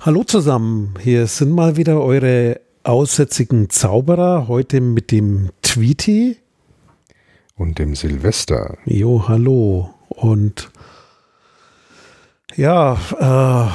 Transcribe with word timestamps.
Hallo 0.00 0.24
zusammen, 0.24 0.94
hier 1.02 1.26
sind 1.26 1.50
mal 1.50 1.76
wieder 1.76 2.00
eure 2.00 2.60
aussätzigen 2.84 3.68
Zauberer, 3.68 4.48
heute 4.48 4.80
mit 4.80 5.10
dem 5.10 5.50
Tweety. 5.60 6.38
Und 7.54 7.78
dem 7.78 7.94
Silvester. 7.94 8.78
Jo, 8.86 9.28
hallo. 9.28 9.90
Und 10.08 10.70
ja, 12.56 12.94
äh, 13.18 13.68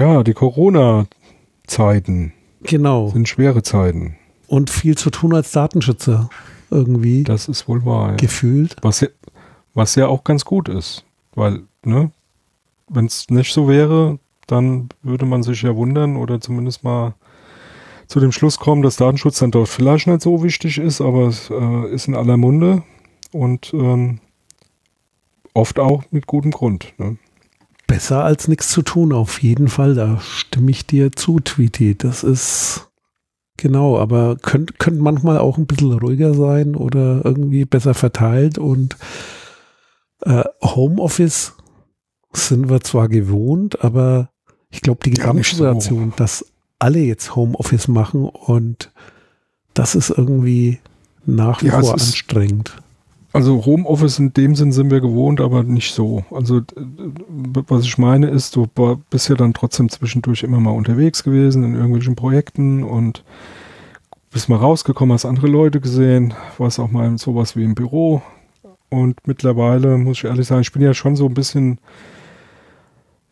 Ja, 0.00 0.24
die 0.24 0.34
Corona-Zeiten 0.34 2.32
genau. 2.62 3.10
sind 3.10 3.28
schwere 3.28 3.62
Zeiten. 3.62 4.16
Und 4.48 4.70
viel 4.70 4.98
zu 4.98 5.10
tun 5.10 5.32
als 5.34 5.52
Datenschützer 5.52 6.30
irgendwie 6.70 7.22
Das 7.22 7.46
ist 7.46 7.68
wohl 7.68 7.84
wahr. 7.84 8.16
Gefühlt. 8.16 8.74
Was, 8.82 9.02
ja, 9.02 9.08
was 9.74 9.94
ja 9.94 10.08
auch 10.08 10.24
ganz 10.24 10.44
gut 10.44 10.68
ist. 10.68 11.04
Weil, 11.34 11.62
ne, 11.84 12.10
wenn 12.88 13.06
es 13.06 13.28
nicht 13.30 13.52
so 13.52 13.68
wäre, 13.68 14.18
dann 14.46 14.88
würde 15.02 15.26
man 15.26 15.42
sich 15.42 15.62
ja 15.62 15.76
wundern 15.76 16.16
oder 16.16 16.40
zumindest 16.40 16.84
mal 16.84 17.14
zu 18.06 18.20
dem 18.20 18.32
Schluss 18.32 18.58
kommen, 18.58 18.82
dass 18.82 18.96
Datenschutz 18.96 19.38
dann 19.38 19.50
dort 19.50 19.68
vielleicht 19.68 20.06
nicht 20.06 20.22
so 20.22 20.42
wichtig 20.42 20.78
ist, 20.78 21.00
aber 21.00 21.28
es 21.28 21.50
äh, 21.50 21.94
ist 21.94 22.08
in 22.08 22.14
aller 22.14 22.38
Munde 22.38 22.82
und 23.32 23.72
ähm, 23.74 24.20
oft 25.52 25.78
auch 25.78 26.04
mit 26.10 26.26
gutem 26.26 26.50
Grund. 26.50 26.94
Ne? 26.98 27.18
Besser 27.86 28.24
als 28.24 28.48
nichts 28.48 28.70
zu 28.70 28.82
tun, 28.82 29.12
auf 29.12 29.42
jeden 29.42 29.68
Fall. 29.68 29.94
Da 29.94 30.20
stimme 30.20 30.70
ich 30.70 30.86
dir 30.86 31.12
zu, 31.12 31.40
Tweety. 31.40 31.96
Das 31.96 32.22
ist 32.22 32.88
genau, 33.56 33.98
aber 33.98 34.36
könnte 34.36 34.74
könnt 34.78 35.00
manchmal 35.00 35.38
auch 35.38 35.58
ein 35.58 35.66
bisschen 35.66 35.92
ruhiger 35.92 36.34
sein 36.34 36.74
oder 36.74 37.22
irgendwie 37.24 37.64
besser 37.64 37.94
verteilt. 37.94 38.58
Und 38.58 38.96
äh, 40.24 40.44
Homeoffice 40.62 41.54
sind 42.32 42.68
wir 42.68 42.80
zwar 42.80 43.08
gewohnt, 43.08 43.82
aber 43.84 44.30
ich 44.70 44.80
glaube, 44.80 45.00
die 45.04 45.14
Ja, 45.18 45.32
nicht 45.32 45.48
so. 45.54 45.64
Gesamtsituation, 45.64 46.12
dass 46.16 46.44
alle 46.78 47.00
jetzt 47.00 47.34
Homeoffice 47.34 47.88
machen 47.88 48.24
und 48.26 48.90
das 49.74 49.94
ist 49.94 50.10
irgendwie 50.10 50.78
nach 51.26 51.62
wie 51.62 51.66
Ja, 51.66 51.80
vor 51.80 51.94
ist- 51.96 52.02
anstrengend. 52.08 52.76
Also 53.34 53.66
Homeoffice 53.66 54.18
in 54.18 54.32
dem 54.32 54.54
Sinn 54.56 54.72
sind 54.72 54.90
wir 54.90 55.00
gewohnt, 55.00 55.40
aber 55.42 55.62
nicht 55.62 55.92
so. 55.94 56.24
Also 56.30 56.58
äh, 56.58 56.62
was 57.68 57.84
ich 57.84 57.98
meine 57.98 58.28
ist, 58.28 58.56
du 58.56 58.66
bist 59.10 59.28
ja 59.28 59.34
dann 59.34 59.52
trotzdem 59.52 59.90
zwischendurch 59.90 60.42
immer 60.42 60.60
mal 60.60 60.70
unterwegs 60.70 61.22
gewesen 61.22 61.62
in 61.62 61.74
irgendwelchen 61.74 62.16
Projekten 62.16 62.82
und 62.82 63.24
bist 64.30 64.48
mal 64.48 64.56
rausgekommen, 64.56 65.12
hast 65.12 65.26
andere 65.26 65.46
Leute 65.46 65.80
gesehen, 65.80 66.32
warst 66.56 66.78
auch 66.80 66.90
mal 66.90 67.06
in 67.06 67.18
sowas 67.18 67.54
wie 67.54 67.64
im 67.64 67.74
Büro. 67.74 68.22
Und 68.88 69.26
mittlerweile 69.26 69.98
muss 69.98 70.18
ich 70.18 70.24
ehrlich 70.24 70.46
sagen, 70.46 70.62
ich 70.62 70.72
bin 70.72 70.82
ja 70.82 70.94
schon 70.94 71.14
so 71.14 71.26
ein 71.26 71.34
bisschen, 71.34 71.78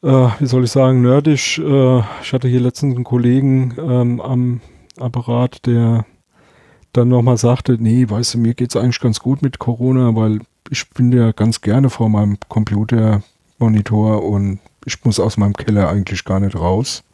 äh, 0.02 0.28
wie 0.38 0.46
soll 0.46 0.64
ich 0.64 0.70
sagen, 0.70 1.02
nerdisch. 1.02 1.58
Äh, 1.58 1.98
ich 2.22 2.32
hatte 2.32 2.48
hier 2.48 2.60
letztens 2.60 2.94
einen 2.94 3.04
Kollegen 3.04 3.74
ähm, 3.78 4.20
am 4.20 4.60
Apparat, 4.98 5.66
der 5.66 6.06
dann 6.92 7.08
nochmal 7.08 7.36
sagte, 7.36 7.76
nee, 7.78 8.08
weißt 8.08 8.34
du, 8.34 8.38
mir 8.38 8.54
geht's 8.54 8.76
eigentlich 8.76 9.00
ganz 9.00 9.20
gut 9.20 9.42
mit 9.42 9.58
Corona, 9.58 10.14
weil 10.14 10.40
ich 10.70 10.88
bin 10.90 11.12
ja 11.12 11.32
ganz 11.32 11.60
gerne 11.60 11.90
vor 11.90 12.08
meinem 12.08 12.38
Computermonitor 12.48 14.24
und 14.24 14.60
ich 14.84 15.04
muss 15.04 15.20
aus 15.20 15.36
meinem 15.36 15.52
Keller 15.52 15.88
eigentlich 15.88 16.24
gar 16.24 16.40
nicht 16.40 16.56
raus. 16.56 17.04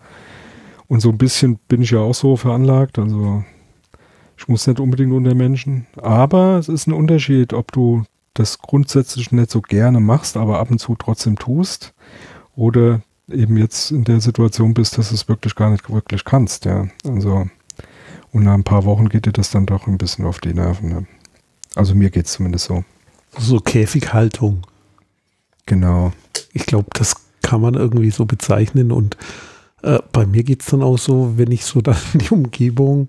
Und 0.86 1.00
so 1.00 1.08
ein 1.08 1.18
bisschen 1.18 1.58
bin 1.68 1.82
ich 1.82 1.90
ja 1.90 2.00
auch 2.00 2.14
so 2.14 2.36
veranlagt, 2.36 2.98
also 2.98 3.44
ich 4.36 4.48
muss 4.48 4.66
nicht 4.66 4.80
unbedingt 4.80 5.12
unter 5.12 5.34
Menschen, 5.34 5.86
aber 5.96 6.58
es 6.58 6.68
ist 6.68 6.86
ein 6.86 6.92
Unterschied, 6.92 7.52
ob 7.52 7.72
du 7.72 8.04
das 8.34 8.58
grundsätzlich 8.58 9.32
nicht 9.32 9.50
so 9.50 9.60
gerne 9.60 10.00
machst, 10.00 10.36
aber 10.36 10.58
ab 10.58 10.70
und 10.70 10.78
zu 10.78 10.94
trotzdem 10.96 11.36
tust 11.36 11.94
oder 12.54 13.02
eben 13.28 13.56
jetzt 13.56 13.90
in 13.90 14.04
der 14.04 14.20
Situation 14.20 14.74
bist, 14.74 14.98
dass 14.98 15.08
du 15.08 15.14
es 15.14 15.28
wirklich 15.28 15.54
gar 15.54 15.70
nicht 15.70 15.90
wirklich 15.90 16.24
kannst, 16.24 16.64
ja. 16.64 16.88
Also 17.06 17.46
und 18.32 18.44
nach 18.44 18.54
ein 18.54 18.64
paar 18.64 18.84
Wochen 18.84 19.08
geht 19.08 19.26
dir 19.26 19.32
das 19.32 19.50
dann 19.50 19.66
doch 19.66 19.86
ein 19.86 19.98
bisschen 19.98 20.24
auf 20.24 20.40
die 20.40 20.54
Nerven. 20.54 20.88
Ne? 20.88 21.06
Also 21.74 21.94
mir 21.94 22.10
geht's 22.10 22.32
zumindest 22.32 22.64
so. 22.64 22.84
So 23.38 23.60
Käfighaltung. 23.60 24.66
Genau. 25.66 26.12
Ich 26.52 26.66
glaube, 26.66 26.88
das 26.94 27.14
kann 27.42 27.60
man 27.60 27.74
irgendwie 27.74 28.10
so 28.10 28.24
bezeichnen. 28.24 28.90
Und 28.90 29.16
äh, 29.82 29.98
bei 30.12 30.26
mir 30.26 30.44
geht 30.44 30.62
es 30.62 30.68
dann 30.68 30.82
auch 30.82 30.98
so, 30.98 31.34
wenn 31.36 31.50
ich 31.50 31.64
so 31.64 31.80
dann 31.82 31.96
die 32.14 32.30
Umgebung 32.30 33.08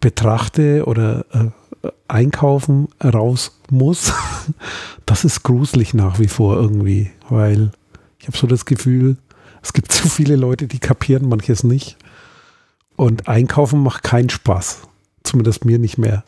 betrachte 0.00 0.86
oder 0.86 1.26
äh, 1.32 1.90
einkaufen 2.08 2.88
raus 3.04 3.60
muss, 3.70 4.14
das 5.06 5.24
ist 5.24 5.42
gruselig 5.42 5.92
nach 5.92 6.18
wie 6.18 6.28
vor 6.28 6.56
irgendwie, 6.56 7.10
weil 7.28 7.70
ich 8.20 8.26
habe 8.26 8.36
so 8.36 8.46
das 8.46 8.64
Gefühl, 8.64 9.16
es 9.62 9.72
gibt 9.72 9.92
zu 9.92 10.08
viele 10.08 10.36
Leute, 10.36 10.66
die 10.66 10.78
kapieren 10.78 11.28
manches 11.28 11.64
nicht. 11.64 11.96
Und 12.96 13.28
einkaufen 13.28 13.82
macht 13.82 14.02
keinen 14.02 14.30
Spaß. 14.30 14.82
Zumindest 15.22 15.64
mir 15.64 15.78
nicht 15.78 15.98
mehr. 15.98 16.24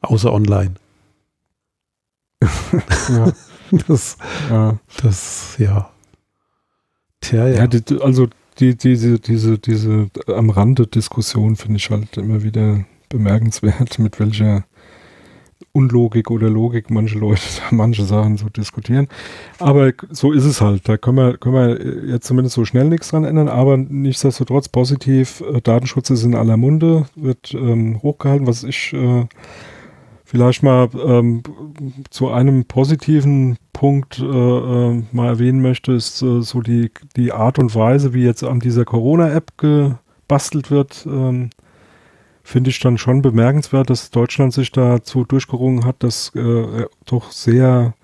Außer 0.00 0.32
online. 0.32 0.74
Ja, 3.08 3.32
Das, 3.86 4.16
ja. 4.48 4.78
das, 5.02 5.56
ja. 5.58 5.90
Tja, 7.20 7.46
ja. 7.46 7.58
ja 7.58 7.66
die, 7.66 8.00
also 8.00 8.28
die, 8.58 8.76
diese, 8.76 9.18
diese, 9.18 9.58
diese 9.58 10.10
am 10.26 10.50
Rande 10.50 10.86
Diskussion 10.86 11.56
finde 11.56 11.76
ich 11.76 11.90
halt 11.90 12.16
immer 12.16 12.42
wieder 12.42 12.84
bemerkenswert, 13.08 13.98
mit 13.98 14.18
welcher 14.18 14.64
Unlogik 15.72 16.30
oder 16.30 16.50
Logik 16.50 16.90
manche 16.90 17.18
Leute 17.18 17.42
manche 17.70 18.04
Sachen 18.04 18.36
so 18.36 18.48
diskutieren. 18.48 19.08
Aber 19.58 19.92
so 20.10 20.32
ist 20.32 20.44
es 20.44 20.60
halt. 20.60 20.88
Da 20.88 20.96
können 20.96 21.16
wir, 21.16 21.38
können 21.38 21.54
wir 21.54 22.06
jetzt 22.10 22.26
zumindest 22.26 22.56
so 22.56 22.64
schnell 22.64 22.88
nichts 22.88 23.10
dran 23.10 23.24
ändern, 23.24 23.48
aber 23.48 23.76
nichtsdestotrotz 23.76 24.68
positiv. 24.68 25.42
Äh, 25.42 25.60
Datenschutz 25.60 26.10
ist 26.10 26.24
in 26.24 26.34
aller 26.34 26.56
Munde, 26.56 27.06
wird 27.14 27.54
ähm, 27.54 28.02
hochgehalten, 28.02 28.46
was 28.46 28.64
ich 28.64 28.92
äh, 28.92 29.26
vielleicht 30.24 30.62
mal 30.62 30.88
ähm, 30.94 31.42
zu 32.10 32.28
einem 32.30 32.64
positiven 32.64 33.58
Punkt 33.72 34.20
äh, 34.20 34.24
äh, 34.24 35.02
mal 35.10 35.26
erwähnen 35.26 35.60
möchte, 35.60 35.92
ist 35.92 36.22
äh, 36.22 36.42
so 36.42 36.60
die, 36.60 36.92
die 37.16 37.32
Art 37.32 37.58
und 37.58 37.74
Weise, 37.74 38.14
wie 38.14 38.22
jetzt 38.22 38.44
an 38.44 38.60
dieser 38.60 38.84
Corona-App 38.84 39.58
gebastelt 39.58 40.70
wird. 40.70 41.04
Ähm, 41.06 41.50
Finde 42.50 42.70
ich 42.70 42.80
dann 42.80 42.98
schon 42.98 43.22
bemerkenswert, 43.22 43.90
dass 43.90 44.10
Deutschland 44.10 44.52
sich 44.52 44.72
dazu 44.72 45.22
durchgerungen 45.22 45.84
hat, 45.84 45.94
das 46.00 46.34
äh, 46.34 46.86
doch 47.06 47.30
sehr 47.30 47.94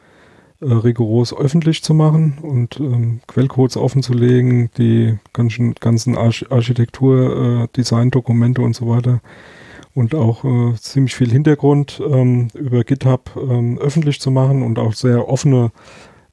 äh, 0.61 0.67
rigoros 0.67 1.37
öffentlich 1.37 1.83
zu 1.83 1.95
machen 1.95 2.39
und 2.43 2.79
ähm, 2.79 3.23
Quellcodes 3.27 3.77
offenzulegen, 3.77 4.71
die 4.79 5.19
ganzen, 5.33 5.75
ganzen 5.75 6.17
Arch 6.17 6.47
Architektur, 6.49 7.65
äh, 7.65 7.77
Designdokumente 7.77 8.63
und 8.63 8.77
so 8.77 8.89
weiter. 8.89 9.21
Und 9.95 10.15
auch 10.15 10.45
äh, 10.45 10.77
ziemlich 10.77 11.17
viel 11.17 11.33
Hintergrund 11.33 12.01
ähm, 12.09 12.47
über 12.55 12.85
GitHub 12.85 13.33
ähm, 13.37 13.79
öffentlich 13.79 14.21
zu 14.21 14.31
machen 14.31 14.63
und 14.63 14.79
auch 14.79 14.93
sehr 14.93 15.29
offene 15.29 15.73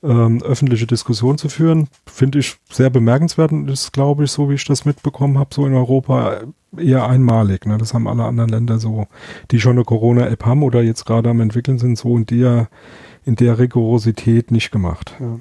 ähm, 0.04 0.42
öffentliche 0.44 0.86
Diskussion 0.86 1.38
zu 1.38 1.50
führen, 1.50 1.88
finde 2.06 2.40
ich 2.40 2.58
sehr 2.70 2.90
bemerkenswert 2.90 3.52
und 3.52 3.70
ist, 3.70 3.94
glaube 3.94 4.26
ich, 4.26 4.32
so 4.32 4.50
wie 4.50 4.56
ich 4.56 4.66
das 4.66 4.86
mitbekommen 4.86 5.38
habe, 5.38 5.54
so 5.54 5.66
in 5.66 5.74
Europa 5.74 6.42
eher 6.78 7.08
einmalig. 7.08 7.66
Ne? 7.66 7.78
Das 7.78 7.94
haben 7.94 8.08
alle 8.08 8.24
anderen 8.24 8.50
Länder 8.50 8.80
so, 8.80 9.08
die 9.52 9.60
schon 9.60 9.74
eine 9.74 9.86
Corona-App 9.86 10.46
haben 10.46 10.64
oder 10.64 10.82
jetzt 10.82 11.06
gerade 11.06 11.30
am 11.30 11.40
entwickeln 11.40 11.80
sind, 11.80 11.98
so 11.98 12.18
in 12.18 12.26
der, 12.26 12.68
in 13.26 13.36
der 13.36 13.60
Rigorosität 13.60 14.52
nicht 14.52 14.72
gemacht. 14.72 15.16
Ja. 15.20 15.40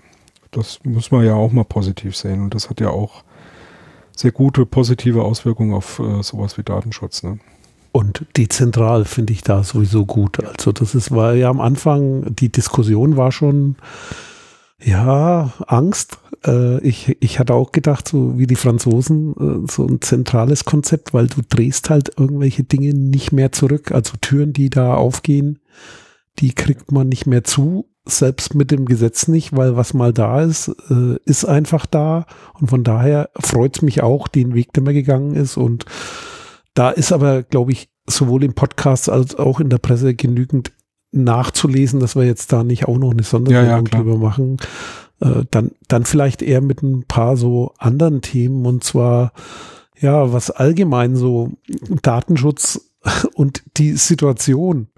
Das 0.53 0.81
muss 0.85 1.11
man 1.11 1.25
ja 1.25 1.35
auch 1.35 1.51
mal 1.51 1.65
positiv 1.65 2.15
sehen 2.15 2.43
und 2.43 2.55
das 2.55 2.69
hat 2.69 2.81
ja 2.81 2.91
auch 2.91 3.25
sehr 4.15 4.33
gute 4.33 4.67
positive 4.67 5.23
Auswirkungen 5.23 5.75
auf 5.75 5.99
äh, 5.99 6.23
sowas 6.23 6.59
wie 6.59 6.63
Datenschutz. 6.63 7.23
Ne? 7.23 7.39
Und 7.91 8.27
dezentral 8.37 9.05
finde 9.07 9.33
ich 9.33 9.43
da 9.43 9.63
sowieso 9.65 10.07
gut. 10.07 10.45
Also 10.45 10.73
das 10.73 10.95
ist, 10.95 11.11
war 11.11 11.35
ja 11.35 11.49
am 11.51 11.61
Anfang, 11.61 12.35
die 12.35 12.51
Diskussion 12.53 13.17
war 13.17 13.33
schon, 13.33 13.77
ja, 14.85 15.53
Angst. 15.67 16.19
Äh, 16.45 16.81
ich, 16.81 17.17
ich 17.21 17.39
hatte 17.39 17.55
auch 17.55 17.73
gedacht, 17.73 18.09
so 18.09 18.39
wie 18.39 18.47
die 18.47 18.57
Franzosen, 18.57 19.35
äh, 19.67 19.71
so 19.71 19.87
ein 19.87 20.01
zentrales 20.01 20.65
Konzept, 20.65 21.15
weil 21.15 21.29
du 21.29 21.41
drehst 21.49 21.91
halt 21.91 22.13
irgendwelche 22.19 22.65
Dinge 22.65 22.95
nicht 22.95 23.33
mehr 23.33 23.53
zurück. 23.53 23.93
Also 23.93 24.15
Türen, 24.21 24.53
die 24.53 24.71
da 24.71 24.95
aufgehen, 24.95 25.61
die 26.39 26.53
kriegt 26.53 26.93
man 26.93 27.09
nicht 27.09 27.27
mehr 27.27 27.45
zu. 27.45 27.89
Selbst 28.05 28.57
mit 28.57 28.73
dem 28.73 28.85
Gesetz 28.85 29.29
nicht, 29.29 29.57
weil 29.57 29.77
was 29.77 29.95
mal 29.95 30.13
da 30.13 30.43
ist, 30.43 30.69
äh, 30.91 31.17
ist 31.25 31.45
einfach 31.45 31.87
da. 31.87 32.27
Und 32.59 32.69
von 32.69 32.83
daher 32.83 33.31
freut 33.39 33.77
es 33.77 33.83
mich 33.83 34.03
auch, 34.03 34.27
den 34.27 34.55
Weg, 34.55 34.73
der 34.73 34.83
mir 34.83 34.95
gegangen 34.95 35.37
ist. 35.37 35.57
Und 35.57 35.85
da 36.75 36.91
ist 36.91 37.13
aber, 37.13 37.45
glaube 37.45 37.71
ich, 37.71 37.91
sowohl 38.09 38.43
im 38.43 38.55
Podcast 38.55 39.09
als 39.09 39.37
auch 39.37 39.61
in 39.61 39.69
der 39.69 39.79
Presse 39.79 40.15
genügend 40.15 40.73
nachzulesen, 41.13 42.01
dass 42.01 42.17
wir 42.17 42.25
jetzt 42.25 42.53
da 42.53 42.65
nicht 42.65 42.89
auch 42.89 42.99
noch 42.99 43.13
eine 43.13 43.23
Sondersendung 43.23 43.69
Ja, 43.71 43.77
ja, 43.77 43.83
drüber 43.83 44.17
machen. 44.17 44.57
Äh, 45.21 45.45
dann, 45.51 45.73
dann 45.89 46.05
vielleicht 46.05 46.43
eher 46.43 46.61
mit 46.61 46.83
ein 46.83 47.05
paar 47.05 47.37
so 47.37 47.75
anderen 47.79 48.23
Themen 48.23 48.67
und 48.67 48.83
zwar, 48.83 49.33
ja, 50.01 50.33
was 50.33 50.51
allgemein 50.51 51.15
so 51.15 51.53
Datenschutz 52.03 52.91
und 53.35 53.63
die 53.77 53.93
Situation 53.93 54.89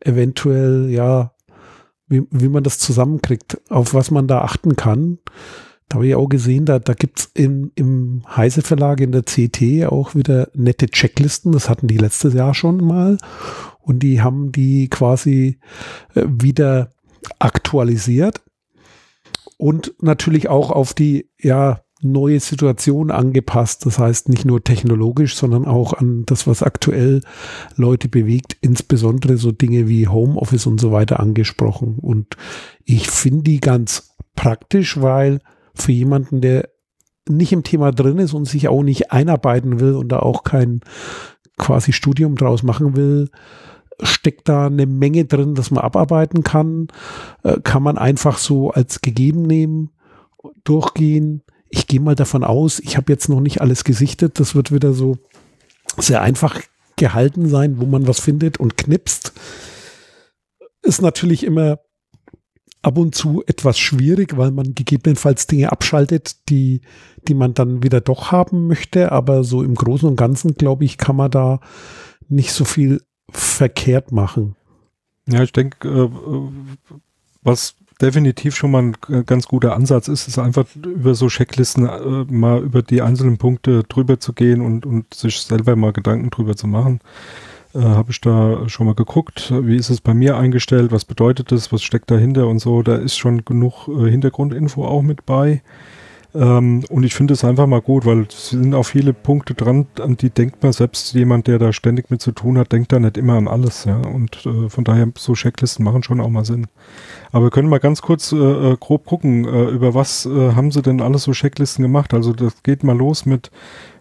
eventuell, 0.00 0.90
ja, 0.90 1.32
wie, 2.08 2.24
wie 2.30 2.48
man 2.48 2.64
das 2.64 2.78
zusammenkriegt, 2.78 3.60
auf 3.70 3.94
was 3.94 4.10
man 4.10 4.26
da 4.26 4.42
achten 4.42 4.76
kann. 4.76 5.18
Da 5.88 5.96
habe 5.96 6.06
ich 6.06 6.14
auch 6.14 6.28
gesehen, 6.28 6.64
da, 6.64 6.78
da 6.78 6.94
gibt's 6.94 7.30
im, 7.34 7.70
im 7.74 8.22
Heise 8.26 8.62
Verlag 8.62 9.00
in 9.00 9.12
der 9.12 9.22
CT 9.22 9.86
auch 9.90 10.14
wieder 10.14 10.48
nette 10.54 10.88
Checklisten. 10.88 11.52
Das 11.52 11.68
hatten 11.68 11.86
die 11.86 11.98
letztes 11.98 12.34
Jahr 12.34 12.54
schon 12.54 12.78
mal. 12.78 13.18
Und 13.82 14.00
die 14.00 14.22
haben 14.22 14.52
die 14.52 14.88
quasi 14.88 15.58
äh, 16.14 16.24
wieder 16.26 16.90
aktualisiert. 17.38 18.42
Und 19.58 19.94
natürlich 20.00 20.48
auch 20.48 20.70
auf 20.70 20.94
die, 20.94 21.30
ja, 21.38 21.82
neue 22.02 22.40
Situation 22.40 23.10
angepasst. 23.10 23.86
Das 23.86 23.98
heißt 23.98 24.28
nicht 24.28 24.44
nur 24.44 24.62
technologisch, 24.62 25.36
sondern 25.36 25.64
auch 25.64 25.94
an 25.94 26.24
das, 26.26 26.46
was 26.46 26.62
aktuell 26.62 27.20
Leute 27.76 28.08
bewegt, 28.08 28.56
insbesondere 28.60 29.36
so 29.36 29.52
Dinge 29.52 29.88
wie 29.88 30.08
Homeoffice 30.08 30.66
und 30.66 30.80
so 30.80 30.92
weiter 30.92 31.20
angesprochen. 31.20 31.98
Und 32.00 32.36
ich 32.84 33.08
finde 33.08 33.44
die 33.44 33.60
ganz 33.60 34.14
praktisch, 34.34 35.00
weil 35.00 35.40
für 35.74 35.92
jemanden, 35.92 36.40
der 36.40 36.68
nicht 37.28 37.52
im 37.52 37.62
Thema 37.62 37.92
drin 37.92 38.18
ist 38.18 38.34
und 38.34 38.46
sich 38.46 38.66
auch 38.66 38.82
nicht 38.82 39.12
einarbeiten 39.12 39.78
will 39.78 39.94
und 39.94 40.08
da 40.08 40.18
auch 40.18 40.42
kein 40.42 40.80
quasi 41.56 41.92
Studium 41.92 42.34
draus 42.34 42.64
machen 42.64 42.96
will, 42.96 43.30
steckt 44.00 44.48
da 44.48 44.66
eine 44.66 44.86
Menge 44.86 45.24
drin, 45.24 45.54
dass 45.54 45.70
man 45.70 45.84
abarbeiten 45.84 46.42
kann. 46.42 46.88
Äh, 47.42 47.60
kann 47.60 47.82
man 47.82 47.98
einfach 47.98 48.38
so 48.38 48.70
als 48.70 49.00
gegeben 49.00 49.42
nehmen, 49.42 49.90
durchgehen. 50.64 51.42
Ich 51.68 51.86
gehe 51.86 52.00
mal 52.00 52.14
davon 52.14 52.44
aus, 52.44 52.80
ich 52.80 52.96
habe 52.96 53.12
jetzt 53.12 53.28
noch 53.28 53.40
nicht 53.40 53.60
alles 53.60 53.84
gesichtet. 53.84 54.40
Das 54.40 54.54
wird 54.54 54.72
wieder 54.72 54.92
so 54.92 55.18
sehr 55.98 56.22
einfach 56.22 56.60
gehalten 56.96 57.48
sein, 57.48 57.80
wo 57.80 57.86
man 57.86 58.06
was 58.06 58.20
findet 58.20 58.58
und 58.58 58.76
knipst. 58.76 59.32
Ist 60.82 61.02
natürlich 61.02 61.44
immer 61.44 61.78
ab 62.82 62.98
und 62.98 63.14
zu 63.14 63.42
etwas 63.46 63.78
schwierig, 63.78 64.36
weil 64.36 64.50
man 64.50 64.74
gegebenenfalls 64.74 65.46
Dinge 65.46 65.70
abschaltet, 65.70 66.48
die, 66.48 66.82
die 67.28 67.34
man 67.34 67.54
dann 67.54 67.82
wieder 67.82 68.00
doch 68.00 68.32
haben 68.32 68.66
möchte. 68.66 69.12
Aber 69.12 69.44
so 69.44 69.62
im 69.62 69.74
Großen 69.74 70.08
und 70.08 70.16
Ganzen, 70.16 70.54
glaube 70.54 70.84
ich, 70.84 70.98
kann 70.98 71.16
man 71.16 71.30
da 71.30 71.60
nicht 72.28 72.52
so 72.52 72.64
viel 72.64 73.00
verkehrt 73.32 74.12
machen. 74.12 74.56
Ja, 75.28 75.42
ich 75.42 75.52
denke, 75.52 75.88
äh, 75.88 76.08
was 77.42 77.76
definitiv 78.00 78.56
schon 78.56 78.70
mal 78.72 78.82
ein 78.82 79.26
ganz 79.26 79.46
guter 79.46 79.74
Ansatz 79.74 80.08
ist, 80.08 80.26
ist 80.26 80.38
einfach 80.38 80.66
über 80.76 81.14
so 81.14 81.28
Checklisten 81.28 81.86
äh, 81.86 82.32
mal 82.32 82.62
über 82.62 82.82
die 82.82 83.02
einzelnen 83.02 83.38
Punkte 83.38 83.84
drüber 83.84 84.18
zu 84.18 84.32
gehen 84.32 84.60
und, 84.60 84.86
und 84.86 85.14
sich 85.14 85.40
selber 85.40 85.76
mal 85.76 85.92
Gedanken 85.92 86.30
drüber 86.30 86.56
zu 86.56 86.66
machen 86.66 87.00
äh, 87.74 87.80
habe 87.80 88.10
ich 88.10 88.20
da 88.20 88.68
schon 88.68 88.86
mal 88.86 88.94
geguckt, 88.94 89.52
wie 89.62 89.76
ist 89.76 89.90
es 89.90 90.00
bei 90.00 90.14
mir 90.14 90.36
eingestellt, 90.36 90.92
was 90.92 91.04
bedeutet 91.04 91.52
das, 91.52 91.72
was 91.72 91.82
steckt 91.82 92.10
dahinter 92.10 92.46
und 92.46 92.58
so. 92.58 92.82
Da 92.82 92.96
ist 92.96 93.16
schon 93.16 93.44
genug 93.44 93.88
äh, 93.88 94.10
Hintergrundinfo 94.10 94.84
auch 94.84 95.02
mit 95.02 95.26
bei. 95.26 95.62
Ähm, 96.34 96.84
und 96.88 97.02
ich 97.02 97.14
finde 97.14 97.34
es 97.34 97.44
einfach 97.44 97.66
mal 97.66 97.82
gut, 97.82 98.06
weil 98.06 98.22
es 98.22 98.50
sind 98.50 98.74
auch 98.74 98.84
viele 98.84 99.12
Punkte 99.12 99.54
dran, 99.54 99.86
an 100.00 100.16
die 100.16 100.30
denkt 100.30 100.62
man, 100.62 100.72
selbst 100.72 101.12
jemand, 101.14 101.46
der 101.46 101.58
da 101.58 101.72
ständig 101.72 102.10
mit 102.10 102.22
zu 102.22 102.32
tun 102.32 102.56
hat, 102.56 102.72
denkt 102.72 102.92
da 102.92 102.98
nicht 102.98 103.18
immer 103.18 103.34
an 103.34 103.48
alles. 103.48 103.84
Ja? 103.84 103.96
Und 103.98 104.46
äh, 104.46 104.68
von 104.70 104.84
daher, 104.84 105.08
so 105.18 105.34
Checklisten 105.34 105.84
machen 105.84 106.02
schon 106.02 106.20
auch 106.20 106.30
mal 106.30 106.44
Sinn. 106.44 106.66
Aber 107.32 107.46
wir 107.46 107.50
können 107.50 107.68
mal 107.68 107.80
ganz 107.80 108.00
kurz 108.00 108.32
äh, 108.32 108.36
äh 108.36 108.76
grob 108.78 109.04
gucken, 109.04 109.44
äh, 109.44 109.64
über 109.64 109.94
was 109.94 110.24
äh, 110.24 110.52
haben 110.52 110.70
sie 110.70 110.82
denn 110.82 111.02
alles 111.02 111.24
so 111.24 111.32
Checklisten 111.32 111.82
gemacht? 111.82 112.14
Also 112.14 112.32
das 112.32 112.62
geht 112.62 112.82
mal 112.82 112.96
los 112.96 113.26
mit 113.26 113.50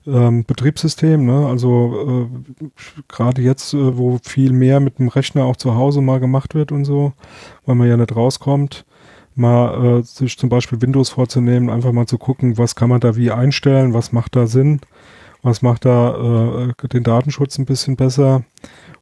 ähm, 0.07 0.45
Betriebssystem, 0.45 1.25
ne? 1.25 1.47
also 1.47 2.29
äh, 2.31 2.65
gerade 3.07 3.41
jetzt, 3.41 3.73
äh, 3.73 3.97
wo 3.97 4.19
viel 4.23 4.51
mehr 4.51 4.79
mit 4.79 4.99
dem 4.99 5.09
Rechner 5.09 5.45
auch 5.45 5.57
zu 5.57 5.75
Hause 5.75 6.01
mal 6.01 6.19
gemacht 6.19 6.55
wird 6.55 6.71
und 6.71 6.85
so, 6.85 7.13
weil 7.65 7.75
man 7.75 7.87
ja 7.87 7.97
nicht 7.97 8.15
rauskommt, 8.15 8.85
mal 9.35 9.99
äh, 9.99 10.03
sich 10.03 10.37
zum 10.37 10.49
Beispiel 10.49 10.81
Windows 10.81 11.09
vorzunehmen, 11.09 11.69
einfach 11.69 11.91
mal 11.91 12.07
zu 12.07 12.17
gucken, 12.17 12.57
was 12.57 12.75
kann 12.75 12.89
man 12.89 12.99
da 12.99 13.15
wie 13.15 13.31
einstellen, 13.31 13.93
was 13.93 14.11
macht 14.11 14.35
da 14.35 14.47
Sinn, 14.47 14.81
was 15.41 15.61
macht 15.61 15.85
da 15.85 16.69
äh, 16.69 16.87
den 16.87 17.03
Datenschutz 17.03 17.57
ein 17.57 17.65
bisschen 17.65 17.95
besser 17.95 18.43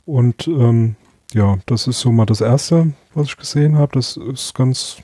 und 0.06 0.48
ähm, 0.48 0.96
ja, 1.34 1.60
das 1.68 1.88
ist 1.88 2.00
so 2.00 2.12
mal 2.12 2.26
das 2.26 2.42
Erste, 2.42 2.94
was 3.14 3.28
ich 3.28 3.38
gesehen 3.38 3.78
habe. 3.78 3.92
Das 3.94 4.18
ist 4.18 4.56
ganz, 4.56 4.98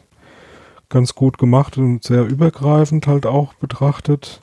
ganz 0.90 1.14
gut 1.14 1.38
gemacht 1.38 1.78
und 1.78 2.04
sehr 2.04 2.24
übergreifend 2.24 3.06
halt 3.08 3.26
auch 3.26 3.54
betrachtet. 3.54 4.42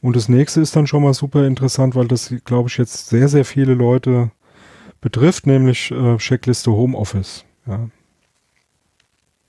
Und 0.00 0.16
das 0.16 0.28
nächste 0.28 0.60
ist 0.60 0.74
dann 0.74 0.88
schon 0.88 1.04
mal 1.04 1.14
super 1.14 1.46
interessant, 1.46 1.94
weil 1.94 2.08
das, 2.08 2.34
glaube 2.44 2.68
ich, 2.68 2.76
jetzt 2.76 3.08
sehr, 3.08 3.28
sehr 3.28 3.44
viele 3.44 3.74
Leute 3.74 4.32
betrifft, 5.00 5.46
nämlich 5.46 5.92
äh, 5.92 6.16
Checkliste 6.16 6.72
Homeoffice. 6.72 7.44
Ja. 7.66 7.88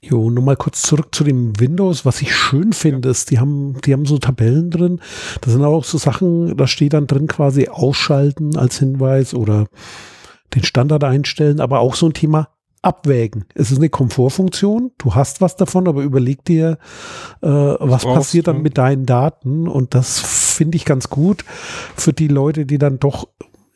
Jo, 0.06 0.28
nur 0.28 0.44
mal 0.44 0.56
kurz 0.56 0.82
zurück 0.82 1.14
zu 1.14 1.24
dem 1.24 1.58
Windows. 1.58 2.04
Was 2.04 2.20
ich 2.20 2.36
schön 2.36 2.74
finde, 2.74 3.08
ist, 3.08 3.30
die 3.30 3.38
haben, 3.38 3.80
die 3.86 3.94
haben 3.94 4.04
so 4.04 4.18
Tabellen 4.18 4.70
drin. 4.70 5.00
Das 5.40 5.54
sind 5.54 5.64
auch 5.64 5.84
so 5.84 5.96
Sachen, 5.96 6.56
da 6.58 6.66
steht 6.66 6.92
dann 6.92 7.06
drin 7.06 7.26
quasi 7.26 7.68
ausschalten 7.68 8.58
als 8.58 8.78
Hinweis 8.78 9.32
oder 9.32 9.66
den 10.54 10.62
Standard 10.62 11.04
einstellen, 11.04 11.58
aber 11.58 11.80
auch 11.80 11.94
so 11.94 12.06
ein 12.06 12.12
Thema 12.12 12.50
abwägen. 12.82 13.46
Es 13.54 13.70
ist 13.70 13.78
eine 13.78 13.88
Komfortfunktion, 13.88 14.92
du 14.98 15.14
hast 15.14 15.40
was 15.40 15.56
davon, 15.56 15.88
aber 15.88 16.02
überleg 16.02 16.44
dir, 16.44 16.76
äh, 17.40 17.48
was 17.48 18.02
brauchst, 18.02 18.16
passiert 18.18 18.46
dann 18.46 18.60
mit 18.60 18.76
deinen 18.76 19.06
Daten 19.06 19.66
und 19.66 19.94
das 19.94 20.20
finde 20.20 20.76
ich 20.76 20.84
ganz 20.84 21.08
gut 21.08 21.46
für 21.96 22.12
die 22.12 22.28
Leute, 22.28 22.66
die 22.66 22.76
dann 22.76 22.98
doch, 22.98 23.28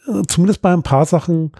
äh, 0.06 0.22
zumindest 0.28 0.60
bei 0.60 0.74
ein 0.74 0.82
paar 0.82 1.06
Sachen 1.06 1.52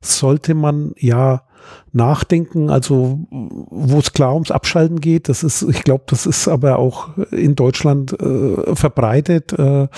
sollte 0.00 0.54
man 0.54 0.92
ja 0.96 1.44
nachdenken, 1.92 2.70
also 2.70 3.20
wo 3.30 3.98
es 3.98 4.12
klar 4.12 4.34
ums 4.34 4.50
Abschalten 4.50 5.00
geht, 5.00 5.28
das 5.28 5.42
ist, 5.42 5.62
ich 5.62 5.84
glaube, 5.84 6.04
das 6.06 6.26
ist 6.26 6.48
aber 6.48 6.78
auch 6.78 7.10
in 7.30 7.54
Deutschland 7.54 8.18
äh, 8.20 8.74
verbreitet. 8.74 9.52
Äh, 9.52 9.88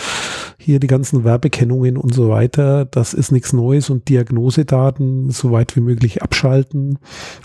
hier 0.59 0.79
die 0.79 0.87
ganzen 0.87 1.25
Werbekennungen 1.25 1.97
und 1.97 2.15
so 2.15 2.29
weiter, 2.29 2.85
das 2.85 3.15
ist 3.15 3.33
nichts 3.33 3.53
Neues 3.53 3.91
und 3.91 4.09
Diagnosedaten 4.09 5.31
so 5.31 5.53
weit 5.53 5.75
wie 5.75 5.81
möglich 5.81 6.23
abschalten. 6.23 6.99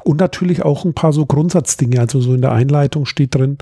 Und 0.04 0.20
natürlich 0.20 0.64
auch 0.64 0.86
ein 0.86 0.94
paar 0.94 1.14
so 1.14 1.26
Grundsatzdinge, 1.26 2.00
also 2.00 2.20
so 2.20 2.34
in 2.34 2.42
der 2.42 2.52
Einleitung 2.52 3.06
steht 3.06 3.36
drin, 3.36 3.58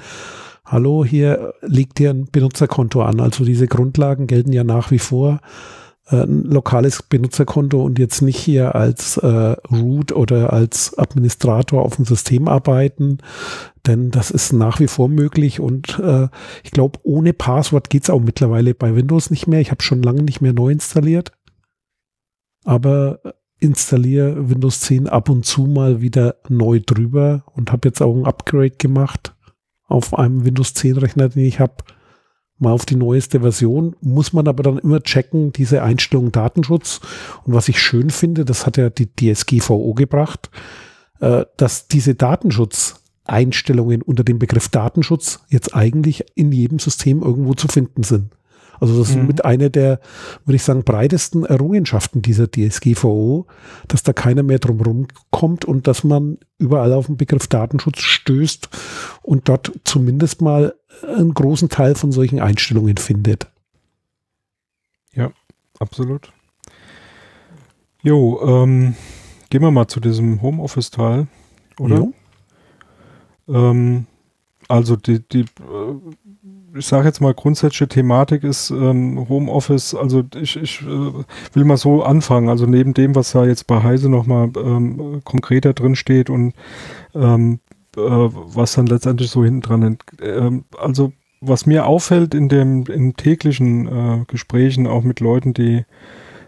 hallo, 0.65 1.05
hier 1.05 1.53
liegt 1.61 1.99
dir 1.99 2.09
ein 2.09 2.27
Benutzerkonto 2.31 3.01
an. 3.03 3.19
Also 3.19 3.45
diese 3.45 3.67
Grundlagen 3.67 4.27
gelten 4.27 4.53
ja 4.53 4.63
nach 4.63 4.91
wie 4.91 4.99
vor. 4.99 5.39
Äh, 6.09 6.23
ein 6.23 6.43
lokales 6.43 7.01
Benutzerkonto 7.03 7.81
und 7.81 7.97
jetzt 7.97 8.21
nicht 8.21 8.37
hier 8.37 8.75
als 8.75 9.15
äh, 9.17 9.27
Root 9.71 10.11
oder 10.11 10.51
als 10.51 10.97
Administrator 10.97 11.81
auf 11.81 11.95
dem 11.95 12.03
System 12.03 12.49
arbeiten, 12.49 13.19
denn 13.87 14.11
das 14.11 14.29
ist 14.29 14.51
nach 14.51 14.81
wie 14.81 14.87
vor 14.87 15.07
möglich 15.07 15.61
und 15.61 15.99
äh, 15.99 16.27
ich 16.63 16.71
glaube, 16.71 16.99
ohne 17.03 17.31
Passwort 17.31 17.89
geht's 17.89 18.09
auch 18.09 18.19
mittlerweile 18.19 18.73
bei 18.73 18.95
Windows 18.97 19.29
nicht 19.29 19.47
mehr. 19.47 19.61
Ich 19.61 19.71
habe 19.71 19.81
schon 19.81 20.03
lange 20.03 20.23
nicht 20.23 20.41
mehr 20.41 20.51
neu 20.51 20.71
installiert, 20.71 21.31
aber 22.65 23.21
installiere 23.59 24.49
Windows 24.49 24.81
10 24.81 25.07
ab 25.07 25.29
und 25.29 25.45
zu 25.45 25.67
mal 25.67 26.01
wieder 26.01 26.35
neu 26.49 26.81
drüber 26.85 27.45
und 27.55 27.71
habe 27.71 27.87
jetzt 27.87 28.01
auch 28.01 28.13
ein 28.13 28.25
Upgrade 28.25 28.71
gemacht 28.71 29.37
auf 29.87 30.17
einem 30.17 30.43
Windows 30.43 30.73
10 30.73 30.97
Rechner, 30.97 31.29
den 31.29 31.45
ich 31.45 31.61
habe 31.61 31.75
mal 32.63 32.71
auf 32.71 32.85
die 32.85 32.95
neueste 32.95 33.41
Version, 33.41 33.95
muss 34.01 34.33
man 34.33 34.47
aber 34.47 34.63
dann 34.63 34.79
immer 34.79 35.01
checken, 35.01 35.53
diese 35.53 35.83
Einstellung 35.83 36.31
Datenschutz. 36.31 37.01
Und 37.45 37.53
was 37.53 37.69
ich 37.69 37.79
schön 37.79 38.09
finde, 38.09 38.45
das 38.45 38.65
hat 38.65 38.77
ja 38.77 38.89
die 38.89 39.09
DSGVO 39.13 39.93
gebracht, 39.93 40.49
äh, 41.19 41.45
dass 41.57 41.87
diese 41.87 42.15
Datenschutzeinstellungen 42.15 44.01
unter 44.01 44.23
dem 44.23 44.39
Begriff 44.39 44.69
Datenschutz 44.69 45.41
jetzt 45.49 45.75
eigentlich 45.75 46.25
in 46.35 46.51
jedem 46.51 46.79
System 46.79 47.21
irgendwo 47.21 47.53
zu 47.53 47.67
finden 47.67 48.03
sind. 48.03 48.31
Also 48.79 48.99
das 48.99 49.15
mhm. 49.15 49.21
ist 49.21 49.27
mit 49.27 49.45
einer 49.45 49.69
der, 49.69 50.01
würde 50.45 50.55
ich 50.57 50.63
sagen, 50.63 50.83
breitesten 50.83 51.45
Errungenschaften 51.45 52.21
dieser 52.21 52.51
DSGVO, 52.51 53.47
dass 53.87 54.03
da 54.03 54.11
keiner 54.11 54.43
mehr 54.43 54.59
drumherum 54.59 55.07
kommt 55.31 55.63
und 55.63 55.87
dass 55.87 56.03
man 56.03 56.37
überall 56.57 56.91
auf 56.91 57.05
den 57.05 57.15
Begriff 57.15 57.47
Datenschutz 57.47 57.99
stößt 57.99 58.69
und 59.21 59.47
dort 59.47 59.71
zumindest 59.85 60.41
mal 60.41 60.73
einen 61.01 61.33
großen 61.33 61.69
Teil 61.69 61.95
von 61.95 62.11
solchen 62.11 62.39
Einstellungen 62.39 62.97
findet. 62.97 63.47
Ja, 65.13 65.31
absolut. 65.79 66.31
Jo, 68.01 68.41
ähm, 68.43 68.95
gehen 69.49 69.61
wir 69.61 69.71
mal 69.71 69.87
zu 69.87 69.99
diesem 69.99 70.41
Homeoffice-Teil, 70.41 71.27
oder? 71.79 72.07
Ähm, 73.47 74.07
also 74.67 74.95
die, 74.95 75.19
die 75.19 75.41
äh, 75.41 76.75
ich 76.75 76.87
sage 76.87 77.07
jetzt 77.07 77.21
mal, 77.21 77.33
grundsätzliche 77.33 77.87
Thematik 77.87 78.43
ist 78.43 78.71
ähm, 78.71 79.27
Homeoffice. 79.29 79.93
Also 79.93 80.23
ich, 80.35 80.55
ich 80.55 80.81
äh, 80.81 80.85
will 80.85 81.65
mal 81.65 81.77
so 81.77 82.03
anfangen. 82.03 82.49
Also 82.49 82.65
neben 82.65 82.93
dem, 82.93 83.15
was 83.15 83.31
da 83.31 83.45
jetzt 83.45 83.67
bei 83.67 83.83
Heise 83.83 84.09
nochmal 84.09 84.49
ähm, 84.55 85.21
konkreter 85.23 85.73
drin 85.73 85.95
steht 85.95 86.29
und 86.29 86.53
ähm, 87.13 87.59
äh, 87.97 88.01
was 88.01 88.73
dann 88.73 88.87
letztendlich 88.87 89.29
so 89.29 89.43
hinten 89.43 89.61
dran. 89.61 89.97
Ähm, 90.21 90.65
also 90.77 91.13
was 91.41 91.65
mir 91.65 91.85
auffällt 91.85 92.33
in 92.33 92.49
dem 92.49 92.85
in 92.85 93.15
täglichen 93.15 93.87
äh, 93.87 94.25
Gesprächen 94.27 94.87
auch 94.87 95.03
mit 95.03 95.19
Leuten, 95.19 95.53
die 95.53 95.85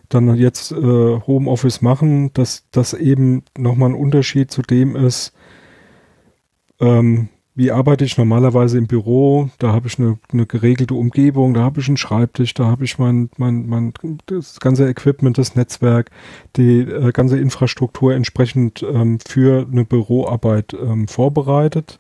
dann 0.10 0.36
jetzt 0.36 0.72
äh, 0.72 0.76
Homeoffice 0.76 1.82
machen, 1.82 2.32
dass 2.34 2.66
das 2.72 2.94
eben 2.94 3.44
nochmal 3.58 3.90
ein 3.90 3.96
Unterschied 3.96 4.52
zu 4.52 4.62
dem 4.62 4.96
ist, 4.96 5.34
ähm, 6.80 7.30
wie 7.56 7.72
arbeite 7.72 8.04
ich 8.04 8.18
normalerweise 8.18 8.78
im 8.78 8.86
Büro? 8.86 9.50
Da 9.60 9.72
habe 9.72 9.88
ich 9.88 9.98
eine, 9.98 10.20
eine 10.32 10.46
geregelte 10.46 10.94
Umgebung, 10.94 11.54
da 11.54 11.62
habe 11.62 11.80
ich 11.80 11.88
einen 11.88 11.96
Schreibtisch, 11.96 12.54
da 12.54 12.66
habe 12.66 12.84
ich 12.84 13.00
mein, 13.00 13.30
mein, 13.38 13.66
mein 13.68 13.94
das 14.26 14.60
ganze 14.60 14.88
Equipment, 14.90 15.38
das 15.38 15.56
Netzwerk, 15.56 16.12
die 16.58 16.82
äh, 16.82 17.14
ganze 17.14 17.40
Infrastruktur 17.40 18.14
entsprechend 18.14 18.84
ähm, 18.84 19.20
für 19.26 19.66
eine 19.72 19.86
Büroarbeit 19.86 20.74
ähm, 20.74 21.08
vorbereitet 21.08 22.00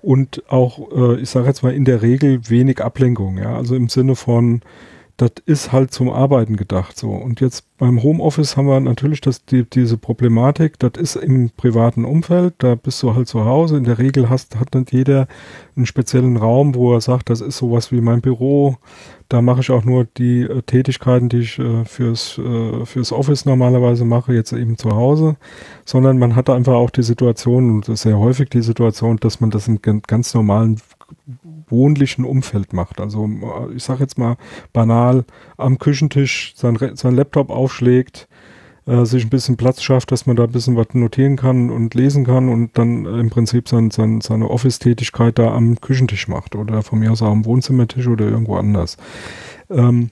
und 0.00 0.42
auch, 0.48 0.90
äh, 0.90 1.20
ich 1.20 1.28
sage 1.28 1.48
jetzt 1.48 1.62
mal 1.62 1.74
in 1.74 1.84
der 1.84 2.00
Regel 2.00 2.48
wenig 2.48 2.82
Ablenkung, 2.82 3.36
ja, 3.36 3.54
also 3.54 3.76
im 3.76 3.90
Sinne 3.90 4.16
von 4.16 4.62
das 5.16 5.30
ist 5.46 5.70
halt 5.70 5.92
zum 5.92 6.10
Arbeiten 6.10 6.56
gedacht 6.56 6.98
so. 6.98 7.10
Und 7.10 7.40
jetzt 7.40 7.64
beim 7.78 8.02
Homeoffice 8.02 8.56
haben 8.56 8.66
wir 8.66 8.80
natürlich 8.80 9.20
das, 9.20 9.44
die, 9.44 9.64
diese 9.64 9.96
Problematik, 9.96 10.78
das 10.80 10.92
ist 10.96 11.14
im 11.14 11.50
privaten 11.50 12.04
Umfeld, 12.04 12.54
da 12.58 12.74
bist 12.74 13.00
du 13.02 13.14
halt 13.14 13.28
zu 13.28 13.44
Hause. 13.44 13.76
In 13.76 13.84
der 13.84 13.98
Regel 13.98 14.28
hast, 14.28 14.56
hat 14.56 14.74
nicht 14.74 14.92
jeder 14.92 15.28
einen 15.76 15.86
speziellen 15.86 16.36
Raum, 16.36 16.74
wo 16.74 16.94
er 16.94 17.00
sagt, 17.00 17.30
das 17.30 17.40
ist 17.40 17.58
sowas 17.58 17.92
wie 17.92 18.00
mein 18.00 18.22
Büro. 18.22 18.76
Da 19.28 19.40
mache 19.40 19.60
ich 19.60 19.70
auch 19.70 19.84
nur 19.84 20.04
die 20.04 20.42
äh, 20.42 20.62
Tätigkeiten, 20.62 21.28
die 21.28 21.38
ich 21.38 21.58
äh, 21.58 21.84
fürs, 21.84 22.38
äh, 22.38 22.84
fürs 22.84 23.12
Office 23.12 23.44
normalerweise 23.44 24.04
mache, 24.04 24.34
jetzt 24.34 24.52
eben 24.52 24.76
zu 24.76 24.90
Hause. 24.90 25.36
Sondern 25.84 26.18
man 26.18 26.34
hat 26.34 26.50
einfach 26.50 26.74
auch 26.74 26.90
die 26.90 27.02
Situation, 27.04 27.70
und 27.70 27.98
sehr 27.98 28.18
häufig 28.18 28.50
die 28.50 28.62
Situation, 28.62 29.16
dass 29.18 29.40
man 29.40 29.50
das 29.50 29.68
im 29.68 29.80
ganz 29.80 30.34
normalen 30.34 30.80
wohnlichen 31.74 32.24
Umfeld 32.24 32.72
macht. 32.72 33.00
Also 33.00 33.28
ich 33.74 33.82
sage 33.82 34.00
jetzt 34.00 34.18
mal 34.18 34.36
banal 34.72 35.24
am 35.56 35.78
Küchentisch 35.78 36.54
sein, 36.56 36.78
sein 36.94 37.14
Laptop 37.14 37.50
aufschlägt, 37.50 38.28
äh, 38.86 39.04
sich 39.04 39.24
ein 39.24 39.30
bisschen 39.30 39.56
Platz 39.56 39.82
schafft, 39.82 40.12
dass 40.12 40.26
man 40.26 40.36
da 40.36 40.44
ein 40.44 40.52
bisschen 40.52 40.76
was 40.76 40.88
notieren 40.92 41.36
kann 41.36 41.70
und 41.70 41.94
lesen 41.94 42.24
kann 42.24 42.48
und 42.48 42.76
dann 42.76 43.06
im 43.06 43.30
Prinzip 43.30 43.68
sein, 43.68 43.90
sein, 43.90 44.20
seine 44.20 44.50
Office-Tätigkeit 44.50 45.38
da 45.38 45.54
am 45.54 45.80
Küchentisch 45.80 46.28
macht 46.28 46.54
oder 46.54 46.82
von 46.82 46.98
mir 46.98 47.12
aus 47.12 47.22
auch 47.22 47.30
am 47.30 47.44
Wohnzimmertisch 47.44 48.06
oder 48.06 48.26
irgendwo 48.26 48.56
anders. 48.56 48.96
Ähm, 49.70 50.10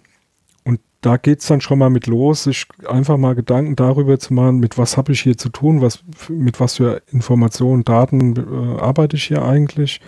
da 1.03 1.17
geht's 1.17 1.49
dann 1.49 1.61
schon 1.61 1.81
mal 1.81 1.91
mit 1.91 2.07
los, 2.07 2.45
sich 2.45 2.67
einfach 2.89 3.17
mal 3.17 3.35
Gedanken 3.35 3.75
darüber 3.75 4.21
zu 4.21 4.33
machen, 4.33 4.59
mit 4.61 4.79
was 4.79 4.97
habe 4.97 5.13
ich 5.13 5.21
hier 5.21 5.37
zu 5.37 5.49
tun, 5.49 5.83
was, 5.83 6.05
mit 6.29 6.61
was 6.61 6.77
für 6.77 7.03
Informationen, 7.11 7.85
Daten 7.85 8.37
äh, 8.37 8.81
arbeite 8.81 9.17
ich 9.17 9.25
hier 9.25 9.43
eigentlich? 9.45 10.01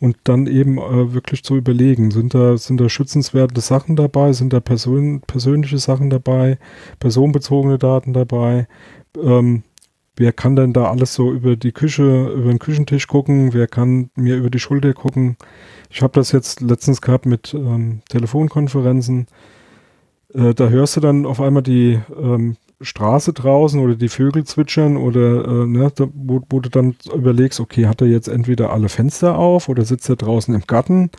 Und 0.00 0.16
dann 0.24 0.46
eben 0.46 0.78
äh, 0.78 1.12
wirklich 1.12 1.44
zu 1.44 1.54
überlegen, 1.54 2.10
sind 2.10 2.32
da, 2.32 2.56
sind 2.56 2.80
da 2.80 2.88
schützenswerte 2.88 3.60
Sachen 3.60 3.94
dabei, 3.94 4.32
sind 4.32 4.54
da 4.54 4.60
Person, 4.60 5.20
persönliche 5.26 5.78
Sachen 5.78 6.08
dabei, 6.08 6.58
personenbezogene 6.98 7.76
Daten 7.76 8.14
dabei, 8.14 8.68
ähm, 9.22 9.64
wer 10.16 10.32
kann 10.32 10.56
denn 10.56 10.72
da 10.72 10.90
alles 10.90 11.12
so 11.12 11.30
über 11.30 11.56
die 11.56 11.72
Küche, 11.72 12.32
über 12.34 12.48
den 12.48 12.58
Küchentisch 12.58 13.06
gucken, 13.06 13.52
wer 13.52 13.66
kann 13.66 14.08
mir 14.16 14.36
über 14.36 14.48
die 14.48 14.60
Schulter 14.60 14.94
gucken. 14.94 15.36
Ich 15.90 16.00
habe 16.00 16.14
das 16.14 16.32
jetzt 16.32 16.62
letztens 16.62 17.02
gehabt 17.02 17.26
mit 17.26 17.52
ähm, 17.52 18.00
Telefonkonferenzen, 18.08 19.26
äh, 20.34 20.54
da 20.54 20.68
hörst 20.68 20.96
du 20.96 21.00
dann 21.00 21.26
auf 21.26 21.40
einmal 21.40 21.62
die 21.62 22.00
ähm, 22.20 22.56
Straße 22.80 23.32
draußen 23.32 23.80
oder 23.80 23.96
die 23.96 24.08
Vögel 24.08 24.44
zwitschern 24.44 24.96
oder 24.96 25.44
äh, 25.44 25.66
ne, 25.66 25.90
da, 25.92 26.06
wo, 26.14 26.42
wo, 26.48 26.60
du 26.60 26.68
dann 26.68 26.94
überlegst, 27.12 27.58
okay, 27.58 27.86
hat 27.86 28.00
er 28.00 28.06
jetzt 28.06 28.28
entweder 28.28 28.72
alle 28.72 28.88
Fenster 28.88 29.36
auf 29.36 29.68
oder 29.68 29.84
sitzt 29.84 30.08
er 30.08 30.14
draußen 30.14 30.54
im 30.54 30.62
Garten 30.66 31.10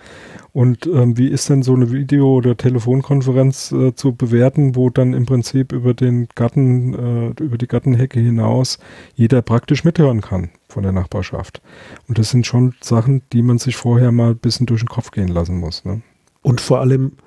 und 0.53 0.87
ähm, 0.87 1.17
wie 1.17 1.27
ist 1.27 1.49
denn 1.49 1.61
so 1.61 1.73
eine 1.73 1.91
Video- 1.91 2.33
oder 2.33 2.55
Telefonkonferenz 2.55 3.73
äh, 3.73 3.93
zu 3.93 4.15
bewerten, 4.15 4.77
wo 4.77 4.89
dann 4.89 5.13
im 5.13 5.25
Prinzip 5.25 5.73
über 5.73 5.93
den 5.93 6.29
Garten, 6.33 6.93
äh, 6.93 7.43
über 7.43 7.57
die 7.57 7.67
Gartenhecke 7.67 8.21
hinaus 8.21 8.79
jeder 9.15 9.41
praktisch 9.41 9.83
mithören 9.83 10.21
kann 10.21 10.51
von 10.69 10.83
der 10.83 10.93
Nachbarschaft. 10.93 11.61
Und 12.07 12.17
das 12.19 12.29
sind 12.29 12.47
schon 12.47 12.75
Sachen, 12.79 13.23
die 13.33 13.41
man 13.41 13.57
sich 13.57 13.75
vorher 13.75 14.13
mal 14.13 14.31
ein 14.31 14.37
bisschen 14.37 14.65
durch 14.65 14.81
den 14.81 14.89
Kopf 14.89 15.11
gehen 15.11 15.27
lassen 15.27 15.57
muss. 15.57 15.83
Ne? 15.83 16.03
Und 16.41 16.61
vor 16.61 16.79
allem 16.79 17.17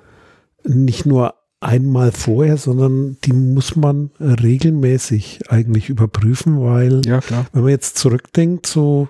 nicht 0.63 1.05
nur 1.05 1.35
einmal 1.63 2.11
vorher, 2.11 2.57
sondern 2.57 3.17
die 3.23 3.33
muss 3.33 3.75
man 3.75 4.11
regelmäßig 4.19 5.41
eigentlich 5.49 5.89
überprüfen, 5.89 6.61
weil 6.61 7.01
ja, 7.05 7.21
wenn 7.51 7.63
man 7.63 7.71
jetzt 7.71 7.97
zurückdenkt, 7.97 8.67
so 8.67 9.09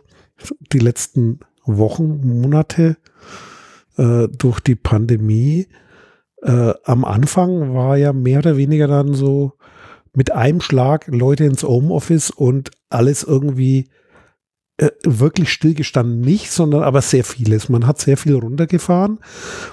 die 0.72 0.80
letzten 0.80 1.40
Wochen, 1.66 2.42
Monate 2.42 2.98
äh, 3.98 4.28
durch 4.28 4.60
die 4.60 4.76
Pandemie, 4.76 5.68
äh, 6.42 6.74
am 6.84 7.06
Anfang 7.06 7.74
war 7.74 7.98
ja 7.98 8.14
mehr 8.14 8.40
oder 8.40 8.58
weniger 8.58 8.88
dann 8.88 9.14
so 9.14 9.54
mit 10.14 10.32
einem 10.32 10.62
Schlag 10.62 11.08
Leute 11.08 11.46
ins 11.46 11.64
Homeoffice 11.64 12.30
und 12.30 12.72
alles 12.90 13.24
irgendwie 13.24 13.90
äh, 14.78 14.90
wirklich 15.04 15.52
stillgestanden 15.52 16.22
nicht, 16.22 16.52
sondern 16.52 16.84
aber 16.84 17.02
sehr 17.02 17.24
vieles. 17.24 17.70
Man 17.70 17.86
hat 17.86 18.00
sehr 18.00 18.18
viel 18.18 18.36
runtergefahren 18.36 19.20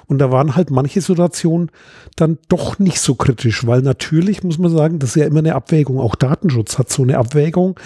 und 0.07 0.19
da 0.19 0.31
waren 0.31 0.57
halt 0.57 0.71
manche 0.71 1.01
Situationen 1.01 1.71
dann 2.17 2.39
doch 2.49 2.79
nicht 2.79 3.01
so 3.01 3.15
kritisch, 3.15 3.67
weil 3.67 3.83
natürlich 3.83 4.43
muss 4.43 4.59
man 4.59 4.71
sagen, 4.71 4.99
das 4.99 5.11
ist 5.11 5.17
ja 5.17 5.27
immer 5.27 5.39
eine 5.39 5.55
Abwägung. 5.55 5.99
Auch 5.99 6.17
Datenschutz 6.17 6.79
hat 6.79 6.91
so 6.91 7.03
eine 7.03 7.19
Abwägung, 7.19 7.79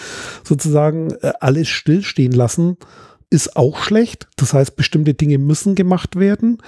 sozusagen 0.43 1.13
äh, 1.23 1.33
alles 1.41 1.69
stillstehen 1.69 2.33
lassen 2.33 2.77
ist 3.31 3.57
auch 3.57 3.79
schlecht. 3.83 4.29
Das 4.37 4.55
heißt, 4.55 4.77
bestimmte 4.77 5.13
Dinge 5.13 5.39
müssen 5.39 5.75
gemacht 5.75 6.17
werden. 6.17 6.59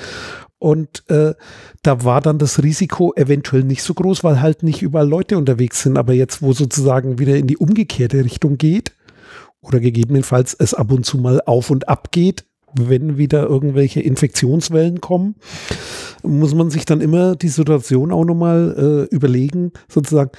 Und 0.59 1.09
äh, 1.09 1.35
da 1.83 2.05
war 2.05 2.21
dann 2.21 2.39
das 2.39 2.63
Risiko 2.63 3.13
eventuell 3.15 3.63
nicht 3.63 3.83
so 3.83 3.95
groß, 3.95 4.25
weil 4.25 4.41
halt 4.41 4.63
nicht 4.65 4.83
überall 4.83 5.09
Leute 5.09 5.39
unterwegs 5.39 5.83
sind. 5.83 5.97
Aber 5.97 6.13
jetzt, 6.13 6.43
wo 6.43 6.53
sozusagen 6.53 7.19
wieder 7.19 7.37
in 7.37 7.47
die 7.47 7.57
umgekehrte 7.57 8.25
Richtung 8.25 8.59
geht, 8.59 8.96
oder 9.67 9.81
gegebenenfalls 9.81 10.55
es 10.55 10.75
ab 10.75 10.93
und 10.93 11.05
zu 11.05 11.19
mal 11.19 11.43
auf 11.45 11.71
und 11.71 11.89
ab 11.89 12.13
geht, 12.13 12.47
wenn 12.75 13.17
wieder 13.17 13.45
irgendwelche 13.45 14.01
Infektionswellen 14.01 15.01
kommen, 15.01 15.37
muss 16.23 16.55
man 16.55 16.71
sich 16.71 16.85
dann 16.85 17.01
immer 17.01 17.37
die 17.37 17.49
Situation 17.49 18.13
auch 18.13 18.25
nochmal 18.25 19.09
äh, 19.11 19.15
überlegen, 19.15 19.73
sozusagen, 19.89 20.31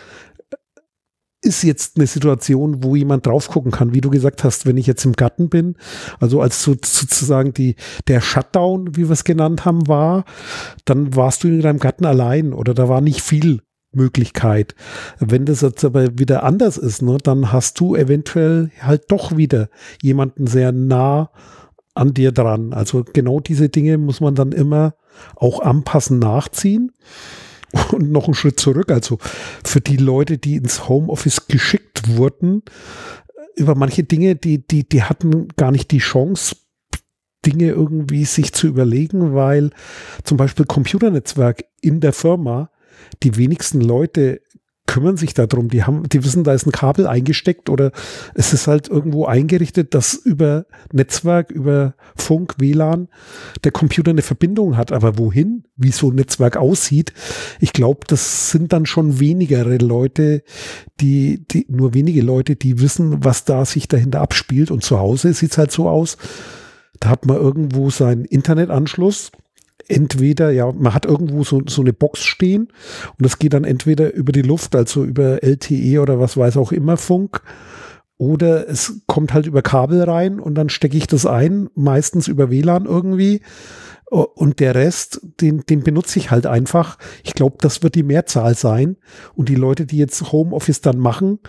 ist 1.41 1.63
jetzt 1.63 1.97
eine 1.97 2.07
Situation, 2.07 2.83
wo 2.83 2.95
jemand 2.95 3.25
drauf 3.25 3.47
gucken 3.47 3.71
kann, 3.71 3.93
wie 3.93 4.01
du 4.01 4.09
gesagt 4.09 4.43
hast, 4.43 4.65
wenn 4.65 4.77
ich 4.77 4.87
jetzt 4.87 5.05
im 5.05 5.13
Garten 5.13 5.49
bin, 5.49 5.75
also 6.19 6.41
als 6.41 6.63
so, 6.63 6.75
sozusagen 6.83 7.53
die, 7.53 7.75
der 8.07 8.21
Shutdown, 8.21 8.95
wie 8.95 9.07
wir 9.07 9.11
es 9.11 9.23
genannt 9.23 9.63
haben, 9.63 9.87
war, 9.87 10.25
dann 10.85 11.15
warst 11.15 11.43
du 11.43 11.47
in 11.47 11.61
deinem 11.61 11.79
Garten 11.79 12.05
allein 12.05 12.53
oder 12.53 12.73
da 12.73 12.89
war 12.89 13.01
nicht 13.01 13.21
viel 13.21 13.61
Möglichkeit. 13.97 14.75
Wenn 15.19 15.45
das 15.45 15.61
jetzt 15.61 15.83
aber 15.83 16.17
wieder 16.17 16.43
anders 16.43 16.77
ist, 16.77 17.01
ne, 17.01 17.17
dann 17.21 17.51
hast 17.51 17.79
du 17.79 17.95
eventuell 17.95 18.71
halt 18.81 19.11
doch 19.11 19.35
wieder 19.35 19.69
jemanden 20.01 20.47
sehr 20.47 20.71
nah 20.71 21.31
an 21.93 22.13
dir 22.13 22.31
dran. 22.31 22.73
Also 22.73 23.03
genau 23.11 23.39
diese 23.39 23.69
Dinge 23.69 23.97
muss 23.97 24.21
man 24.21 24.35
dann 24.35 24.51
immer 24.51 24.93
auch 25.35 25.59
anpassen, 25.59 26.19
nachziehen. 26.19 26.91
Und 27.91 28.11
noch 28.11 28.25
einen 28.25 28.33
Schritt 28.33 28.59
zurück. 28.59 28.91
Also 28.91 29.17
für 29.63 29.81
die 29.81 29.97
Leute, 29.97 30.37
die 30.37 30.55
ins 30.55 30.87
Homeoffice 30.87 31.47
geschickt 31.47 32.15
wurden, 32.15 32.63
über 33.55 33.75
manche 33.75 34.03
Dinge, 34.03 34.35
die, 34.35 34.65
die, 34.65 34.87
die 34.87 35.03
hatten 35.03 35.49
gar 35.57 35.71
nicht 35.71 35.91
die 35.91 35.97
Chance, 35.97 36.55
Dinge 37.45 37.69
irgendwie 37.69 38.25
sich 38.25 38.53
zu 38.53 38.67
überlegen, 38.67 39.33
weil 39.33 39.71
zum 40.23 40.37
Beispiel 40.37 40.65
Computernetzwerk 40.65 41.65
in 41.81 41.99
der 41.99 42.13
Firma 42.13 42.69
die 43.23 43.37
wenigsten 43.37 43.81
Leute 43.81 44.41
kümmern 44.87 45.17
sich 45.17 45.33
darum. 45.33 45.69
Die 45.69 45.83
haben, 45.83 46.09
die 46.09 46.23
wissen, 46.23 46.43
da 46.43 46.53
ist 46.53 46.65
ein 46.65 46.71
Kabel 46.71 47.05
eingesteckt 47.05 47.69
oder 47.69 47.91
es 48.33 48.53
ist 48.53 48.67
halt 48.67 48.87
irgendwo 48.87 49.25
eingerichtet, 49.25 49.93
dass 49.93 50.13
über 50.13 50.65
Netzwerk, 50.91 51.51
über 51.51 51.93
Funk, 52.15 52.55
WLAN 52.57 53.09
der 53.63 53.71
Computer 53.71 54.11
eine 54.11 54.21
Verbindung 54.23 54.77
hat. 54.77 54.91
Aber 54.91 55.19
wohin, 55.19 55.65
wie 55.75 55.91
so 55.91 56.09
ein 56.09 56.15
Netzwerk 56.15 56.57
aussieht, 56.57 57.13
ich 57.59 57.73
glaube, 57.73 58.07
das 58.07 58.49
sind 58.49 58.73
dann 58.73 58.85
schon 58.85 59.19
wenigere 59.19 59.77
Leute, 59.77 60.41
die, 60.99 61.45
die, 61.47 61.67
nur 61.69 61.93
wenige 61.93 62.21
Leute, 62.21 62.55
die 62.55 62.79
wissen, 62.79 63.23
was 63.23 63.45
da 63.45 63.65
sich 63.65 63.87
dahinter 63.87 64.21
abspielt. 64.21 64.71
Und 64.71 64.83
zu 64.83 64.97
Hause 64.97 65.33
sieht 65.33 65.51
es 65.51 65.57
halt 65.57 65.71
so 65.71 65.89
aus. 65.89 66.17
Da 66.99 67.09
hat 67.09 67.25
man 67.25 67.37
irgendwo 67.37 67.89
seinen 67.89 68.25
Internetanschluss 68.25 69.31
entweder, 69.87 70.51
ja, 70.51 70.71
man 70.71 70.93
hat 70.93 71.05
irgendwo 71.05 71.43
so, 71.43 71.61
so 71.67 71.81
eine 71.81 71.93
Box 71.93 72.23
stehen 72.23 72.67
und 73.17 73.25
das 73.25 73.39
geht 73.39 73.53
dann 73.53 73.63
entweder 73.63 74.13
über 74.13 74.31
die 74.31 74.41
Luft, 74.41 74.75
also 74.75 75.03
über 75.03 75.43
LTE 75.43 75.99
oder 76.01 76.19
was 76.19 76.37
weiß 76.37 76.57
auch 76.57 76.71
immer 76.71 76.97
Funk, 76.97 77.41
oder 78.17 78.67
es 78.67 79.01
kommt 79.05 79.33
halt 79.33 79.45
über 79.45 79.61
Kabel 79.61 80.03
rein 80.03 80.39
und 80.39 80.55
dann 80.55 80.69
stecke 80.69 80.97
ich 80.97 81.07
das 81.07 81.25
ein, 81.25 81.69
meistens 81.75 82.27
über 82.27 82.49
WLAN 82.49 82.85
irgendwie. 82.85 83.41
Und 84.09 84.61
der 84.61 84.73
Rest, 84.73 85.19
den, 85.41 85.65
den 85.65 85.83
benutze 85.83 86.17
ich 86.17 86.31
halt 86.31 86.45
einfach. 86.45 86.97
Ich 87.23 87.33
glaube, 87.33 87.57
das 87.59 87.83
wird 87.83 87.93
die 87.93 88.03
Mehrzahl 88.03 88.55
sein. 88.55 88.95
Und 89.35 89.49
die 89.49 89.55
Leute, 89.55 89.85
die 89.85 89.97
jetzt 89.97 90.31
Homeoffice 90.31 90.79
dann 90.79 90.97
machen, 90.97 91.39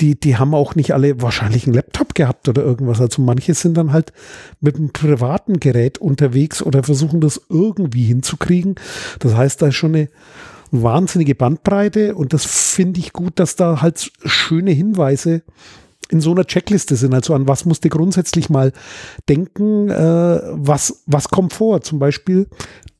die, 0.00 0.18
die 0.18 0.36
haben 0.36 0.54
auch 0.54 0.74
nicht 0.74 0.92
alle 0.94 1.20
wahrscheinlich 1.20 1.66
einen 1.66 1.74
Laptop 1.74 2.14
gehabt 2.14 2.48
oder 2.48 2.62
irgendwas. 2.62 3.00
Also 3.00 3.22
manche 3.22 3.54
sind 3.54 3.76
dann 3.76 3.92
halt 3.92 4.12
mit 4.60 4.76
einem 4.76 4.90
privaten 4.90 5.60
Gerät 5.60 5.98
unterwegs 5.98 6.62
oder 6.62 6.82
versuchen 6.82 7.20
das 7.20 7.40
irgendwie 7.48 8.04
hinzukriegen. 8.04 8.76
Das 9.18 9.34
heißt, 9.34 9.60
da 9.62 9.68
ist 9.68 9.76
schon 9.76 9.94
eine 9.94 10.08
wahnsinnige 10.70 11.34
Bandbreite 11.34 12.14
und 12.14 12.32
das 12.32 12.46
finde 12.46 13.00
ich 13.00 13.12
gut, 13.12 13.38
dass 13.38 13.56
da 13.56 13.82
halt 13.82 14.12
schöne 14.24 14.70
Hinweise 14.70 15.42
in 16.08 16.20
so 16.20 16.32
einer 16.32 16.44
Checkliste 16.44 16.96
sind. 16.96 17.14
Also 17.14 17.34
an 17.34 17.46
was 17.46 17.64
musst 17.64 17.84
du 17.84 17.88
grundsätzlich 17.88 18.50
mal 18.50 18.72
denken, 19.28 19.90
äh, 19.90 20.40
was, 20.52 21.02
was 21.06 21.28
kommt 21.28 21.52
vor? 21.52 21.82
Zum 21.82 21.98
Beispiel, 21.98 22.48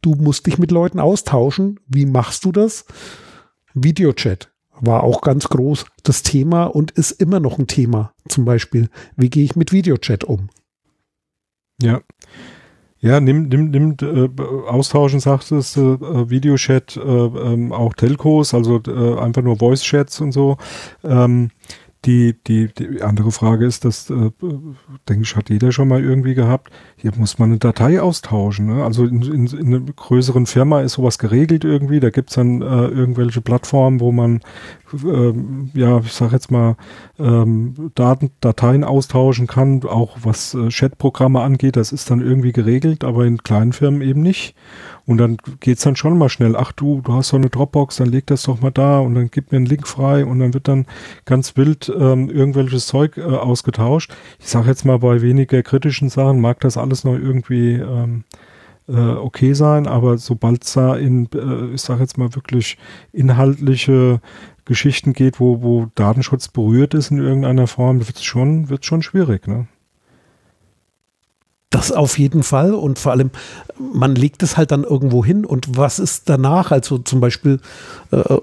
du 0.03 0.15
musst 0.15 0.47
dich 0.47 0.59
mit 0.59 0.71
Leuten 0.71 1.01
austauschen. 1.01 1.81
Wie 1.89 2.07
machst 2.07 2.45
du 2.45 2.53
das? 2.53 2.85
Videochat 3.75 4.50
war 4.81 5.03
auch 5.03 5.21
ganz 5.21 5.49
groß 5.49 5.87
das 6.03 6.23
Thema 6.23 6.65
und 6.65 6.91
ist 6.93 7.13
immer 7.13 7.41
noch 7.41 7.59
ein 7.59 7.67
Thema. 7.67 8.13
Zum 8.29 8.45
Beispiel, 8.45 8.89
wie 9.17 9.31
gehe 9.31 9.45
ich 9.45 9.57
mit 9.57 9.73
Videochat 9.73 10.25
um? 10.25 10.49
Ja. 11.81 12.01
Ja, 13.03 13.19
nimm, 13.19 13.49
nimm, 13.49 13.71
nimm 13.71 13.97
äh, 14.03 14.43
austauschen, 14.69 15.21
sagtest 15.21 15.77
du, 15.77 15.95
äh, 15.95 16.29
Videochat, 16.29 16.99
äh, 16.99 17.01
ähm, 17.01 17.73
auch 17.73 17.95
Telcos, 17.95 18.53
also 18.53 18.79
äh, 18.87 19.19
einfach 19.19 19.41
nur 19.41 19.57
Voice-Chats 19.57 20.21
und 20.21 20.33
so. 20.33 20.59
Ähm, 21.03 21.51
die, 22.07 22.35
die, 22.47 22.69
die 22.73 23.03
andere 23.03 23.31
Frage 23.31 23.67
ist, 23.67 23.85
das 23.85 24.09
äh, 24.09 24.31
denke 25.09 25.23
ich, 25.23 25.37
hat 25.37 25.51
jeder 25.51 25.71
schon 25.71 25.89
mal 25.89 26.03
irgendwie 26.03 26.35
gehabt. 26.35 26.73
Hier 26.97 27.13
muss 27.17 27.39
man 27.39 27.51
eine 27.51 27.59
Datei 27.59 28.01
austauschen. 28.01 28.67
Ne? 28.67 28.83
Also 28.83 29.05
in, 29.05 29.21
in, 29.23 29.47
in 29.47 29.67
einer 29.67 29.81
größeren 29.81 30.47
Firma 30.47 30.81
ist 30.81 30.95
sowas 30.95 31.19
geregelt 31.19 31.65
irgendwie. 31.65 32.01
Da 32.01 32.09
gibt's 32.09 32.35
dann 32.35 32.63
äh, 32.63 32.87
irgendwelche 32.87 33.43
Plattformen, 33.43 34.01
wo 34.01 34.13
man, 34.13 34.41
äh, 35.05 35.33
ja, 35.79 35.99
ich 35.99 36.13
sag 36.13 36.33
jetzt 36.33 36.51
mal, 36.51 36.77
ähm, 37.19 37.91
Daten, 37.95 38.31
Dateien 38.41 38.83
austauschen 38.83 39.47
kann, 39.47 39.83
auch 39.85 40.17
was 40.23 40.55
äh, 40.55 40.69
Chatprogramme 40.71 41.41
angeht. 41.41 41.77
Das 41.77 41.93
ist 41.93 42.11
dann 42.11 42.21
irgendwie 42.21 42.53
geregelt, 42.53 43.05
aber 43.05 43.27
in 43.27 43.39
kleinen 43.39 43.75
Firmen 43.75 44.01
eben 44.01 44.23
nicht. 44.23 44.55
Und 45.11 45.17
dann 45.19 45.39
geht's 45.59 45.83
dann 45.83 45.97
schon 45.97 46.17
mal 46.17 46.29
schnell. 46.29 46.55
Ach 46.55 46.71
du, 46.71 47.01
du 47.01 47.15
hast 47.15 47.31
so 47.31 47.37
eine 47.37 47.51
Dropbox, 47.51 47.97
dann 47.97 48.11
leg 48.11 48.29
das 48.29 48.45
doch 48.45 48.61
mal 48.61 48.71
da 48.71 49.01
und 49.01 49.17
dann 49.17 49.29
gib 49.29 49.51
mir 49.51 49.57
einen 49.57 49.67
Link 49.67 49.89
frei 49.89 50.25
und 50.25 50.39
dann 50.39 50.55
wird 50.55 50.69
dann 50.69 50.87
ganz 51.25 51.57
wild 51.57 51.93
ähm, 51.93 52.31
irgendwelches 52.31 52.87
Zeug 52.87 53.17
äh, 53.17 53.23
ausgetauscht. 53.23 54.15
Ich 54.39 54.47
sage 54.47 54.69
jetzt 54.69 54.85
mal, 54.85 55.01
bei 55.01 55.21
weniger 55.21 55.65
kritischen 55.65 56.11
Sachen 56.11 56.41
mag 56.41 56.61
das 56.61 56.77
alles 56.77 57.03
noch 57.03 57.15
irgendwie 57.15 57.73
ähm, 57.73 58.23
äh, 58.87 58.93
okay 58.93 59.53
sein, 59.53 59.89
aber 59.89 60.17
sobald 60.17 60.63
es 60.63 60.75
da 60.75 60.95
in, 60.95 61.29
äh, 61.35 61.75
ich 61.75 61.83
sage 61.83 62.03
jetzt 62.03 62.17
mal 62.17 62.33
wirklich 62.37 62.79
inhaltliche 63.13 64.21
Geschichten 64.65 65.13
geht, 65.13 65.41
wo, 65.41 65.61
wo 65.61 65.89
Datenschutz 65.97 66.47
berührt 66.47 66.95
ist 66.95 67.11
in 67.11 67.19
irgendeiner 67.19 67.67
Form, 67.67 67.99
wird 67.99 68.15
es 68.15 68.23
schon, 68.23 68.69
wird's 68.69 68.87
schon 68.87 69.03
schwierig, 69.03 69.49
ne? 69.49 69.67
Das 71.71 71.93
auf 71.93 72.19
jeden 72.19 72.43
Fall 72.43 72.75
und 72.75 72.99
vor 72.99 73.13
allem, 73.13 73.31
man 73.79 74.17
legt 74.17 74.43
es 74.43 74.57
halt 74.57 74.73
dann 74.73 74.83
irgendwo 74.83 75.25
hin 75.25 75.45
und 75.45 75.77
was 75.77 76.01
ist 76.01 76.29
danach? 76.29 76.73
Also 76.73 76.99
zum 76.99 77.21
Beispiel, 77.21 77.61
äh, 78.11 78.39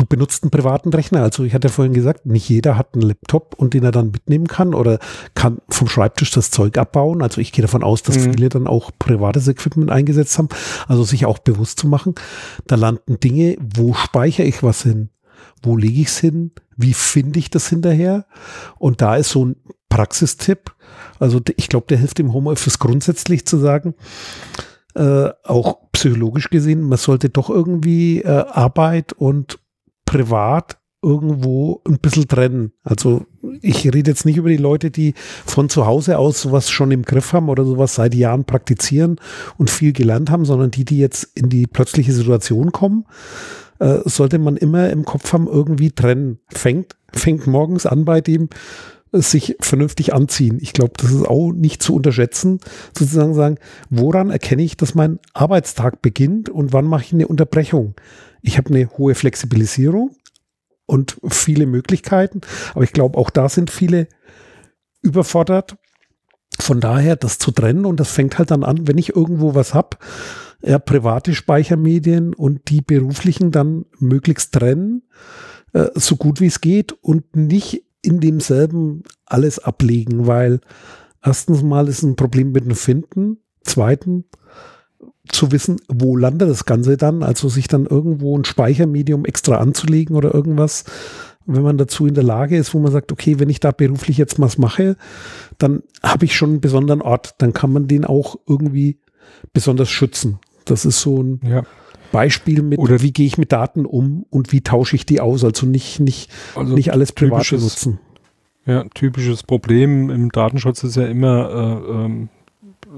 du 0.00 0.06
benutzt 0.06 0.42
einen 0.42 0.50
privaten 0.50 0.90
Rechner. 0.90 1.22
Also 1.22 1.44
ich 1.44 1.54
hatte 1.54 1.68
ja 1.68 1.72
vorhin 1.72 1.92
gesagt, 1.92 2.26
nicht 2.26 2.48
jeder 2.48 2.76
hat 2.76 2.94
einen 2.94 3.02
Laptop 3.02 3.54
und 3.56 3.74
den 3.74 3.84
er 3.84 3.92
dann 3.92 4.10
mitnehmen 4.10 4.46
kann 4.46 4.74
oder 4.74 4.98
kann 5.34 5.58
vom 5.68 5.88
Schreibtisch 5.88 6.30
das 6.30 6.50
Zeug 6.50 6.78
abbauen. 6.78 7.22
Also 7.22 7.40
ich 7.40 7.52
gehe 7.52 7.62
davon 7.62 7.82
aus, 7.82 8.02
dass 8.02 8.16
mhm. 8.16 8.32
viele 8.32 8.48
dann 8.48 8.66
auch 8.66 8.90
privates 8.98 9.46
Equipment 9.48 9.90
eingesetzt 9.90 10.38
haben. 10.38 10.48
Also 10.88 11.04
sich 11.04 11.26
auch 11.26 11.38
bewusst 11.38 11.78
zu 11.78 11.86
machen, 11.86 12.14
da 12.66 12.76
landen 12.76 13.20
Dinge, 13.20 13.56
wo 13.60 13.94
speichere 13.94 14.46
ich 14.46 14.62
was 14.62 14.82
hin? 14.82 15.10
Wo 15.62 15.76
lege 15.76 16.00
ich 16.00 16.08
es 16.08 16.18
hin? 16.18 16.52
Wie 16.76 16.94
finde 16.94 17.38
ich 17.38 17.50
das 17.50 17.68
hinterher? 17.68 18.26
Und 18.78 19.02
da 19.02 19.16
ist 19.16 19.30
so 19.30 19.46
ein 19.46 19.56
Praxistipp, 19.90 20.74
also 21.18 21.40
ich 21.56 21.68
glaube, 21.68 21.86
der 21.88 21.98
hilft 21.98 22.18
im 22.18 22.32
Homeoffice 22.32 22.78
grundsätzlich 22.78 23.44
zu 23.44 23.58
sagen, 23.58 23.94
äh, 24.94 25.28
auch 25.44 25.90
psychologisch 25.92 26.48
gesehen, 26.48 26.80
man 26.80 26.98
sollte 26.98 27.28
doch 27.28 27.50
irgendwie 27.50 28.22
äh, 28.22 28.28
Arbeit 28.28 29.12
und 29.12 29.58
Privat 30.06 30.78
irgendwo 31.02 31.80
ein 31.86 31.98
bisschen 31.98 32.28
trennen. 32.28 32.72
Also 32.82 33.24
ich 33.62 33.84
rede 33.86 34.10
jetzt 34.10 34.26
nicht 34.26 34.36
über 34.36 34.48
die 34.48 34.56
Leute, 34.56 34.90
die 34.90 35.14
von 35.46 35.68
zu 35.68 35.86
Hause 35.86 36.18
aus 36.18 36.42
sowas 36.42 36.70
schon 36.70 36.90
im 36.90 37.02
Griff 37.02 37.32
haben 37.32 37.48
oder 37.48 37.64
sowas 37.64 37.94
seit 37.94 38.14
Jahren 38.14 38.44
praktizieren 38.44 39.16
und 39.56 39.70
viel 39.70 39.92
gelernt 39.92 40.30
haben, 40.30 40.44
sondern 40.44 40.70
die, 40.70 40.84
die 40.84 40.98
jetzt 40.98 41.24
in 41.34 41.48
die 41.48 41.66
plötzliche 41.66 42.12
Situation 42.12 42.72
kommen, 42.72 43.06
äh, 43.78 44.00
sollte 44.04 44.38
man 44.38 44.56
immer 44.56 44.90
im 44.90 45.04
Kopf 45.04 45.32
haben, 45.32 45.46
irgendwie 45.46 45.90
trennen. 45.90 46.38
Fängt, 46.48 46.96
fängt 47.12 47.46
morgens 47.46 47.86
an 47.86 48.04
bei 48.04 48.20
dem, 48.20 48.50
sich 49.12 49.56
vernünftig 49.60 50.14
anziehen. 50.14 50.58
Ich 50.60 50.72
glaube, 50.72 50.92
das 50.96 51.10
ist 51.10 51.26
auch 51.26 51.52
nicht 51.52 51.82
zu 51.82 51.94
unterschätzen, 51.94 52.60
sozusagen 52.96 53.34
sagen, 53.34 53.58
woran 53.88 54.30
erkenne 54.30 54.62
ich, 54.62 54.76
dass 54.76 54.94
mein 54.94 55.18
Arbeitstag 55.32 56.02
beginnt 56.02 56.48
und 56.48 56.72
wann 56.72 56.84
mache 56.84 57.04
ich 57.04 57.12
eine 57.12 57.26
Unterbrechung? 57.26 57.94
Ich 58.42 58.56
habe 58.56 58.70
eine 58.70 58.88
hohe 58.96 59.14
Flexibilisierung 59.14 60.14
und 60.86 61.18
viele 61.28 61.66
Möglichkeiten, 61.66 62.40
aber 62.74 62.84
ich 62.84 62.92
glaube, 62.92 63.18
auch 63.18 63.30
da 63.30 63.48
sind 63.48 63.70
viele 63.70 64.08
überfordert. 65.02 65.76
Von 66.58 66.80
daher, 66.80 67.16
das 67.16 67.38
zu 67.38 67.52
trennen 67.52 67.86
und 67.86 68.00
das 68.00 68.10
fängt 68.10 68.38
halt 68.38 68.50
dann 68.50 68.64
an, 68.64 68.86
wenn 68.86 68.98
ich 68.98 69.14
irgendwo 69.14 69.54
was 69.54 69.72
habe, 69.72 69.96
ja, 70.62 70.78
private 70.78 71.34
Speichermedien 71.34 72.34
und 72.34 72.68
die 72.68 72.82
beruflichen 72.82 73.50
dann 73.50 73.86
möglichst 73.98 74.52
trennen, 74.52 75.02
äh, 75.72 75.86
so 75.94 76.16
gut 76.16 76.40
wie 76.40 76.46
es 76.46 76.60
geht 76.60 76.92
und 76.92 77.34
nicht 77.34 77.84
in 78.02 78.20
demselben 78.20 79.02
alles 79.26 79.58
ablegen, 79.58 80.26
weil 80.26 80.60
erstens 81.22 81.62
mal 81.62 81.88
ist 81.88 82.02
ein 82.02 82.16
Problem 82.16 82.52
mit 82.52 82.64
dem 82.64 82.74
Finden, 82.74 83.38
zweitens 83.62 84.24
zu 85.28 85.52
wissen, 85.52 85.76
wo 85.88 86.16
landet 86.16 86.48
das 86.48 86.64
Ganze 86.64 86.96
dann, 86.96 87.22
also 87.22 87.48
sich 87.48 87.68
dann 87.68 87.86
irgendwo 87.86 88.36
ein 88.36 88.44
Speichermedium 88.44 89.24
extra 89.24 89.56
anzulegen 89.58 90.16
oder 90.16 90.34
irgendwas, 90.34 90.84
wenn 91.46 91.62
man 91.62 91.78
dazu 91.78 92.06
in 92.06 92.14
der 92.14 92.24
Lage 92.24 92.56
ist, 92.56 92.74
wo 92.74 92.78
man 92.78 92.92
sagt, 92.92 93.12
okay, 93.12 93.38
wenn 93.38 93.48
ich 93.48 93.60
da 93.60 93.70
beruflich 93.70 94.18
jetzt 94.18 94.40
was 94.40 94.58
mache, 94.58 94.96
dann 95.58 95.82
habe 96.02 96.24
ich 96.24 96.36
schon 96.36 96.50
einen 96.50 96.60
besonderen 96.60 97.02
Ort, 97.02 97.34
dann 97.38 97.52
kann 97.52 97.72
man 97.72 97.86
den 97.86 98.04
auch 98.04 98.36
irgendwie 98.46 98.98
besonders 99.52 99.88
schützen. 99.88 100.38
Das 100.64 100.84
ist 100.84 101.00
so 101.00 101.22
ein 101.22 101.40
ja. 101.44 101.62
Beispiel 102.12 102.62
mit, 102.62 102.78
Oder 102.78 103.02
wie 103.02 103.12
gehe 103.12 103.26
ich 103.26 103.38
mit 103.38 103.52
Daten 103.52 103.86
um 103.86 104.26
und 104.30 104.52
wie 104.52 104.62
tausche 104.62 104.96
ich 104.96 105.06
die 105.06 105.20
aus? 105.20 105.44
Also 105.44 105.66
nicht, 105.66 106.00
nicht, 106.00 106.30
also 106.54 106.74
nicht 106.74 106.92
alles 106.92 107.12
privat 107.12 107.48
benutzen. 107.48 108.00
Ja, 108.66 108.84
typisches 108.94 109.42
Problem 109.42 110.10
im 110.10 110.30
Datenschutz 110.30 110.84
ist 110.84 110.96
ja 110.96 111.06
immer, 111.06 111.50
äh, 111.50 111.92
ähm, 111.92 112.28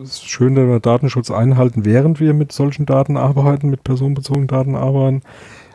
es 0.02 0.10
ist 0.10 0.28
schön, 0.28 0.56
wenn 0.56 0.68
wir 0.68 0.80
Datenschutz 0.80 1.30
einhalten, 1.30 1.84
während 1.84 2.20
wir 2.20 2.34
mit 2.34 2.52
solchen 2.52 2.86
Daten 2.86 3.16
arbeiten, 3.16 3.70
mit 3.70 3.84
personenbezogenen 3.84 4.48
Daten 4.48 4.74
arbeiten. 4.74 5.22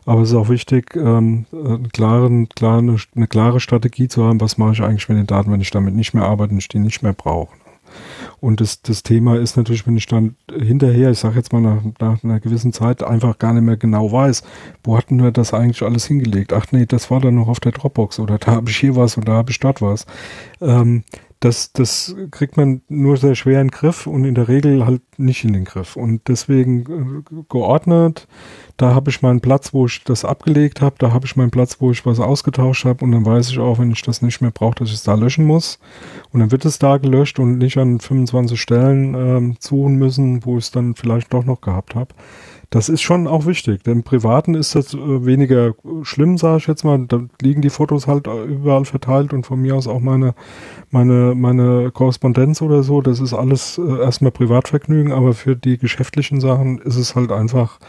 Aber 0.06 0.22
es 0.22 0.30
ist 0.30 0.36
auch 0.36 0.50
wichtig, 0.50 0.96
ähm, 0.96 1.46
einen 1.52 1.90
klaren, 1.90 2.48
klaren, 2.50 3.00
eine 3.16 3.28
klare 3.28 3.60
Strategie 3.60 4.08
zu 4.08 4.24
haben, 4.24 4.40
was 4.40 4.58
mache 4.58 4.72
ich 4.72 4.82
eigentlich 4.82 5.10
mit 5.10 5.18
den 5.18 5.28
Daten, 5.28 5.52
wenn 5.52 5.62
ich 5.62 5.72
damit 5.72 5.96
nicht 5.96 6.14
mehr 6.14 6.24
arbeite 6.24 6.54
und 6.54 6.60
ich 6.60 6.70
die 6.70 6.80
nicht 6.80 7.04
mehr 7.04 7.14
brauche. 7.14 7.54
Und 8.40 8.62
das, 8.62 8.82
das 8.82 9.04
Thema 9.04 9.38
ist 9.38 9.58
natürlich, 9.58 9.88
wenn 9.88 9.98
ich 9.98 10.06
dann 10.06 10.36
hinterher, 10.52 11.10
ich 11.12 11.20
sage 11.20 11.38
jetzt 11.38 11.54
mal 11.54 11.62
nach, 11.62 11.82
nach 12.00 12.24
einer 12.24 12.40
gewissen 12.40 12.72
Zeit, 12.72 13.04
einfach 13.04 13.40
gar 13.40 13.54
nicht 13.54 13.64
mehr 13.64 13.78
genau 13.78 14.12
weiß, 14.12 14.44
wo 14.84 14.98
hatten 14.98 15.22
wir 15.22 15.32
das 15.32 15.54
eigentlich 15.54 15.82
alles 15.82 16.06
hingelegt? 16.06 16.54
Ach 16.54 16.68
nee, 16.72 16.86
das 16.86 17.10
war 17.10 17.20
dann 17.20 17.36
noch 17.36 17.48
auf 17.48 17.60
der 17.60 17.72
Dropbox 17.72 18.20
oder 18.20 18.38
da 18.38 18.52
habe 18.52 18.70
ich 18.70 18.78
hier 18.78 18.96
was 18.96 19.18
und 19.18 19.28
da 19.28 19.34
habe 19.34 19.52
ich 19.52 19.60
dort 19.60 19.82
was. 19.82 20.06
Ähm, 20.62 21.04
das, 21.40 21.72
das 21.72 22.16
kriegt 22.32 22.58
man 22.58 22.82
nur 22.90 23.18
sehr 23.18 23.36
schwer 23.36 23.62
in 23.62 23.68
den 23.68 23.72
Griff 23.72 24.08
und 24.08 24.26
in 24.26 24.34
der 24.34 24.48
Regel 24.48 24.86
halt 24.86 25.02
nicht 25.18 25.44
in 25.44 25.54
den 25.54 25.66
Griff. 25.66 25.96
Und 25.96 26.28
deswegen 26.28 27.24
äh, 27.30 27.44
geordnet, 27.50 28.28
da 28.78 28.96
habe 28.96 29.12
ich 29.12 29.22
meinen 29.22 29.42
Platz, 29.42 29.74
wo 29.74 29.86
ich 29.86 30.04
das 30.04 30.26
abgelegt 30.26 30.82
habe, 30.82 30.96
da 30.98 31.12
habe 31.12 31.26
ich 31.26 31.36
meinen 31.36 31.52
Platz, 31.52 31.78
wo 31.80 31.92
ich 31.92 32.06
was 32.06 32.20
ausgetauscht 32.20 32.86
habe 32.86 33.06
und 33.06 33.12
dann 33.12 33.26
weiß 33.26 33.50
ich 33.50 33.60
auch, 33.60 33.78
wenn 33.78 33.92
ich 33.92 34.02
das 34.02 34.22
nicht 34.22 34.42
mehr 34.42 34.52
brauche, 34.52 34.76
dass 34.76 34.90
ich 34.90 34.96
es 34.96 35.04
da 35.04 35.14
löschen 35.14 35.46
muss. 35.46 35.80
Und 36.32 36.40
dann 36.40 36.52
wird 36.52 36.66
es 36.66 36.80
da 36.80 36.98
gelöscht 36.98 37.40
und 37.40 37.60
nicht 37.60 37.78
an 37.78 38.00
25 38.00 38.60
Stellen 38.60 39.14
ähm, 39.14 39.56
suchen 39.60 39.96
müssen, 39.96 40.44
wo 40.46 40.58
ich 40.58 40.66
es 40.66 40.72
dann 40.72 40.96
vielleicht 40.96 41.34
doch 41.34 41.46
noch 41.46 41.62
gehabt 41.62 41.94
habe. 41.94 42.14
Das 42.70 42.90
ist 42.90 43.02
schon 43.02 43.28
auch 43.28 43.46
wichtig, 43.46 43.84
denn 43.84 44.00
im 44.00 44.04
Privaten 44.04 44.54
ist 44.54 44.76
das 44.76 44.94
äh, 44.94 45.26
weniger 45.26 45.74
schlimm, 46.04 46.38
sage 46.38 46.58
ich 46.58 46.68
jetzt 46.68 46.84
mal. 46.84 47.06
Da 47.08 47.22
liegen 47.42 47.62
die 47.62 47.70
Fotos 47.70 48.08
halt 48.08 48.28
überall 48.28 48.84
verteilt 48.84 49.32
und 49.32 49.46
von 49.46 49.62
mir 49.62 49.76
aus 49.76 49.88
auch 49.88 50.02
meine, 50.02 50.36
meine, 50.92 51.34
meine 51.34 51.92
Korrespondenz 51.92 52.62
oder 52.62 52.84
so. 52.84 53.02
Das 53.02 53.22
ist 53.22 53.34
alles 53.34 53.78
äh, 53.78 54.02
erstmal 54.02 54.32
Privatvergnügen, 54.32 55.14
aber 55.14 55.34
für 55.34 55.56
die 55.56 55.78
geschäftlichen 55.78 56.42
Sachen 56.42 56.80
ist 56.80 56.98
es 56.98 57.16
halt 57.16 57.32
einfach 57.32 57.80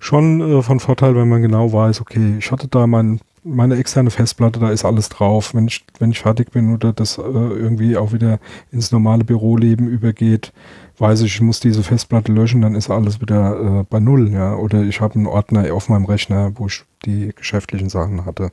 schon 0.00 0.40
äh, 0.40 0.62
von 0.62 0.80
Vorteil, 0.80 1.14
wenn 1.14 1.28
man 1.28 1.42
genau 1.42 1.72
weiß, 1.72 2.00
okay, 2.00 2.36
ich 2.38 2.50
hatte 2.50 2.66
da 2.66 2.88
mein, 2.88 3.20
meine 3.42 3.76
externe 3.76 4.10
Festplatte, 4.10 4.60
da 4.60 4.70
ist 4.70 4.84
alles 4.84 5.08
drauf. 5.08 5.54
Wenn 5.54 5.66
ich, 5.66 5.84
wenn 5.98 6.10
ich 6.10 6.20
fertig 6.20 6.50
bin 6.50 6.74
oder 6.74 6.92
das 6.92 7.18
äh, 7.18 7.22
irgendwie 7.22 7.96
auch 7.96 8.12
wieder 8.12 8.38
ins 8.70 8.92
normale 8.92 9.24
Büroleben 9.24 9.88
übergeht, 9.88 10.52
weiß 10.98 11.22
ich, 11.22 11.36
ich 11.36 11.40
muss 11.40 11.60
diese 11.60 11.82
Festplatte 11.82 12.32
löschen, 12.32 12.60
dann 12.60 12.74
ist 12.74 12.90
alles 12.90 13.20
wieder 13.20 13.80
äh, 13.80 13.84
bei 13.88 14.00
Null, 14.00 14.30
ja. 14.30 14.54
Oder 14.54 14.82
ich 14.82 15.00
habe 15.00 15.14
einen 15.14 15.26
Ordner 15.26 15.72
auf 15.72 15.88
meinem 15.88 16.04
Rechner, 16.04 16.52
wo 16.56 16.66
ich 16.66 16.84
die 17.06 17.32
geschäftlichen 17.34 17.88
Sachen 17.88 18.26
hatte. 18.26 18.52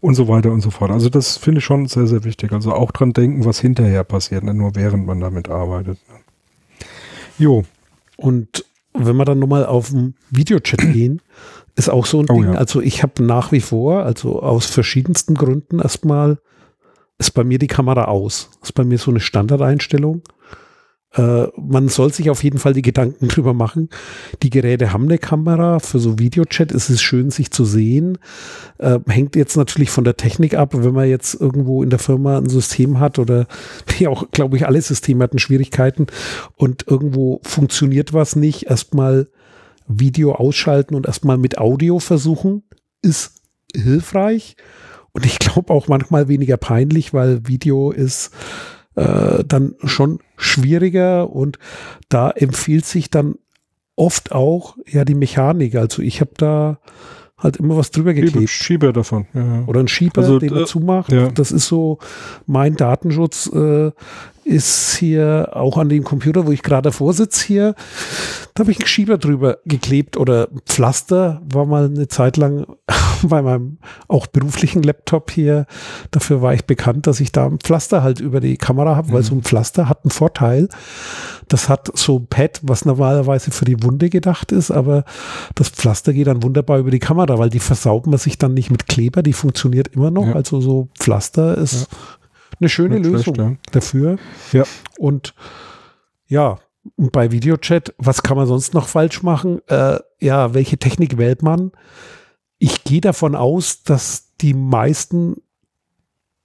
Und 0.00 0.14
so 0.14 0.28
weiter 0.28 0.50
und 0.50 0.62
so 0.62 0.70
fort. 0.70 0.90
Also 0.90 1.10
das 1.10 1.36
finde 1.36 1.58
ich 1.58 1.64
schon 1.64 1.86
sehr, 1.86 2.06
sehr 2.06 2.24
wichtig. 2.24 2.52
Also 2.52 2.72
auch 2.72 2.90
dran 2.90 3.12
denken, 3.12 3.44
was 3.44 3.60
hinterher 3.60 4.04
passiert, 4.04 4.44
nicht 4.44 4.54
nur 4.54 4.74
während 4.74 5.06
man 5.06 5.20
damit 5.20 5.50
arbeitet. 5.50 5.98
Ne? 6.08 6.86
Jo. 7.38 7.64
Und 8.16 8.64
wenn 8.94 9.16
wir 9.16 9.24
dann 9.24 9.38
nochmal 9.38 9.66
auf 9.66 9.90
den 9.90 10.14
Videochat 10.30 10.80
gehen, 10.92 11.20
ist 11.74 11.88
auch 11.88 12.06
so 12.06 12.20
ein 12.20 12.26
oh, 12.28 12.34
Ding. 12.34 12.52
Ja. 12.52 12.58
Also 12.58 12.80
ich 12.80 13.02
habe 13.02 13.22
nach 13.22 13.52
wie 13.52 13.60
vor, 13.60 14.04
also 14.04 14.42
aus 14.42 14.66
verschiedensten 14.66 15.34
Gründen 15.34 15.78
erstmal 15.78 16.38
ist 17.18 17.32
bei 17.32 17.44
mir 17.44 17.58
die 17.58 17.68
Kamera 17.68 18.06
aus. 18.06 18.50
Ist 18.62 18.72
bei 18.72 18.84
mir 18.84 18.98
so 18.98 19.10
eine 19.10 19.20
Standardeinstellung. 19.20 20.22
Äh, 21.14 21.48
man 21.56 21.88
soll 21.88 22.12
sich 22.12 22.30
auf 22.30 22.42
jeden 22.42 22.58
Fall 22.58 22.72
die 22.72 22.82
Gedanken 22.82 23.28
drüber 23.28 23.54
machen. 23.54 23.90
Die 24.42 24.50
Geräte 24.50 24.92
haben 24.92 25.04
eine 25.04 25.18
Kamera. 25.18 25.78
Für 25.78 25.98
so 25.98 26.18
Videochat 26.18 26.72
ist 26.72 26.90
es 26.90 27.02
schön, 27.02 27.30
sich 27.30 27.50
zu 27.50 27.64
sehen. 27.64 28.18
Äh, 28.78 28.98
hängt 29.06 29.36
jetzt 29.36 29.56
natürlich 29.56 29.90
von 29.90 30.04
der 30.04 30.16
Technik 30.16 30.54
ab. 30.54 30.70
Wenn 30.74 30.94
man 30.94 31.08
jetzt 31.08 31.34
irgendwo 31.34 31.82
in 31.82 31.90
der 31.90 31.98
Firma 31.98 32.38
ein 32.38 32.48
System 32.48 32.98
hat 32.98 33.18
oder 33.18 33.46
wie 33.98 34.08
auch, 34.08 34.30
glaube 34.30 34.56
ich, 34.56 34.66
alle 34.66 34.80
Systeme 34.80 35.24
hatten 35.24 35.38
Schwierigkeiten 35.38 36.06
und 36.56 36.86
irgendwo 36.88 37.40
funktioniert 37.44 38.12
was 38.12 38.36
nicht, 38.36 38.64
erstmal 38.64 39.28
Video 40.00 40.34
ausschalten 40.34 40.94
und 40.94 41.06
erstmal 41.06 41.38
mit 41.38 41.58
Audio 41.58 41.98
versuchen, 41.98 42.62
ist 43.02 43.42
hilfreich. 43.74 44.56
Und 45.12 45.26
ich 45.26 45.38
glaube 45.38 45.72
auch 45.72 45.88
manchmal 45.88 46.28
weniger 46.28 46.56
peinlich, 46.56 47.12
weil 47.12 47.46
Video 47.46 47.90
ist 47.90 48.30
äh, 48.94 49.44
dann 49.44 49.74
schon 49.84 50.20
schwieriger 50.36 51.30
und 51.30 51.58
da 52.08 52.30
empfiehlt 52.30 52.84
sich 52.84 53.10
dann 53.10 53.36
oft 53.96 54.32
auch 54.32 54.76
ja 54.86 55.04
die 55.04 55.14
Mechanik. 55.14 55.76
Also 55.76 56.02
ich 56.02 56.20
habe 56.20 56.32
da 56.36 56.78
halt 57.36 57.56
immer 57.56 57.76
was 57.76 57.90
drüber 57.90 58.14
geklebt. 58.14 58.48
Schieber 58.48 58.92
davon. 58.92 59.26
Ja. 59.34 59.64
Oder 59.66 59.80
ein 59.80 59.88
Schieber, 59.88 60.22
also, 60.22 60.38
den 60.38 60.54
man 60.54 60.62
äh, 60.62 60.66
zumacht. 60.66 61.12
Ja. 61.12 61.28
Das 61.30 61.52
ist 61.52 61.66
so 61.66 61.98
mein 62.46 62.76
Datenschutz. 62.76 63.48
Äh, 63.52 63.90
ist 64.44 64.96
hier 64.96 65.50
auch 65.52 65.78
an 65.78 65.88
dem 65.88 66.04
Computer, 66.04 66.46
wo 66.46 66.52
ich 66.52 66.62
gerade 66.62 66.82
davor 66.82 67.12
sitze 67.12 67.46
hier, 67.46 67.74
da 68.54 68.62
habe 68.62 68.72
ich 68.72 68.78
einen 68.78 68.86
Schieber 68.86 69.18
drüber 69.18 69.58
geklebt 69.64 70.16
oder 70.16 70.48
Pflaster 70.66 71.40
war 71.44 71.64
mal 71.64 71.86
eine 71.86 72.08
Zeit 72.08 72.36
lang 72.36 72.66
bei 73.22 73.40
meinem 73.40 73.78
auch 74.08 74.26
beruflichen 74.26 74.82
Laptop 74.82 75.30
hier. 75.30 75.66
Dafür 76.10 76.42
war 76.42 76.54
ich 76.54 76.64
bekannt, 76.64 77.06
dass 77.06 77.20
ich 77.20 77.32
da 77.32 77.46
ein 77.46 77.58
Pflaster 77.58 78.02
halt 78.02 78.20
über 78.20 78.40
die 78.40 78.56
Kamera 78.56 78.96
habe, 78.96 79.08
mhm. 79.08 79.12
weil 79.12 79.22
so 79.22 79.34
ein 79.34 79.42
Pflaster 79.42 79.88
hat 79.88 80.04
einen 80.04 80.10
Vorteil. 80.10 80.68
Das 81.48 81.68
hat 81.68 81.90
so 81.94 82.18
ein 82.18 82.26
Pad, 82.26 82.60
was 82.62 82.84
normalerweise 82.84 83.50
für 83.50 83.64
die 83.64 83.82
Wunde 83.82 84.10
gedacht 84.10 84.52
ist, 84.52 84.70
aber 84.70 85.04
das 85.54 85.68
Pflaster 85.68 86.12
geht 86.12 86.26
dann 86.26 86.42
wunderbar 86.42 86.78
über 86.78 86.90
die 86.90 86.98
Kamera, 86.98 87.38
weil 87.38 87.50
die 87.50 87.60
versaubt 87.60 88.06
man 88.06 88.18
sich 88.18 88.38
dann 88.38 88.54
nicht 88.54 88.70
mit 88.70 88.86
Kleber, 88.86 89.22
die 89.22 89.32
funktioniert 89.32 89.88
immer 89.88 90.10
noch. 90.10 90.26
Ja. 90.26 90.34
Also 90.34 90.60
so 90.60 90.88
Pflaster 90.98 91.56
ist 91.58 91.88
ja 91.90 91.96
eine 92.60 92.68
schöne 92.68 93.00
Nicht 93.00 93.10
Lösung 93.10 93.34
schlecht, 93.34 93.50
ja. 93.50 93.56
dafür. 93.72 94.16
Ja. 94.52 94.64
Und 94.98 95.34
ja, 96.26 96.58
und 96.96 97.12
bei 97.12 97.30
Videochat, 97.30 97.94
was 97.98 98.22
kann 98.22 98.36
man 98.36 98.46
sonst 98.46 98.74
noch 98.74 98.88
falsch 98.88 99.22
machen? 99.22 99.60
Äh, 99.68 99.98
ja, 100.20 100.54
welche 100.54 100.78
Technik 100.78 101.18
wählt 101.18 101.42
man? 101.42 101.72
Ich 102.58 102.84
gehe 102.84 103.00
davon 103.00 103.34
aus, 103.34 103.82
dass 103.82 104.34
die 104.40 104.54
meisten 104.54 105.36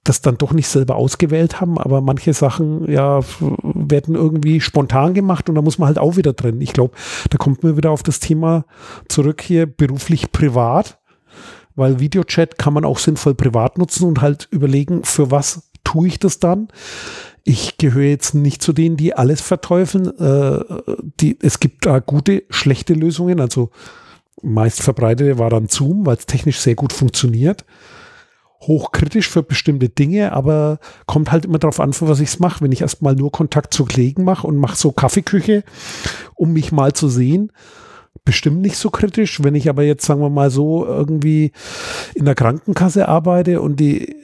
das 0.04 0.22
dann 0.22 0.38
doch 0.38 0.52
nicht 0.52 0.68
selber 0.68 0.96
ausgewählt 0.96 1.60
haben, 1.60 1.78
aber 1.78 2.00
manche 2.00 2.32
Sachen 2.32 2.90
ja 2.90 3.20
werden 3.62 4.14
irgendwie 4.14 4.60
spontan 4.60 5.12
gemacht 5.12 5.48
und 5.48 5.54
da 5.54 5.62
muss 5.62 5.78
man 5.78 5.88
halt 5.88 5.98
auch 5.98 6.16
wieder 6.16 6.32
drin. 6.32 6.60
Ich 6.60 6.72
glaube, 6.72 6.94
da 7.30 7.36
kommt 7.36 7.62
mir 7.62 7.76
wieder 7.76 7.90
auf 7.90 8.02
das 8.02 8.20
Thema 8.20 8.64
zurück 9.08 9.42
hier 9.42 9.66
beruflich 9.66 10.32
privat, 10.32 10.98
weil 11.74 12.00
Videochat 12.00 12.58
kann 12.58 12.72
man 12.72 12.84
auch 12.84 12.98
sinnvoll 12.98 13.34
privat 13.34 13.76
nutzen 13.76 14.04
und 14.04 14.20
halt 14.20 14.48
überlegen, 14.50 15.04
für 15.04 15.30
was 15.30 15.67
tue 15.88 16.08
ich 16.08 16.18
das 16.18 16.38
dann. 16.38 16.68
Ich 17.44 17.78
gehöre 17.78 18.10
jetzt 18.10 18.34
nicht 18.34 18.62
zu 18.62 18.74
denen, 18.74 18.98
die 18.98 19.14
alles 19.14 19.40
verteufeln. 19.40 20.06
Äh, 20.18 20.64
die, 21.18 21.38
es 21.40 21.60
gibt 21.60 21.86
da 21.86 21.98
gute, 21.98 22.42
schlechte 22.50 22.92
Lösungen. 22.92 23.40
Also 23.40 23.70
meist 24.42 24.82
verbreitete 24.82 25.38
war 25.38 25.48
dann 25.48 25.68
Zoom, 25.68 26.04
weil 26.04 26.16
es 26.16 26.26
technisch 26.26 26.58
sehr 26.60 26.74
gut 26.74 26.92
funktioniert. 26.92 27.64
Hochkritisch 28.60 29.30
für 29.30 29.42
bestimmte 29.42 29.88
Dinge, 29.88 30.32
aber 30.32 30.78
kommt 31.06 31.32
halt 31.32 31.46
immer 31.46 31.58
darauf 31.58 31.80
an, 31.80 31.94
für 31.94 32.08
was 32.08 32.20
ich 32.20 32.28
es 32.28 32.38
mache. 32.38 32.62
Wenn 32.62 32.72
ich 32.72 32.82
erstmal 32.82 33.14
nur 33.14 33.32
Kontakt 33.32 33.72
zu 33.72 33.86
Kollegen 33.86 34.24
mache 34.24 34.46
und 34.46 34.58
mache 34.58 34.76
so 34.76 34.92
Kaffeeküche, 34.92 35.64
um 36.34 36.52
mich 36.52 36.70
mal 36.70 36.92
zu 36.92 37.08
sehen, 37.08 37.50
bestimmt 38.24 38.60
nicht 38.60 38.76
so 38.76 38.90
kritisch. 38.90 39.42
Wenn 39.42 39.54
ich 39.54 39.68
aber 39.68 39.82
jetzt, 39.82 40.04
sagen 40.04 40.20
wir 40.20 40.30
mal 40.30 40.50
so, 40.50 40.86
irgendwie 40.86 41.52
in 42.14 42.24
der 42.24 42.34
Krankenkasse 42.34 43.08
arbeite 43.08 43.60
und 43.60 43.80
die, 43.80 44.16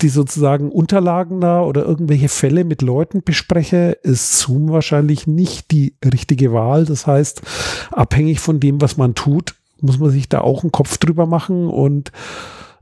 die 0.00 0.08
sozusagen 0.08 0.70
Unterlagen 0.70 1.40
da 1.40 1.62
oder 1.62 1.84
irgendwelche 1.84 2.28
Fälle 2.28 2.64
mit 2.64 2.82
Leuten 2.82 3.22
bespreche, 3.22 3.98
ist 4.02 4.38
Zoom 4.38 4.70
wahrscheinlich 4.70 5.26
nicht 5.26 5.70
die 5.70 5.94
richtige 6.04 6.52
Wahl. 6.52 6.84
Das 6.84 7.06
heißt, 7.06 7.42
abhängig 7.90 8.40
von 8.40 8.60
dem, 8.60 8.80
was 8.80 8.96
man 8.96 9.14
tut, 9.14 9.54
muss 9.80 9.98
man 9.98 10.10
sich 10.10 10.28
da 10.28 10.40
auch 10.40 10.62
einen 10.62 10.72
Kopf 10.72 10.98
drüber 10.98 11.26
machen 11.26 11.68
und 11.68 12.12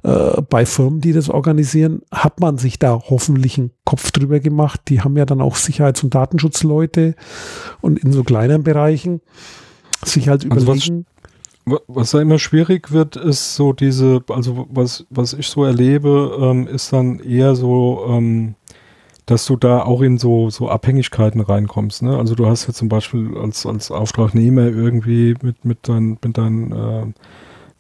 äh, 0.03 0.41
bei 0.49 0.65
Firmen, 0.65 1.01
die 1.01 1.13
das 1.13 1.29
organisieren, 1.29 2.03
hat 2.13 2.41
man 2.41 2.59
sich 2.59 2.79
da 2.79 3.01
hoffentlich 3.09 3.59
einen 3.59 3.73
Kopf 3.85 4.11
drüber 4.11 4.41
gemacht. 4.41 4.81
Die 4.89 5.01
haben 5.01 5.17
ja 5.17 5.25
dann 5.25 5.41
auch 5.41 5.57
Sicherheits- 5.57 6.05
und 6.05 6.15
Datenschutzleute 6.15 7.15
und 7.81 7.99
in 7.99 8.13
so 8.13 8.25
kleinen 8.25 8.63
Bereichen 8.63 9.21
sich 10.05 10.29
halt 10.29 10.51
also 10.51 10.65
überlegen. 10.65 11.07
Was, 11.65 11.81
was 11.87 12.11
da 12.13 12.21
immer 12.21 12.39
schwierig 12.39 12.93
wird, 12.93 13.17
ist 13.17 13.55
so 13.55 13.73
diese, 13.73 14.23
also 14.29 14.67
was, 14.71 15.07
was 15.11 15.35
ich 15.35 15.49
so 15.49 15.65
erlebe, 15.65 16.39
ähm, 16.41 16.67
ist 16.67 16.93
dann 16.93 17.19
eher 17.21 17.55
so, 17.55 18.07
ähm, 18.09 18.55
dass 19.27 19.45
du 19.45 19.57
da 19.57 19.83
auch 19.83 20.01
in 20.01 20.17
so, 20.17 20.49
so 20.49 20.71
Abhängigkeiten 20.71 21.43
reinkommst. 21.43 22.03
Ne? 22.03 22.17
Also 22.17 22.35
du 22.35 22.47
hast 22.47 22.67
ja 22.67 22.73
zum 22.73 22.89
Beispiel 22.89 23.37
als, 23.37 23.67
als 23.67 23.91
Auftragnehmer 23.91 24.67
irgendwie 24.67 25.35
mit, 25.43 25.67
mit, 25.67 25.81
dein, 25.83 26.17
mit, 26.25 26.39
deinen, 26.39 26.73
äh, 26.73 27.07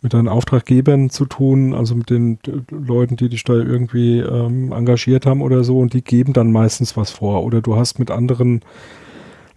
mit 0.02 0.12
deinen 0.12 0.28
Auftraggebern 0.28 1.08
zu 1.08 1.24
tun, 1.24 1.72
also 1.72 1.94
mit 1.94 2.10
den 2.10 2.38
Leuten, 2.70 3.16
die 3.16 3.30
dich 3.30 3.44
da 3.44 3.54
irgendwie 3.54 4.18
ähm, 4.18 4.72
engagiert 4.72 5.24
haben 5.24 5.40
oder 5.40 5.64
so, 5.64 5.78
und 5.78 5.94
die 5.94 6.04
geben 6.04 6.34
dann 6.34 6.52
meistens 6.52 6.98
was 6.98 7.10
vor. 7.10 7.42
Oder 7.44 7.62
du 7.62 7.76
hast 7.76 7.98
mit 7.98 8.10
anderen 8.10 8.60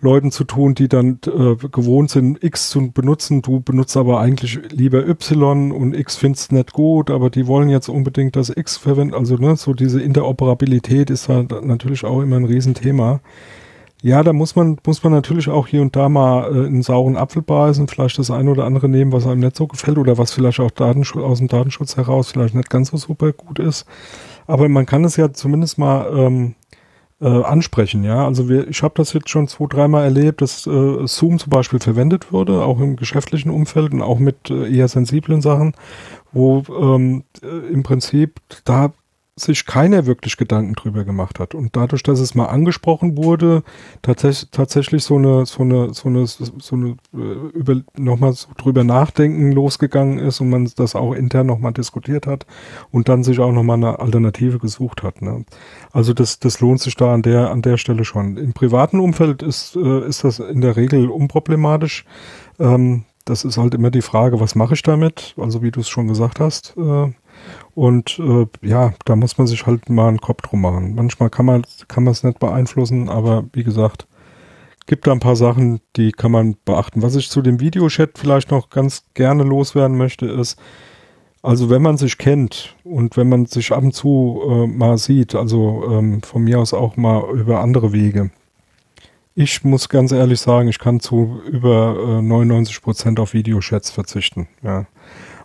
Leuten 0.02 0.32
zu 0.32 0.44
tun, 0.44 0.76
die 0.76 0.88
dann 0.88 1.20
äh, 1.26 1.56
gewohnt 1.56 2.10
sind, 2.10 2.44
X 2.44 2.70
zu 2.70 2.92
benutzen. 2.92 3.42
Du 3.42 3.62
benutzt 3.62 3.96
aber 3.96 4.20
eigentlich 4.20 4.60
lieber 4.72 5.08
Y 5.08 5.72
und 5.72 5.96
X 5.96 6.18
findest 6.18 6.52
nicht 6.52 6.74
gut, 6.74 7.10
aber 7.10 7.30
die 7.30 7.48
wollen 7.48 7.70
jetzt 7.70 7.88
unbedingt 7.88 8.36
das 8.36 8.50
X 8.50 8.78
verwenden. 8.78 9.14
Also 9.14 9.36
ne, 9.38 9.56
so 9.56 9.74
diese 9.74 10.02
Interoperabilität 10.02 11.10
ist 11.10 11.30
halt 11.30 11.52
natürlich 11.66 12.04
auch 12.04 12.22
immer 12.22 12.38
ein 12.38 12.46
Riesenthema. 12.46 13.22
Ja, 14.04 14.24
da 14.24 14.34
muss 14.34 14.56
man, 14.56 14.78
muss 14.84 15.04
man 15.04 15.14
natürlich 15.14 15.48
auch 15.48 15.68
hier 15.68 15.84
und 15.84 15.96
da 15.96 16.10
mal 16.10 16.46
äh, 16.46 16.66
einen 16.66 16.82
sauren 16.82 17.16
Apfel 17.16 17.44
beißen, 17.44 17.88
vielleicht 17.88 18.18
das 18.18 18.32
eine 18.32 18.50
oder 18.50 18.66
andere 18.66 18.90
nehmen, 18.90 19.12
was 19.12 19.28
einem 19.28 19.42
nicht 19.42 19.56
so 19.56 19.68
gefällt 19.68 20.00
oder 20.00 20.18
was 20.18 20.34
vielleicht 20.34 20.60
auch 20.60 20.72
Datenschutz, 20.72 21.24
aus 21.24 21.38
dem 21.38 21.48
Datenschutz 21.48 21.98
heraus 21.98 22.32
vielleicht 22.32 22.56
nicht 22.56 22.72
ganz 22.72 22.90
so 22.90 22.98
super 22.98 23.32
gut 23.32 23.60
ist. 23.60 23.86
Aber 24.48 24.68
man 24.70 24.88
kann 24.88 25.04
es 25.04 25.18
ja 25.18 25.32
zumindest 25.32 25.78
mal 25.78 26.12
ähm, 26.18 26.56
äh, 27.22 27.44
ansprechen. 27.44 28.04
Ja, 28.04 28.26
also 28.26 28.50
wir, 28.50 28.68
ich 28.68 28.84
habe 28.84 28.94
das 28.98 29.14
jetzt 29.14 29.30
schon 29.30 29.48
zwei, 29.48 29.68
dreimal 29.68 30.04
erlebt, 30.04 30.42
dass 30.42 30.66
äh, 30.66 31.08
Zoom 31.08 31.40
zum 31.40 31.50
Beispiel 31.50 31.80
verwendet 31.80 32.32
wurde, 32.32 32.64
auch 32.64 32.80
im 32.80 32.96
geschäftlichen 32.96 33.52
Umfeld 33.52 33.94
und 33.94 34.02
auch 34.02 34.20
mit 34.20 34.50
äh, 34.50 34.76
eher 34.76 34.88
sensiblen 34.88 35.42
Sachen, 35.42 35.74
wo 36.32 36.64
ähm, 36.70 37.24
äh, 37.44 37.72
im 37.72 37.84
Prinzip 37.84 38.40
da 38.66 38.92
sich 39.42 39.66
keiner 39.66 40.06
wirklich 40.06 40.38
Gedanken 40.38 40.74
drüber 40.74 41.04
gemacht 41.04 41.40
hat. 41.40 41.56
Und 41.56 41.76
dadurch, 41.76 42.04
dass 42.04 42.20
es 42.20 42.36
mal 42.36 42.46
angesprochen 42.46 43.18
wurde, 43.18 43.64
tats 44.02 44.48
tatsächlich 44.52 45.04
so 45.04 45.18
eine, 45.18 45.46
so 45.46 45.64
eine, 45.64 45.94
so 45.94 46.10
eine, 46.10 46.26
so 46.28 46.76
eine, 46.76 46.98
äh, 47.14 47.58
über, 47.58 47.82
nochmal 47.98 48.34
so 48.34 48.50
drüber 48.58 48.84
nachdenken 48.84 49.52
losgegangen 49.52 50.20
ist 50.20 50.40
und 50.42 50.50
man 50.50 50.72
das 50.76 50.96
auch 50.96 51.14
intern 51.14 51.48
nochmal 51.48 51.74
diskutiert 51.74 52.28
hat 52.28 52.46
und 52.92 53.10
dann 53.10 53.24
sich 53.24 53.40
auch 53.40 53.52
nochmal 53.52 53.78
eine 53.78 54.00
Alternative 54.00 54.60
gesucht 54.60 55.04
hat. 55.04 55.22
Ne? 55.22 55.46
Also 55.92 56.14
das, 56.14 56.40
das 56.40 56.60
lohnt 56.60 56.82
sich 56.82 56.96
da 56.96 57.14
an 57.14 57.22
der, 57.22 57.52
an 57.52 57.62
der 57.62 57.78
Stelle 57.78 58.06
schon. 58.06 58.38
Im 58.38 58.54
privaten 58.54 59.00
Umfeld 59.00 59.42
ist, 59.42 59.76
äh, 59.76 60.08
ist 60.08 60.24
das 60.24 60.40
in 60.40 60.62
der 60.62 60.76
Regel 60.76 61.10
unproblematisch. 61.10 62.06
Ähm, 62.60 63.04
das 63.26 63.44
ist 63.46 63.58
halt 63.58 63.74
immer 63.74 63.92
die 63.92 64.02
Frage, 64.02 64.40
was 64.40 64.56
mache 64.56 64.74
ich 64.74 64.82
damit? 64.82 65.36
Also 65.38 65.62
wie 65.62 65.72
du 65.72 65.80
es 65.80 65.90
schon 65.90 66.08
gesagt 66.08 66.40
hast, 66.40 66.76
äh, 66.78 67.12
und 67.76 68.20
äh, 68.20 68.48
ja, 68.62 68.94
da 69.06 69.16
muss 69.16 69.38
man 69.38 69.48
sich 69.48 69.66
halt 69.66 69.90
mal 69.90 70.10
einen 70.10 70.22
Kopf 70.22 70.42
drum 70.42 70.62
machen. 70.62 70.96
Manchmal 70.96 71.30
kann 71.30 71.46
man 71.46 71.64
kann 71.88 72.08
es 72.08 72.24
nicht 72.24 72.40
beeinflussen, 72.40 73.10
aber 73.10 73.46
wie 73.54 73.64
gesagt, 73.64 74.08
gibt 74.88 75.08
da 75.08 75.12
ein 75.12 75.20
paar 75.20 75.36
Sachen, 75.36 75.80
die 75.96 76.12
kann 76.12 76.32
man 76.32 76.58
beachten. 76.66 77.02
Was 77.02 77.16
ich 77.16 77.30
zu 77.30 77.42
dem 77.42 77.60
Videochat 77.60 78.18
vielleicht 78.18 78.52
noch 78.52 78.70
ganz 78.70 79.06
gerne 79.14 79.44
loswerden 79.44 79.98
möchte, 79.98 80.26
ist, 80.26 80.60
also 81.44 81.70
wenn 81.70 81.82
man 81.82 81.98
sich 81.98 82.18
kennt 82.18 82.76
und 82.84 83.18
wenn 83.18 83.30
man 83.30 83.46
sich 83.46 83.72
ab 83.72 83.84
und 83.84 83.94
zu 83.94 84.42
äh, 84.48 84.68
mal 84.68 84.98
sieht, 84.98 85.34
also 85.34 85.84
ähm, 85.90 86.22
von 86.22 86.44
mir 86.44 86.60
aus 86.60 86.74
auch 86.74 86.98
mal 86.98 87.24
über 87.34 87.62
andere 87.62 87.94
Wege. 87.94 88.32
Ich 89.34 89.64
muss 89.64 89.88
ganz 89.88 90.12
ehrlich 90.12 90.42
sagen, 90.42 90.68
ich 90.68 90.78
kann 90.78 91.00
zu 91.00 91.42
über 91.50 92.20
äh, 92.20 92.22
99 92.22 92.82
Prozent 92.82 93.20
auf 93.20 93.34
Videochats 93.34 93.90
verzichten. 93.90 94.50
Ja. 94.62 94.86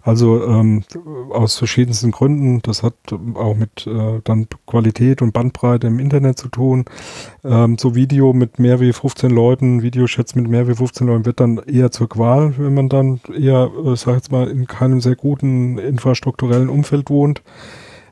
Also 0.06 0.46
ähm, 0.46 0.84
aus 1.30 1.58
verschiedensten 1.58 2.12
Gründen. 2.12 2.62
Das 2.62 2.84
hat 2.84 2.94
auch 3.34 3.56
mit 3.56 3.88
äh, 3.88 4.20
dann 4.22 4.46
Qualität 4.64 5.20
und 5.20 5.32
Bandbreite 5.32 5.88
im 5.88 5.98
Internet 5.98 6.38
zu 6.38 6.46
tun. 6.46 6.84
Ähm, 7.42 7.76
so 7.76 7.96
Video 7.96 8.32
mit 8.32 8.60
mehr 8.60 8.78
wie 8.78 8.92
15 8.92 9.32
Leuten, 9.32 9.82
Videochats 9.82 10.36
mit 10.36 10.46
mehr 10.46 10.68
wie 10.68 10.76
15 10.76 11.08
Leuten 11.08 11.26
wird 11.26 11.40
dann 11.40 11.58
eher 11.58 11.90
zur 11.90 12.08
Qual, 12.08 12.56
wenn 12.56 12.72
man 12.72 12.88
dann 12.88 13.20
eher, 13.36 13.68
äh, 13.84 13.96
sag 13.96 14.14
jetzt 14.14 14.30
mal, 14.30 14.48
in 14.48 14.68
keinem 14.68 15.00
sehr 15.00 15.16
guten 15.16 15.76
infrastrukturellen 15.78 16.68
Umfeld 16.68 17.10
wohnt. 17.10 17.42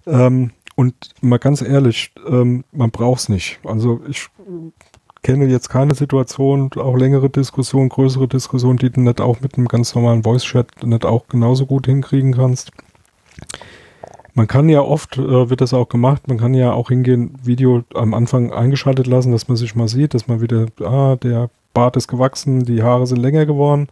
Ähm, 0.04 0.50
und 0.74 0.94
mal 1.20 1.38
ganz 1.38 1.62
ehrlich, 1.62 2.12
ähm, 2.26 2.64
man 2.72 2.90
braucht 2.90 3.20
es 3.20 3.28
nicht. 3.28 3.60
Also 3.62 4.00
ich 4.08 4.28
kenne 5.24 5.46
jetzt 5.46 5.70
keine 5.70 5.94
Situation, 5.94 6.70
auch 6.76 6.96
längere 6.96 7.30
Diskussionen, 7.30 7.88
größere 7.88 8.28
Diskussionen, 8.28 8.76
die 8.76 8.90
du 8.90 9.00
nicht 9.00 9.20
auch 9.20 9.40
mit 9.40 9.56
einem 9.56 9.66
ganz 9.66 9.94
normalen 9.94 10.22
Voice-Chat 10.22 10.84
nicht 10.84 11.04
auch 11.04 11.26
genauso 11.26 11.66
gut 11.66 11.86
hinkriegen 11.86 12.34
kannst. 12.34 12.70
Man 14.34 14.46
kann 14.46 14.68
ja 14.68 14.82
oft, 14.82 15.16
äh, 15.16 15.48
wird 15.48 15.60
das 15.60 15.72
auch 15.72 15.88
gemacht, 15.88 16.28
man 16.28 16.38
kann 16.38 16.54
ja 16.54 16.72
auch 16.72 16.88
hingehen, 16.88 17.34
Video 17.42 17.84
am 17.94 18.14
Anfang 18.14 18.52
eingeschaltet 18.52 19.06
lassen, 19.06 19.32
dass 19.32 19.48
man 19.48 19.56
sich 19.56 19.74
mal 19.74 19.88
sieht, 19.88 20.12
dass 20.12 20.28
man 20.28 20.40
wieder, 20.40 20.66
ah, 20.80 21.16
der 21.16 21.50
Bart 21.72 21.96
ist 21.96 22.08
gewachsen, 22.08 22.64
die 22.64 22.82
Haare 22.82 23.06
sind 23.06 23.18
länger 23.18 23.46
geworden. 23.46 23.88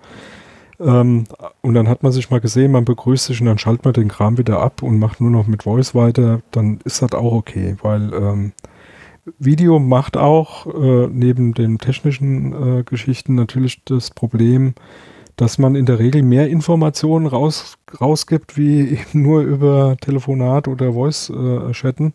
Ähm, 0.80 1.24
und 1.62 1.74
dann 1.74 1.88
hat 1.88 2.02
man 2.02 2.12
sich 2.12 2.30
mal 2.30 2.40
gesehen, 2.40 2.72
man 2.72 2.84
begrüßt 2.84 3.24
sich 3.26 3.40
und 3.40 3.46
dann 3.46 3.58
schaltet 3.58 3.84
man 3.84 3.94
den 3.94 4.08
Kram 4.08 4.36
wieder 4.36 4.60
ab 4.60 4.82
und 4.82 4.98
macht 4.98 5.20
nur 5.20 5.30
noch 5.30 5.46
mit 5.46 5.62
Voice 5.62 5.94
weiter, 5.94 6.40
dann 6.50 6.80
ist 6.84 7.00
das 7.00 7.12
auch 7.12 7.32
okay, 7.32 7.76
weil 7.80 8.12
ähm, 8.12 8.52
Video 9.38 9.78
macht 9.78 10.16
auch 10.16 10.66
äh, 10.66 11.06
neben 11.06 11.54
den 11.54 11.78
technischen 11.78 12.80
äh, 12.80 12.82
Geschichten 12.82 13.34
natürlich 13.34 13.84
das 13.84 14.10
Problem, 14.10 14.74
dass 15.36 15.58
man 15.58 15.76
in 15.76 15.86
der 15.86 15.98
Regel 15.98 16.22
mehr 16.22 16.48
Informationen 16.48 17.26
raus, 17.26 17.78
rausgibt, 18.00 18.56
wie 18.56 18.98
nur 19.12 19.42
über 19.42 19.96
Telefonat 20.00 20.68
oder 20.68 20.92
Voice-Chatten, 20.92 22.14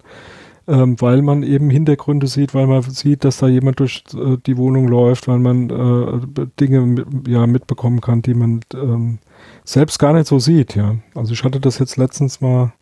äh, 0.67 0.73
ähm, 0.73 0.99
weil 0.99 1.21
man 1.21 1.43
eben 1.43 1.69
Hintergründe 1.69 2.27
sieht, 2.27 2.53
weil 2.53 2.67
man 2.67 2.81
sieht, 2.81 3.23
dass 3.23 3.37
da 3.37 3.47
jemand 3.47 3.79
durch 3.79 4.03
äh, 4.13 4.37
die 4.45 4.57
Wohnung 4.57 4.87
läuft, 4.89 5.29
weil 5.29 5.39
man 5.39 5.69
äh, 5.69 6.45
Dinge 6.59 6.81
mit, 6.81 7.27
ja, 7.27 7.47
mitbekommen 7.47 8.01
kann, 8.01 8.21
die 8.21 8.33
man 8.33 8.59
ähm, 8.73 9.19
selbst 9.63 9.97
gar 9.97 10.11
nicht 10.13 10.27
so 10.27 10.39
sieht. 10.39 10.75
Ja. 10.75 10.95
Also 11.15 11.33
ich 11.33 11.43
hatte 11.43 11.61
das 11.61 11.79
jetzt 11.79 11.95
letztens 11.95 12.41
mal, 12.41 12.73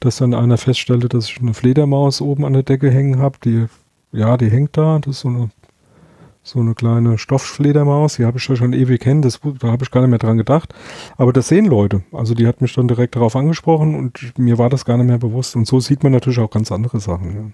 dass 0.00 0.18
dann 0.18 0.34
einer 0.34 0.58
feststellte, 0.58 1.08
dass 1.08 1.28
ich 1.28 1.40
eine 1.40 1.54
Fledermaus 1.54 2.20
oben 2.20 2.44
an 2.44 2.52
der 2.52 2.62
Decke 2.62 2.90
hängen 2.90 3.18
habe, 3.18 3.38
die 3.44 3.66
ja, 4.10 4.36
die 4.36 4.50
hängt 4.50 4.76
da, 4.76 4.98
das 4.98 5.16
ist 5.16 5.20
so 5.20 5.28
eine 5.28 5.50
so 6.48 6.60
eine 6.60 6.74
kleine 6.74 7.18
Stofffledermaus, 7.18 8.16
die 8.16 8.24
habe 8.24 8.38
ich 8.38 8.48
ja 8.48 8.56
schon 8.56 8.72
ewig 8.72 9.02
kennen, 9.02 9.22
das, 9.22 9.40
da 9.60 9.68
habe 9.68 9.84
ich 9.84 9.90
gar 9.90 10.00
nicht 10.00 10.10
mehr 10.10 10.18
dran 10.18 10.38
gedacht. 10.38 10.72
Aber 11.18 11.32
das 11.32 11.48
sehen 11.48 11.66
Leute. 11.66 12.02
Also 12.10 12.34
die 12.34 12.46
hat 12.46 12.62
mich 12.62 12.74
dann 12.74 12.88
direkt 12.88 13.16
darauf 13.16 13.36
angesprochen 13.36 13.94
und 13.94 14.38
mir 14.38 14.56
war 14.56 14.70
das 14.70 14.86
gar 14.86 14.96
nicht 14.96 15.06
mehr 15.06 15.18
bewusst. 15.18 15.56
Und 15.56 15.66
so 15.66 15.78
sieht 15.78 16.02
man 16.02 16.12
natürlich 16.12 16.38
auch 16.38 16.50
ganz 16.50 16.72
andere 16.72 17.00
Sachen. 17.00 17.34
Ja. 17.34 17.50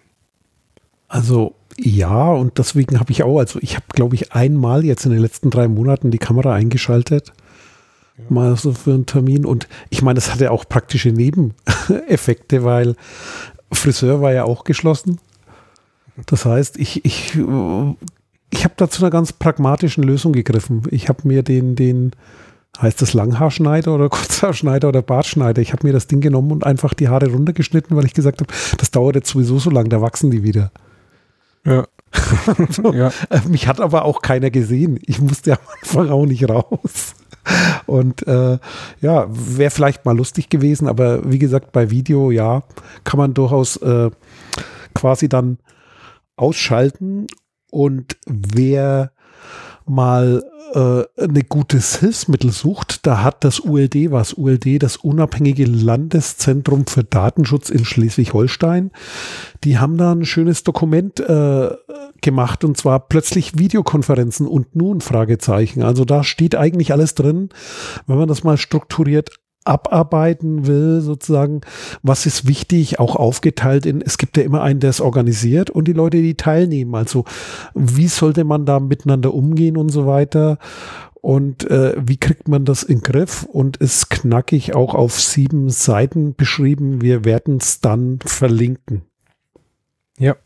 Also 1.09 1.55
ja, 1.77 2.31
und 2.31 2.59
deswegen 2.59 3.01
habe 3.01 3.11
ich 3.11 3.25
auch, 3.25 3.39
also 3.39 3.59
ich 3.61 3.75
habe, 3.75 3.87
glaube 3.91 4.15
ich, 4.15 4.33
einmal 4.33 4.85
jetzt 4.85 5.05
in 5.07 5.11
den 5.11 5.21
letzten 5.21 5.51
drei 5.51 5.67
Monaten 5.67 6.13
die 6.13 6.19
Kamera 6.19 6.55
eingeschaltet. 6.55 7.33
Ja. 8.17 8.25
Mal 8.29 8.57
so 8.57 8.73
für 8.73 8.93
einen 8.93 9.07
Termin. 9.07 9.45
Und 9.45 9.69
ich 9.91 10.03
meine, 10.03 10.15
das 10.15 10.33
hatte 10.33 10.51
auch 10.51 10.69
praktische 10.69 11.11
Nebeneffekte, 11.11 12.65
weil 12.65 12.97
Friseur 13.73 14.21
war 14.21 14.33
ja 14.33 14.45
auch 14.45 14.65
geschlossen. 14.65 15.19
Das 16.27 16.45
heißt, 16.45 16.79
ich, 16.79 17.05
ich 17.05 17.37
ich 18.55 18.65
habe 18.65 18.75
da 18.77 18.89
zu 18.89 19.03
einer 19.03 19.11
ganz 19.11 19.33
pragmatischen 19.33 20.05
Lösung 20.05 20.33
gegriffen. 20.33 20.83
Ich 20.91 21.09
habe 21.09 21.27
mir 21.27 21.43
den, 21.43 21.75
den, 21.75 22.13
heißt 22.81 23.03
das 23.03 23.15
Langhaarschneider 23.15 23.95
oder 23.95 24.09
Kurzhaarschneider 24.11 24.89
oder 24.89 25.03
Bartschneider, 25.03 25.61
ich 25.61 25.73
habe 25.73 25.87
mir 25.87 25.93
das 25.93 26.07
Ding 26.07 26.21
genommen 26.21 26.53
und 26.53 26.65
einfach 26.65 26.95
die 26.95 27.09
Haare 27.09 27.31
runtergeschnitten, 27.31 27.97
weil 27.97 28.07
ich 28.07 28.15
gesagt 28.15 28.41
habe, 28.41 28.53
das 28.79 28.91
dauert 28.91 29.17
jetzt 29.17 29.31
sowieso 29.31 29.59
so 29.59 29.71
lang, 29.71 29.89
da 29.89 30.01
wachsen 30.01 30.31
die 30.31 30.43
wieder. 30.43 30.71
Ja. 31.65 31.87
so, 32.71 32.93
ja. 32.95 33.11
Mich 33.49 33.67
hat 33.67 33.81
aber 33.81 34.05
auch 34.05 34.23
keiner 34.23 34.51
gesehen. 34.51 35.01
Ich 35.07 35.21
musste 35.21 35.53
am 35.53 35.67
Anfang 35.81 36.11
auch 36.11 36.27
nicht 36.27 36.49
raus. 36.49 37.15
Und 37.87 38.27
äh, 38.27 38.59
ja, 39.01 39.27
wäre 39.29 39.71
vielleicht 39.71 40.05
mal 40.05 40.17
lustig 40.17 40.49
gewesen, 40.49 40.89
aber 40.89 41.31
wie 41.31 41.39
gesagt, 41.39 41.73
bei 41.73 41.91
Video, 41.91 42.31
ja, 42.31 42.63
kann 43.05 43.19
man 43.19 43.35
durchaus 43.35 43.77
äh, 43.79 44.11
quasi 44.95 45.29
dann 45.29 45.59
ausschalten. 46.37 47.27
Und 47.71 48.17
wer 48.27 49.13
mal 49.87 50.43
äh, 50.75 51.23
eine 51.23 51.45
gutes 51.45 51.97
Hilfsmittel 51.97 52.51
sucht, 52.51 53.07
da 53.07 53.23
hat 53.23 53.45
das 53.45 53.61
ULD 53.61 54.11
was. 54.11 54.35
ULD, 54.35 54.83
das 54.83 54.97
unabhängige 54.97 55.67
Landeszentrum 55.67 56.87
für 56.87 57.05
Datenschutz 57.05 57.71
in 57.71 57.85
Schleswig-Holstein. 57.85 58.91
Die 59.63 59.79
haben 59.79 59.97
da 59.97 60.13
ein 60.13 60.25
schönes 60.25 60.65
Dokument 60.65 61.21
äh, 61.21 61.71
gemacht 62.21 62.65
und 62.65 62.77
zwar 62.77 63.01
plötzlich 63.01 63.59
Videokonferenzen 63.59 64.47
und 64.47 64.75
nun 64.75 65.01
Fragezeichen. 65.01 65.83
Also 65.83 66.05
da 66.05 66.25
steht 66.25 66.57
eigentlich 66.57 66.93
alles 66.93 67.15
drin, 67.15 67.51
wenn 68.07 68.19
man 68.19 68.29
das 68.29 68.45
mal 68.45 68.57
strukturiert 68.57 69.31
abarbeiten 69.65 70.67
will, 70.67 71.01
sozusagen, 71.01 71.63
was 72.03 72.27
ist 72.27 72.47
wichtig, 72.47 72.99
auch 73.01 73.17
aufgeteilt 73.17 73.87
in, 73.87 74.01
es 74.03 74.19
gibt 74.19 74.37
ja 74.37 74.43
immer 74.43 74.63
einen, 74.63 74.81
der 74.81 74.91
es 74.91 75.01
organisiert 75.01 75.71
und 75.71 75.89
die 75.89 75.93
Leute, 75.93 76.19
die 76.19 76.35
teilnehmen. 76.35 76.95
Also 76.95 77.25
wie 77.75 78.09
sollte 78.09 78.45
man 78.45 78.67
da 78.67 78.81
miteinander 78.81 79.35
umgehen 79.35 79.77
und 79.77 79.89
so 79.89 80.07
weiter. 80.07 80.59
Und 81.25 81.71
äh, 81.71 81.95
wie 81.97 82.19
kriegt 82.19 82.49
man 82.49 82.67
das 82.67 82.83
in 82.83 82.99
den 82.99 83.03
Griff? 83.03 83.45
Und 83.45 83.79
ist 83.79 84.11
knackig 84.11 84.75
auch 84.75 84.95
auf 84.95 85.19
sieben 85.19 85.71
Seiten 85.71 86.35
beschrieben. 86.35 87.01
Wir 87.01 87.25
werden 87.25 87.57
es 87.57 87.81
dann 87.81 88.19
verlinken. 88.23 89.03
Ja. 90.19 90.37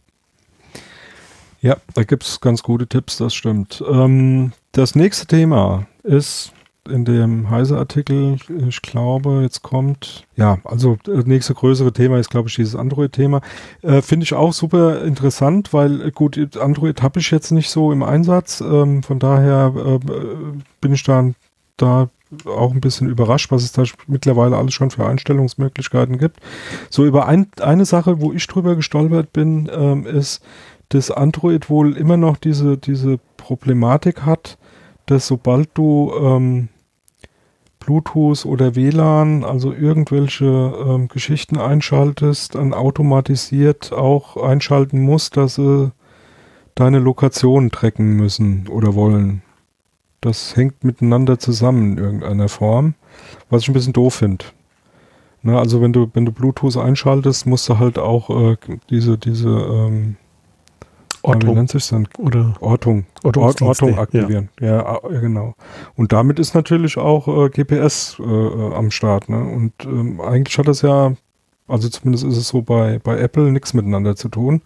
Ja, 1.60 1.78
da 1.94 2.04
gibt 2.04 2.22
es 2.22 2.40
ganz 2.40 2.62
gute 2.62 2.86
Tipps, 2.86 3.16
das 3.16 3.34
stimmt. 3.34 3.82
Ähm, 3.90 4.52
das 4.70 4.94
nächste 4.94 5.26
Thema 5.26 5.88
ist 6.04 6.52
in 6.90 7.04
dem 7.04 7.50
Heise-Artikel, 7.50 8.36
ich 8.68 8.82
glaube, 8.82 9.40
jetzt 9.42 9.62
kommt, 9.62 10.26
ja, 10.36 10.58
also 10.64 10.96
das 11.04 11.26
nächste 11.26 11.54
größere 11.54 11.92
Thema 11.92 12.18
ist, 12.18 12.30
glaube 12.30 12.48
ich, 12.48 12.56
dieses 12.56 12.74
Android-Thema. 12.74 13.40
Äh, 13.82 14.02
Finde 14.02 14.24
ich 14.24 14.34
auch 14.34 14.52
super 14.52 15.02
interessant, 15.02 15.72
weil 15.72 16.00
äh, 16.00 16.10
gut, 16.10 16.56
Android 16.56 17.02
habe 17.02 17.20
ich 17.20 17.30
jetzt 17.30 17.50
nicht 17.50 17.70
so 17.70 17.92
im 17.92 18.02
Einsatz. 18.02 18.60
Ähm, 18.60 19.02
von 19.02 19.18
daher 19.18 19.72
äh, 19.74 19.98
bin 20.80 20.92
ich 20.92 21.02
dann 21.02 21.34
da 21.76 22.08
auch 22.44 22.72
ein 22.72 22.80
bisschen 22.80 23.08
überrascht, 23.08 23.50
was 23.50 23.62
es 23.62 23.72
da 23.72 23.84
mittlerweile 24.06 24.56
alles 24.56 24.74
schon 24.74 24.90
für 24.90 25.06
Einstellungsmöglichkeiten 25.06 26.18
gibt. 26.18 26.40
So 26.90 27.06
über 27.06 27.26
ein, 27.26 27.48
eine 27.60 27.84
Sache, 27.84 28.20
wo 28.20 28.32
ich 28.32 28.46
drüber 28.46 28.76
gestolpert 28.76 29.32
bin, 29.32 29.70
ähm, 29.72 30.06
ist, 30.06 30.42
dass 30.90 31.10
Android 31.10 31.70
wohl 31.70 31.96
immer 31.96 32.16
noch 32.16 32.36
diese, 32.36 32.76
diese 32.76 33.18
Problematik 33.36 34.22
hat, 34.22 34.58
dass 35.06 35.26
sobald 35.26 35.70
du 35.74 36.12
ähm, 36.20 36.68
Bluetooth 37.88 38.44
oder 38.44 38.76
WLAN, 38.76 39.44
also 39.44 39.72
irgendwelche 39.72 40.44
ähm, 40.44 41.08
Geschichten 41.08 41.56
einschaltest, 41.56 42.54
dann 42.54 42.74
automatisiert 42.74 43.94
auch 43.94 44.36
einschalten 44.36 45.00
muss, 45.00 45.30
dass 45.30 45.54
sie 45.54 45.90
deine 46.74 46.98
Lokation 46.98 47.70
tracken 47.70 48.14
müssen 48.14 48.68
oder 48.68 48.94
wollen. 48.94 49.40
Das 50.20 50.54
hängt 50.54 50.84
miteinander 50.84 51.38
zusammen 51.38 51.92
in 51.92 51.98
irgendeiner 51.98 52.50
Form, 52.50 52.92
was 53.48 53.62
ich 53.62 53.68
ein 53.68 53.74
bisschen 53.74 53.94
doof 53.94 54.16
finde. 54.16 54.44
Ne, 55.40 55.58
also 55.58 55.80
wenn 55.80 55.94
du, 55.94 56.10
wenn 56.12 56.26
du 56.26 56.32
Bluetooth 56.32 56.76
einschaltest, 56.76 57.46
musst 57.46 57.70
du 57.70 57.78
halt 57.78 57.98
auch 57.98 58.28
äh, 58.28 58.56
diese, 58.90 59.16
diese 59.16 59.48
ähm, 59.48 60.16
Ortung. 61.28 61.50
Wie 61.50 61.54
nennt 61.54 61.70
sich 61.70 61.88
dann? 61.88 62.08
Oder 62.18 62.54
Ortung. 62.60 63.06
Ort, 63.22 63.36
Ortung 63.36 63.98
aktivieren. 63.98 64.48
Ja. 64.60 64.66
ja. 64.66 65.00
ja, 65.10 65.20
genau. 65.20 65.54
Und 65.96 66.12
damit 66.12 66.38
ist 66.38 66.54
natürlich 66.54 66.96
auch 66.98 67.28
äh, 67.28 67.48
GPS 67.50 68.16
äh, 68.20 68.22
äh, 68.22 68.74
am 68.74 68.90
Start. 68.90 69.28
Ne? 69.28 69.38
Und 69.38 69.72
ähm, 69.84 70.20
eigentlich 70.20 70.58
hat 70.58 70.68
das 70.68 70.82
ja, 70.82 71.14
also 71.66 71.88
zumindest 71.88 72.24
ist 72.24 72.36
es 72.36 72.48
so 72.48 72.62
bei, 72.62 72.98
bei 73.02 73.18
Apple, 73.18 73.50
nichts 73.52 73.74
miteinander 73.74 74.16
zu 74.16 74.28
tun. 74.28 74.62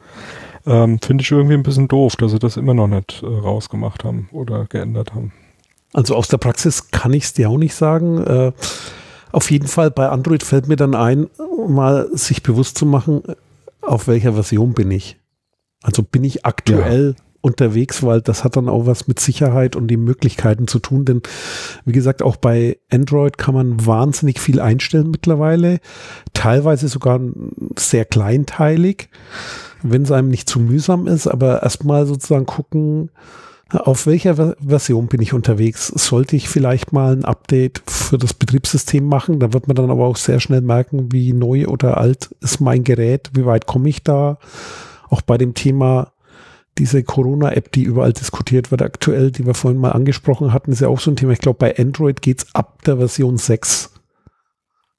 Ähm, 0.66 0.98
Finde 1.01 1.22
ich 1.22 1.31
irgendwie 1.31 1.55
ein 1.55 1.62
bisschen 1.62 1.88
doof, 1.88 2.16
dass 2.16 2.33
sie 2.33 2.38
das 2.38 2.57
immer 2.57 2.75
noch 2.75 2.88
nicht 2.88 3.22
äh, 3.22 3.27
rausgemacht 3.27 4.05
haben 4.05 4.29
oder 4.33 4.66
geändert 4.66 5.14
haben. 5.14 5.33
Also 5.92 6.14
aus 6.14 6.29
der 6.29 6.38
Praxis 6.38 6.90
kann 6.90 7.12
ich 7.12 7.25
es 7.25 7.33
dir 7.35 7.51
auch 7.51 7.59
nicht 7.59 7.75
sagen. 7.75 8.18
Äh, 8.18 8.53
auf 9.33 9.51
jeden 9.51 9.66
Fall 9.66 9.90
bei 9.90 10.09
Android 10.09 10.42
fällt 10.42 10.68
mir 10.68 10.77
dann 10.77 10.94
ein, 10.94 11.29
mal 11.68 12.09
sich 12.12 12.42
bewusst 12.42 12.79
zu 12.79 12.87
machen, 12.87 13.22
auf 13.81 14.07
welcher 14.07 14.35
Version 14.35 14.72
bin 14.75 14.90
ich. 14.90 15.18
Also 15.83 16.03
bin 16.03 16.25
ich 16.25 16.47
aktuell 16.47 17.14
ja. 17.16 17.25
unterwegs, 17.40 18.03
weil 18.03 18.21
das 18.21 18.45
hat 18.45 18.57
dann 18.57 18.68
auch 18.68 18.87
was 18.87 19.09
mit 19.09 19.21
Sicherheit 19.21 19.77
und 19.77 19.88
den 19.88 20.05
Möglichkeiten 20.05 20.68
zu 20.68 20.79
tun. 20.79 21.05
Denn 21.05 21.23
wie 21.85 21.92
gesagt, 21.92 22.23
auch 22.23 22.37
bei 22.37 22.79
Android 22.90 23.37
kann 23.37 23.55
man 23.55 23.85
wahnsinnig 23.85 24.40
viel 24.40 24.61
einstellen 24.61 25.11
mittlerweile. 25.11 25.81
Teilweise 26.33 26.88
sogar 26.88 27.21
sehr 27.77 28.05
kleinteilig, 28.05 29.09
wenn 29.83 30.03
es 30.03 30.12
einem 30.12 30.29
nicht 30.29 30.49
zu 30.49 30.61
mühsam 30.61 31.07
ist. 31.07 31.27
Aber 31.27 31.62
erstmal 31.62 32.07
sozusagen 32.07 32.47
gucken, 32.47 33.11
auf 33.79 34.07
welcher 34.07 34.55
Version 34.64 35.07
bin 35.07 35.23
ich 35.23 35.33
unterwegs? 35.33 35.87
Sollte 35.87 36.37
ich 36.37 36.49
vielleicht 36.49 36.92
mal 36.92 37.16
ein 37.16 37.25
Update 37.25 37.83
für 37.87 38.18
das 38.18 38.35
Betriebssystem 38.35 39.05
machen? 39.05 39.40
Da 39.40 39.53
wird 39.53 39.66
man 39.66 39.75
dann 39.75 39.90
aber 39.90 40.05
auch 40.05 40.16
sehr 40.16 40.40
schnell 40.40 40.61
merken, 40.61 41.11
wie 41.11 41.33
neu 41.33 41.66
oder 41.66 41.97
alt 41.97 42.35
ist 42.40 42.61
mein 42.61 42.85
Gerät, 42.85 43.31
wie 43.35 43.47
weit 43.47 43.66
komme 43.66 43.88
ich 43.88 44.03
da? 44.03 44.38
Auch 45.12 45.22
bei 45.22 45.38
dem 45.38 45.55
Thema 45.55 46.12
diese 46.79 47.03
Corona-App, 47.03 47.70
die 47.72 47.83
überall 47.83 48.14
diskutiert 48.14 48.70
wird 48.70 48.81
aktuell, 48.81 49.31
die 49.31 49.44
wir 49.44 49.55
vorhin 49.55 49.81
mal 49.81 49.92
angesprochen 49.92 50.53
hatten, 50.53 50.72
ist 50.72 50.81
ja 50.81 50.88
auch 50.88 51.01
so 51.01 51.11
ein 51.11 51.16
Thema. 51.16 51.33
Ich 51.33 51.40
glaube, 51.40 51.59
bei 51.59 51.77
Android 51.79 52.22
geht 52.22 52.38
es 52.38 52.55
ab 52.55 52.83
der 52.85 52.96
Version 52.96 53.37
6 53.37 53.92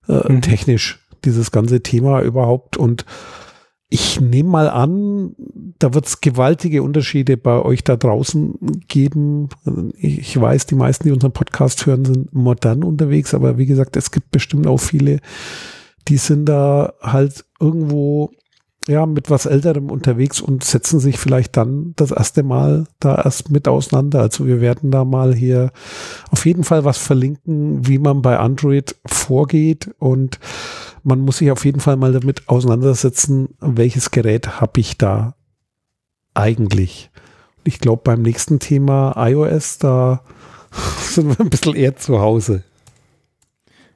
äh, 0.08 0.32
mhm. 0.32 0.42
technisch. 0.42 1.00
dieses 1.26 1.52
ganze 1.52 1.82
Thema 1.82 2.22
überhaupt 2.22 2.78
und 2.78 3.06
ich 3.90 4.20
nehme 4.20 4.50
mal 4.50 4.70
an, 4.70 5.36
da 5.78 5.94
wird 5.94 6.08
es 6.08 6.20
gewaltige 6.20 6.82
Unterschiede 6.82 7.38
bei 7.38 7.62
euch 7.62 7.84
da 7.84 7.96
draußen 7.96 8.56
geben. 8.88 9.50
Ich 9.96 10.40
weiß, 10.40 10.66
die 10.66 10.76
meisten, 10.76 11.04
die 11.04 11.12
unseren 11.12 11.32
Podcast 11.32 11.86
hören, 11.86 12.04
sind 12.04 12.34
modern 12.34 12.84
unterwegs, 12.84 13.36
aber 13.36 13.60
wie 13.60 13.68
gesagt, 13.68 13.96
es 13.96 14.10
gibt 14.10 14.32
bestimmt 14.32 14.66
auch 14.66 14.80
viele, 14.80 15.20
die 16.08 16.18
sind 16.18 16.46
da 16.46 16.94
halt 17.02 17.46
irgendwo 17.60 18.32
ja, 18.88 19.06
mit 19.06 19.30
was 19.30 19.46
Älterem 19.46 19.90
unterwegs 19.90 20.42
und 20.42 20.64
setzen 20.64 21.00
sich 21.00 21.18
vielleicht 21.18 21.56
dann 21.56 21.94
das 21.96 22.12
erste 22.12 22.44
Mal 22.44 22.86
da 23.00 23.16
erst 23.16 23.50
mit 23.50 23.68
auseinander. 23.68 24.20
Also 24.22 24.46
wir 24.46 24.60
werden 24.60 24.92
da 24.92 25.06
mal 25.06 25.34
hier 25.34 25.72
auf 26.32 26.46
jeden 26.46 26.64
Fall 26.64 26.84
was 26.84 26.98
verlinken, 26.98 27.88
wie 27.88 27.98
man 27.98 28.22
bei 28.22 28.38
Android 28.38 28.96
vorgeht 29.06 29.90
und 30.00 30.40
man 31.04 31.22
muss 31.22 31.38
sich 31.38 31.52
auf 31.52 31.66
jeden 31.66 31.80
Fall 31.80 31.96
mal 31.96 32.12
damit 32.14 32.50
auseinandersetzen, 32.50 33.50
welches 33.60 34.12
Gerät 34.12 34.62
habe 34.62 34.80
ich 34.80 34.98
da 34.98 35.36
eigentlich. 36.34 37.12
Ich 37.64 37.80
glaube, 37.80 38.02
beim 38.04 38.22
nächsten 38.22 38.60
Thema 38.60 39.14
iOS, 39.18 39.78
da 39.78 40.22
sind 41.00 41.30
wir 41.30 41.40
ein 41.40 41.50
bisschen 41.50 41.76
eher 41.76 41.96
zu 41.96 42.20
Hause. 42.20 42.64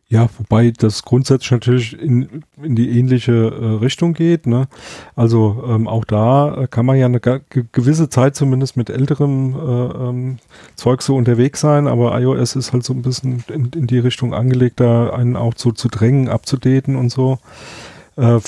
Ja, 0.10 0.30
wobei 0.38 0.72
das 0.72 1.04
grundsätzlich 1.04 1.52
natürlich 1.52 2.00
in, 2.00 2.44
in 2.62 2.78
die 2.78 2.98
ähnliche 2.98 3.34
äh, 3.34 3.66
Richtung 3.84 4.14
geht. 4.14 4.48
Ne? 4.48 4.70
Also 5.18 5.66
ähm, 5.68 5.90
auch 5.90 6.06
da 6.06 6.64
äh, 6.64 6.68
kann 6.68 6.86
man 6.86 6.98
ja 6.98 7.08
eine 7.08 7.20
gewisse 7.20 8.08
Zeit 8.08 8.34
zumindest 8.34 8.78
mit 8.78 8.90
älterem 8.90 9.54
äh, 9.54 10.08
ähm, 10.08 10.38
Zeug 10.78 11.02
so 11.02 11.18
unterwegs 11.18 11.60
sein, 11.60 11.88
aber 11.88 12.18
iOS 12.22 12.56
ist 12.56 12.72
halt 12.72 12.86
so 12.86 12.94
ein 12.94 13.02
bisschen 13.02 13.44
in, 13.50 13.66
in 13.76 13.88
die 13.88 14.00
Richtung 14.00 14.34
angelegt, 14.34 14.80
da 14.80 15.10
einen 15.10 15.36
auch 15.36 15.56
so 15.58 15.74
zu 15.74 15.90
drängen, 15.90 16.30
abzudaten 16.30 16.96
und 16.96 17.10
so. 17.10 17.40
Äh, 18.16 18.40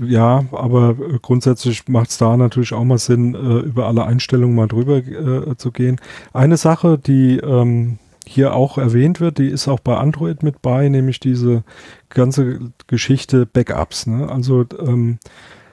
ja, 0.00 0.44
aber 0.50 0.96
grundsätzlich 1.22 1.86
macht 1.88 2.10
es 2.10 2.18
da 2.18 2.36
natürlich 2.36 2.72
auch 2.72 2.84
mal 2.84 2.98
Sinn, 2.98 3.36
äh, 3.36 3.60
über 3.60 3.86
alle 3.86 4.04
Einstellungen 4.04 4.56
mal 4.56 4.66
drüber 4.66 4.96
äh, 4.96 5.56
zu 5.56 5.70
gehen. 5.70 6.00
Eine 6.32 6.56
Sache, 6.56 6.98
die 6.98 7.36
ähm, 7.38 7.98
hier 8.26 8.54
auch 8.54 8.78
erwähnt 8.78 9.20
wird, 9.20 9.38
die 9.38 9.48
ist 9.48 9.68
auch 9.68 9.80
bei 9.80 9.96
Android 9.96 10.42
mit 10.42 10.62
bei, 10.62 10.88
nämlich 10.88 11.20
diese 11.20 11.62
ganze 12.08 12.72
Geschichte 12.86 13.46
Backups. 13.46 14.06
Ne? 14.06 14.28
Also 14.28 14.64
ähm, 14.78 15.18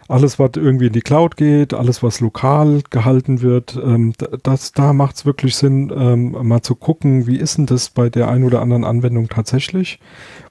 alles, 0.08 0.38
was 0.38 0.52
irgendwie 0.56 0.88
in 0.88 0.94
die 0.94 1.02
Cloud 1.02 1.38
geht, 1.38 1.74
alles, 1.74 2.04
was 2.04 2.20
lokal 2.20 2.82
gehalten 2.90 3.42
wird, 3.42 3.80
ähm, 3.84 4.14
das, 4.44 4.72
da 4.74 4.94
macht 4.94 5.16
es 5.16 5.26
wirklich 5.26 5.56
Sinn, 5.56 5.92
ähm, 5.96 6.36
mal 6.48 6.62
zu 6.62 6.76
gucken, 6.76 7.26
wie 7.26 7.38
ist 7.38 7.58
denn 7.58 7.66
das 7.66 7.90
bei 7.90 8.10
der 8.10 8.30
ein 8.30 8.44
oder 8.44 8.62
anderen 8.62 8.84
Anwendung 8.84 9.30
tatsächlich. 9.30 10.00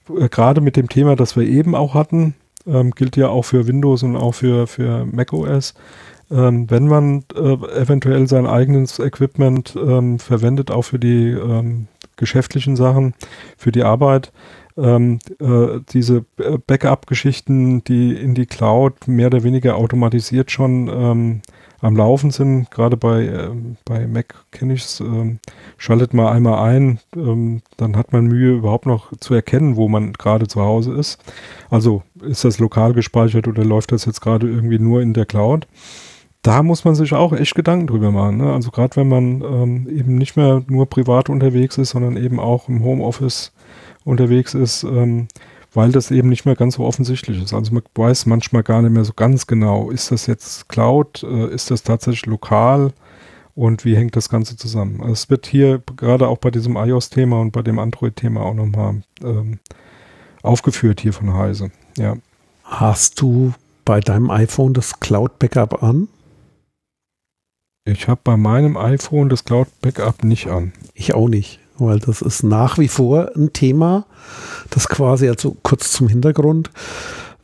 Äh, 0.09 0.29
Gerade 0.29 0.61
mit 0.61 0.75
dem 0.75 0.89
Thema, 0.89 1.15
das 1.15 1.35
wir 1.35 1.43
eben 1.43 1.75
auch 1.75 1.93
hatten, 1.93 2.35
ähm, 2.65 2.91
gilt 2.91 3.15
ja 3.15 3.29
auch 3.29 3.43
für 3.43 3.67
Windows 3.67 4.03
und 4.03 4.15
auch 4.15 4.33
für, 4.33 4.67
für 4.67 5.05
macOS 5.05 5.73
ähm, 6.33 6.69
wenn 6.69 6.87
man 6.87 7.25
äh, 7.35 7.53
eventuell 7.79 8.27
sein 8.27 8.47
eigenes 8.47 8.99
Equipment 8.99 9.75
ähm, 9.75 10.19
verwendet, 10.19 10.71
auch 10.71 10.81
für 10.83 10.99
die 10.99 11.29
ähm, 11.29 11.87
geschäftlichen 12.17 12.75
Sachen, 12.75 13.13
für 13.57 13.71
die 13.71 13.83
Arbeit, 13.83 14.31
ähm, 14.77 15.19
äh, 15.39 15.79
diese 15.91 16.25
Backup-Geschichten, 16.67 17.83
die 17.83 18.13
in 18.13 18.33
die 18.33 18.45
Cloud 18.45 19.07
mehr 19.07 19.27
oder 19.27 19.43
weniger 19.43 19.75
automatisiert 19.75 20.51
schon 20.51 20.87
ähm, 20.87 21.41
am 21.79 21.97
Laufen 21.97 22.31
sind, 22.31 22.71
gerade 22.71 22.95
bei, 22.95 23.25
äh, 23.25 23.49
bei 23.85 24.07
Mac 24.07 24.33
kenne 24.51 24.73
ich 24.73 24.83
es, 24.83 24.99
ähm, 25.01 25.39
schaltet 25.77 26.13
mal 26.13 26.31
einmal 26.31 26.69
ein, 26.69 26.99
ähm, 27.15 27.61
dann 27.77 27.97
hat 27.97 28.13
man 28.13 28.25
Mühe 28.27 28.53
überhaupt 28.53 28.85
noch 28.85 29.11
zu 29.17 29.33
erkennen, 29.33 29.75
wo 29.75 29.89
man 29.89 30.13
gerade 30.13 30.47
zu 30.47 30.61
Hause 30.61 30.93
ist. 30.93 31.21
Also 31.69 32.03
ist 32.21 32.45
das 32.45 32.59
lokal 32.59 32.93
gespeichert 32.93 33.47
oder 33.47 33.65
läuft 33.65 33.91
das 33.91 34.05
jetzt 34.05 34.21
gerade 34.21 34.47
irgendwie 34.47 34.79
nur 34.79 35.01
in 35.01 35.13
der 35.13 35.25
Cloud? 35.25 35.67
Da 36.43 36.61
muss 36.61 36.83
man 36.83 36.93
sich 36.93 37.13
auch 37.13 37.31
echt 37.33 37.55
Gedanken 37.55 37.87
drüber 37.87 38.11
machen. 38.11 38.37
Ne? 38.37 38.53
Also 38.53 38.69
gerade 38.69 38.97
wenn 38.97 39.07
man 39.07 39.41
ähm, 39.41 39.87
eben 39.89 40.17
nicht 40.17 40.35
mehr 40.35 40.61
nur 40.67 40.87
privat 40.87 41.29
unterwegs 41.29 41.77
ist, 41.77 41.91
sondern 41.91 42.17
eben 42.17 42.39
auch 42.39 42.67
im 42.67 42.83
Homeoffice 42.83 43.53
unterwegs 44.03 44.53
ist, 44.53 44.83
ähm, 44.83 45.29
weil 45.73 45.93
das 45.93 46.11
eben 46.11 46.27
nicht 46.27 46.45
mehr 46.45 46.55
ganz 46.55 46.75
so 46.75 46.83
offensichtlich 46.83 47.41
ist. 47.41 47.53
Also 47.53 47.73
man 47.73 47.83
weiß 47.95 48.25
manchmal 48.25 48.61
gar 48.61 48.81
nicht 48.81 48.91
mehr 48.91 49.05
so 49.05 49.13
ganz 49.13 49.47
genau, 49.47 49.89
ist 49.89 50.11
das 50.11 50.27
jetzt 50.27 50.67
Cloud, 50.67 51.23
äh, 51.23 51.47
ist 51.47 51.71
das 51.71 51.81
tatsächlich 51.81 52.25
lokal 52.25 52.91
und 53.55 53.85
wie 53.85 53.95
hängt 53.95 54.17
das 54.17 54.27
Ganze 54.27 54.57
zusammen. 54.57 54.99
Also 54.99 55.13
es 55.13 55.29
wird 55.29 55.45
hier 55.45 55.81
gerade 55.95 56.27
auch 56.27 56.39
bei 56.39 56.51
diesem 56.51 56.75
iOS-Thema 56.75 57.39
und 57.39 57.51
bei 57.51 57.61
dem 57.61 57.79
Android-Thema 57.79 58.41
auch 58.41 58.53
nochmal 58.53 59.01
ähm, 59.23 59.59
aufgeführt 60.41 60.99
hier 60.99 61.13
von 61.13 61.33
Heise. 61.33 61.71
Ja. 61.97 62.17
Hast 62.65 63.21
du 63.21 63.53
bei 63.85 64.01
deinem 64.01 64.29
iPhone 64.29 64.73
das 64.73 64.99
Cloud-Backup 64.99 65.81
an? 65.81 66.09
Ich 67.85 68.07
habe 68.07 68.21
bei 68.23 68.37
meinem 68.37 68.77
iPhone 68.77 69.27
das 69.27 69.43
Cloud 69.43 69.67
Backup 69.81 70.23
nicht 70.23 70.47
an. 70.47 70.71
Ich 70.93 71.13
auch 71.13 71.27
nicht, 71.27 71.59
weil 71.77 71.99
das 71.99 72.21
ist 72.21 72.41
nach 72.43 72.77
wie 72.77 72.87
vor 72.87 73.31
ein 73.35 73.51
Thema, 73.51 74.05
das 74.69 74.87
quasi, 74.87 75.27
also 75.27 75.57
kurz 75.63 75.91
zum 75.91 76.07
Hintergrund, 76.07 76.71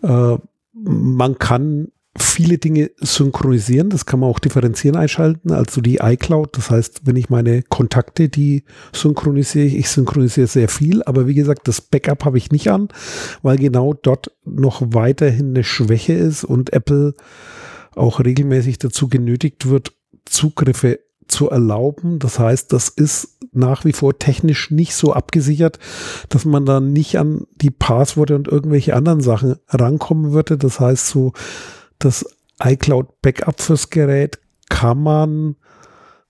äh, 0.01 0.37
man 0.73 1.39
kann 1.39 1.89
viele 2.17 2.57
Dinge 2.57 2.89
synchronisieren, 2.97 3.89
das 3.89 4.05
kann 4.05 4.21
man 4.21 4.29
auch 4.29 4.39
differenzieren 4.39 4.95
einschalten, 4.95 5.51
also 5.51 5.81
die 5.81 5.97
iCloud, 5.97 6.57
das 6.57 6.71
heißt, 6.71 7.01
wenn 7.03 7.17
ich 7.17 7.29
meine 7.29 7.61
Kontakte, 7.63 8.29
die 8.29 8.63
synchronisiere 8.93 9.65
ich, 9.65 9.75
ich 9.75 9.89
synchronisiere 9.89 10.47
sehr 10.47 10.69
viel, 10.69 11.03
aber 11.03 11.27
wie 11.27 11.35
gesagt, 11.35 11.67
das 11.67 11.81
Backup 11.81 12.23
habe 12.23 12.37
ich 12.37 12.51
nicht 12.51 12.71
an, 12.71 12.87
weil 13.41 13.57
genau 13.57 13.93
dort 13.93 14.31
noch 14.45 14.81
weiterhin 14.93 15.49
eine 15.49 15.65
Schwäche 15.65 16.13
ist 16.13 16.45
und 16.45 16.71
Apple 16.71 17.13
auch 17.95 18.19
regelmäßig 18.21 18.77
dazu 18.77 19.09
genötigt 19.09 19.69
wird, 19.69 19.93
Zugriffe 20.29 20.99
zu 21.27 21.49
erlauben. 21.49 22.19
Das 22.19 22.39
heißt, 22.39 22.73
das 22.73 22.89
ist 22.89 23.37
nach 23.51 23.85
wie 23.85 23.93
vor 23.93 24.17
technisch 24.17 24.71
nicht 24.71 24.95
so 24.95 25.13
abgesichert, 25.13 25.79
dass 26.29 26.45
man 26.45 26.65
da 26.65 26.79
nicht 26.79 27.17
an 27.17 27.45
die 27.55 27.71
Passworte 27.71 28.35
und 28.35 28.47
irgendwelche 28.47 28.95
anderen 28.95 29.21
Sachen 29.21 29.55
rankommen 29.67 30.31
würde. 30.31 30.57
Das 30.57 30.79
heißt, 30.79 31.07
so 31.07 31.33
das 31.99 32.25
iCloud 32.63 33.21
Backup 33.21 33.61
fürs 33.61 33.89
Gerät 33.89 34.39
kann 34.69 35.01
man 35.01 35.55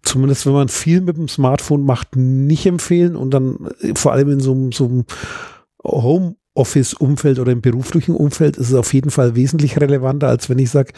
zumindest 0.03 0.45
wenn 0.45 0.53
man 0.53 0.69
viel 0.69 1.01
mit 1.01 1.17
dem 1.17 1.27
Smartphone 1.27 1.83
macht, 1.83 2.15
nicht 2.15 2.65
empfehlen 2.65 3.15
und 3.15 3.31
dann 3.31 3.69
äh, 3.81 3.93
vor 3.95 4.13
allem 4.13 4.31
in 4.31 4.39
so, 4.39 4.69
so 4.71 4.85
einem 4.85 5.05
Homeoffice-Umfeld 5.83 7.39
oder 7.39 7.51
im 7.51 7.61
beruflichen 7.61 8.15
Umfeld 8.15 8.57
ist 8.57 8.69
es 8.69 8.75
auf 8.75 8.93
jeden 8.93 9.11
Fall 9.11 9.35
wesentlich 9.35 9.79
relevanter, 9.79 10.27
als 10.27 10.49
wenn 10.49 10.59
ich 10.59 10.69
sage, 10.69 10.93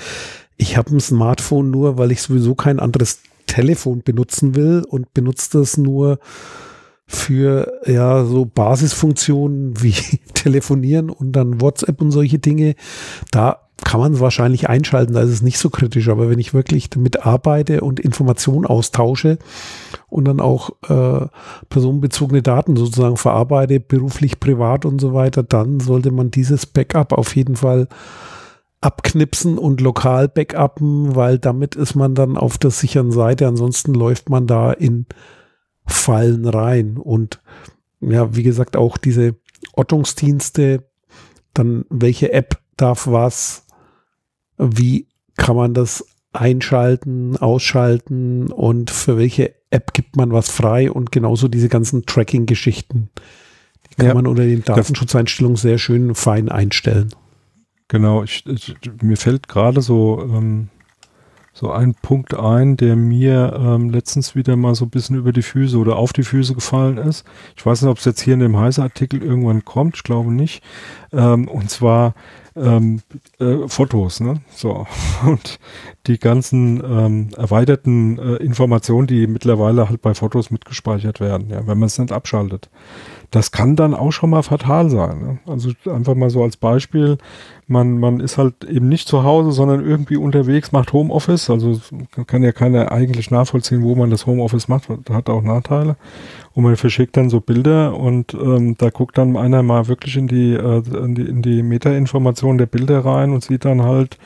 ich 0.57 0.77
habe 0.77 0.95
ein 0.95 0.99
Smartphone 0.99 1.71
nur, 1.71 1.97
weil 1.97 2.11
ich 2.11 2.21
sowieso 2.21 2.55
kein 2.55 2.79
anderes 2.79 3.19
Telefon 3.47 4.01
benutzen 4.03 4.55
will 4.55 4.83
und 4.87 5.13
benutze 5.13 5.59
das 5.59 5.77
nur 5.77 6.19
für 7.07 7.81
ja 7.85 8.23
so 8.23 8.45
Basisfunktionen 8.45 9.81
wie 9.81 9.93
telefonieren 10.33 11.09
und 11.09 11.33
dann 11.33 11.59
WhatsApp 11.59 12.01
und 12.01 12.11
solche 12.11 12.39
Dinge. 12.39 12.75
Da 13.31 13.59
kann 13.83 13.99
man 13.99 14.13
es 14.13 14.19
wahrscheinlich 14.19 14.69
einschalten, 14.69 15.13
da 15.13 15.21
ist 15.21 15.31
es 15.31 15.41
nicht 15.41 15.57
so 15.57 15.69
kritisch. 15.69 16.07
Aber 16.09 16.29
wenn 16.29 16.39
ich 16.39 16.53
wirklich 16.53 16.89
damit 16.89 17.25
arbeite 17.25 17.81
und 17.81 17.99
Informationen 17.99 18.65
austausche 18.65 19.37
und 20.07 20.25
dann 20.25 20.39
auch 20.39 20.69
äh, 20.87 21.27
personenbezogene 21.69 22.41
Daten 22.41 22.75
sozusagen 22.75 23.17
verarbeite, 23.17 23.79
beruflich, 23.79 24.39
privat 24.39 24.85
und 24.85 25.01
so 25.01 25.13
weiter, 25.13 25.43
dann 25.43 25.79
sollte 25.79 26.11
man 26.11 26.31
dieses 26.31 26.65
Backup 26.65 27.13
auf 27.13 27.35
jeden 27.35 27.55
Fall 27.55 27.87
abknipsen 28.81 29.59
und 29.59 29.79
lokal 29.79 30.27
backuppen, 30.27 31.15
weil 31.15 31.37
damit 31.37 31.75
ist 31.75 31.95
man 31.95 32.15
dann 32.15 32.35
auf 32.35 32.57
der 32.57 32.71
sicheren 32.71 33.11
Seite. 33.11 33.47
Ansonsten 33.47 33.93
läuft 33.93 34.29
man 34.29 34.47
da 34.47 34.71
in 34.73 35.05
Fallen 35.85 36.47
rein. 36.47 36.97
Und 36.97 37.41
ja, 38.01 38.35
wie 38.35 38.43
gesagt, 38.43 38.75
auch 38.75 38.97
diese 38.97 39.35
Ortungsdienste, 39.73 40.89
dann 41.53 41.85
welche 41.89 42.33
App 42.33 42.59
darf 42.75 43.07
was, 43.07 43.67
wie 44.57 45.07
kann 45.37 45.55
man 45.55 45.73
das 45.73 46.05
einschalten, 46.33 47.37
ausschalten 47.37 48.51
und 48.51 48.89
für 48.89 49.17
welche 49.17 49.53
App 49.69 49.93
gibt 49.93 50.15
man 50.15 50.31
was 50.31 50.49
frei 50.49 50.91
und 50.91 51.11
genauso 51.11 51.47
diese 51.47 51.69
ganzen 51.69 52.05
Tracking-Geschichten. 52.05 53.09
Die 53.89 53.95
kann 53.95 54.07
ja, 54.07 54.13
man 54.13 54.27
unter 54.27 54.43
den 54.43 54.63
Datenschutzeinstellungen 54.63 55.57
sehr 55.57 55.77
schön 55.77 56.15
fein 56.15 56.49
einstellen. 56.49 57.13
Genau, 57.91 58.23
ich, 58.23 58.45
ich, 58.45 58.73
mir 59.01 59.17
fällt 59.17 59.49
gerade 59.49 59.81
so, 59.81 60.21
ähm, 60.21 60.69
so 61.51 61.71
ein 61.71 61.93
Punkt 61.93 62.33
ein, 62.33 62.77
der 62.77 62.95
mir 62.95 63.51
ähm, 63.61 63.89
letztens 63.89 64.33
wieder 64.33 64.55
mal 64.55 64.75
so 64.75 64.85
ein 64.85 64.89
bisschen 64.89 65.17
über 65.17 65.33
die 65.33 65.41
Füße 65.41 65.77
oder 65.77 65.97
auf 65.97 66.13
die 66.13 66.23
Füße 66.23 66.55
gefallen 66.55 66.95
ist. 66.95 67.25
Ich 67.57 67.65
weiß 67.65 67.81
nicht, 67.81 67.91
ob 67.91 67.97
es 67.97 68.05
jetzt 68.05 68.21
hier 68.21 68.35
in 68.35 68.39
dem 68.39 68.55
Heise-Artikel 68.55 69.21
irgendwann 69.21 69.65
kommt, 69.65 69.97
ich 69.97 70.03
glaube 70.03 70.31
nicht. 70.31 70.63
Ähm, 71.11 71.49
und 71.49 71.69
zwar 71.69 72.13
ähm, 72.55 73.01
äh, 73.39 73.67
Fotos, 73.67 74.21
ne? 74.21 74.35
So. 74.55 74.87
Und 75.25 75.59
die 76.07 76.17
ganzen 76.17 76.81
ähm, 76.85 77.29
erweiterten 77.35 78.19
äh, 78.19 78.35
Informationen, 78.37 79.07
die 79.07 79.27
mittlerweile 79.27 79.89
halt 79.89 80.01
bei 80.01 80.13
Fotos 80.13 80.49
mitgespeichert 80.49 81.19
werden, 81.19 81.49
ja, 81.49 81.67
wenn 81.67 81.77
man 81.77 81.87
es 81.87 81.99
nicht 81.99 82.13
abschaltet. 82.13 82.69
Das 83.31 83.51
kann 83.51 83.75
dann 83.75 83.93
auch 83.93 84.11
schon 84.11 84.29
mal 84.29 84.43
fatal 84.43 84.89
sein. 84.89 85.19
Ne? 85.21 85.39
Also 85.45 85.71
einfach 85.89 86.15
mal 86.15 86.29
so 86.29 86.43
als 86.43 86.57
Beispiel, 86.57 87.17
man, 87.67 87.97
man 87.97 88.19
ist 88.19 88.37
halt 88.37 88.65
eben 88.65 88.89
nicht 88.89 89.07
zu 89.07 89.23
Hause, 89.23 89.53
sondern 89.53 89.85
irgendwie 89.85 90.17
unterwegs, 90.17 90.73
macht 90.73 90.91
Homeoffice. 90.91 91.49
Also 91.49 91.79
kann 92.27 92.43
ja 92.43 92.51
keiner 92.51 92.91
eigentlich 92.91 93.31
nachvollziehen, 93.31 93.83
wo 93.83 93.95
man 93.95 94.09
das 94.09 94.25
Homeoffice 94.25 94.67
macht, 94.67 94.89
hat 95.09 95.29
auch 95.29 95.41
Nachteile. 95.41 95.95
Und 96.53 96.63
man 96.63 96.75
verschickt 96.75 97.15
dann 97.15 97.29
so 97.29 97.39
Bilder 97.39 97.95
und 97.95 98.33
ähm, 98.33 98.75
da 98.77 98.89
guckt 98.89 99.17
dann 99.17 99.37
einer 99.37 99.63
mal 99.63 99.87
wirklich 99.87 100.17
in 100.17 100.27
die, 100.27 100.53
äh, 100.53 100.83
in 100.97 101.15
die, 101.15 101.21
in 101.21 101.41
die 101.41 101.63
Metainformation 101.63 102.57
der 102.57 102.65
Bilder 102.65 103.05
rein 103.05 103.31
und 103.31 103.45
sieht 103.45 103.63
dann 103.63 103.83
halt, 103.83 104.17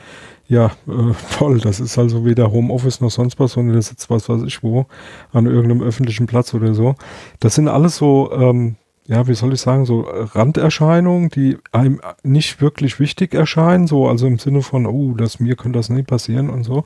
ja, 0.48 0.72
äh, 0.88 1.12
toll, 1.38 1.60
das 1.60 1.80
ist 1.80 1.98
also 1.98 2.24
weder 2.24 2.50
Homeoffice 2.50 3.00
noch 3.00 3.10
sonst 3.10 3.38
was, 3.38 3.52
sondern 3.52 3.76
das 3.76 3.88
sitzt 3.88 4.10
was 4.10 4.28
weiß 4.28 4.42
ich 4.42 4.62
wo, 4.62 4.86
an 5.32 5.46
irgendeinem 5.46 5.82
öffentlichen 5.82 6.26
Platz 6.26 6.52
oder 6.54 6.74
so. 6.74 6.94
Das 7.40 7.54
sind 7.54 7.68
alles 7.68 7.96
so, 7.96 8.32
ähm, 8.32 8.76
ja, 9.08 9.28
wie 9.28 9.34
soll 9.34 9.52
ich 9.52 9.60
sagen, 9.60 9.84
so 9.84 10.00
Randerscheinungen, 10.00 11.28
die 11.28 11.58
einem 11.72 12.00
nicht 12.22 12.60
wirklich 12.60 12.98
wichtig 12.98 13.34
erscheinen, 13.34 13.86
so 13.86 14.08
also 14.08 14.26
im 14.26 14.38
Sinne 14.38 14.62
von, 14.62 14.86
oh, 14.86 15.14
das 15.14 15.38
mir 15.38 15.56
könnte 15.56 15.78
das 15.78 15.90
nicht 15.90 16.08
passieren 16.08 16.50
und 16.50 16.64
so. 16.64 16.84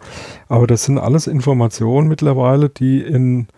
Aber 0.49 0.67
das 0.67 0.85
sind 0.85 0.99
alles 0.99 1.27
Informationen 1.27 2.09
mittlerweile, 2.09 2.69
die 2.69 3.01
in 3.01 3.49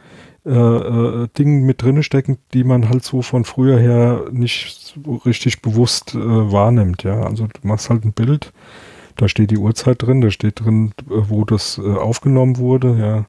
äh, 0.45 0.51
äh, 0.51 1.29
Dingen 1.39 1.65
mit 1.65 1.83
drinne 1.83 2.03
stecken, 2.03 2.39
die 2.53 2.65
man 2.65 2.89
halt 2.89 3.05
so 3.05 3.23
von 3.23 3.45
früher 3.45 3.79
her 3.79 4.25
nicht 4.33 4.95
so 4.95 5.15
richtig 5.25 5.63
bewusst 5.63 6.15
äh, 6.15 6.19
wahrnimmt. 6.19 7.05
Ja, 7.05 7.23
also 7.23 7.47
du 7.47 7.67
machst 7.67 7.91
halt 7.91 8.05
ein 8.05 8.13
Bild, 8.13 8.53
da 9.17 9.29
steht 9.29 9.53
die 9.53 9.59
Uhrzeit 9.59 10.03
drin, 10.03 10.21
da 10.21 10.31
steht 10.31 10.65
drin, 10.65 10.95
äh, 11.09 11.15
wo 11.29 11.45
das 11.45 11.79
äh, 11.79 11.83
aufgenommen 11.83 12.59
wurde. 12.59 12.97
Ja, 12.99 13.27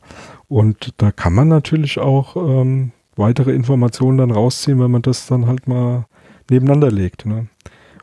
und 0.47 0.93
da 0.97 1.11
kann 1.11 1.34
man 1.34 1.47
natürlich 1.49 1.99
auch 1.99 2.36
ähm, 2.36 2.93
weitere 3.16 3.51
Informationen 3.53 4.18
dann 4.18 4.32
rausziehen, 4.32 4.80
wenn 4.80 4.91
man 4.91 5.01
das 5.01 5.28
dann 5.28 5.47
halt 5.47 5.68
mal 5.68 6.05
nebeneinander 6.49 6.91
legt. 6.91 7.26
Ne? 7.26 7.47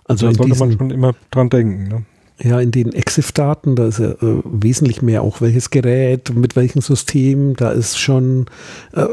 Also 0.04 0.28
da 0.28 0.34
sollte 0.34 0.58
man 0.58 0.76
schon 0.76 0.90
immer 0.90 1.14
dran 1.30 1.50
denken. 1.50 1.88
Ne? 1.88 2.04
Ja, 2.42 2.58
in 2.60 2.70
den 2.70 2.92
EXIF-Daten, 2.92 3.76
da 3.76 3.86
ist 3.86 3.98
ja 3.98 4.12
äh, 4.12 4.42
wesentlich 4.44 5.02
mehr 5.02 5.22
auch 5.22 5.40
welches 5.40 5.70
Gerät, 5.70 6.34
mit 6.34 6.56
welchem 6.56 6.80
System, 6.80 7.54
da 7.54 7.70
ist 7.70 7.98
schon 7.98 8.46
äh, 8.92 9.06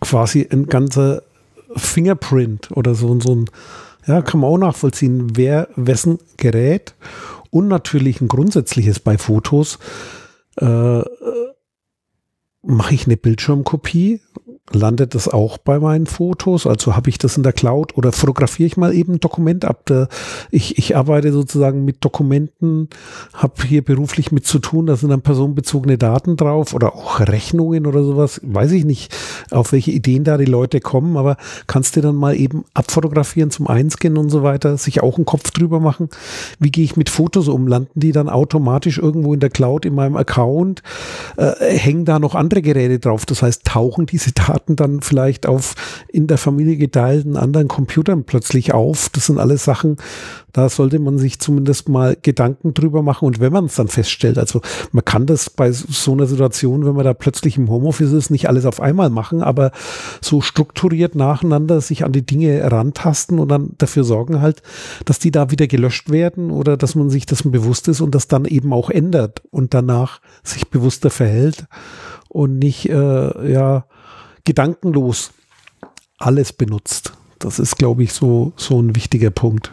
quasi 0.00 0.46
ein 0.50 0.66
ganzer 0.66 1.22
Fingerprint 1.74 2.70
oder 2.72 2.94
so, 2.94 3.18
so 3.20 3.34
ein, 3.34 3.46
ja, 4.06 4.20
kann 4.20 4.40
man 4.40 4.50
auch 4.50 4.58
nachvollziehen, 4.58 5.32
wer 5.34 5.68
wessen 5.76 6.18
Gerät 6.36 6.94
und 7.50 7.68
natürlich 7.68 8.20
ein 8.20 8.28
grundsätzliches 8.28 9.00
bei 9.00 9.16
Fotos, 9.16 9.78
äh, 10.60 10.66
äh 10.66 11.04
mache 12.64 12.94
ich 12.94 13.06
eine 13.06 13.16
Bildschirmkopie 13.16 14.20
landet 14.74 15.14
das 15.14 15.28
auch 15.28 15.58
bei 15.58 15.78
meinen 15.78 16.06
Fotos? 16.06 16.66
Also 16.66 16.96
habe 16.96 17.10
ich 17.10 17.18
das 17.18 17.36
in 17.36 17.42
der 17.42 17.52
Cloud 17.52 17.96
oder 17.96 18.12
fotografiere 18.12 18.66
ich 18.66 18.76
mal 18.76 18.94
eben 18.94 19.14
ein 19.14 19.20
Dokument 19.20 19.64
ab? 19.64 19.90
Ich, 20.50 20.78
ich 20.78 20.96
arbeite 20.96 21.32
sozusagen 21.32 21.84
mit 21.84 22.04
Dokumenten, 22.04 22.88
habe 23.34 23.62
hier 23.64 23.82
beruflich 23.82 24.32
mit 24.32 24.46
zu 24.46 24.58
tun, 24.58 24.86
da 24.86 24.96
sind 24.96 25.10
dann 25.10 25.22
personenbezogene 25.22 25.98
Daten 25.98 26.36
drauf 26.36 26.74
oder 26.74 26.94
auch 26.94 27.20
Rechnungen 27.20 27.86
oder 27.86 28.02
sowas. 28.04 28.40
Weiß 28.44 28.72
ich 28.72 28.84
nicht, 28.84 29.14
auf 29.50 29.72
welche 29.72 29.90
Ideen 29.90 30.24
da 30.24 30.36
die 30.36 30.44
Leute 30.44 30.80
kommen, 30.80 31.16
aber 31.16 31.36
kannst 31.66 31.96
du 31.96 32.00
dann 32.00 32.16
mal 32.16 32.36
eben 32.36 32.64
abfotografieren 32.74 33.50
zum 33.50 33.66
Einscannen 33.66 34.18
und 34.18 34.30
so 34.30 34.42
weiter, 34.42 34.76
sich 34.76 35.02
auch 35.02 35.16
einen 35.16 35.26
Kopf 35.26 35.50
drüber 35.50 35.80
machen? 35.80 36.08
Wie 36.58 36.70
gehe 36.70 36.84
ich 36.84 36.96
mit 36.96 37.10
Fotos 37.10 37.48
um? 37.48 37.66
Landen 37.66 38.00
die 38.00 38.12
dann 38.12 38.28
automatisch 38.28 38.98
irgendwo 38.98 39.34
in 39.34 39.40
der 39.40 39.50
Cloud 39.50 39.84
in 39.84 39.94
meinem 39.94 40.16
Account? 40.16 40.82
Äh, 41.36 41.52
hängen 41.76 42.04
da 42.04 42.18
noch 42.18 42.34
andere 42.34 42.62
Geräte 42.62 42.98
drauf? 42.98 43.26
Das 43.26 43.42
heißt, 43.42 43.64
tauchen 43.64 44.06
diese 44.06 44.32
Daten 44.32 44.61
Daten 44.62 44.76
dann 44.76 45.02
vielleicht 45.02 45.46
auf 45.46 45.74
in 46.08 46.26
der 46.26 46.38
Familie 46.38 46.76
geteilten 46.76 47.36
anderen 47.36 47.68
Computern 47.68 48.24
plötzlich 48.24 48.72
auf. 48.72 49.08
Das 49.10 49.26
sind 49.26 49.38
alles 49.38 49.64
Sachen, 49.64 49.96
da 50.52 50.68
sollte 50.68 50.98
man 50.98 51.18
sich 51.18 51.38
zumindest 51.38 51.88
mal 51.88 52.16
Gedanken 52.20 52.74
drüber 52.74 53.02
machen. 53.02 53.26
Und 53.26 53.40
wenn 53.40 53.52
man 53.52 53.66
es 53.66 53.74
dann 53.74 53.88
feststellt, 53.88 54.38
also 54.38 54.60
man 54.92 55.04
kann 55.04 55.26
das 55.26 55.50
bei 55.50 55.72
so 55.72 56.12
einer 56.12 56.26
Situation, 56.26 56.84
wenn 56.84 56.94
man 56.94 57.04
da 57.04 57.14
plötzlich 57.14 57.56
im 57.56 57.70
Homeoffice 57.70 58.12
ist, 58.12 58.30
nicht 58.30 58.48
alles 58.48 58.66
auf 58.66 58.80
einmal 58.80 59.10
machen, 59.10 59.42
aber 59.42 59.72
so 60.20 60.40
strukturiert 60.40 61.14
nacheinander 61.14 61.80
sich 61.80 62.04
an 62.04 62.12
die 62.12 62.24
Dinge 62.24 62.70
rantasten 62.70 63.38
und 63.38 63.48
dann 63.48 63.70
dafür 63.78 64.04
sorgen 64.04 64.40
halt, 64.40 64.62
dass 65.04 65.18
die 65.18 65.30
da 65.30 65.50
wieder 65.50 65.66
gelöscht 65.66 66.10
werden 66.10 66.50
oder 66.50 66.76
dass 66.76 66.94
man 66.94 67.10
sich 67.10 67.26
dessen 67.26 67.50
bewusst 67.50 67.88
ist 67.88 68.00
und 68.00 68.14
das 68.14 68.28
dann 68.28 68.44
eben 68.44 68.72
auch 68.72 68.90
ändert 68.90 69.42
und 69.50 69.74
danach 69.74 70.20
sich 70.44 70.68
bewusster 70.68 71.10
verhält 71.10 71.66
und 72.28 72.58
nicht 72.58 72.88
äh, 72.88 73.52
ja 73.52 73.84
gedankenlos 74.44 75.32
alles 76.18 76.52
benutzt. 76.52 77.12
Das 77.38 77.58
ist, 77.58 77.76
glaube 77.76 78.04
ich, 78.04 78.12
so, 78.12 78.52
so 78.56 78.80
ein 78.80 78.94
wichtiger 78.94 79.30
Punkt. 79.30 79.72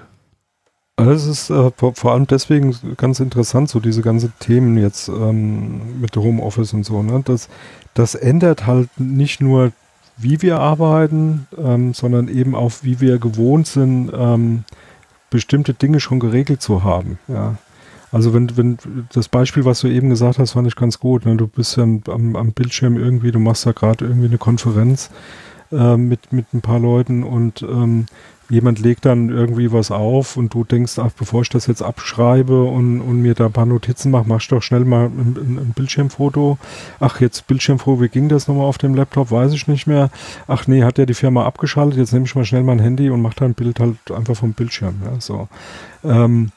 Das 0.95 1.25
ist 1.25 1.49
äh, 1.49 1.71
vor, 1.77 1.95
vor, 1.95 2.11
allem 2.11 2.27
deswegen 2.27 2.75
ganz 2.97 3.19
interessant, 3.21 3.69
so 3.69 3.79
diese 3.79 4.01
ganzen 4.01 4.33
Themen 4.39 4.77
jetzt 4.77 5.07
ähm, 5.07 6.01
mit 6.01 6.15
Homeoffice 6.17 6.73
und 6.73 6.83
so. 6.83 7.01
Ne? 7.01 7.21
Das, 7.23 7.47
das 7.93 8.15
ändert 8.15 8.65
halt 8.65 8.89
nicht 8.99 9.39
nur, 9.39 9.71
wie 10.17 10.41
wir 10.41 10.59
arbeiten, 10.59 11.47
ähm, 11.57 11.93
sondern 11.93 12.27
eben 12.27 12.53
auch, 12.53 12.71
wie 12.81 12.99
wir 12.99 13.17
gewohnt 13.17 13.67
sind, 13.67 14.11
ähm, 14.13 14.65
bestimmte 15.29 15.73
Dinge 15.73 16.01
schon 16.01 16.19
geregelt 16.19 16.61
zu 16.61 16.83
haben. 16.83 17.17
Ja. 17.29 17.55
Also 18.11 18.33
wenn, 18.33 18.55
wenn 18.57 18.77
das 19.13 19.27
Beispiel, 19.27 19.65
was 19.65 19.81
du 19.81 19.87
eben 19.87 20.09
gesagt 20.09 20.39
hast, 20.39 20.53
fand 20.53 20.67
ich 20.67 20.75
ganz 20.75 20.99
gut. 20.99 21.25
Ne? 21.25 21.35
Du 21.37 21.47
bist 21.47 21.77
ja 21.77 21.83
am, 21.83 22.35
am 22.35 22.51
Bildschirm 22.51 22.97
irgendwie, 22.97 23.31
du 23.31 23.39
machst 23.39 23.65
da 23.65 23.71
gerade 23.71 24.05
irgendwie 24.05 24.27
eine 24.27 24.37
Konferenz 24.37 25.09
äh, 25.71 25.97
mit, 25.97 26.31
mit 26.33 26.53
ein 26.53 26.61
paar 26.61 26.79
Leuten 26.79 27.23
und 27.23 27.61
ähm, 27.61 28.05
jemand 28.49 28.79
legt 28.79 29.05
dann 29.05 29.29
irgendwie 29.29 29.71
was 29.71 29.91
auf 29.91 30.35
und 30.35 30.53
du 30.53 30.63
denkst, 30.63 30.97
ach, 30.97 31.11
bevor 31.11 31.43
ich 31.43 31.49
das 31.49 31.67
jetzt 31.67 31.83
abschreibe 31.83 32.63
und, 32.63 32.99
und 33.01 33.21
mir 33.21 33.35
da 33.35 33.45
ein 33.45 33.51
paar 33.51 33.67
Notizen 33.67 34.11
mache, 34.11 34.25
mach 34.27 34.41
ich 34.41 34.47
doch 34.47 34.61
schnell 34.61 34.85
mal 34.85 35.05
ein, 35.05 35.35
ein, 35.37 35.73
Bildschirmfoto. 35.75 36.57
Ach, 36.99 37.21
jetzt 37.21 37.45
Bildschirmfoto, 37.47 38.01
wie 38.01 38.09
ging 38.09 38.27
das 38.27 38.47
nochmal 38.47 38.65
auf 38.65 38.79
dem 38.79 38.95
Laptop? 38.95 39.29
Weiß 39.31 39.53
ich 39.53 39.67
nicht 39.67 39.85
mehr. 39.85 40.09
Ach 40.47 40.67
nee, 40.67 40.83
hat 40.83 40.97
ja 40.97 41.05
die 41.05 41.13
Firma 41.13 41.45
abgeschaltet, 41.45 41.99
jetzt 41.99 42.11
nehme 42.11 42.25
ich 42.25 42.35
mal 42.35 42.45
schnell 42.45 42.63
mein 42.63 42.79
Handy 42.79 43.09
und 43.09 43.21
mache 43.21 43.35
da 43.37 43.45
ein 43.45 43.53
Bild 43.53 43.79
halt 43.79 43.97
einfach 44.11 44.35
vom 44.35 44.53
Bildschirm. 44.53 44.95
Ja, 45.05 45.21
so. 45.21 45.47
Ähm, 46.03 46.51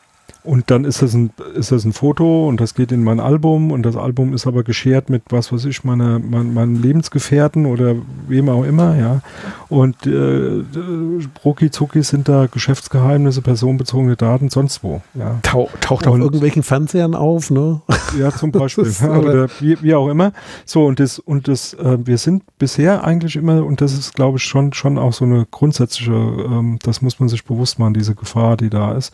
und 0.45 0.71
dann 0.71 0.85
ist 0.85 1.03
das, 1.03 1.15
ein, 1.15 1.31
ist 1.55 1.71
das 1.71 1.85
ein 1.85 1.93
Foto 1.93 2.49
und 2.49 2.61
das 2.61 2.75
geht 2.75 2.91
in 2.91 3.05
mein 3.05 3.21
Album 3.21 3.71
und 3.71 3.85
das 3.85 3.97
Album 3.97 4.35
ist 4.35 4.47
aber 4.47 4.65
geschert 4.65 5.09
mit 5.09 5.23
was 5.31 5.53
weiß 5.53 5.65
ich, 5.67 5.85
meiner, 5.85 6.19
mein, 6.19 6.53
meinem 6.53 6.83
Lebensgefährten 6.83 7.67
oder 7.67 7.95
wem 8.27 8.49
auch 8.49 8.65
immer, 8.65 8.97
ja. 8.97 9.21
Und 9.73 10.07
äh, 10.07 10.65
Rucki 11.43 11.71
Zucki 11.71 12.03
sind 12.03 12.29
da 12.29 12.45
Geschäftsgeheimnisse, 12.45 13.41
personenbezogene 13.41 14.17
Daten, 14.17 14.51
sonst 14.51 14.85
wo. 14.85 15.01
Ja. 15.15 15.39
Tauch, 15.43 15.71
taucht 15.81 16.07
und, 16.07 16.13
auf 16.13 16.19
irgendwelchen 16.19 16.63
Fernsehern 16.63 17.15
auf, 17.15 17.51
ne? 17.51 17.81
Ja, 18.19 18.31
zum 18.31 18.53
Beispiel. 18.53 18.93
ja, 19.01 19.17
oder 19.17 19.49
wie, 19.61 19.81
wie, 19.81 19.95
auch 19.95 20.09
immer. 20.09 20.33
So, 20.67 20.85
und 20.85 21.01
das, 21.01 21.19
und 21.19 21.49
das, 21.49 21.73
äh, 21.73 21.97
wir 22.05 22.19
sind 22.19 22.43
bisher 22.59 23.03
eigentlich 23.05 23.35
immer, 23.35 23.65
und 23.65 23.81
das 23.81 23.95
ist, 23.95 24.15
glaube 24.15 24.37
ich, 24.37 24.45
schon, 24.45 24.75
schon 24.75 24.99
auch 24.99 25.15
so 25.15 25.25
eine 25.25 25.47
grundsätzliche, 25.51 26.13
ähm, 26.13 26.79
das 26.83 27.01
muss 27.01 27.19
man 27.19 27.31
sich 27.31 27.43
bewusst 27.43 27.79
machen, 27.79 27.95
diese 27.95 28.15
Gefahr, 28.15 28.59
die 28.59 28.69
da 28.69 28.93
ist 28.93 29.11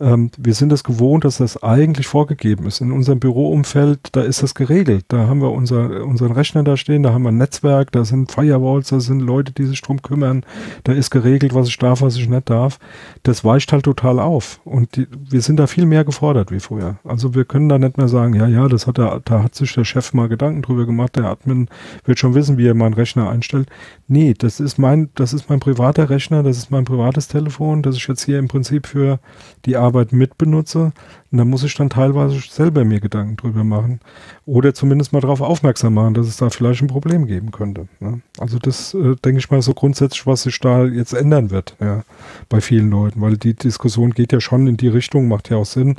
ähm, 0.00 0.30
wir 0.38 0.54
sind 0.54 0.72
es 0.72 0.84
gewohnt, 0.84 1.24
dass 1.24 1.38
das 1.38 1.62
eigentlich 1.62 2.06
vorgegeben 2.06 2.66
ist. 2.66 2.80
In 2.80 2.92
unserem 2.92 3.18
Büroumfeld, 3.18 4.00
da 4.12 4.22
ist 4.22 4.42
das 4.42 4.54
geregelt. 4.54 5.06
Da 5.08 5.26
haben 5.26 5.40
wir 5.40 5.50
unser, 5.50 6.04
unseren 6.04 6.32
Rechner 6.32 6.62
da 6.62 6.76
stehen, 6.76 7.02
da 7.02 7.12
haben 7.12 7.22
wir 7.22 7.30
ein 7.30 7.36
Netzwerk, 7.36 7.90
da 7.92 8.04
sind 8.04 8.30
Firewalls, 8.30 8.88
da 8.88 9.00
sind 9.00 9.20
Leute, 9.20 9.52
die 9.52 9.64
sich 9.64 9.82
drum 9.98 10.18
kümmern. 10.18 10.44
Da 10.84 10.92
ist 10.92 11.10
geregelt, 11.10 11.54
was 11.54 11.68
ich 11.68 11.78
darf, 11.78 12.02
was 12.02 12.16
ich 12.16 12.28
nicht 12.28 12.50
darf. 12.50 12.78
Das 13.22 13.44
weicht 13.44 13.72
halt 13.72 13.84
total 13.84 14.18
auf. 14.18 14.60
Und 14.64 14.96
die, 14.96 15.06
wir 15.28 15.40
sind 15.40 15.56
da 15.56 15.66
viel 15.66 15.86
mehr 15.86 16.04
gefordert 16.04 16.50
wie 16.50 16.60
früher. 16.60 16.98
Also 17.04 17.34
wir 17.34 17.44
können 17.44 17.68
da 17.68 17.78
nicht 17.78 17.98
mehr 17.98 18.08
sagen, 18.08 18.34
ja, 18.34 18.46
ja, 18.46 18.68
das 18.68 18.86
hat 18.86 18.98
der, 18.98 19.20
da 19.24 19.42
hat 19.42 19.54
sich 19.54 19.72
der 19.74 19.84
Chef 19.84 20.12
mal 20.12 20.28
Gedanken 20.28 20.62
drüber 20.62 20.86
gemacht, 20.86 21.16
der 21.16 21.24
Admin 21.24 21.68
wird 22.04 22.18
schon 22.18 22.34
wissen, 22.34 22.58
wie 22.58 22.66
er 22.66 22.74
meinen 22.74 22.94
Rechner 22.94 23.28
einstellt. 23.28 23.68
Nee, 24.06 24.34
das 24.36 24.60
ist 24.60 24.78
mein, 24.78 25.10
das 25.14 25.32
ist 25.32 25.48
mein 25.48 25.60
privater 25.60 26.10
Rechner, 26.10 26.42
das 26.42 26.58
ist 26.58 26.70
mein 26.70 26.84
privates 26.84 27.28
Telefon, 27.28 27.82
das 27.82 27.96
ich 27.96 28.06
jetzt 28.06 28.24
hier 28.24 28.38
im 28.38 28.48
Prinzip 28.48 28.86
für 28.86 29.20
die 29.64 29.76
Arbeit 29.76 30.12
mitbenutze. 30.12 30.92
Und 31.30 31.38
da 31.38 31.44
muss 31.44 31.62
ich 31.62 31.74
dann 31.74 31.90
teilweise 31.90 32.38
selber 32.40 32.84
mir 32.84 33.00
Gedanken 33.00 33.36
drüber 33.36 33.64
machen. 33.64 34.00
Oder 34.46 34.72
zumindest 34.72 35.12
mal 35.12 35.20
darauf 35.20 35.40
aufmerksam 35.40 35.94
machen, 35.94 36.14
dass 36.14 36.26
es 36.26 36.38
da 36.38 36.48
vielleicht 36.48 36.80
ein 36.80 36.88
Problem 36.88 37.26
geben 37.26 37.50
könnte. 37.50 37.86
Ne? 38.00 38.22
Also 38.38 38.58
das 38.58 38.94
äh, 38.94 39.14
denke 39.16 39.38
ich 39.38 39.50
mal 39.50 39.60
so 39.60 39.74
grundsätzlich, 39.74 40.26
was 40.26 40.42
sich 40.42 40.58
da 40.58 40.84
jetzt 40.84 41.12
ändern 41.12 41.50
wird, 41.50 41.76
ja, 41.80 42.02
bei 42.48 42.60
vielen 42.60 42.90
Leuten. 42.90 43.20
Weil 43.20 43.36
die 43.36 43.54
Diskussion 43.54 44.12
geht 44.12 44.32
ja 44.32 44.40
schon 44.40 44.66
in 44.66 44.76
die 44.78 44.88
Richtung, 44.88 45.28
macht 45.28 45.50
ja 45.50 45.58
auch 45.58 45.66
Sinn. 45.66 45.96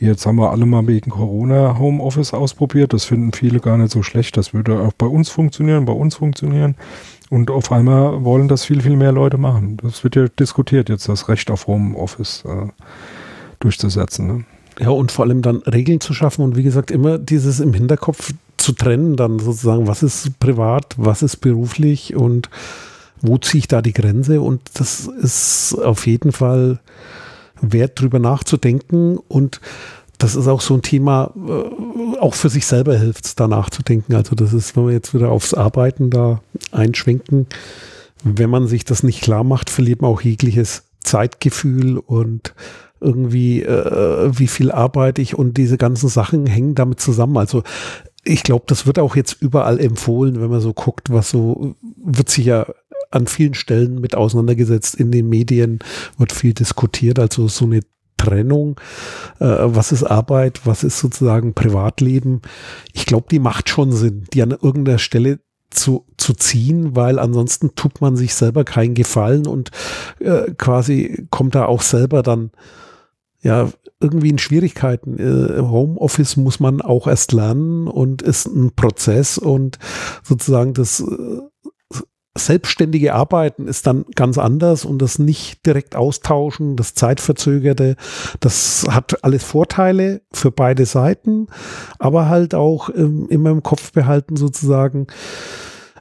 Jetzt 0.00 0.26
haben 0.26 0.36
wir 0.36 0.50
alle 0.50 0.66
mal 0.66 0.86
wegen 0.86 1.10
Corona 1.10 1.78
Homeoffice 1.78 2.34
ausprobiert. 2.34 2.92
Das 2.92 3.04
finden 3.04 3.32
viele 3.32 3.60
gar 3.60 3.78
nicht 3.78 3.92
so 3.92 4.02
schlecht. 4.02 4.36
Das 4.36 4.52
würde 4.52 4.80
auch 4.80 4.92
bei 4.94 5.06
uns 5.06 5.28
funktionieren, 5.28 5.84
bei 5.84 5.92
uns 5.92 6.16
funktionieren. 6.16 6.74
Und 7.30 7.50
auf 7.50 7.72
einmal 7.72 8.24
wollen 8.24 8.48
das 8.48 8.64
viel, 8.64 8.82
viel 8.82 8.96
mehr 8.96 9.12
Leute 9.12 9.38
machen. 9.38 9.76
Das 9.76 10.02
wird 10.04 10.16
ja 10.16 10.26
diskutiert 10.28 10.88
jetzt, 10.88 11.08
das 11.08 11.28
Recht 11.28 11.50
auf 11.50 11.66
Homeoffice. 11.66 12.44
Äh, 12.44 12.68
durchzusetzen. 13.62 14.26
Ne? 14.26 14.44
Ja, 14.80 14.90
und 14.90 15.12
vor 15.12 15.24
allem 15.24 15.42
dann 15.42 15.56
Regeln 15.58 16.00
zu 16.00 16.14
schaffen 16.14 16.44
und 16.44 16.56
wie 16.56 16.62
gesagt, 16.62 16.90
immer 16.90 17.18
dieses 17.18 17.60
im 17.60 17.74
Hinterkopf 17.74 18.32
zu 18.56 18.72
trennen, 18.72 19.16
dann 19.16 19.38
sozusagen, 19.38 19.86
was 19.86 20.02
ist 20.02 20.38
privat, 20.38 20.94
was 20.96 21.22
ist 21.22 21.36
beruflich 21.38 22.14
und 22.14 22.48
wo 23.20 23.38
ziehe 23.38 23.60
ich 23.60 23.68
da 23.68 23.82
die 23.82 23.92
Grenze? 23.92 24.40
Und 24.40 24.62
das 24.74 25.06
ist 25.06 25.74
auf 25.74 26.06
jeden 26.06 26.32
Fall 26.32 26.80
wert, 27.60 28.00
drüber 28.00 28.18
nachzudenken. 28.18 29.16
Und 29.16 29.60
das 30.18 30.34
ist 30.36 30.48
auch 30.48 30.60
so 30.60 30.74
ein 30.74 30.82
Thema, 30.82 31.32
äh, 31.36 32.18
auch 32.18 32.34
für 32.34 32.48
sich 32.48 32.66
selber 32.66 32.96
hilft 32.96 33.24
es, 33.26 33.34
da 33.34 33.48
nachzudenken. 33.48 34.14
Also 34.14 34.34
das 34.34 34.52
ist, 34.52 34.76
wenn 34.76 34.86
wir 34.86 34.92
jetzt 34.92 35.14
wieder 35.14 35.30
aufs 35.30 35.54
Arbeiten 35.54 36.10
da 36.10 36.40
einschwenken, 36.70 37.46
wenn 38.24 38.50
man 38.50 38.66
sich 38.66 38.84
das 38.84 39.02
nicht 39.02 39.22
klar 39.22 39.44
macht, 39.44 39.70
verliert 39.70 40.02
man 40.02 40.10
auch 40.10 40.20
jegliches 40.20 40.84
Zeitgefühl 41.00 41.98
und 41.98 42.54
irgendwie, 43.02 43.62
äh, 43.62 44.30
wie 44.32 44.46
viel 44.46 44.70
arbeite 44.70 45.20
ich 45.20 45.36
und 45.36 45.56
diese 45.56 45.76
ganzen 45.76 46.08
Sachen 46.08 46.46
hängen 46.46 46.74
damit 46.74 47.00
zusammen. 47.00 47.36
Also 47.36 47.62
ich 48.24 48.42
glaube, 48.42 48.64
das 48.68 48.86
wird 48.86 48.98
auch 48.98 49.16
jetzt 49.16 49.40
überall 49.40 49.80
empfohlen, 49.80 50.40
wenn 50.40 50.50
man 50.50 50.60
so 50.60 50.72
guckt, 50.72 51.10
was 51.10 51.30
so, 51.30 51.74
wird 52.02 52.30
sich 52.30 52.46
ja 52.46 52.66
an 53.10 53.26
vielen 53.26 53.54
Stellen 53.54 54.00
mit 54.00 54.14
auseinandergesetzt. 54.14 54.94
In 54.94 55.10
den 55.10 55.28
Medien 55.28 55.80
wird 56.18 56.32
viel 56.32 56.54
diskutiert, 56.54 57.18
also 57.18 57.48
so 57.48 57.64
eine 57.64 57.80
Trennung, 58.16 58.80
äh, 59.40 59.46
was 59.46 59.92
ist 59.92 60.04
Arbeit, 60.04 60.60
was 60.64 60.84
ist 60.84 60.98
sozusagen 60.98 61.54
Privatleben. 61.54 62.42
Ich 62.92 63.06
glaube, 63.06 63.26
die 63.30 63.40
macht 63.40 63.68
schon 63.68 63.92
Sinn, 63.92 64.24
die 64.32 64.42
an 64.42 64.52
irgendeiner 64.52 64.98
Stelle 64.98 65.40
zu, 65.70 66.06
zu 66.16 66.34
ziehen, 66.34 66.94
weil 66.94 67.18
ansonsten 67.18 67.74
tut 67.74 68.00
man 68.00 68.16
sich 68.16 68.34
selber 68.34 68.64
keinen 68.64 68.94
Gefallen 68.94 69.46
und 69.46 69.70
äh, 70.20 70.52
quasi 70.56 71.26
kommt 71.30 71.54
da 71.54 71.64
auch 71.64 71.82
selber 71.82 72.22
dann 72.22 72.50
ja 73.42 73.68
irgendwie 74.00 74.30
in 74.30 74.38
Schwierigkeiten. 74.38 75.18
Äh, 75.18 75.60
Homeoffice 75.60 76.36
muss 76.36 76.60
man 76.60 76.80
auch 76.80 77.06
erst 77.06 77.32
lernen 77.32 77.88
und 77.88 78.22
ist 78.22 78.46
ein 78.46 78.72
Prozess 78.74 79.38
und 79.38 79.78
sozusagen 80.22 80.74
das 80.74 81.00
äh, 81.00 81.40
selbstständige 82.36 83.14
Arbeiten 83.14 83.68
ist 83.68 83.86
dann 83.86 84.06
ganz 84.14 84.38
anders 84.38 84.84
und 84.84 85.02
das 85.02 85.18
nicht 85.18 85.66
direkt 85.66 85.96
austauschen, 85.96 86.76
das 86.76 86.94
zeitverzögerte, 86.94 87.96
das 88.40 88.86
hat 88.88 89.22
alles 89.22 89.44
Vorteile 89.44 90.22
für 90.32 90.50
beide 90.50 90.86
Seiten, 90.86 91.48
aber 91.98 92.28
halt 92.28 92.54
auch 92.54 92.88
ähm, 92.88 93.26
immer 93.28 93.50
im 93.50 93.62
Kopf 93.62 93.92
behalten 93.92 94.36
sozusagen, 94.36 95.08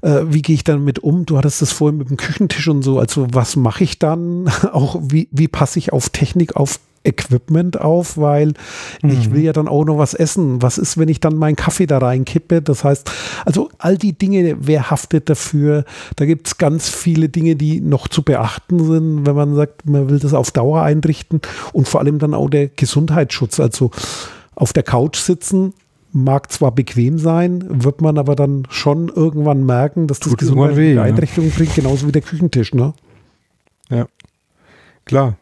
äh, 0.02 0.22
wie 0.28 0.42
gehe 0.42 0.56
ich 0.56 0.64
dann 0.64 0.86
mit 0.86 1.00
um? 1.00 1.26
Du 1.26 1.38
hattest 1.38 1.62
das 1.62 1.74
vorhin 1.74 1.98
mit 1.98 2.10
dem 2.10 2.18
Küchentisch 2.18 2.70
und 2.70 2.82
so, 2.82 2.98
also 2.98 3.28
was 3.34 3.58
mache 3.58 3.84
ich 3.84 4.00
dann? 4.00 4.48
Auch 4.72 5.00
wie, 5.02 5.28
wie 5.32 5.50
passe 5.50 5.80
ich 5.80 5.92
auf 5.92 6.10
Technik, 6.10 6.56
auf 6.56 6.80
Equipment 7.04 7.80
auf, 7.80 8.18
weil 8.18 8.54
mhm. 9.02 9.10
ich 9.10 9.32
will 9.32 9.42
ja 9.42 9.54
dann 9.54 9.68
auch 9.68 9.86
noch 9.86 9.98
was 9.98 10.14
essen. 10.14 10.62
Was 10.62 10.78
ist, 10.78 10.98
wenn 10.98 11.10
ich 11.10 11.20
dann 11.20 11.36
meinen 11.36 11.56
Kaffee 11.56 11.88
da 11.88 11.98
reinkippe? 11.98 12.62
Das 12.62 12.84
heißt, 12.84 13.10
also 13.46 13.70
all 13.78 13.98
die 13.98 14.14
Dinge, 14.14 14.58
wer 14.60 14.92
haftet 14.92 15.30
dafür? 15.30 15.86
Da 16.16 16.26
gibt 16.26 16.48
es 16.48 16.58
ganz 16.58 16.90
viele 16.90 17.30
Dinge, 17.30 17.56
die 17.56 17.82
noch 17.82 18.08
zu 18.08 18.24
beachten 18.24 18.86
sind, 18.86 19.26
wenn 19.26 19.36
man 19.36 19.56
sagt, 19.56 19.90
man 19.90 20.10
will 20.10 20.20
das 20.20 20.34
auf 20.34 20.52
Dauer 20.52 20.84
einrichten 20.84 21.42
und 21.74 21.88
vor 21.88 22.02
allem 22.02 22.20
dann 22.20 22.34
auch 22.34 22.50
der 22.50 22.68
Gesundheitsschutz. 22.68 23.60
Also 23.60 23.92
auf 24.56 24.74
der 24.74 24.84
Couch 24.84 25.18
sitzen, 25.18 25.74
mag 26.14 26.52
zwar 26.52 26.72
bequem 26.72 27.18
sein, 27.18 27.64
wird 27.84 28.02
man 28.02 28.18
aber 28.18 28.36
dann 28.36 28.68
schon 28.70 29.10
irgendwann 29.10 29.66
merken, 29.66 30.08
dass 30.08 30.20
das 30.20 30.36
gesundheitliche 30.38 31.02
Einrichtungen 31.02 31.50
ne? 31.50 31.56
bringt, 31.56 31.76
genauso 31.76 32.08
wie 32.08 32.12
der 32.12 32.22
Küchentisch, 32.22 32.74
ne? 32.74 32.94
Ja, 33.90 34.08
klar. 35.06 35.38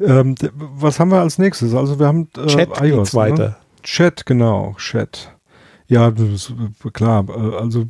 Ähm, 0.00 0.34
was 0.54 1.00
haben 1.00 1.10
wir 1.10 1.20
als 1.20 1.38
nächstes? 1.38 1.74
Also 1.74 1.98
wir 1.98 2.06
haben 2.06 2.28
äh, 2.36 2.46
Chat 2.46 2.80
iOS, 2.80 3.14
weiter. 3.14 3.48
Ne? 3.48 3.56
Chat, 3.82 4.26
genau, 4.26 4.74
Chat. 4.78 5.32
Ja, 5.88 6.10
das, 6.10 6.52
klar. 6.92 7.24
Äh, 7.28 7.56
also 7.56 7.86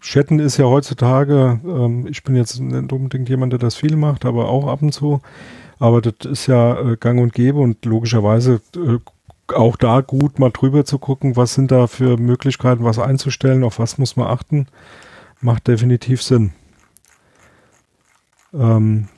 Chatten 0.00 0.38
ist 0.38 0.56
ja 0.56 0.64
heutzutage, 0.64 1.60
ähm, 1.64 2.06
ich 2.08 2.22
bin 2.24 2.36
jetzt 2.36 2.58
nicht 2.58 2.92
unbedingt 2.92 3.28
jemand, 3.28 3.52
der 3.52 3.60
das 3.60 3.76
viel 3.76 3.96
macht, 3.96 4.24
aber 4.24 4.48
auch 4.48 4.66
ab 4.66 4.82
und 4.82 4.92
zu. 4.92 5.20
Aber 5.78 6.00
das 6.00 6.14
ist 6.24 6.46
ja 6.46 6.80
äh, 6.80 6.96
gang 6.96 7.20
und 7.20 7.34
gäbe 7.34 7.58
und 7.58 7.84
logischerweise 7.84 8.60
äh, 8.76 8.98
auch 9.52 9.76
da 9.76 10.00
gut 10.00 10.38
mal 10.38 10.50
drüber 10.50 10.86
zu 10.86 10.98
gucken, 10.98 11.36
was 11.36 11.54
sind 11.54 11.70
da 11.70 11.86
für 11.86 12.16
Möglichkeiten, 12.16 12.84
was 12.84 12.98
einzustellen, 12.98 13.62
auf 13.62 13.78
was 13.78 13.98
muss 13.98 14.16
man 14.16 14.28
achten, 14.28 14.66
macht 15.42 15.68
definitiv 15.68 16.22
Sinn. 16.22 16.52
Ähm, 18.54 19.08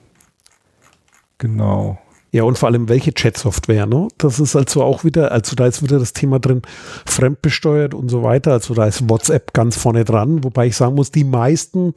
genau. 1.38 1.98
Ja, 2.36 2.42
und 2.42 2.58
vor 2.58 2.68
allem 2.68 2.90
welche 2.90 3.14
Chat-Software, 3.14 3.86
ne? 3.86 4.08
Das 4.18 4.40
ist 4.40 4.56
also 4.56 4.82
auch 4.82 5.04
wieder, 5.04 5.32
also 5.32 5.56
da 5.56 5.66
ist 5.66 5.82
wieder 5.82 5.98
das 5.98 6.12
Thema 6.12 6.38
drin, 6.38 6.60
fremdbesteuert 7.06 7.94
und 7.94 8.10
so 8.10 8.22
weiter. 8.22 8.52
Also 8.52 8.74
da 8.74 8.84
ist 8.84 9.08
WhatsApp 9.08 9.54
ganz 9.54 9.76
vorne 9.76 10.04
dran, 10.04 10.44
wobei 10.44 10.66
ich 10.66 10.76
sagen 10.76 10.96
muss, 10.96 11.10
die 11.10 11.24
meisten, 11.24 11.94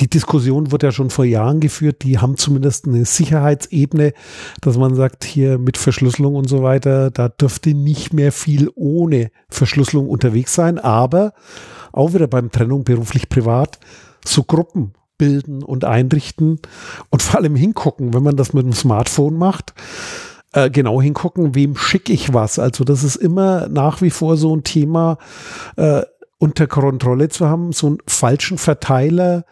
die 0.00 0.08
Diskussion 0.08 0.70
wird 0.72 0.82
ja 0.82 0.92
schon 0.92 1.10
vor 1.10 1.26
Jahren 1.26 1.60
geführt, 1.60 2.04
die 2.04 2.18
haben 2.18 2.38
zumindest 2.38 2.86
eine 2.86 3.04
Sicherheitsebene, 3.04 4.14
dass 4.62 4.78
man 4.78 4.94
sagt, 4.94 5.24
hier 5.24 5.58
mit 5.58 5.76
Verschlüsselung 5.76 6.36
und 6.36 6.48
so 6.48 6.62
weiter, 6.62 7.10
da 7.10 7.28
dürfte 7.28 7.74
nicht 7.74 8.14
mehr 8.14 8.32
viel 8.32 8.70
ohne 8.74 9.30
Verschlüsselung 9.50 10.08
unterwegs 10.08 10.54
sein, 10.54 10.78
aber 10.78 11.34
auch 11.92 12.14
wieder 12.14 12.28
beim 12.28 12.50
Trennung 12.50 12.84
beruflich-privat, 12.84 13.78
so 14.24 14.44
Gruppen 14.44 14.94
bilden 15.22 15.62
und 15.62 15.84
einrichten 15.84 16.58
und 17.10 17.22
vor 17.22 17.38
allem 17.38 17.54
hingucken, 17.54 18.12
wenn 18.12 18.24
man 18.24 18.34
das 18.34 18.54
mit 18.54 18.64
dem 18.64 18.72
Smartphone 18.72 19.38
macht. 19.38 19.72
Äh, 20.52 20.68
genau 20.68 21.00
hingucken, 21.00 21.54
wem 21.54 21.76
schicke 21.76 22.12
ich 22.12 22.34
was. 22.34 22.58
Also 22.58 22.82
das 22.82 23.04
ist 23.04 23.14
immer 23.14 23.68
nach 23.68 24.02
wie 24.02 24.10
vor 24.10 24.36
so 24.36 24.56
ein 24.56 24.64
Thema 24.64 25.18
äh, 25.76 26.02
unter 26.38 26.66
Kontrolle 26.66 27.28
zu 27.28 27.46
haben, 27.46 27.70
so 27.70 27.86
einen 27.86 27.98
falschen 28.08 28.58
Verteiler 28.58 29.44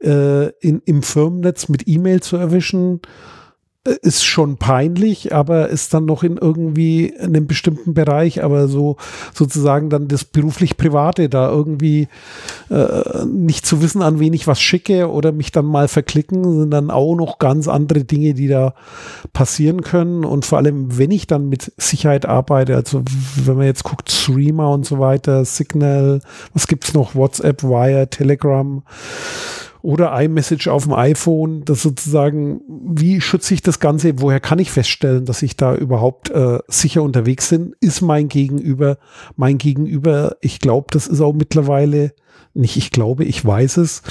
äh, 0.00 0.50
in, 0.60 0.82
im 0.84 1.02
Firmennetz 1.02 1.68
mit 1.68 1.88
E-Mail 1.88 2.20
zu 2.20 2.36
erwischen 2.36 3.00
ist 3.84 4.24
schon 4.24 4.58
peinlich, 4.58 5.34
aber 5.34 5.68
ist 5.68 5.92
dann 5.92 6.04
noch 6.04 6.22
in 6.22 6.36
irgendwie 6.36 7.14
einem 7.18 7.48
bestimmten 7.48 7.94
Bereich, 7.94 8.44
aber 8.44 8.68
so 8.68 8.96
sozusagen 9.34 9.90
dann 9.90 10.06
das 10.06 10.24
beruflich-private 10.24 11.28
da 11.28 11.50
irgendwie 11.50 12.06
äh, 12.70 13.24
nicht 13.26 13.66
zu 13.66 13.82
wissen, 13.82 14.00
an 14.00 14.20
wen 14.20 14.34
ich 14.34 14.46
was 14.46 14.60
schicke 14.60 15.10
oder 15.10 15.32
mich 15.32 15.50
dann 15.50 15.64
mal 15.66 15.88
verklicken, 15.88 16.60
sind 16.60 16.70
dann 16.70 16.92
auch 16.92 17.16
noch 17.16 17.40
ganz 17.40 17.66
andere 17.66 18.04
Dinge, 18.04 18.34
die 18.34 18.46
da 18.46 18.74
passieren 19.32 19.82
können. 19.82 20.24
Und 20.24 20.46
vor 20.46 20.58
allem, 20.58 20.96
wenn 20.96 21.10
ich 21.10 21.26
dann 21.26 21.48
mit 21.48 21.72
Sicherheit 21.76 22.24
arbeite, 22.24 22.76
also 22.76 23.02
wenn 23.36 23.56
man 23.56 23.66
jetzt 23.66 23.82
guckt, 23.82 24.12
Streamer 24.12 24.70
und 24.70 24.86
so 24.86 25.00
weiter, 25.00 25.44
Signal, 25.44 26.20
was 26.54 26.68
gibt's 26.68 26.94
noch, 26.94 27.16
WhatsApp, 27.16 27.64
Wire, 27.64 28.08
Telegram, 28.08 28.82
oder 29.82 30.18
iMessage 30.20 30.68
auf 30.68 30.84
dem 30.84 30.92
iPhone, 30.92 31.64
das 31.64 31.82
sozusagen, 31.82 32.60
wie 32.68 33.20
schütze 33.20 33.52
ich 33.52 33.62
das 33.62 33.80
Ganze? 33.80 34.20
Woher 34.20 34.40
kann 34.40 34.60
ich 34.60 34.70
feststellen, 34.70 35.24
dass 35.24 35.42
ich 35.42 35.56
da 35.56 35.74
überhaupt 35.74 36.30
äh, 36.30 36.60
sicher 36.68 37.02
unterwegs 37.02 37.50
bin? 37.50 37.74
Ist 37.80 38.00
mein 38.00 38.28
Gegenüber, 38.28 38.98
mein 39.36 39.58
Gegenüber, 39.58 40.36
ich 40.40 40.60
glaube, 40.60 40.86
das 40.90 41.08
ist 41.08 41.20
auch 41.20 41.32
mittlerweile, 41.32 42.12
nicht 42.54 42.76
ich 42.76 42.92
glaube, 42.92 43.24
ich 43.24 43.44
weiß 43.44 43.78
es, 43.78 44.02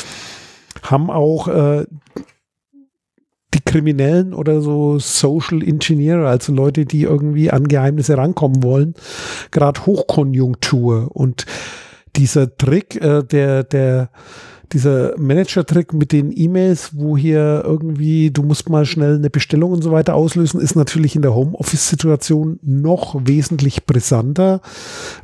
haben 0.84 1.10
auch 1.10 1.48
äh, 1.48 1.86
die 3.54 3.62
Kriminellen 3.64 4.34
oder 4.34 4.62
so 4.62 5.00
Social 5.00 5.64
Engineer, 5.64 6.20
also 6.20 6.54
Leute, 6.54 6.86
die 6.86 7.04
irgendwie 7.04 7.50
an 7.50 7.68
Geheimnisse 7.68 8.18
rankommen 8.18 8.62
wollen, 8.62 8.94
gerade 9.52 9.86
Hochkonjunktur 9.86 11.10
und 11.14 11.46
dieser 12.18 12.58
Trick, 12.58 13.02
äh, 13.02 13.24
der, 13.24 13.64
der 13.64 14.10
dieser 14.74 15.18
Manager-Trick 15.18 15.94
mit 15.94 16.12
den 16.12 16.32
E-Mails, 16.36 16.92
wo 16.96 17.18
hier 17.18 17.64
irgendwie, 17.66 18.32
du 18.32 18.44
musst 18.44 18.70
mal 18.70 18.86
schnell 18.86 19.16
eine 19.16 19.30
Bestellung 19.30 19.72
und 19.72 19.82
so 19.82 19.92
weiter 19.92 20.16
auslösen, 20.16 20.62
ist 20.62 20.76
natürlich 20.76 21.16
in 21.16 21.22
der 21.22 21.36
Homeoffice-Situation 21.36 22.60
noch 22.64 23.16
wesentlich 23.26 23.86
brisanter, 23.86 24.62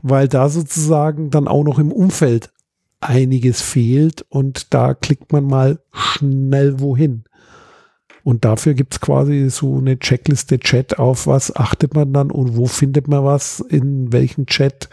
weil 0.01 0.27
da 0.27 0.49
sozusagen 0.49 1.29
dann 1.29 1.47
auch 1.47 1.63
noch 1.63 1.79
im 1.79 1.91
Umfeld 1.91 2.51
einiges 2.99 3.61
fehlt 3.61 4.25
und 4.29 4.73
da 4.73 4.93
klickt 4.93 5.31
man 5.31 5.45
mal 5.45 5.79
schnell 5.91 6.79
wohin. 6.79 7.23
Und 8.23 8.43
dafür 8.43 8.73
gibt 8.73 8.93
es 8.93 8.99
quasi 8.99 9.49
so 9.49 9.77
eine 9.77 9.99
Checkliste 9.99 10.59
Chat 10.59 10.99
auf, 10.99 11.27
was 11.27 11.55
achtet 11.55 11.93
man 11.93 12.11
dann 12.11 12.29
und 12.29 12.57
wo 12.57 12.65
findet 12.65 13.07
man 13.07 13.23
was, 13.23 13.61
in 13.61 14.11
welchem 14.11 14.47
Chat, 14.47 14.89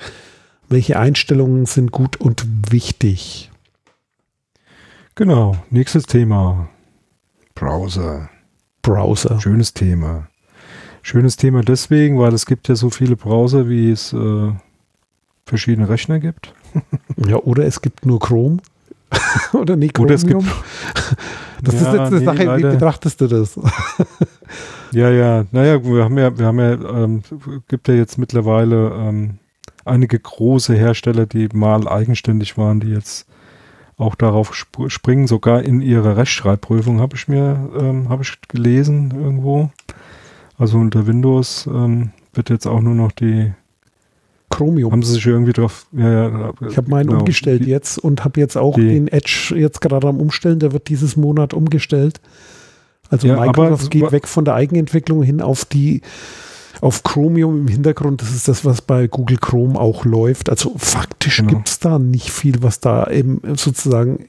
welche 0.68 0.98
Einstellungen 0.98 1.66
sind 1.66 1.90
gut 1.90 2.20
und 2.20 2.46
wichtig. 2.70 3.50
Genau, 5.16 5.56
nächstes 5.70 6.04
Thema. 6.06 6.68
Browser. 7.54 8.30
Browser. 8.82 9.40
Schönes 9.40 9.72
Thema. 9.72 10.26
Schönes 11.02 11.36
Thema 11.36 11.60
deswegen, 11.60 12.18
weil 12.18 12.34
es 12.34 12.46
gibt 12.46 12.66
ja 12.68 12.74
so 12.74 12.90
viele 12.90 13.14
Browser, 13.14 13.68
wie 13.68 13.92
es 13.92 14.12
äh, 14.12 14.52
verschiedene 15.46 15.88
Rechner 15.88 16.18
gibt. 16.18 16.52
ja, 17.28 17.36
oder 17.36 17.64
es 17.64 17.80
gibt 17.80 18.04
nur 18.04 18.18
Chrome. 18.18 18.56
oder 19.52 19.76
nicht 19.76 19.94
Chromium. 19.94 20.06
Oder 20.06 20.14
es 20.14 20.26
gibt 20.26 20.42
das 21.62 21.74
ja, 21.74 21.80
ist 21.80 21.86
jetzt 21.86 22.00
eine 22.00 22.18
nee, 22.18 22.24
Sache, 22.24 22.44
leider. 22.44 22.68
wie 22.68 22.72
betrachtest 22.72 23.20
du 23.20 23.28
das? 23.28 23.60
Ja, 24.90 25.10
ja, 25.10 25.44
naja, 25.52 25.84
wir 25.84 26.04
haben 26.04 26.18
ja, 26.18 26.36
wir 26.36 26.46
haben 26.46 26.58
ja, 26.58 26.72
ähm, 26.72 27.22
gibt 27.68 27.86
ja 27.86 27.94
jetzt 27.94 28.18
mittlerweile 28.18 28.90
ähm, 28.96 29.38
einige 29.84 30.18
große 30.18 30.74
Hersteller, 30.74 31.26
die 31.26 31.48
mal 31.52 31.86
eigenständig 31.86 32.58
waren, 32.58 32.80
die 32.80 32.90
jetzt 32.90 33.28
auch 33.96 34.14
darauf 34.14 34.50
sp 34.56 34.88
springen, 34.88 35.26
sogar 35.26 35.62
in 35.62 35.80
ihrer 35.80 36.16
Rechtschreibprüfung 36.16 37.00
habe 37.00 37.16
ich 37.16 37.28
mir, 37.28 37.70
ähm, 37.78 38.08
habe 38.08 38.22
ich 38.22 38.40
gelesen 38.48 39.12
irgendwo. 39.14 39.70
Also 40.58 40.78
unter 40.78 41.06
Windows 41.06 41.66
ähm, 41.66 42.10
wird 42.32 42.50
jetzt 42.50 42.66
auch 42.66 42.80
nur 42.80 42.94
noch 42.94 43.12
die 43.12 43.52
Chromium. 44.50 44.92
Haben 44.92 45.02
sie 45.02 45.14
sich 45.14 45.26
irgendwie 45.26 45.52
drauf. 45.52 45.86
Ja, 45.92 46.28
ja, 46.28 46.52
ich 46.68 46.76
habe 46.76 46.88
meinen 46.88 47.08
genau. 47.08 47.20
umgestellt 47.20 47.64
die, 47.64 47.70
jetzt 47.70 47.98
und 47.98 48.24
habe 48.24 48.40
jetzt 48.40 48.56
auch 48.56 48.76
den 48.76 49.08
Edge 49.08 49.54
jetzt 49.56 49.80
gerade 49.80 50.06
am 50.06 50.20
Umstellen. 50.20 50.60
Der 50.60 50.72
wird 50.72 50.88
dieses 50.88 51.16
Monat 51.16 51.54
umgestellt. 51.54 52.20
Also 53.10 53.26
ja, 53.26 53.38
Microsoft 53.38 53.90
geht 53.90 54.12
weg 54.12 54.28
von 54.28 54.44
der 54.44 54.54
Eigenentwicklung 54.54 55.22
hin 55.22 55.40
auf 55.40 55.64
die 55.64 56.02
auf 56.80 57.02
Chromium 57.02 57.60
im 57.60 57.68
Hintergrund. 57.68 58.22
Das 58.22 58.30
ist 58.34 58.48
das, 58.48 58.64
was 58.64 58.82
bei 58.82 59.06
Google 59.06 59.38
Chrome 59.38 59.78
auch 59.78 60.04
läuft. 60.04 60.50
Also 60.50 60.74
faktisch 60.76 61.38
genau. 61.38 61.50
gibt 61.50 61.68
es 61.68 61.78
da 61.78 61.98
nicht 61.98 62.30
viel, 62.30 62.62
was 62.62 62.80
da 62.80 63.06
eben 63.08 63.40
sozusagen. 63.56 64.26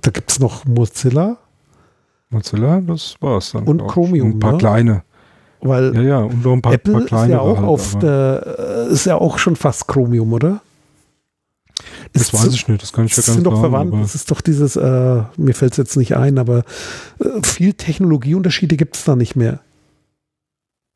Da 0.00 0.10
gibt 0.10 0.30
es 0.30 0.40
noch 0.40 0.64
Mozilla. 0.64 1.38
Mozilla, 2.30 2.80
das 2.80 3.16
war's 3.20 3.52
dann. 3.52 3.64
Und 3.64 3.86
Chromium. 3.86 4.32
Ein 4.32 4.38
paar 4.38 4.52
ne? 4.52 4.58
kleine. 4.58 5.02
Weil 5.60 5.94
ja, 5.94 6.02
ja, 6.02 6.18
und 6.18 6.44
noch 6.44 6.52
ein 6.52 6.62
paar, 6.62 6.72
Apple 6.72 6.92
paar 6.92 7.04
kleine. 7.04 7.24
Ist 7.26 7.30
ja 7.32 7.40
auch 7.40 7.56
halt, 7.56 7.66
auf 7.66 7.98
der, 7.98 8.88
ist 8.90 9.06
ja 9.06 9.16
auch 9.16 9.38
schon 9.38 9.56
fast 9.56 9.88
Chromium, 9.88 10.32
oder? 10.32 10.60
Das 12.12 12.32
weiß 12.32 12.52
ich 12.54 12.68
nicht, 12.68 12.82
das 12.82 12.92
kann 12.92 13.06
ich 13.06 13.12
ja 13.12 13.16
ganz 13.16 13.34
sind 13.34 13.44
doch 13.44 13.60
verwandt. 13.60 13.94
Das 13.94 14.14
ist 14.14 14.30
doch 14.30 14.40
dieses, 14.40 14.76
äh, 14.76 15.22
mir 15.36 15.54
fällt 15.54 15.72
es 15.72 15.78
jetzt 15.78 15.96
nicht 15.96 16.16
ein, 16.16 16.38
aber 16.38 16.64
äh, 17.20 17.42
viel 17.42 17.74
Technologieunterschiede 17.74 18.76
gibt 18.76 18.96
es 18.96 19.04
da 19.04 19.16
nicht 19.16 19.36
mehr. 19.36 19.60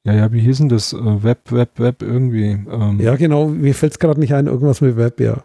Ja, 0.05 0.13
ja, 0.15 0.33
wie 0.33 0.41
hieß 0.41 0.59
denn 0.59 0.69
das? 0.69 0.93
Äh, 0.93 1.23
Web, 1.23 1.53
Web, 1.53 1.79
Web 1.79 2.03
irgendwie. 2.03 2.51
Ähm. 2.51 2.99
Ja, 3.01 3.17
genau, 3.17 3.47
mir 3.47 3.75
fällt 3.75 3.93
es 3.93 3.99
gerade 3.99 4.19
nicht 4.19 4.35
ein, 4.35 4.47
irgendwas 4.47 4.81
mit 4.81 4.97
Web, 4.97 5.21
ja. 5.21 5.43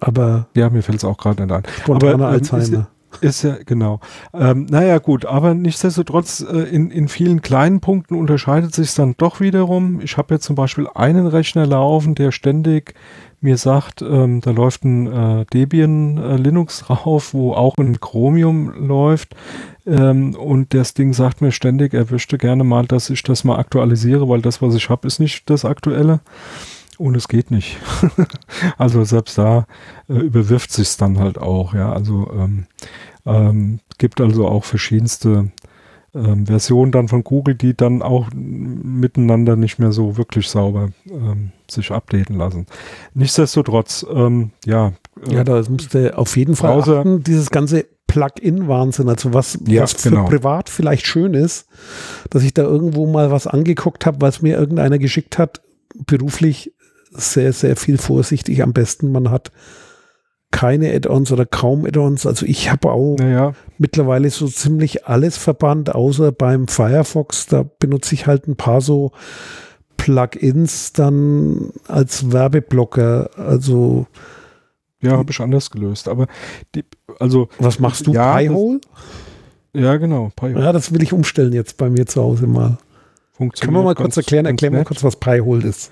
Aber. 0.00 0.48
Ja, 0.54 0.70
mir 0.70 0.82
fällt 0.82 0.98
es 0.98 1.04
auch 1.04 1.18
gerade 1.18 1.42
nicht 1.42 1.52
ein. 1.52 1.62
Spontaner 1.82 2.14
aber, 2.14 2.28
ähm, 2.28 2.34
Alzheimer. 2.34 2.88
Ist 3.20 3.42
ja, 3.42 3.56
genau. 3.64 4.00
Ähm, 4.34 4.66
naja, 4.68 4.98
gut, 4.98 5.24
aber 5.24 5.54
nichtsdestotrotz, 5.54 6.40
äh, 6.40 6.58
in, 6.64 6.90
in 6.90 7.08
vielen 7.08 7.40
kleinen 7.40 7.80
Punkten 7.80 8.14
unterscheidet 8.14 8.74
sich 8.74 8.94
dann 8.94 9.14
doch 9.16 9.40
wiederum. 9.40 10.00
Ich 10.02 10.16
habe 10.16 10.34
jetzt 10.34 10.44
zum 10.44 10.56
Beispiel 10.56 10.86
einen 10.94 11.26
Rechner 11.26 11.66
laufen, 11.66 12.14
der 12.14 12.30
ständig 12.30 12.94
mir 13.40 13.56
sagt, 13.56 14.02
ähm, 14.02 14.40
da 14.40 14.50
läuft 14.50 14.84
ein 14.84 15.06
äh, 15.06 15.46
Debian 15.46 16.18
äh, 16.18 16.36
Linux 16.36 16.80
drauf, 16.86 17.32
wo 17.32 17.54
auch 17.54 17.76
ein 17.78 18.00
Chromium 18.00 18.86
läuft. 18.86 19.34
Ähm, 19.86 20.34
und 20.34 20.74
das 20.74 20.94
Ding 20.94 21.12
sagt 21.12 21.40
mir 21.40 21.52
ständig, 21.52 21.94
er 21.94 22.10
wüsste 22.10 22.38
gerne 22.38 22.64
mal, 22.64 22.86
dass 22.86 23.10
ich 23.10 23.22
das 23.22 23.44
mal 23.44 23.58
aktualisiere, 23.58 24.28
weil 24.28 24.42
das, 24.42 24.60
was 24.60 24.74
ich 24.74 24.90
habe, 24.90 25.06
ist 25.06 25.20
nicht 25.20 25.48
das 25.48 25.64
Aktuelle. 25.64 26.20
Und 26.98 27.14
es 27.14 27.28
geht 27.28 27.50
nicht. 27.50 27.76
also 28.78 29.04
selbst 29.04 29.38
da 29.38 29.66
äh, 30.08 30.14
überwirft 30.14 30.72
sich 30.72 30.96
dann 30.96 31.18
halt 31.18 31.38
auch, 31.38 31.74
ja. 31.74 31.92
Also 31.92 32.30
ähm, 32.34 32.66
ähm, 33.26 33.80
gibt 33.98 34.20
also 34.20 34.48
auch 34.48 34.64
verschiedenste 34.64 35.50
ähm, 36.14 36.46
Versionen 36.46 36.92
dann 36.92 37.08
von 37.08 37.22
Google, 37.22 37.54
die 37.54 37.76
dann 37.76 38.00
auch 38.00 38.28
miteinander 38.34 39.56
nicht 39.56 39.78
mehr 39.78 39.92
so 39.92 40.16
wirklich 40.16 40.48
sauber 40.48 40.90
ähm, 41.10 41.52
sich 41.70 41.90
updaten 41.92 42.36
lassen. 42.36 42.66
Nichtsdestotrotz, 43.14 44.06
ähm, 44.10 44.52
ja. 44.64 44.94
Äh, 45.28 45.34
ja, 45.34 45.44
da 45.44 45.62
musste 45.68 46.16
auf 46.16 46.36
jeden 46.36 46.56
Fall 46.56 46.76
Browser, 46.76 47.00
achten, 47.00 47.22
dieses 47.22 47.50
ganze 47.50 47.84
Plugin-Wahnsinn, 48.06 49.08
also 49.08 49.34
was, 49.34 49.58
ja, 49.66 49.82
was 49.82 49.94
für 49.94 50.10
genau. 50.10 50.26
privat 50.26 50.70
vielleicht 50.70 51.06
schön 51.06 51.34
ist, 51.34 51.66
dass 52.30 52.42
ich 52.42 52.54
da 52.54 52.62
irgendwo 52.62 53.06
mal 53.06 53.30
was 53.30 53.46
angeguckt 53.46 54.06
habe, 54.06 54.20
was 54.20 54.42
mir 54.42 54.56
irgendeiner 54.56 54.98
geschickt 54.98 55.38
hat, 55.38 55.60
beruflich 56.06 56.72
sehr, 57.10 57.52
sehr 57.52 57.76
viel 57.76 57.98
vorsichtig. 57.98 58.62
Am 58.62 58.72
besten, 58.72 59.10
man 59.10 59.30
hat 59.30 59.50
keine 60.50 60.94
Add-ons 60.94 61.32
oder 61.32 61.44
kaum 61.44 61.84
Add-ons. 61.84 62.26
Also 62.26 62.46
ich 62.46 62.70
habe 62.70 62.90
auch 62.90 63.16
naja. 63.18 63.52
mittlerweile 63.78 64.30
so 64.30 64.46
ziemlich 64.46 65.06
alles 65.06 65.36
verbannt, 65.36 65.94
außer 65.94 66.32
beim 66.32 66.68
Firefox. 66.68 67.46
Da 67.46 67.64
benutze 67.78 68.14
ich 68.14 68.26
halt 68.26 68.46
ein 68.46 68.56
paar 68.56 68.80
so 68.80 69.12
Plugins 69.96 70.92
dann 70.92 71.72
als 71.88 72.32
Werbeblocker. 72.32 73.30
Also 73.36 74.06
ja, 75.00 75.12
habe 75.12 75.30
ich 75.30 75.40
anders 75.40 75.70
gelöst. 75.70 76.08
Aber 76.08 76.26
die, 76.74 76.84
also 77.18 77.48
was 77.58 77.78
machst 77.78 78.06
du? 78.06 78.12
Ja, 78.12 78.36
Pi-Hole? 78.36 78.80
Ja, 79.72 79.96
genau. 79.96 80.30
Pi-Hole. 80.36 80.60
Ja, 80.60 80.72
das 80.72 80.92
will 80.92 81.02
ich 81.02 81.12
umstellen 81.12 81.52
jetzt 81.52 81.76
bei 81.76 81.90
mir 81.90 82.06
zu 82.06 82.22
Hause 82.22 82.46
mal. 82.46 82.78
Können 83.38 83.74
wir 83.74 83.82
mal 83.82 83.94
kurz 83.94 84.16
erklären? 84.16 84.46
Erklären 84.46 84.72
wir 84.72 84.84
kurz, 84.84 85.04
was 85.04 85.16
Pi-Hole 85.16 85.66
ist. 85.66 85.90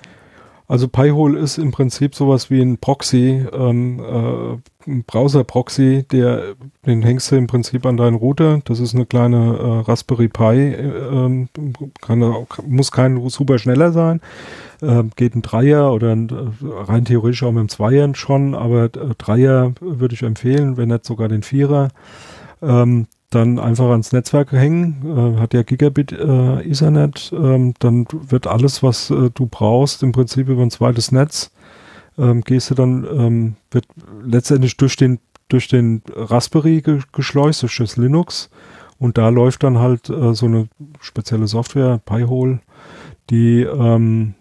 Also 0.67 0.87
Pi-hole 0.87 1.37
ist 1.37 1.59
im 1.59 1.71
Prinzip 1.71 2.15
sowas 2.15 2.49
wie 2.49 2.59
ein 2.59 2.79
Proxy, 2.79 3.45
ähm, 3.53 3.99
äh, 3.99 4.89
ein 4.89 5.03
Browser-Proxy, 5.03 6.05
der 6.11 6.55
den 6.87 7.03
hängst 7.03 7.31
du 7.31 7.35
im 7.35 7.45
Prinzip 7.45 7.85
an 7.85 7.97
deinen 7.97 8.15
Router. 8.15 8.61
Das 8.65 8.79
ist 8.79 8.95
eine 8.95 9.05
kleine 9.05 9.57
äh, 9.57 9.89
Raspberry 9.89 10.27
Pi, 10.27 10.71
äh, 10.73 11.45
kann, 12.01 12.47
muss 12.65 12.91
kein 12.91 13.29
super 13.29 13.59
schneller 13.59 13.91
sein. 13.91 14.21
Äh, 14.81 15.03
geht 15.15 15.35
ein 15.35 15.41
Dreier 15.41 15.91
oder 15.93 16.11
ein, 16.11 16.29
äh, 16.29 16.67
rein 16.67 17.05
theoretisch 17.05 17.43
auch 17.43 17.51
mit 17.51 17.59
einem 17.59 17.69
Zweier 17.69 18.13
schon, 18.15 18.55
aber 18.55 18.85
äh, 18.85 19.15
Dreier 19.17 19.73
würde 19.79 20.15
ich 20.15 20.23
empfehlen, 20.23 20.77
wenn 20.77 20.89
nicht 20.89 21.05
sogar 21.05 21.27
den 21.27 21.43
Vierer. 21.43 21.89
Ähm, 22.61 23.07
dann 23.29 23.59
einfach 23.59 23.89
ans 23.89 24.11
Netzwerk 24.11 24.51
hängen, 24.51 25.03
äh, 25.05 25.39
hat 25.39 25.53
ja 25.53 25.63
Gigabit 25.63 26.11
äh, 26.11 26.61
Ethernet, 26.61 27.33
ähm, 27.35 27.73
dann 27.79 28.07
wird 28.11 28.47
alles, 28.47 28.81
was 28.83 29.09
äh, 29.09 29.29
du 29.33 29.47
brauchst, 29.47 30.03
im 30.03 30.11
Prinzip 30.11 30.47
über 30.47 30.61
ein 30.61 30.71
zweites 30.71 31.11
Netz, 31.11 31.51
ähm, 32.17 32.41
gehst 32.41 32.69
du 32.69 32.75
dann, 32.75 33.05
ähm, 33.05 33.55
wird 33.71 33.87
letztendlich 34.23 34.77
durch 34.77 34.95
den, 34.95 35.19
durch 35.49 35.67
den 35.67 36.01
Raspberry 36.15 36.81
ge 36.81 36.99
geschleust, 37.11 37.63
durch 37.63 37.77
das 37.77 37.97
Linux 37.97 38.49
und 38.99 39.17
da 39.17 39.29
läuft 39.29 39.63
dann 39.63 39.79
halt 39.79 40.09
äh, 40.09 40.33
so 40.33 40.45
eine 40.45 40.67
spezielle 41.01 41.47
Software, 41.47 41.99
Pi-hole, 42.05 42.61
die 43.29 43.63
ähm, 43.63 44.35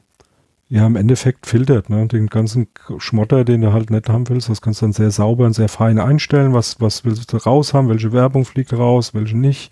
ja 0.74 0.84
im 0.88 0.96
Endeffekt 0.96 1.46
filtert, 1.46 1.88
ne? 1.88 2.08
Den 2.08 2.26
ganzen 2.26 2.66
Schmotter, 2.98 3.44
den 3.44 3.60
du 3.60 3.72
halt 3.72 3.90
nicht 3.90 4.08
haben 4.08 4.28
willst, 4.28 4.48
das 4.48 4.60
kannst 4.60 4.82
du 4.82 4.86
dann 4.86 4.92
sehr 4.92 5.12
sauber 5.12 5.46
und 5.46 5.52
sehr 5.52 5.68
fein 5.68 6.00
einstellen. 6.00 6.52
Was, 6.52 6.80
was 6.80 7.04
willst 7.04 7.32
du 7.32 7.36
raus 7.36 7.72
haben? 7.72 7.88
Welche 7.88 8.12
Werbung 8.12 8.44
fliegt 8.44 8.72
raus? 8.72 9.14
Welche 9.14 9.38
nicht? 9.38 9.70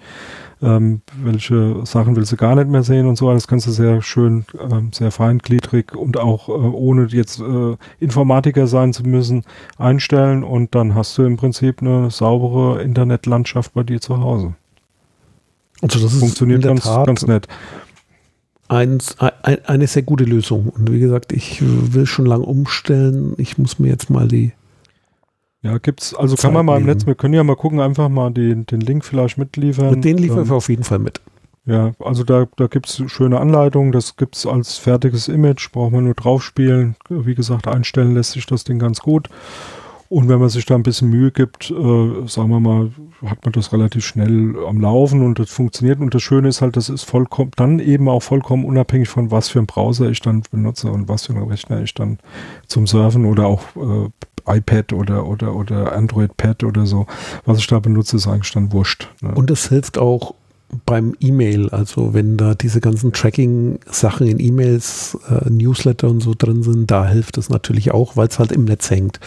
Ähm, 0.62 1.02
welche 1.20 1.84
Sachen 1.84 2.14
willst 2.14 2.30
du 2.30 2.36
gar 2.36 2.54
nicht 2.54 2.68
mehr 2.68 2.84
sehen 2.84 3.06
und 3.06 3.16
so. 3.16 3.32
Das 3.32 3.48
kannst 3.48 3.66
du 3.66 3.72
sehr 3.72 4.00
schön, 4.00 4.44
ähm, 4.60 4.92
sehr 4.92 5.10
feingliedrig 5.10 5.96
und 5.96 6.18
auch 6.18 6.48
äh, 6.48 6.52
ohne 6.52 7.06
jetzt 7.06 7.40
äh, 7.40 7.76
Informatiker 7.98 8.68
sein 8.68 8.92
zu 8.92 9.02
müssen 9.02 9.42
einstellen 9.78 10.44
und 10.44 10.76
dann 10.76 10.94
hast 10.94 11.18
du 11.18 11.24
im 11.24 11.36
Prinzip 11.36 11.82
eine 11.82 12.12
saubere 12.12 12.80
Internetlandschaft 12.80 13.74
bei 13.74 13.82
dir 13.82 14.00
zu 14.00 14.20
Hause. 14.20 14.54
Also 15.82 15.98
das 15.98 16.16
funktioniert 16.16 16.62
ganz, 16.62 16.84
Tat 16.84 17.08
ganz 17.08 17.26
nett 17.26 17.48
ein, 18.72 18.98
ein, 19.42 19.64
eine 19.66 19.86
sehr 19.86 20.02
gute 20.02 20.24
Lösung. 20.24 20.68
Und 20.68 20.90
wie 20.90 21.00
gesagt, 21.00 21.32
ich 21.32 21.62
will 21.62 22.06
schon 22.06 22.26
lange 22.26 22.44
umstellen. 22.44 23.34
Ich 23.36 23.58
muss 23.58 23.78
mir 23.78 23.88
jetzt 23.88 24.08
mal 24.10 24.26
die. 24.26 24.52
Ja, 25.62 25.78
gibt's, 25.78 26.14
also 26.14 26.34
Zeit 26.34 26.44
kann 26.44 26.54
man 26.54 26.66
mal 26.66 26.80
im 26.80 26.86
Netz, 26.86 27.06
wir 27.06 27.14
können 27.14 27.34
ja 27.34 27.44
mal 27.44 27.54
gucken, 27.54 27.78
einfach 27.78 28.08
mal 28.08 28.32
den, 28.32 28.66
den 28.66 28.80
Link 28.80 29.04
vielleicht 29.04 29.38
mitliefern. 29.38 29.90
Mit 29.90 30.04
den 30.04 30.18
liefern 30.18 30.40
ähm, 30.40 30.48
wir 30.48 30.56
auf 30.56 30.68
jeden 30.68 30.82
Fall 30.82 30.98
mit. 30.98 31.20
Ja, 31.64 31.92
also 32.00 32.24
da, 32.24 32.48
da 32.56 32.66
gibt 32.66 32.88
es 32.88 33.04
schöne 33.06 33.38
Anleitungen, 33.38 33.92
das 33.92 34.16
gibt 34.16 34.34
es 34.34 34.44
als 34.44 34.78
fertiges 34.78 35.28
Image, 35.28 35.70
braucht 35.70 35.92
man 35.92 36.04
nur 36.04 36.14
drauf 36.14 36.42
spielen. 36.42 36.96
Wie 37.08 37.36
gesagt, 37.36 37.68
einstellen 37.68 38.14
lässt 38.14 38.32
sich 38.32 38.46
das 38.46 38.64
Ding 38.64 38.80
ganz 38.80 38.98
gut. 38.98 39.28
Und 40.12 40.28
wenn 40.28 40.40
man 40.40 40.50
sich 40.50 40.66
da 40.66 40.74
ein 40.74 40.82
bisschen 40.82 41.08
Mühe 41.08 41.30
gibt, 41.30 41.70
äh, 41.70 42.26
sagen 42.26 42.50
wir 42.50 42.60
mal, 42.60 42.90
hat 43.24 43.42
man 43.46 43.52
das 43.52 43.72
relativ 43.72 44.04
schnell 44.04 44.54
am 44.68 44.78
Laufen 44.78 45.24
und 45.24 45.38
das 45.38 45.48
funktioniert. 45.48 46.00
Und 46.00 46.12
das 46.12 46.22
Schöne 46.22 46.48
ist 46.48 46.60
halt, 46.60 46.76
das 46.76 46.90
ist 46.90 47.04
vollkommen, 47.04 47.50
dann 47.56 47.78
eben 47.78 48.10
auch 48.10 48.22
vollkommen 48.22 48.66
unabhängig 48.66 49.08
von 49.08 49.30
was 49.30 49.48
für 49.48 49.58
ein 49.58 49.64
Browser 49.64 50.10
ich 50.10 50.20
dann 50.20 50.42
benutze 50.50 50.92
und 50.92 51.08
was 51.08 51.24
für 51.24 51.32
einen 51.32 51.48
Rechner 51.48 51.80
ich 51.80 51.94
dann 51.94 52.18
zum 52.66 52.86
Surfen 52.86 53.24
oder 53.24 53.46
auch 53.46 53.62
äh, 53.74 54.58
iPad 54.58 54.92
oder, 54.92 55.26
oder, 55.26 55.56
oder 55.56 55.96
Android 55.96 56.36
Pad 56.36 56.62
oder 56.62 56.84
so, 56.84 57.06
was 57.46 57.56
ich 57.56 57.66
da 57.66 57.78
benutze, 57.78 58.16
ist 58.16 58.26
eigentlich 58.26 58.52
dann 58.52 58.70
wurscht. 58.70 59.08
Ne? 59.22 59.34
Und 59.34 59.50
es 59.50 59.70
hilft 59.70 59.96
auch 59.96 60.34
beim 60.84 61.14
E-Mail, 61.20 61.70
also 61.70 62.12
wenn 62.12 62.36
da 62.36 62.54
diese 62.54 62.80
ganzen 62.80 63.14
Tracking-Sachen 63.14 64.26
in 64.26 64.40
E-Mails, 64.40 65.16
äh, 65.30 65.48
Newsletter 65.48 66.08
und 66.08 66.22
so 66.22 66.34
drin 66.36 66.62
sind, 66.62 66.90
da 66.90 67.06
hilft 67.06 67.38
es 67.38 67.48
natürlich 67.48 67.92
auch, 67.92 68.16
weil 68.16 68.28
es 68.28 68.38
halt 68.38 68.52
im 68.52 68.64
Netz 68.64 68.90
hängt. 68.90 69.20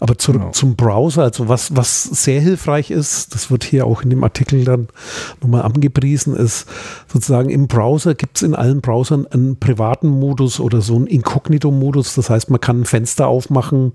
Aber 0.00 0.16
zurück 0.16 0.40
genau. 0.40 0.52
zum 0.52 0.76
Browser, 0.76 1.24
also 1.24 1.48
was, 1.48 1.76
was 1.76 2.04
sehr 2.04 2.40
hilfreich 2.40 2.90
ist, 2.90 3.34
das 3.34 3.50
wird 3.50 3.64
hier 3.64 3.86
auch 3.86 4.02
in 4.02 4.08
dem 4.08 4.24
Artikel 4.24 4.64
dann 4.64 4.88
nochmal 5.42 5.62
angepriesen, 5.62 6.34
ist 6.34 6.66
sozusagen 7.06 7.50
im 7.50 7.68
Browser 7.68 8.14
gibt 8.14 8.38
es 8.38 8.42
in 8.42 8.54
allen 8.54 8.80
Browsern 8.80 9.26
einen 9.26 9.58
privaten 9.58 10.08
Modus 10.08 10.58
oder 10.58 10.80
so 10.80 10.96
einen 10.96 11.06
Inkognito-Modus. 11.06 12.14
Das 12.14 12.30
heißt, 12.30 12.48
man 12.48 12.60
kann 12.60 12.80
ein 12.80 12.86
Fenster 12.86 13.28
aufmachen, 13.28 13.92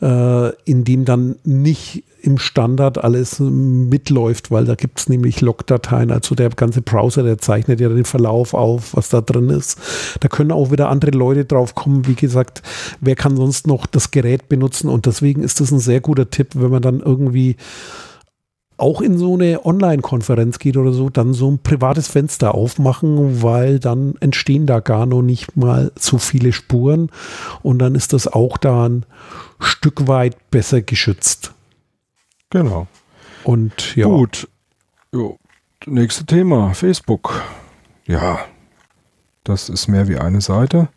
äh, 0.00 0.50
in 0.64 0.84
dem 0.84 1.04
dann 1.04 1.34
nicht 1.42 2.04
im 2.24 2.38
Standard 2.38 3.02
alles 3.02 3.38
mitläuft, 3.38 4.50
weil 4.50 4.64
da 4.64 4.74
gibt 4.74 4.98
es 4.98 5.08
nämlich 5.08 5.40
Logdateien, 5.40 6.10
also 6.10 6.34
der 6.34 6.50
ganze 6.50 6.82
Browser, 6.82 7.22
der 7.22 7.38
zeichnet 7.38 7.80
ja 7.80 7.88
den 7.88 8.04
Verlauf 8.04 8.54
auf, 8.54 8.94
was 8.96 9.10
da 9.10 9.20
drin 9.20 9.50
ist. 9.50 9.78
Da 10.20 10.28
können 10.28 10.52
auch 10.52 10.70
wieder 10.70 10.88
andere 10.88 11.12
Leute 11.12 11.44
drauf 11.44 11.74
kommen. 11.74 12.06
Wie 12.06 12.14
gesagt, 12.14 12.62
wer 13.00 13.14
kann 13.14 13.36
sonst 13.36 13.66
noch 13.66 13.86
das 13.86 14.10
Gerät 14.10 14.48
benutzen? 14.48 14.88
Und 14.88 15.06
deswegen 15.06 15.42
ist 15.42 15.60
das 15.60 15.70
ein 15.70 15.78
sehr 15.78 16.00
guter 16.00 16.30
Tipp, 16.30 16.48
wenn 16.54 16.70
man 16.70 16.82
dann 16.82 17.00
irgendwie 17.00 17.56
auch 18.76 19.00
in 19.00 19.18
so 19.18 19.34
eine 19.34 19.64
Online-Konferenz 19.64 20.58
geht 20.58 20.76
oder 20.76 20.92
so, 20.92 21.08
dann 21.08 21.32
so 21.32 21.50
ein 21.50 21.58
privates 21.58 22.08
Fenster 22.08 22.54
aufmachen, 22.54 23.42
weil 23.42 23.78
dann 23.78 24.14
entstehen 24.20 24.66
da 24.66 24.80
gar 24.80 25.06
noch 25.06 25.22
nicht 25.22 25.56
mal 25.56 25.92
so 25.98 26.18
viele 26.18 26.52
Spuren 26.52 27.10
und 27.62 27.78
dann 27.78 27.94
ist 27.94 28.12
das 28.12 28.26
auch 28.26 28.56
da 28.56 28.86
ein 28.88 29.06
Stück 29.60 30.08
weit 30.08 30.36
besser 30.50 30.82
geschützt. 30.82 31.53
Genau. 32.50 32.86
Und 33.44 33.94
ja. 33.96 34.06
Gut. 34.06 34.48
Jo. 35.12 35.38
Nächste 35.86 36.24
Thema, 36.24 36.72
Facebook. 36.74 37.42
Ja, 38.06 38.40
das 39.44 39.68
ist 39.68 39.88
mehr 39.88 40.08
wie 40.08 40.16
eine 40.16 40.40
Seite. 40.40 40.88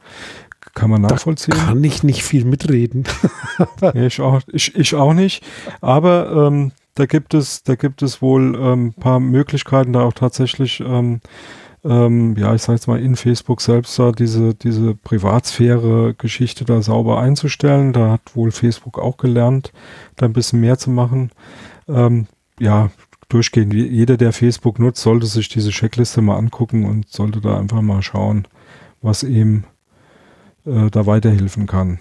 Kann 0.73 0.89
man 0.89 1.01
nachvollziehen. 1.01 1.55
Da 1.57 1.65
kann 1.65 1.83
ich 1.83 2.03
nicht 2.03 2.23
viel 2.23 2.45
mitreden. 2.45 3.05
ich, 3.93 4.21
auch, 4.21 4.41
ich, 4.47 4.75
ich 4.75 4.95
auch 4.95 5.13
nicht. 5.13 5.43
Aber 5.81 6.47
ähm, 6.47 6.71
da 6.95 7.05
gibt 7.05 7.33
es, 7.33 7.63
da 7.63 7.75
gibt 7.75 8.01
es 8.01 8.21
wohl 8.21 8.55
ein 8.55 8.63
ähm, 8.63 8.93
paar 8.93 9.19
Möglichkeiten, 9.19 9.93
da 9.93 10.03
auch 10.03 10.13
tatsächlich, 10.13 10.79
ähm, 10.79 11.21
ähm, 11.83 12.35
ja, 12.35 12.55
ich 12.55 12.61
sage 12.61 12.77
jetzt 12.77 12.87
mal 12.87 12.99
in 12.99 13.15
Facebook 13.15 13.61
selbst 13.61 13.97
da 13.99 14.11
diese, 14.11 14.53
diese 14.55 14.95
Privatsphäre-Geschichte 14.95 16.65
da 16.65 16.81
sauber 16.81 17.19
einzustellen. 17.19 17.93
Da 17.93 18.11
hat 18.11 18.35
wohl 18.35 18.51
Facebook 18.51 18.99
auch 18.99 19.17
gelernt, 19.17 19.71
da 20.15 20.25
ein 20.25 20.33
bisschen 20.33 20.59
mehr 20.59 20.77
zu 20.77 20.89
machen. 20.89 21.31
Ähm, 21.87 22.27
ja, 22.59 22.89
durchgehend. 23.29 23.73
Jeder, 23.73 24.17
der 24.17 24.33
Facebook 24.33 24.79
nutzt, 24.79 25.01
sollte 25.01 25.27
sich 25.27 25.49
diese 25.49 25.69
Checkliste 25.69 26.21
mal 26.21 26.37
angucken 26.37 26.85
und 26.85 27.09
sollte 27.09 27.41
da 27.41 27.57
einfach 27.57 27.81
mal 27.81 28.01
schauen, 28.01 28.47
was 29.01 29.23
ihm 29.23 29.63
äh, 30.65 30.89
da 30.89 31.05
weiterhelfen 31.05 31.67
kann. 31.67 31.99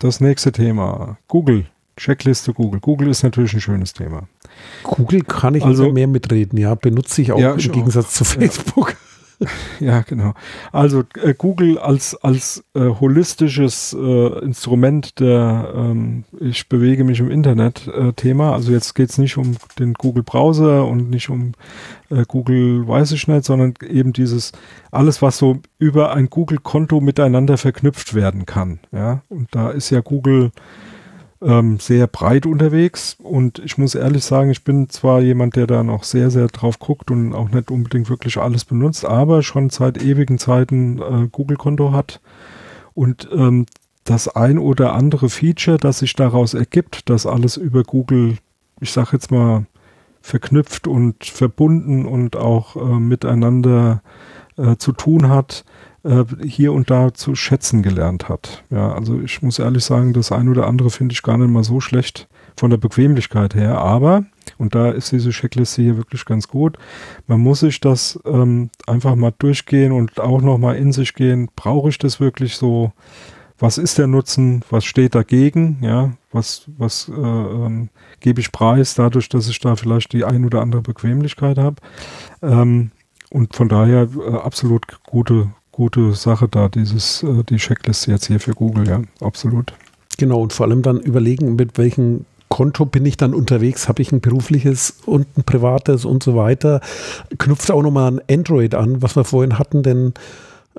Das 0.00 0.20
nächste 0.20 0.52
Thema. 0.52 1.18
Google. 1.28 1.66
Checkliste 1.96 2.52
Google. 2.52 2.80
Google 2.80 3.08
ist 3.08 3.22
natürlich 3.22 3.54
ein 3.54 3.60
schönes 3.60 3.92
Thema. 3.92 4.24
Google 4.82 5.22
kann 5.22 5.54
ich 5.54 5.64
also 5.64 5.92
mehr 5.92 6.08
mitreden, 6.08 6.58
ja. 6.58 6.74
Benutze 6.74 7.22
ich 7.22 7.30
auch 7.30 7.38
ja, 7.38 7.52
im 7.52 7.58
Gegensatz 7.58 8.06
auch. 8.06 8.10
zu 8.10 8.24
Facebook. 8.24 8.96
Ja. 9.80 10.02
Genau. 10.02 10.34
Also 10.72 11.04
äh, 11.22 11.34
Google 11.36 11.78
als, 11.78 12.14
als 12.22 12.64
äh, 12.74 12.80
holistisches 12.80 13.96
äh, 13.98 14.38
Instrument 14.40 15.20
der 15.20 15.72
ähm, 15.74 16.24
Ich 16.40 16.68
bewege 16.68 17.04
mich 17.04 17.20
im 17.20 17.30
Internet 17.30 17.86
äh, 17.88 18.12
Thema. 18.12 18.52
Also 18.52 18.72
jetzt 18.72 18.94
geht 18.94 19.10
es 19.10 19.18
nicht 19.18 19.36
um 19.36 19.56
den 19.78 19.94
Google 19.94 20.22
Browser 20.22 20.86
und 20.86 21.10
nicht 21.10 21.30
um 21.30 21.52
äh, 22.10 22.24
Google 22.26 22.86
weiß 22.86 23.12
ich 23.12 23.28
nicht, 23.28 23.44
sondern 23.44 23.74
eben 23.86 24.12
dieses 24.12 24.52
alles, 24.90 25.22
was 25.22 25.38
so 25.38 25.60
über 25.78 26.14
ein 26.14 26.30
Google-Konto 26.30 27.00
miteinander 27.00 27.58
verknüpft 27.58 28.14
werden 28.14 28.46
kann. 28.46 28.80
Ja, 28.92 29.22
und 29.28 29.48
da 29.52 29.70
ist 29.70 29.90
ja 29.90 30.00
Google 30.00 30.50
ähm, 31.44 31.78
sehr 31.78 32.06
breit 32.06 32.46
unterwegs. 32.46 33.16
Und 33.22 33.58
ich 33.58 33.78
muss 33.78 33.94
ehrlich 33.94 34.24
sagen, 34.24 34.50
ich 34.50 34.64
bin 34.64 34.88
zwar 34.88 35.20
jemand, 35.20 35.56
der 35.56 35.66
da 35.66 35.82
noch 35.82 36.04
sehr, 36.04 36.30
sehr 36.30 36.46
drauf 36.48 36.78
guckt 36.78 37.10
und 37.10 37.34
auch 37.34 37.50
nicht 37.50 37.70
unbedingt 37.70 38.08
wirklich 38.08 38.38
alles 38.38 38.64
benutzt, 38.64 39.04
aber 39.04 39.42
schon 39.42 39.70
seit 39.70 40.02
ewigen 40.02 40.38
Zeiten 40.38 40.98
äh, 41.00 41.28
Google-Konto 41.30 41.92
hat. 41.92 42.20
Und 42.94 43.28
ähm, 43.32 43.66
das 44.04 44.28
ein 44.28 44.58
oder 44.58 44.94
andere 44.94 45.28
Feature, 45.28 45.78
das 45.78 45.98
sich 45.98 46.14
daraus 46.14 46.54
ergibt, 46.54 47.08
dass 47.10 47.26
alles 47.26 47.56
über 47.56 47.82
Google, 47.82 48.38
ich 48.80 48.92
sag 48.92 49.12
jetzt 49.12 49.30
mal, 49.30 49.66
verknüpft 50.20 50.86
und 50.86 51.24
verbunden 51.24 52.06
und 52.06 52.36
auch 52.36 52.76
äh, 52.76 52.98
miteinander 52.98 54.02
äh, 54.56 54.76
zu 54.76 54.92
tun 54.92 55.28
hat, 55.28 55.64
äh, 56.04 56.24
hier 56.46 56.72
und 56.72 56.90
da 56.90 57.12
zu 57.14 57.34
schätzen 57.34 57.82
gelernt 57.82 58.28
hat. 58.28 58.62
Ja, 58.70 58.92
also 58.92 59.20
ich 59.20 59.42
muss 59.42 59.58
ehrlich 59.58 59.84
sagen, 59.84 60.12
das 60.12 60.32
ein 60.32 60.48
oder 60.48 60.66
andere 60.66 60.90
finde 60.90 61.12
ich 61.12 61.22
gar 61.22 61.38
nicht 61.38 61.50
mal 61.50 61.64
so 61.64 61.80
schlecht 61.80 62.28
von 62.56 62.70
der 62.70 62.76
Bequemlichkeit 62.76 63.54
her, 63.54 63.78
aber, 63.78 64.24
und 64.58 64.74
da 64.74 64.90
ist 64.90 65.10
diese 65.10 65.30
Checkliste 65.30 65.82
hier 65.82 65.96
wirklich 65.96 66.24
ganz 66.24 66.46
gut, 66.46 66.78
man 67.26 67.40
muss 67.40 67.60
sich 67.60 67.80
das 67.80 68.20
ähm, 68.24 68.70
einfach 68.86 69.16
mal 69.16 69.32
durchgehen 69.36 69.90
und 69.92 70.20
auch 70.20 70.40
nochmal 70.40 70.76
in 70.76 70.92
sich 70.92 71.14
gehen, 71.14 71.48
brauche 71.56 71.88
ich 71.88 71.98
das 71.98 72.20
wirklich 72.20 72.54
so, 72.56 72.92
was 73.58 73.78
ist 73.78 73.98
der 73.98 74.06
Nutzen, 74.06 74.62
was 74.70 74.84
steht 74.84 75.14
dagegen, 75.14 75.78
ja, 75.80 76.12
was, 76.32 76.64
was 76.76 77.08
äh, 77.08 77.20
ähm, 77.20 77.88
gebe 78.20 78.40
ich 78.40 78.52
preis 78.52 78.94
dadurch, 78.94 79.28
dass 79.28 79.48
ich 79.48 79.58
da 79.60 79.76
vielleicht 79.76 80.12
die 80.12 80.24
ein 80.24 80.44
oder 80.44 80.60
andere 80.60 80.82
Bequemlichkeit 80.82 81.58
habe. 81.58 81.76
Ähm, 82.42 82.90
und 83.30 83.56
von 83.56 83.68
daher 83.68 84.08
äh, 84.16 84.36
absolut 84.36 85.02
gute, 85.04 85.50
gute 85.74 86.12
Sache 86.12 86.48
da, 86.48 86.68
dieses, 86.68 87.22
äh, 87.22 87.42
die 87.48 87.56
Checkliste 87.56 88.10
jetzt 88.12 88.26
hier 88.26 88.40
für 88.40 88.52
Google, 88.52 88.88
ja, 88.88 89.02
absolut. 89.20 89.74
Genau, 90.18 90.40
und 90.40 90.52
vor 90.52 90.66
allem 90.66 90.82
dann 90.82 91.00
überlegen, 91.00 91.56
mit 91.56 91.76
welchem 91.76 92.24
Konto 92.48 92.86
bin 92.86 93.04
ich 93.04 93.16
dann 93.16 93.34
unterwegs, 93.34 93.88
habe 93.88 94.00
ich 94.00 94.12
ein 94.12 94.20
berufliches 94.20 94.98
und 95.06 95.26
ein 95.36 95.42
privates 95.42 96.04
und 96.04 96.22
so 96.22 96.36
weiter. 96.36 96.80
Knüpft 97.38 97.70
auch 97.72 97.82
nochmal 97.82 98.06
an 98.06 98.20
Android 98.30 98.76
an, 98.76 99.02
was 99.02 99.16
wir 99.16 99.24
vorhin 99.24 99.58
hatten, 99.58 99.82
denn 99.82 100.14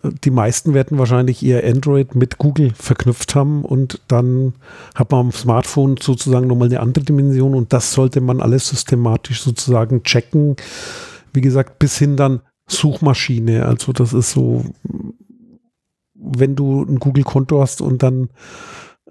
äh, 0.02 0.10
die 0.24 0.32
meisten 0.32 0.74
werden 0.74 0.98
wahrscheinlich 0.98 1.44
ihr 1.44 1.66
Android 1.66 2.16
mit 2.16 2.38
Google 2.38 2.72
verknüpft 2.74 3.36
haben 3.36 3.66
und 3.66 4.00
dann 4.08 4.54
hat 4.96 5.12
man 5.12 5.20
am 5.20 5.32
Smartphone 5.34 5.98
sozusagen 5.98 6.48
nochmal 6.48 6.70
eine 6.70 6.80
andere 6.80 7.04
Dimension 7.04 7.56
und 7.56 7.74
das 7.74 7.92
sollte 7.92 8.22
man 8.22 8.40
alles 8.40 8.70
systematisch 8.70 9.42
sozusagen 9.42 10.04
checken. 10.04 10.56
Wie 11.34 11.42
gesagt, 11.42 11.80
bis 11.80 11.98
hin 11.98 12.16
dann 12.16 12.40
Suchmaschine. 12.68 13.66
Also 13.66 13.94
das 13.94 14.14
ist 14.14 14.32
so, 14.32 14.66
wenn 16.14 16.56
du 16.56 16.84
ein 16.84 17.00
Google-Konto 17.00 17.62
hast 17.62 17.82
und 17.82 18.04
dann 18.04 18.30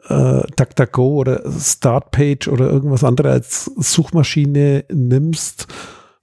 äh, 0.08 0.42
DuckDuckGo 0.56 1.14
oder 1.14 1.42
Startpage 1.50 2.48
oder 2.48 2.70
irgendwas 2.70 3.04
anderes 3.04 3.32
als 3.32 3.64
Suchmaschine 3.76 4.84
nimmst, 4.92 5.66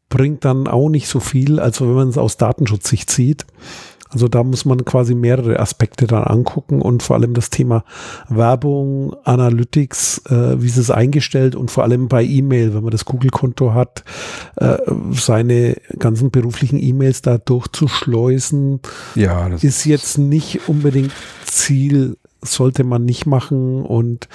bringt 0.10 0.46
dann 0.46 0.68
auch 0.68 0.90
nicht 0.90 1.08
so 1.08 1.20
viel, 1.20 1.60
als 1.60 1.82
wenn 1.82 1.94
man 1.94 2.10
es 2.10 2.18
aus 2.18 2.38
Datenschutzsicht 2.38 3.10
sieht. 3.10 3.46
Also 4.12 4.28
da 4.28 4.44
muss 4.44 4.66
man 4.66 4.84
quasi 4.86 5.16
mehrere 5.16 5.60
Aspekte 5.60 6.06
dann 6.06 6.24
angucken 6.24 6.82
und 6.82 7.02
vor 7.02 7.16
allem 7.16 7.34
das 7.34 7.50
Thema 7.50 7.84
Werbung, 8.28 9.16
Analytics, 9.24 10.24
äh, 10.30 10.62
wie 10.62 10.68
ist 10.68 10.78
es 10.78 10.92
eingestellt 10.92 11.56
und 11.56 11.72
vor 11.72 11.84
allem 11.84 12.08
bei 12.08 12.24
E-Mail, 12.24 12.74
wenn 12.74 12.84
man 12.84 12.92
das 12.92 13.06
Google-Konto 13.06 13.74
hat, 13.74 14.04
äh, 14.58 14.78
seine 15.12 15.78
ganzen 15.98 16.30
beruflichen 16.30 16.82
E-Mails 16.82 17.22
da 17.22 17.38
durchzuschleusen, 17.38 18.82
ja, 19.16 19.48
ist 19.48 19.86
jetzt 19.86 20.18
nicht 20.18 20.68
unbedingt 20.68 21.14
Ziel, 21.46 22.18
sollte 22.42 22.84
man 22.84 23.06
nicht 23.06 23.26
machen. 23.26 23.86
Und 23.86 24.28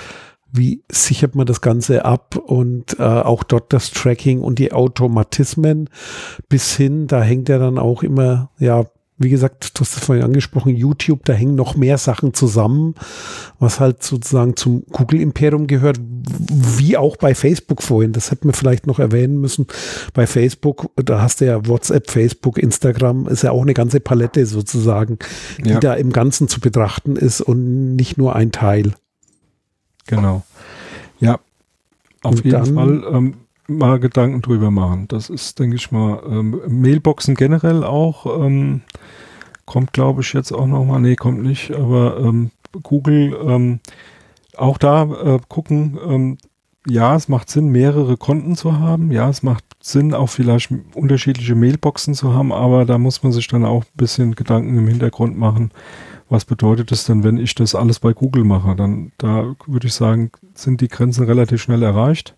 wie 0.53 0.83
sichert 0.91 1.35
man 1.35 1.47
das 1.47 1.61
Ganze 1.61 2.05
ab? 2.05 2.37
Und 2.37 2.99
äh, 2.99 3.03
auch 3.03 3.43
dort 3.43 3.73
das 3.73 3.91
Tracking 3.91 4.41
und 4.41 4.59
die 4.59 4.73
Automatismen. 4.73 5.91
Bis 6.49 6.75
hin, 6.75 7.07
da 7.07 7.23
hängt 7.23 7.49
ja 7.49 7.59
dann 7.59 7.79
auch 7.79 8.03
immer, 8.03 8.51
ja, 8.59 8.85
wie 9.19 9.31
gesagt, 9.31 9.79
du 9.79 9.81
hast 9.81 9.97
es 9.97 10.05
vorhin 10.05 10.25
angesprochen, 10.25 10.77
YouTube, 10.77 11.25
da 11.25 11.33
hängen 11.33 11.55
noch 11.55 11.75
mehr 11.75 11.97
Sachen 11.97 12.35
zusammen, 12.35 12.95
was 13.59 13.81
halt 13.81 14.03
sozusagen 14.03 14.57
zum 14.57 14.85
Google-Imperium 14.93 15.67
gehört, 15.67 15.99
wie 16.01 16.99
auch 16.99 17.17
bei 17.17 17.35
Facebook 17.35 17.83
vorhin. 17.83 18.13
Das 18.13 18.31
hätten 18.31 18.49
wir 18.49 18.53
vielleicht 18.53 18.87
noch 18.87 18.99
erwähnen 18.99 19.41
müssen. 19.41 19.67
Bei 20.13 20.27
Facebook, 20.27 20.91
da 20.97 21.23
hast 21.23 21.41
du 21.41 21.47
ja 21.47 21.67
WhatsApp, 21.67 22.11
Facebook, 22.11 22.59
Instagram, 22.59 23.27
ist 23.29 23.43
ja 23.43 23.53
auch 23.53 23.63
eine 23.63 23.75
ganze 23.75 24.01
Palette 24.01 24.45
sozusagen, 24.45 25.19
die 25.65 25.71
ja. 25.71 25.81
da 25.81 25.95
im 25.95 26.13
Ganzen 26.13 26.49
zu 26.49 26.61
betrachten 26.61 27.17
ist 27.17 27.41
und 27.41 27.97
nicht 27.97 28.19
nur 28.19 28.37
ein 28.37 28.53
Teil. 28.53 28.93
Genau. 30.07 30.45
Ja, 31.21 31.41
auf 32.23 32.37
und 32.37 32.45
jeden 32.45 32.75
Fall. 32.75 33.05
Ähm, 33.11 33.35
mal 33.69 33.99
Gedanken 33.99 34.43
drüber 34.43 34.71
machen. 34.71 35.09
Das 35.09 35.31
ist, 35.31 35.59
denke 35.59 35.77
ich 35.77 35.91
mal, 35.91 36.23
ähm, 36.29 36.61
Mailboxen 36.69 37.35
generell 37.35 37.85
auch. 37.85 38.27
Ähm, 38.41 38.83
kommt, 39.65 39.93
glaube 39.93 40.23
ich, 40.23 40.33
jetzt 40.33 40.53
auch 40.53 40.67
nochmal. 40.67 41.01
Nee, 41.01 41.17
kommt 41.17 41.43
nicht. 41.43 41.73
Aber 41.73 42.19
ähm, 42.19 42.51
Google, 42.83 43.37
ähm, 43.45 43.81
auch 44.57 44.79
da 44.79 45.03
äh, 45.03 45.39
gucken. 45.49 45.99
Ähm, 46.07 46.39
ja, 46.89 47.17
es 47.17 47.29
macht 47.29 47.51
Sinn, 47.51 47.69
mehrere 47.71 48.17
Konten 48.17 48.55
zu 48.55 48.79
haben. 48.79 49.11
Ja, 49.11 49.29
es 49.29 49.43
macht 49.43 49.65
Sinn, 49.81 50.15
auch 50.15 50.29
vielleicht 50.29 50.71
unterschiedliche 50.95 51.57
Mailboxen 51.57 52.15
zu 52.15 52.33
haben. 52.33 52.53
Aber 52.53 52.85
da 52.85 52.99
muss 52.99 53.23
man 53.23 53.33
sich 53.33 53.49
dann 53.49 53.65
auch 53.65 53.83
ein 53.85 53.97
bisschen 53.97 54.35
Gedanken 54.37 54.79
im 54.79 54.87
Hintergrund 54.87 55.37
machen. 55.37 55.73
Was 56.29 56.45
bedeutet 56.45 56.93
es 56.93 57.05
denn, 57.05 57.25
wenn 57.25 57.39
ich 57.39 57.55
das 57.55 57.75
alles 57.75 57.99
bei 57.99 58.13
Google 58.13 58.45
mache? 58.45 58.77
Dann, 58.77 59.13
da 59.19 59.55
würde 59.67 59.89
ich 59.89 59.95
sagen, 59.95 60.31
sind 60.55 60.81
die 60.81 60.89
Grenzen 60.89 61.25
relativ 61.25 61.63
schnell 61.63 61.83
erreicht 61.83 62.37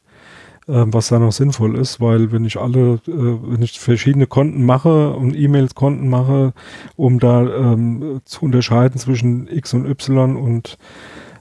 was 0.69 1.09
da 1.09 1.19
noch 1.19 1.33
sinnvoll 1.33 1.77
ist, 1.77 2.01
weil 2.01 2.31
wenn 2.31 2.45
ich 2.45 2.59
alle, 2.59 3.01
äh, 3.07 3.39
wenn 3.43 3.63
ich 3.63 3.81
verschiedene 3.81 4.27
Konten 4.27 4.65
mache 4.65 5.15
und 5.15 5.35
E-Mails-Konten 5.35 6.09
mache, 6.09 6.53
um 6.97 7.19
da 7.19 7.43
ähm, 7.43 8.21
zu 8.25 8.45
unterscheiden 8.45 9.01
zwischen 9.01 9.49
X 9.49 9.73
und 9.75 9.87
Y 9.87 10.37
und 10.37 10.77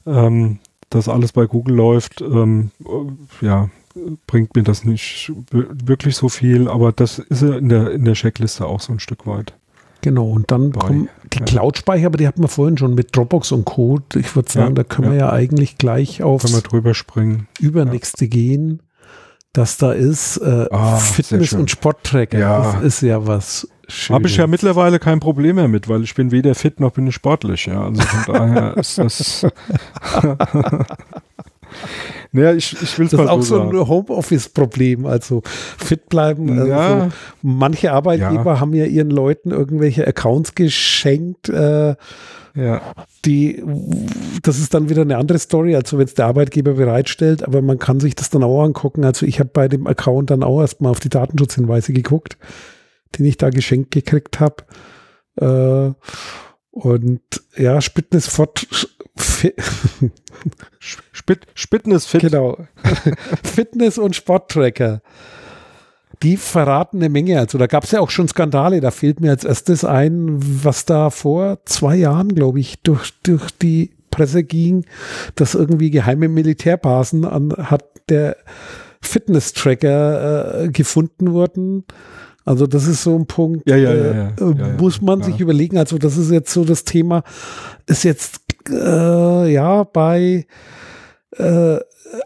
ähm, 0.05 0.59
das 0.89 1.09
alles 1.09 1.33
bei 1.33 1.45
Google 1.45 1.75
läuft, 1.75 2.21
ähm, 2.21 2.71
ja, 3.41 3.69
bringt 4.27 4.55
mir 4.55 4.63
das 4.63 4.85
nicht 4.85 5.31
wirklich 5.51 6.15
so 6.15 6.29
viel, 6.29 6.69
aber 6.69 6.91
das 6.93 7.19
ist 7.19 7.41
ja 7.41 7.57
in 7.57 7.67
der, 7.69 7.91
in 7.91 8.05
der 8.05 8.13
Checkliste 8.13 8.65
auch 8.65 8.79
so 8.79 8.93
ein 8.93 8.99
Stück 8.99 9.27
weit. 9.27 9.53
Genau, 10.01 10.29
und 10.29 10.51
dann 10.51 10.71
Bei, 10.71 10.79
kommen 10.79 11.09
die 11.33 11.39
ja. 11.39 11.45
Cloud-Speicher, 11.45 12.05
aber 12.05 12.17
die 12.17 12.27
hatten 12.27 12.41
wir 12.41 12.47
vorhin 12.47 12.77
schon 12.77 12.95
mit 12.95 13.15
Dropbox 13.15 13.51
und 13.51 13.65
Co. 13.65 13.99
Ich 14.15 14.35
würde 14.35 14.49
sagen, 14.49 14.69
Ja, 14.69 14.73
da 14.75 14.83
können 14.83 15.11
wir 15.11 15.17
ja. 15.17 15.27
ja 15.27 15.33
eigentlich 15.33 15.77
gleich 15.77 16.23
aufs 16.23 16.63
drüber 16.63 16.93
springen. 16.93 17.47
Übernächste 17.59 18.27
gehen, 18.27 18.81
dass 19.53 19.77
da 19.77 19.91
ist 19.91 20.37
äh, 20.37 20.67
Ah, 20.71 20.97
Fitness- 20.97 21.53
und 21.53 21.69
Sporttracker. 21.71 22.37
Ja. 22.37 22.73
Das 22.73 22.83
ist 22.83 23.01
ja 23.01 23.25
was 23.25 23.67
Schönes. 23.87 24.15
Habe 24.15 24.27
ich 24.27 24.37
ja 24.37 24.47
mittlerweile 24.47 24.99
kein 24.99 25.19
Problem 25.19 25.55
mehr 25.55 25.67
mit, 25.67 25.87
weil 25.87 26.03
ich 26.03 26.13
bin 26.13 26.31
weder 26.31 26.55
fit 26.55 26.79
noch 26.79 26.91
bin 26.91 27.07
ich 27.07 27.15
sportlich. 27.15 27.67
Ja, 27.67 27.85
also 27.85 28.01
von 28.01 28.33
daher 28.35 28.77
ist 28.77 28.97
das. 28.97 29.47
naja, 32.31 32.53
ich, 32.53 32.75
ich 32.81 32.97
will 32.99 33.05
es 33.05 33.11
Das 33.11 33.17
mal 33.19 33.23
ist 33.25 33.29
auch 33.29 33.41
so 33.41 33.57
sagen. 33.57 33.77
ein 33.77 33.87
Homeoffice-Problem. 33.87 35.05
Also 35.05 35.41
fit 35.45 36.09
bleiben. 36.09 36.49
Also 36.59 36.67
Ja. 36.71 37.09
manche 37.41 37.91
Arbeitgeber 37.93 38.59
haben 38.59 38.73
ja 38.73 38.85
ihren 38.85 39.09
Leuten 39.11 39.51
irgendwelche 39.51 40.05
Accounts 40.07 40.55
geschenkt. 40.55 41.49
Äh, 41.49 41.95
Ja, 42.55 42.81
die, 43.23 43.61
das 44.41 44.57
ist 44.57 44.73
dann 44.73 44.89
wieder 44.89 45.03
eine 45.03 45.17
andere 45.17 45.37
Story, 45.37 45.75
also 45.75 45.99
wenn 45.99 46.05
es 46.05 46.15
der 46.15 46.25
Arbeitgeber 46.25 46.73
bereitstellt, 46.73 47.43
aber 47.43 47.61
man 47.61 47.77
kann 47.77 47.99
sich 47.99 48.15
das 48.15 48.31
dann 48.31 48.43
auch 48.43 48.63
angucken. 48.63 49.03
Also 49.05 49.27
ich 49.27 49.39
habe 49.39 49.51
bei 49.53 49.67
dem 49.67 49.85
Account 49.85 50.31
dann 50.31 50.41
auch 50.41 50.61
erstmal 50.61 50.89
auf 50.89 50.99
die 50.99 51.09
Datenschutzhinweise 51.09 51.93
geguckt, 51.93 52.35
den 53.15 53.27
ich 53.27 53.37
da 53.37 53.51
geschenkt 53.51 53.91
gekriegt 53.91 54.39
habe. 54.39 54.63
Äh, 55.39 55.93
und 56.71 57.21
ja, 57.55 57.79
Spitness 57.79 58.25
fort, 58.27 58.65
fi- 59.15 59.53
Spit, 61.27 61.45
Spitten 61.55 61.91
ist 61.91 62.05
fit. 62.07 62.21
genau. 62.21 62.57
Fitness- 63.43 63.97
und 63.97 64.15
Sporttracker. 64.15 65.01
Die 66.23 66.37
verraten 66.37 66.97
eine 66.97 67.09
Menge. 67.09 67.37
Also 67.37 67.57
da 67.57 67.67
gab 67.67 67.83
es 67.83 67.91
ja 67.91 67.99
auch 67.99 68.09
schon 68.09 68.29
Skandale. 68.29 68.79
Da 68.79 68.91
fehlt 68.91 69.19
mir 69.19 69.31
als 69.31 69.43
erstes 69.43 69.83
ein, 69.83 70.37
was 70.63 70.85
da 70.85 71.09
vor 71.09 71.59
zwei 71.65 71.97
Jahren, 71.97 72.29
glaube 72.33 72.61
ich, 72.61 72.79
durch, 72.81 73.11
durch 73.23 73.51
die 73.51 73.91
Presse 74.09 74.45
ging, 74.45 74.85
dass 75.35 75.53
irgendwie 75.53 75.91
geheime 75.91 76.29
Militärbasen 76.29 77.25
anhand 77.25 77.83
der 78.07 78.37
Fitness-Tracker 79.01 80.63
äh, 80.63 80.69
gefunden 80.69 81.33
wurden. 81.33 81.83
Also 82.45 82.67
das 82.67 82.87
ist 82.87 83.03
so 83.03 83.13
ein 83.17 83.27
Punkt, 83.27 83.69
Ja, 83.69 83.75
ja, 83.75 83.93
ja, 83.93 84.03
äh, 84.03 84.15
ja. 84.15 84.29
äh, 84.39 84.77
muss 84.79 85.01
man 85.01 85.21
sich 85.23 85.41
überlegen. 85.41 85.77
Also 85.77 85.97
das 85.97 86.15
ist 86.15 86.31
jetzt 86.31 86.53
so 86.53 86.63
das 86.63 86.85
Thema, 86.85 87.23
ist 87.85 88.05
jetzt 88.05 88.39
äh, 88.69 89.51
ja 89.51 89.83
bei 89.83 90.47
äh, 91.37 91.79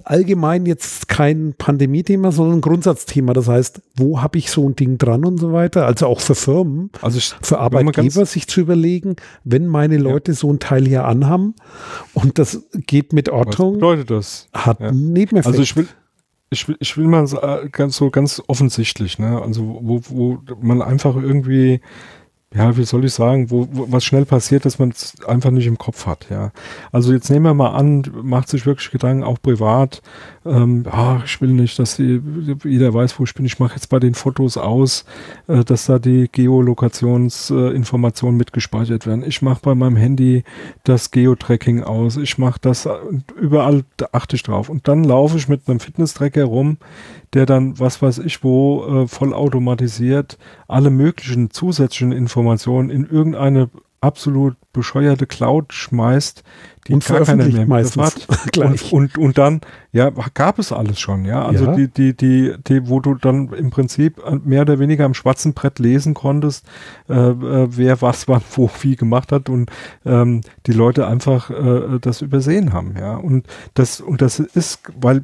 allgemein 0.03 0.65
jetzt 0.65 1.07
kein 1.07 1.53
Pandemie-Thema, 1.57 2.31
sondern 2.31 2.59
ein 2.59 2.61
Grundsatzthema. 2.61 3.33
Das 3.33 3.47
heißt, 3.47 3.81
wo 3.95 4.21
habe 4.21 4.37
ich 4.37 4.51
so 4.51 4.67
ein 4.67 4.75
Ding 4.75 4.97
dran 4.97 5.25
und 5.25 5.39
so 5.39 5.53
weiter? 5.53 5.85
Also 5.85 6.07
auch 6.07 6.19
für 6.19 6.35
Firmen, 6.35 6.91
Also 7.01 7.17
ich, 7.17 7.33
für 7.41 7.59
Arbeitgeber 7.59 8.25
sich 8.25 8.47
zu 8.47 8.61
überlegen, 8.61 9.15
wenn 9.43 9.67
meine 9.67 9.97
Leute 9.97 10.33
so 10.33 10.51
ein 10.51 10.59
Teil 10.59 10.85
hier 10.85 11.05
anhaben 11.05 11.55
und 12.13 12.37
das 12.37 12.67
geht 12.73 13.13
mit 13.13 13.27
was 13.27 13.33
Ortung, 13.33 13.73
bedeutet 13.73 14.11
das? 14.11 14.47
hat 14.53 14.79
Ja. 14.79 14.91
Nebeneffekt. 14.91 15.47
Also 15.47 15.61
ich 15.61 15.75
will, 15.75 15.87
ich 16.49 16.67
will, 16.67 16.77
ich 16.79 16.97
will 16.97 17.07
mal 17.07 17.25
so, 17.27 17.41
äh, 17.41 17.69
ganz 17.71 17.95
so 17.95 18.09
ganz 18.11 18.41
offensichtlich, 18.47 19.19
ne? 19.19 19.41
Also 19.41 19.79
wo, 19.81 20.01
wo 20.09 20.39
man 20.61 20.81
einfach 20.81 21.15
irgendwie, 21.15 21.81
ja, 22.53 22.75
wie 22.75 22.83
soll 22.83 23.05
ich 23.05 23.13
sagen, 23.13 23.49
wo, 23.49 23.67
wo 23.71 23.91
was 23.91 24.03
schnell 24.03 24.25
passiert, 24.25 24.65
dass 24.65 24.77
man 24.77 24.89
es 24.89 25.15
einfach 25.25 25.51
nicht 25.51 25.67
im 25.67 25.77
Kopf 25.77 26.05
hat, 26.05 26.27
ja. 26.29 26.51
Also 26.91 27.13
jetzt 27.13 27.29
nehmen 27.29 27.45
wir 27.45 27.53
mal 27.53 27.69
an, 27.69 28.03
macht 28.23 28.49
sich 28.49 28.65
wirklich 28.65 28.91
Gedanken, 28.91 29.23
auch 29.23 29.41
privat, 29.41 30.01
ähm, 30.43 30.85
ah, 30.89 31.21
ich 31.23 31.39
will 31.39 31.49
nicht, 31.49 31.77
dass 31.77 31.97
die, 31.97 32.19
jeder 32.63 32.93
weiß, 32.93 33.19
wo 33.19 33.23
ich 33.23 33.33
bin. 33.33 33.45
Ich 33.45 33.59
mache 33.59 33.75
jetzt 33.75 33.87
bei 33.87 33.99
den 33.99 34.15
Fotos 34.15 34.57
aus, 34.57 35.05
äh, 35.47 35.63
dass 35.63 35.85
da 35.85 35.99
die 35.99 36.27
Geolokationsinformationen 36.31 38.35
äh, 38.35 38.39
mitgespeichert 38.39 39.05
werden. 39.05 39.23
Ich 39.25 39.41
mache 39.41 39.59
bei 39.61 39.75
meinem 39.75 39.95
Handy 39.95 40.43
das 40.83 41.11
Geotracking 41.11 41.83
aus. 41.83 42.17
Ich 42.17 42.37
mache 42.37 42.59
das 42.59 42.89
überall 43.39 43.83
achte 44.11 44.35
ich 44.35 44.43
drauf. 44.43 44.69
Und 44.69 44.87
dann 44.87 45.03
laufe 45.03 45.37
ich 45.37 45.47
mit 45.47 45.67
einem 45.67 45.79
Fitness-Tracker 45.79 46.45
rum, 46.45 46.77
der 47.33 47.45
dann, 47.45 47.79
was 47.79 48.01
weiß 48.01 48.19
ich 48.19 48.43
wo, 48.43 48.85
äh, 48.85 49.07
vollautomatisiert 49.07 50.37
alle 50.67 50.89
möglichen 50.89 51.51
zusätzlichen 51.51 52.11
Informationen 52.11 52.89
in 52.89 53.05
irgendeine 53.05 53.69
absolut 54.01 54.55
bescheuerte 54.73 55.27
Cloud 55.27 55.73
schmeißt, 55.73 56.43
die 56.87 56.93
Und 56.93 57.05
gar 57.05 57.21
keiner 57.21 57.45
mehr 57.47 57.61
im 57.63 57.69
Griff 57.69 57.93
veröffentlicht 57.93 58.17
hat. 58.17 58.27
meistens. 58.27 58.27
Und, 58.57 58.91
und, 58.93 59.17
und 59.17 59.37
dann, 59.37 59.61
ja, 59.91 60.09
gab 60.33 60.57
es 60.59 60.71
alles 60.71 60.99
schon, 60.99 61.25
ja. 61.25 61.45
Also 61.45 61.65
Ja. 61.65 61.75
die, 61.75 61.87
die, 61.87 62.13
die, 62.15 62.53
die, 62.67 62.89
wo 62.89 62.99
du 62.99 63.15
dann 63.15 63.51
im 63.53 63.69
Prinzip 63.69 64.25
an- 64.25 64.41
mehr 64.45 64.61
oder 64.61 64.79
weniger 64.79 65.05
am 65.05 65.13
schwarzen 65.13 65.53
Brett 65.53 65.79
lesen 65.79 66.13
konntest, 66.13 66.65
äh, 67.09 67.13
äh, 67.13 67.67
wer 67.69 68.01
was 68.01 68.27
wann 68.27 68.41
wo 68.55 68.69
wie 68.81 68.95
gemacht 68.95 69.31
hat 69.31 69.49
und 69.49 69.69
ähm, 70.05 70.41
die 70.65 70.73
Leute 70.73 71.07
einfach 71.07 71.49
äh, 71.49 71.99
das 71.99 72.21
übersehen 72.21 72.73
haben, 72.73 72.95
ja. 72.97 73.15
Und 73.15 73.45
das, 73.75 74.01
und 74.01 74.21
das 74.21 74.39
ist, 74.39 74.79
weil 74.99 75.23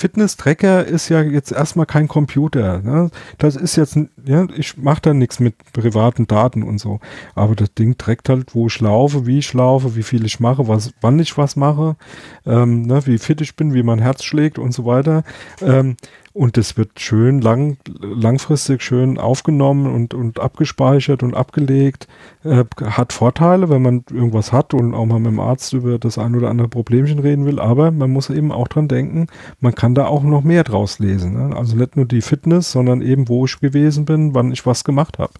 Fitness-Tracker 0.00 0.84
ist 0.86 1.08
ja 1.08 1.20
jetzt 1.22 1.52
erstmal 1.52 1.84
kein 1.86 2.08
Computer. 2.08 2.78
Ne? 2.80 3.10
Das 3.38 3.56
ist 3.56 3.76
jetzt, 3.76 3.98
ja, 4.24 4.46
ich 4.56 4.76
mache 4.78 5.02
da 5.02 5.14
nichts 5.14 5.38
mit 5.40 5.54
privaten 5.72 6.26
Daten 6.26 6.62
und 6.62 6.78
so. 6.78 7.00
Aber 7.34 7.54
das 7.54 7.74
Ding 7.74 7.98
trackt 7.98 8.28
halt, 8.28 8.54
wo 8.54 8.68
ich 8.68 8.80
laufe, 8.80 9.26
wie 9.26 9.38
ich 9.38 9.52
laufe, 9.52 9.94
wie 9.96 10.02
viel 10.02 10.24
ich 10.24 10.40
mache, 10.40 10.66
was, 10.68 10.92
wann 11.00 11.18
ich 11.18 11.36
was 11.36 11.56
mache, 11.56 11.96
ähm, 12.44 12.82
ne, 12.82 13.06
wie 13.06 13.18
fit 13.18 13.40
ich 13.40 13.56
bin, 13.56 13.74
wie 13.74 13.82
mein 13.82 13.98
Herz 13.98 14.24
schlägt 14.24 14.58
und 14.58 14.72
so 14.72 14.84
weiter. 14.84 15.24
Ähm, 15.60 15.96
und 16.36 16.58
das 16.58 16.76
wird 16.76 17.00
schön 17.00 17.40
lang, 17.40 17.78
langfristig 17.98 18.82
schön 18.82 19.16
aufgenommen 19.16 19.86
und, 19.86 20.12
und 20.12 20.38
abgespeichert 20.38 21.22
und 21.22 21.34
abgelegt. 21.34 22.08
Äh, 22.44 22.64
hat 22.84 23.14
Vorteile, 23.14 23.70
wenn 23.70 23.80
man 23.80 24.04
irgendwas 24.10 24.52
hat 24.52 24.74
und 24.74 24.92
auch 24.92 25.06
mal 25.06 25.18
mit 25.18 25.32
dem 25.32 25.40
Arzt 25.40 25.72
über 25.72 25.98
das 25.98 26.18
ein 26.18 26.34
oder 26.34 26.50
andere 26.50 26.68
Problemchen 26.68 27.20
reden 27.20 27.46
will. 27.46 27.58
Aber 27.58 27.90
man 27.90 28.10
muss 28.10 28.28
eben 28.28 28.52
auch 28.52 28.68
dran 28.68 28.86
denken, 28.86 29.28
man 29.60 29.74
kann 29.74 29.94
da 29.94 30.08
auch 30.08 30.22
noch 30.22 30.44
mehr 30.44 30.62
draus 30.62 30.98
lesen. 30.98 31.32
Ne? 31.32 31.56
Also 31.56 31.74
nicht 31.74 31.96
nur 31.96 32.04
die 32.04 32.20
Fitness, 32.20 32.70
sondern 32.70 33.00
eben, 33.00 33.30
wo 33.30 33.46
ich 33.46 33.58
gewesen 33.58 34.04
bin, 34.04 34.34
wann 34.34 34.52
ich 34.52 34.66
was 34.66 34.84
gemacht 34.84 35.18
habe. 35.18 35.32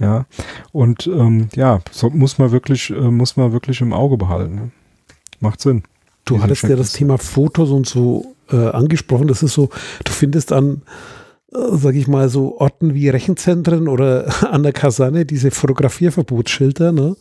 Ja. 0.00 0.26
Und 0.72 1.06
ähm, 1.06 1.48
ja, 1.54 1.78
so 1.92 2.10
muss 2.10 2.38
man 2.38 2.50
wirklich, 2.50 2.90
äh, 2.90 3.10
muss 3.12 3.36
man 3.36 3.52
wirklich 3.52 3.80
im 3.82 3.92
Auge 3.92 4.16
behalten. 4.16 4.54
Ne? 4.56 4.70
Macht 5.40 5.60
Sinn. 5.60 5.82
Du 6.24 6.42
hattest 6.42 6.62
ja 6.64 6.76
das. 6.76 6.92
Thema 6.92 7.18
Fotos 7.18 7.70
und 7.70 7.86
so 7.88 8.36
äh, 8.50 8.56
angesprochen. 8.56 9.26
Das 9.26 9.42
ist 9.42 9.54
so, 9.54 9.70
du 10.04 10.12
findest 10.12 10.52
an, 10.52 10.82
äh, 11.52 11.58
sag 11.72 11.94
ich 11.94 12.06
mal, 12.08 12.28
so 12.28 12.58
Orten 12.60 12.94
wie 12.94 13.08
Rechenzentren 13.08 13.88
oder 13.88 14.26
an 14.52 14.62
der 14.62 14.72
Kaserne 14.72 15.24
diese 15.24 15.50
Fotografierverbotsschilder, 15.50 16.92
ne? 16.92 17.16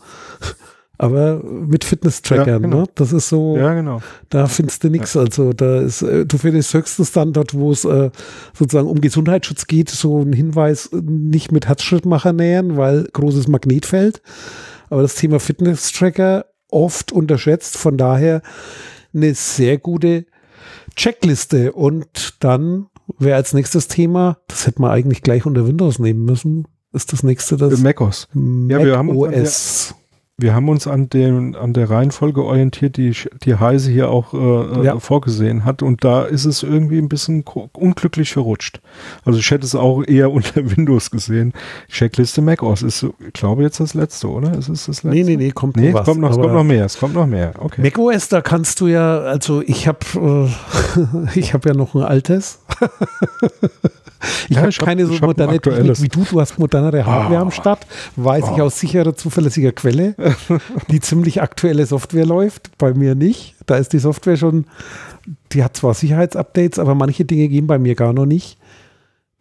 Aber 1.01 1.41
mit 1.41 1.85
Fitness-Trackern, 1.85 2.47
Ja, 2.47 2.57
genau. 2.57 2.81
ne? 2.81 2.85
Das 2.95 3.13
ist 3.13 3.29
so, 3.29 3.55
Ja, 3.57 3.73
genau. 3.73 4.01
da 4.27 4.47
findest 4.47 4.83
du 4.83 4.89
nichts. 4.89 5.15
Also 5.15 5.53
da 5.53 5.79
ist, 5.79 6.01
äh, 6.01 6.25
du 6.25 6.37
findest 6.37 6.73
höchstens 6.73 7.13
dann 7.13 7.31
dort, 7.31 7.53
wo 7.53 7.71
es 7.71 7.85
äh, 7.85 8.09
sozusagen 8.53 8.89
um 8.89 8.99
Gesundheitsschutz 8.99 9.67
geht, 9.67 9.89
so 9.89 10.19
ein 10.21 10.33
Hinweis, 10.33 10.87
äh, 10.87 10.97
nicht 11.01 11.53
mit 11.53 11.67
Herzschrittmacher 11.69 12.33
nähern, 12.33 12.75
weil 12.75 13.07
großes 13.13 13.47
Magnetfeld. 13.47 14.21
Aber 14.89 15.01
das 15.01 15.15
Thema 15.15 15.39
Fitness-Tracker 15.39 16.45
oft 16.69 17.11
unterschätzt, 17.11 17.77
von 17.77 17.97
daher 17.97 18.41
eine 19.13 19.33
sehr 19.33 19.77
gute 19.77 20.25
Checkliste. 20.95 21.71
Und 21.71 22.35
dann 22.39 22.87
wäre 23.17 23.35
als 23.35 23.53
nächstes 23.53 23.87
Thema, 23.87 24.37
das 24.47 24.67
hätte 24.67 24.81
man 24.81 24.91
eigentlich 24.91 25.21
gleich 25.21 25.45
unter 25.45 25.67
Windows 25.67 25.99
nehmen 25.99 26.25
müssen, 26.25 26.67
ist 26.91 27.13
das 27.13 27.23
nächste 27.23 27.57
das 27.57 27.79
macOS. 27.79 28.27
Mac 28.33 28.79
Ja, 28.79 28.85
wir 28.85 28.97
haben 28.97 29.09
uns 29.09 29.35
OS. 29.35 29.95
Wir 30.39 30.55
haben 30.55 30.69
uns 30.69 30.87
an 30.87 31.09
dem, 31.09 31.55
an 31.55 31.73
der 31.73 31.89
Reihenfolge 31.89 32.43
orientiert, 32.43 32.95
die, 32.97 33.13
die 33.43 33.55
Heise 33.55 33.91
hier 33.91 34.09
auch 34.09 34.33
äh, 34.33 34.85
Ja. 34.85 34.95
äh, 34.95 34.99
vorgesehen 34.99 35.65
hat. 35.65 35.81
Und 35.83 36.03
da 36.03 36.23
ist 36.23 36.45
es 36.45 36.63
irgendwie 36.63 36.97
ein 36.97 37.09
bisschen 37.09 37.43
unglücklich 37.73 38.31
verrutscht. 38.31 38.79
Also 39.25 39.37
ich 39.39 39.51
hätte 39.51 39.65
es 39.65 39.75
auch 39.75 40.03
eher 40.05 40.31
unter 40.31 40.55
Windows 40.75 41.11
gesehen. 41.11 41.53
Checkliste 41.89 42.41
macOS 42.41 42.81
ist, 42.83 42.99
so, 42.99 43.13
ich 43.25 43.33
glaube, 43.33 43.63
jetzt 43.63 43.79
das 43.79 43.93
letzte, 43.93 44.29
oder? 44.29 44.53
Ist 44.57 44.69
es 44.69 44.85
das 44.85 45.03
letzte? 45.03 45.09
Nee, 45.09 45.23
nee, 45.23 45.35
nee, 45.35 45.51
kommt 45.51 45.75
Nee, 45.75 45.91
noch 45.91 45.99
was. 45.99 46.05
kommt 46.05 46.21
noch, 46.21 46.31
es 46.31 46.37
kommt 46.37 46.53
noch 46.53 46.63
mehr. 46.63 46.85
Es 46.85 46.97
kommt 46.97 47.13
noch 47.15 47.27
mehr. 47.27 47.51
Okay. 47.59 47.81
macOS, 47.81 48.29
da 48.29 48.41
kannst 48.41 48.79
du 48.81 48.87
ja, 48.87 49.19
also 49.19 49.61
ich 49.61 49.87
habe 49.87 49.99
äh, 51.35 51.35
ich 51.39 51.53
habe 51.53 51.69
ja 51.69 51.75
noch 51.75 51.95
ein 51.95 52.03
altes. 52.03 52.59
ich 54.49 54.55
Ja, 54.55 54.63
habe 54.63 54.71
hab- 54.71 54.85
keine 54.85 55.05
so 55.05 55.13
hab 55.15 55.21
ein 55.23 55.27
moderne 55.27 55.59
Technik 55.59 56.01
wie 56.01 56.07
du. 56.09 56.23
Du 56.29 56.39
hast 56.41 56.57
modernere 56.59 57.05
Hardware 57.05 57.37
Ah. 57.39 57.41
am 57.41 57.51
Start, 57.51 57.85
weiß 58.15 58.43
ich 58.53 58.59
Ah. 58.61 58.63
aus 58.63 58.79
sicherer, 58.79 59.15
zuverlässiger 59.15 59.71
Quelle, 59.71 60.15
die 60.89 60.99
ziemlich 60.99 61.41
aktuelle 61.41 61.85
Software 61.85 62.25
läuft. 62.25 62.77
Bei 62.77 62.93
mir 62.93 63.15
nicht. 63.15 63.55
Da 63.65 63.77
ist 63.77 63.93
die 63.93 63.99
Software 63.99 64.37
schon, 64.37 64.65
die 65.51 65.63
hat 65.63 65.77
zwar 65.77 65.93
Sicherheitsupdates, 65.93 66.79
aber 66.79 66.95
manche 66.95 67.25
Dinge 67.25 67.47
gehen 67.47 67.67
bei 67.67 67.79
mir 67.79 67.95
gar 67.95 68.13
noch 68.13 68.25
nicht. 68.25 68.57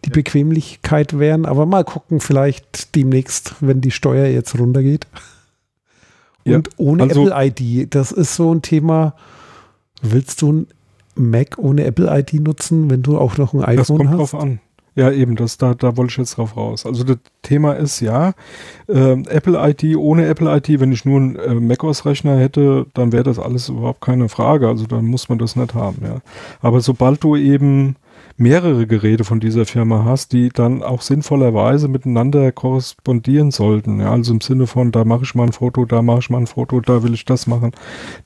Die 0.05 0.11
Bequemlichkeit 0.11 1.19
wären, 1.19 1.45
aber 1.45 1.67
mal 1.67 1.85
gucken, 1.85 2.21
vielleicht 2.21 2.95
demnächst, 2.95 3.57
wenn 3.61 3.81
die 3.81 3.91
Steuer 3.91 4.27
jetzt 4.27 4.57
runtergeht. 4.59 5.07
Ja, 6.45 6.57
Und 6.57 6.71
ohne 6.77 7.03
also- 7.05 7.29
Apple 7.29 7.47
ID, 7.47 7.95
das 7.95 8.13
ist 8.13 8.37
so 8.37 8.55
ein 8.55 8.63
Thema. 8.63 9.15
Willst 10.01 10.41
du 10.43 10.53
ein 10.53 10.67
Mac 11.17 11.59
ohne 11.59 11.85
Apple 11.85 12.07
ID 12.17 12.35
nutzen, 12.35 12.89
wenn 12.91 13.03
du 13.03 13.19
auch 13.19 13.37
noch 13.39 13.55
ein 13.55 13.65
iPhone 13.65 13.79
hast? 13.79 13.79
Das 13.79 13.97
kommt 13.97 14.09
hast? 14.11 14.17
drauf 14.19 14.35
an. 14.37 14.61
Ja, 14.99 15.13
eben, 15.13 15.37
das, 15.37 15.59
da, 15.59 15.75
da 15.75 15.97
wollte 15.97 16.11
ich 16.11 16.17
jetzt 16.17 16.37
drauf 16.39 16.57
raus. 16.57 16.85
Also 16.85 17.05
das 17.05 17.19
Thema 17.43 17.75
ist 17.75 18.01
ja, 18.01 18.33
äh, 18.89 19.13
Apple 19.29 19.57
ID, 19.57 19.97
ohne 19.97 20.27
Apple 20.27 20.53
ID, 20.57 20.81
wenn 20.81 20.91
ich 20.91 21.05
nur 21.05 21.21
einen 21.21 21.37
äh, 21.37 21.55
macOS-Rechner 21.55 22.37
hätte, 22.37 22.85
dann 22.95 23.13
wäre 23.13 23.23
das 23.23 23.39
alles 23.39 23.69
überhaupt 23.69 24.01
keine 24.01 24.29
Frage. 24.29 24.67
Also 24.67 24.87
dann 24.87 25.05
muss 25.05 25.29
man 25.29 25.39
das 25.39 25.55
nicht 25.55 25.73
haben, 25.73 25.99
ja. 26.03 26.17
Aber 26.63 26.81
sobald 26.81 27.23
du 27.23 27.37
eben 27.37 27.95
mehrere 28.39 28.87
Geräte 28.87 29.25
von 29.25 29.41
dieser 29.41 29.67
Firma 29.67 30.05
hast, 30.05 30.33
die 30.33 30.49
dann 30.49 30.85
auch 30.85 31.03
sinnvollerweise 31.03 31.89
miteinander 31.89 32.53
korrespondieren 32.53 33.51
sollten. 33.51 34.01
Ja, 34.01 34.13
also 34.13 34.33
im 34.33 34.41
Sinne 34.41 34.69
von, 34.69 34.93
da 34.93 35.05
mache 35.05 35.25
ich 35.25 35.35
mal 35.35 35.45
ein 35.45 35.53
Foto, 35.53 35.85
da 35.85 36.03
mache 36.03 36.21
ich 36.21 36.31
mal 36.31 36.39
ein 36.39 36.47
Foto, 36.47 36.81
da 36.81 37.03
will 37.03 37.15
ich 37.15 37.25
das 37.25 37.49
machen, 37.49 37.73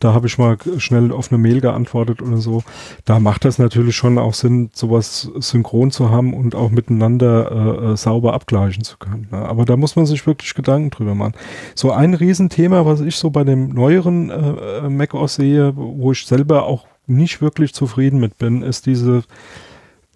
da 0.01 0.13
habe 0.13 0.27
ich 0.27 0.37
mal 0.37 0.59
schnell 0.77 1.13
auf 1.13 1.33
eine 1.33 1.39
Mail 1.39 1.63
geantwortet 1.63 2.21
oder 2.21 2.37
so. 2.37 2.63
Da 3.07 3.21
macht 3.21 3.47
das 3.47 3.59
natürlich 3.59 3.97
schon 3.97 4.19
auch 4.19 4.35
Sinn, 4.35 4.69
sowas 4.75 5.31
synchron 5.37 5.91
zu 5.91 6.11
haben 6.11 6.35
und 6.35 6.55
auch 6.55 6.71
miteinander 6.71 7.51
äh, 7.51 7.93
äh 7.93 7.97
sauber 7.97 8.35
abgleichen 8.35 8.85
zu 8.85 8.99
können. 8.99 9.29
Ja, 9.33 9.47
aber 9.47 9.65
da 9.65 9.79
muss 9.79 9.97
man 9.97 10.05
sich 10.05 10.27
wirklich 10.27 10.53
Gedanken 10.55 10.91
drüber 10.91 11.15
machen. 11.15 11.35
So 11.75 11.91
ein 11.91 12.13
Riesenthema, 12.13 12.85
was 12.85 13.01
ich 13.01 13.17
so 13.17 13.31
bei 13.31 13.45
dem 13.45 13.71
neueren 13.71 14.29
äh, 14.29 14.87
äh 14.87 14.89
Mac 14.91 15.15
OS 15.15 15.37
sehe, 15.37 15.73
wo 15.75 16.13
ich 16.13 16.27
selber 16.27 16.65
auch 16.67 16.87
nicht 17.07 17.41
wirklich 17.41 17.73
zufrieden 17.73 18.21
mit 18.21 18.39
bin, 18.39 18.63
ist 18.63 18.87
diese 18.87 19.25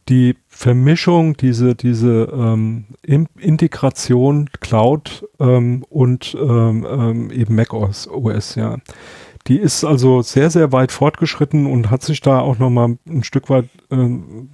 die 0.08 0.36
Vermischung, 0.46 1.36
diese, 1.36 1.74
diese 1.74 2.32
ähm, 2.32 2.84
Integration 3.02 4.48
Cloud 4.60 5.26
ähm, 5.40 5.84
und 5.88 6.36
ähm, 6.40 6.86
ähm 6.88 7.30
eben 7.30 7.54
Mac 7.54 7.72
OS, 7.72 8.08
OS, 8.08 8.54
ja. 8.54 8.76
Die 9.48 9.58
ist 9.58 9.84
also 9.84 10.22
sehr, 10.22 10.50
sehr 10.50 10.72
weit 10.72 10.90
fortgeschritten 10.90 11.66
und 11.66 11.90
hat 11.90 12.02
sich 12.02 12.20
da 12.20 12.40
auch 12.40 12.58
nochmal 12.58 12.98
ein 13.08 13.22
Stück 13.22 13.48
weit, 13.48 13.66
äh, 13.90 14.08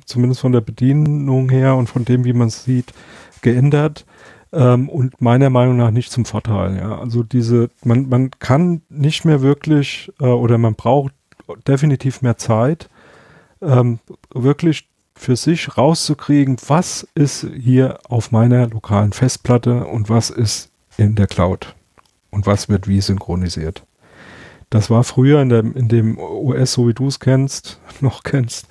zumindest 0.04 0.40
von 0.40 0.52
der 0.52 0.60
Bedienung 0.60 1.48
her 1.48 1.76
und 1.76 1.88
von 1.88 2.04
dem, 2.04 2.24
wie 2.24 2.34
man 2.34 2.48
es 2.48 2.64
sieht, 2.64 2.92
geändert. 3.40 4.04
Ähm, 4.52 4.90
und 4.90 5.18
meiner 5.20 5.48
Meinung 5.48 5.78
nach 5.78 5.90
nicht 5.90 6.12
zum 6.12 6.26
Vorteil. 6.26 6.76
Ja. 6.76 6.98
Also 6.98 7.22
diese, 7.22 7.70
man, 7.84 8.08
man 8.10 8.30
kann 8.38 8.82
nicht 8.90 9.24
mehr 9.24 9.40
wirklich 9.40 10.12
äh, 10.20 10.26
oder 10.26 10.58
man 10.58 10.74
braucht 10.74 11.14
definitiv 11.66 12.20
mehr 12.20 12.36
Zeit, 12.36 12.90
ähm, 13.62 13.98
wirklich 14.34 14.88
für 15.22 15.36
sich 15.36 15.78
rauszukriegen, 15.78 16.56
was 16.66 17.06
ist 17.14 17.46
hier 17.56 17.98
auf 18.08 18.32
meiner 18.32 18.68
lokalen 18.68 19.12
Festplatte 19.12 19.86
und 19.86 20.10
was 20.10 20.30
ist 20.30 20.70
in 20.96 21.14
der 21.14 21.28
Cloud 21.28 21.74
und 22.30 22.46
was 22.46 22.68
wird 22.68 22.88
wie 22.88 23.00
synchronisiert. 23.00 23.84
Das 24.68 24.90
war 24.90 25.04
früher 25.04 25.40
in, 25.40 25.48
der, 25.48 25.60
in 25.60 25.88
dem 25.88 26.18
OS, 26.18 26.72
so 26.72 26.88
wie 26.88 26.94
du 26.94 27.06
es 27.06 27.20
kennst, 27.20 27.78
noch 28.00 28.24
kennst, 28.24 28.66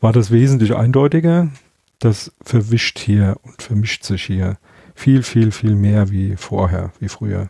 war 0.00 0.12
das 0.12 0.30
wesentlich 0.30 0.76
eindeutiger. 0.76 1.48
Das 1.98 2.30
verwischt 2.42 2.98
hier 2.98 3.36
und 3.42 3.62
vermischt 3.62 4.04
sich 4.04 4.24
hier 4.24 4.58
viel, 4.94 5.22
viel, 5.22 5.50
viel 5.50 5.74
mehr 5.74 6.10
wie 6.10 6.36
vorher, 6.36 6.92
wie 7.00 7.08
früher. 7.08 7.48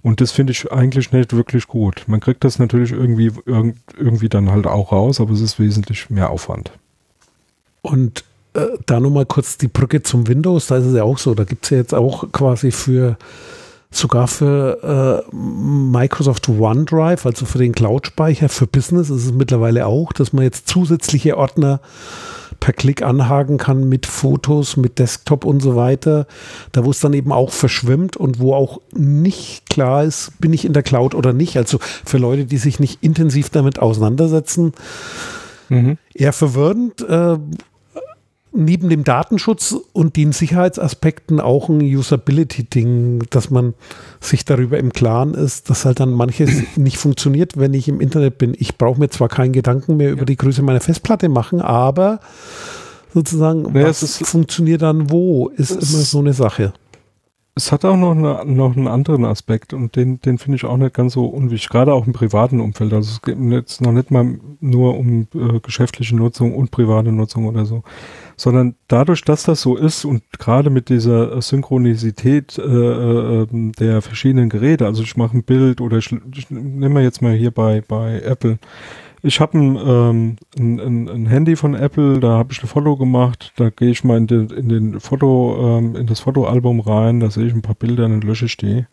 Und 0.00 0.20
das 0.22 0.32
finde 0.32 0.52
ich 0.52 0.72
eigentlich 0.72 1.12
nicht 1.12 1.34
wirklich 1.34 1.66
gut. 1.66 2.04
Man 2.06 2.20
kriegt 2.20 2.44
das 2.44 2.58
natürlich 2.58 2.92
irgendwie, 2.92 3.30
irgendwie 3.46 4.28
dann 4.28 4.50
halt 4.50 4.66
auch 4.66 4.92
raus, 4.92 5.20
aber 5.20 5.32
es 5.32 5.40
ist 5.40 5.58
wesentlich 5.58 6.08
mehr 6.08 6.30
Aufwand. 6.30 6.72
Und 7.84 8.24
äh, 8.54 8.66
da 8.86 8.98
nochmal 8.98 9.26
kurz 9.26 9.58
die 9.58 9.68
Brücke 9.68 10.02
zum 10.02 10.26
Windows, 10.26 10.68
da 10.68 10.78
ist 10.78 10.86
es 10.86 10.96
ja 10.96 11.04
auch 11.04 11.18
so, 11.18 11.34
da 11.34 11.44
gibt 11.44 11.64
es 11.64 11.70
ja 11.70 11.76
jetzt 11.76 11.94
auch 11.94 12.32
quasi 12.32 12.70
für 12.70 13.18
sogar 13.90 14.26
für 14.26 15.22
äh, 15.30 15.34
Microsoft 15.36 16.48
OneDrive, 16.48 17.26
also 17.26 17.44
für 17.44 17.58
den 17.58 17.72
Cloud-Speicher, 17.72 18.48
für 18.48 18.66
Business 18.66 19.10
ist 19.10 19.26
es 19.26 19.32
mittlerweile 19.32 19.86
auch, 19.86 20.12
dass 20.12 20.32
man 20.32 20.44
jetzt 20.44 20.66
zusätzliche 20.66 21.36
Ordner 21.36 21.80
per 22.58 22.72
Klick 22.72 23.02
anhaken 23.02 23.58
kann 23.58 23.86
mit 23.86 24.06
Fotos, 24.06 24.78
mit 24.78 24.98
Desktop 24.98 25.44
und 25.44 25.60
so 25.60 25.76
weiter. 25.76 26.26
Da 26.72 26.84
wo 26.84 26.90
es 26.90 27.00
dann 27.00 27.12
eben 27.12 27.32
auch 27.32 27.50
verschwimmt 27.50 28.16
und 28.16 28.40
wo 28.40 28.54
auch 28.54 28.80
nicht 28.94 29.68
klar 29.68 30.04
ist, 30.04 30.32
bin 30.40 30.54
ich 30.54 30.64
in 30.64 30.72
der 30.72 30.82
Cloud 30.82 31.14
oder 31.14 31.34
nicht. 31.34 31.58
Also 31.58 31.78
für 32.04 32.16
Leute, 32.16 32.46
die 32.46 32.56
sich 32.56 32.80
nicht 32.80 33.02
intensiv 33.02 33.50
damit 33.50 33.78
auseinandersetzen, 33.78 34.72
mhm. 35.68 35.98
eher 36.14 36.32
verwirrend. 36.32 37.02
Äh, 37.02 37.36
neben 38.54 38.88
dem 38.88 39.04
Datenschutz 39.04 39.74
und 39.92 40.16
den 40.16 40.32
Sicherheitsaspekten 40.32 41.40
auch 41.40 41.68
ein 41.68 41.80
Usability-Ding, 41.80 43.24
dass 43.30 43.50
man 43.50 43.74
sich 44.20 44.44
darüber 44.44 44.78
im 44.78 44.92
Klaren 44.92 45.34
ist, 45.34 45.68
dass 45.70 45.84
halt 45.84 46.00
dann 46.00 46.12
manches 46.12 46.50
nicht 46.76 46.96
funktioniert, 46.96 47.58
wenn 47.58 47.74
ich 47.74 47.88
im 47.88 48.00
Internet 48.00 48.38
bin. 48.38 48.54
Ich 48.56 48.78
brauche 48.78 49.00
mir 49.00 49.10
zwar 49.10 49.28
keinen 49.28 49.52
Gedanken 49.52 49.96
mehr 49.96 50.12
über 50.12 50.24
die 50.24 50.36
Größe 50.36 50.62
meiner 50.62 50.80
Festplatte 50.80 51.28
machen, 51.28 51.60
aber 51.60 52.20
sozusagen, 53.12 53.62
naja, 53.72 53.88
was 53.88 54.18
funktioniert 54.18 54.82
dann 54.82 55.10
wo, 55.10 55.48
ist 55.48 55.70
immer 55.70 56.02
so 56.02 56.20
eine 56.20 56.32
Sache. 56.32 56.72
Es 57.56 57.70
hat 57.70 57.84
auch 57.84 57.96
noch, 57.96 58.12
eine, 58.12 58.44
noch 58.52 58.76
einen 58.76 58.88
anderen 58.88 59.24
Aspekt 59.24 59.74
und 59.74 59.94
den, 59.94 60.20
den 60.20 60.38
finde 60.38 60.56
ich 60.56 60.64
auch 60.64 60.76
nicht 60.76 60.94
ganz 60.94 61.12
so 61.12 61.26
unwichtig, 61.26 61.68
gerade 61.68 61.94
auch 61.94 62.04
im 62.04 62.12
privaten 62.12 62.60
Umfeld. 62.60 62.92
Also 62.92 63.12
es 63.12 63.22
geht 63.22 63.38
jetzt 63.38 63.80
noch 63.80 63.92
nicht 63.92 64.10
mal 64.10 64.40
nur 64.58 64.98
um 64.98 65.28
äh, 65.34 65.60
geschäftliche 65.60 66.16
Nutzung 66.16 66.52
und 66.52 66.72
private 66.72 67.12
Nutzung 67.12 67.46
oder 67.46 67.64
so, 67.64 67.84
sondern 68.36 68.74
dadurch, 68.88 69.22
dass 69.22 69.44
das 69.44 69.60
so 69.60 69.76
ist 69.76 70.04
und 70.04 70.24
gerade 70.36 70.68
mit 70.68 70.88
dieser 70.88 71.40
Synchronisität 71.40 72.58
äh, 72.58 72.62
äh, 72.62 73.46
der 73.78 74.02
verschiedenen 74.02 74.48
Geräte, 74.48 74.86
also 74.86 75.04
ich 75.04 75.16
mache 75.16 75.36
ein 75.36 75.44
Bild 75.44 75.80
oder 75.80 75.98
ich, 75.98 76.10
ich 76.34 76.50
nehme 76.50 77.02
jetzt 77.02 77.22
mal 77.22 77.34
hier 77.34 77.52
bei, 77.52 77.84
bei 77.86 78.20
Apple, 78.20 78.58
ich 79.24 79.40
habe 79.40 79.56
ein, 79.58 79.76
ähm, 79.76 80.36
ein, 80.58 80.80
ein, 80.80 81.08
ein, 81.08 81.26
Handy 81.26 81.56
von 81.56 81.74
Apple, 81.74 82.20
da 82.20 82.36
habe 82.36 82.52
ich 82.52 82.62
ein 82.62 82.68
Foto 82.68 82.96
gemacht, 82.96 83.54
da 83.56 83.70
gehe 83.70 83.90
ich 83.90 84.04
mal 84.04 84.18
in, 84.18 84.26
den, 84.26 84.50
in 84.50 84.68
den 84.68 85.00
Foto, 85.00 85.78
ähm, 85.78 85.96
in 85.96 86.06
das 86.06 86.20
Fotoalbum 86.20 86.80
rein, 86.80 87.20
da 87.20 87.30
sehe 87.30 87.46
ich 87.46 87.54
ein 87.54 87.62
paar 87.62 87.74
Bilder 87.74 88.04
und 88.04 88.22
lösche 88.22 88.44
ich 88.44 88.58
die 88.58 88.84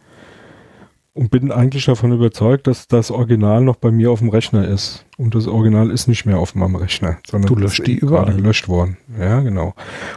und 1.14 1.30
bin 1.30 1.51
eigentlich 1.51 1.86
davon 1.86 2.14
überzeugt, 2.14 2.68
dass 2.68 2.88
das 2.88 3.12
Original 3.12 3.62
noch 3.62 3.76
bei 3.76 3.91
mir 3.91 4.12
auf 4.12 4.20
dem 4.20 4.30
Rechner 4.30 4.66
ist. 4.66 5.05
Und 5.18 5.36
das 5.36 5.45
Original 5.45 5.91
ist 5.91 6.07
nicht 6.07 6.26
mehr 6.26 6.39
auf 6.39 6.55
meinem 6.55 6.76
Rechner, 6.76 7.18
sondern 7.30 7.53
du 7.53 7.59
löscht 7.59 7.86
die 7.86 7.97
überall. 7.97 8.34
gelöscht 8.34 8.70
worden. 8.70 8.97
Ja, 9.20 9.41
genau. 9.41 9.74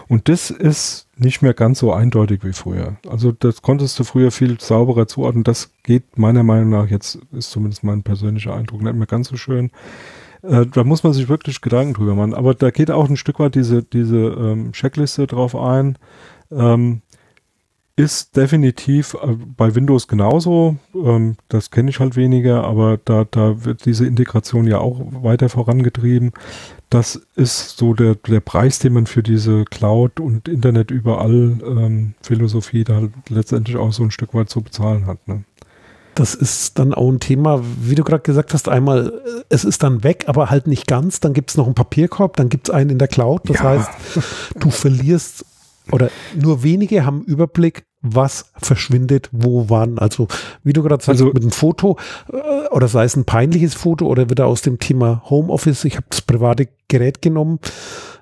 Und 0.08 0.28
das 0.28 0.50
ist 0.50 1.08
nicht 1.16 1.42
mehr 1.42 1.52
ganz 1.52 1.80
so 1.80 1.92
eindeutig 1.92 2.44
wie 2.44 2.52
früher. 2.52 2.96
Also 3.08 3.32
das 3.32 3.60
konntest 3.60 3.98
du 3.98 4.04
früher 4.04 4.30
viel 4.30 4.60
sauberer 4.60 5.08
zuordnen. 5.08 5.42
Das 5.42 5.72
geht 5.82 6.16
meiner 6.16 6.44
Meinung 6.44 6.70
nach, 6.70 6.88
jetzt 6.88 7.18
ist 7.32 7.50
zumindest 7.50 7.82
mein 7.82 8.04
persönlicher 8.04 8.54
Eindruck, 8.54 8.82
nicht 8.82 8.94
mehr 8.94 9.06
ganz 9.06 9.28
so 9.28 9.36
schön. 9.36 9.72
Äh, 10.42 10.66
da 10.66 10.84
muss 10.84 11.02
man 11.02 11.12
sich 11.12 11.28
wirklich 11.28 11.60
Gedanken 11.60 11.94
drüber 11.94 12.14
machen. 12.14 12.34
Aber 12.34 12.54
da 12.54 12.70
geht 12.70 12.92
auch 12.92 13.08
ein 13.08 13.16
Stück 13.16 13.40
weit 13.40 13.56
diese, 13.56 13.82
diese 13.82 14.16
ähm, 14.16 14.70
Checkliste 14.72 15.26
drauf 15.26 15.56
ein. 15.56 15.98
Ähm, 16.52 17.02
ist 17.96 18.36
definitiv 18.36 19.14
äh, 19.14 19.36
bei 19.56 19.74
Windows 19.74 20.08
genauso. 20.08 20.76
Ähm, 20.94 21.36
das 21.48 21.70
kenne 21.70 21.90
ich 21.90 22.00
halt 22.00 22.16
weniger, 22.16 22.64
aber 22.64 22.98
da, 23.04 23.24
da 23.30 23.64
wird 23.64 23.84
diese 23.84 24.06
Integration 24.06 24.66
ja 24.66 24.78
auch 24.78 25.00
weiter 25.22 25.48
vorangetrieben. 25.48 26.32
Das 26.90 27.20
ist 27.36 27.76
so 27.76 27.94
der, 27.94 28.16
der 28.16 28.40
Preis, 28.40 28.78
den 28.78 28.94
man 28.94 29.06
für 29.06 29.22
diese 29.22 29.64
Cloud 29.64 30.20
und 30.20 30.48
Internet 30.48 30.90
überall 30.90 31.58
ähm, 31.64 32.14
Philosophie 32.22 32.84
da 32.84 32.96
halt 32.96 33.12
letztendlich 33.28 33.76
auch 33.76 33.92
so 33.92 34.02
ein 34.02 34.10
Stück 34.10 34.34
weit 34.34 34.50
zu 34.50 34.60
bezahlen 34.60 35.06
hat. 35.06 35.26
Ne? 35.28 35.44
Das 36.14 36.34
ist 36.34 36.78
dann 36.78 36.94
auch 36.94 37.10
ein 37.10 37.18
Thema, 37.18 37.62
wie 37.80 37.96
du 37.96 38.04
gerade 38.04 38.22
gesagt 38.22 38.54
hast, 38.54 38.68
einmal, 38.68 39.08
äh, 39.08 39.42
es 39.48 39.64
ist 39.64 39.84
dann 39.84 40.02
weg, 40.02 40.24
aber 40.26 40.50
halt 40.50 40.66
nicht 40.66 40.88
ganz. 40.88 41.20
Dann 41.20 41.32
gibt 41.32 41.50
es 41.50 41.56
noch 41.56 41.66
einen 41.66 41.74
Papierkorb, 41.74 42.36
dann 42.36 42.48
gibt 42.48 42.68
es 42.68 42.74
einen 42.74 42.90
in 42.90 42.98
der 42.98 43.08
Cloud. 43.08 43.48
Das 43.48 43.58
ja. 43.58 43.64
heißt, 43.64 43.90
du 44.58 44.70
verlierst 44.70 45.44
oder 45.92 46.10
nur 46.34 46.62
wenige 46.62 47.04
haben 47.04 47.22
Überblick, 47.22 47.84
was 48.00 48.50
verschwindet, 48.56 49.30
wo, 49.32 49.68
wann. 49.68 49.98
Also, 49.98 50.28
wie 50.62 50.72
du 50.72 50.82
gerade 50.82 51.02
sagst, 51.02 51.20
also, 51.20 51.32
mit 51.32 51.42
einem 51.42 51.50
Foto 51.50 51.98
äh, 52.32 52.68
oder 52.68 52.86
sei 52.86 53.04
es 53.04 53.16
ein 53.16 53.24
peinliches 53.24 53.74
Foto 53.74 54.06
oder 54.06 54.28
wieder 54.30 54.46
aus 54.46 54.62
dem 54.62 54.78
Thema 54.78 55.22
Homeoffice, 55.28 55.84
ich 55.84 55.96
habe 55.96 56.06
das 56.10 56.20
private 56.20 56.68
Gerät 56.88 57.22
genommen. 57.22 57.60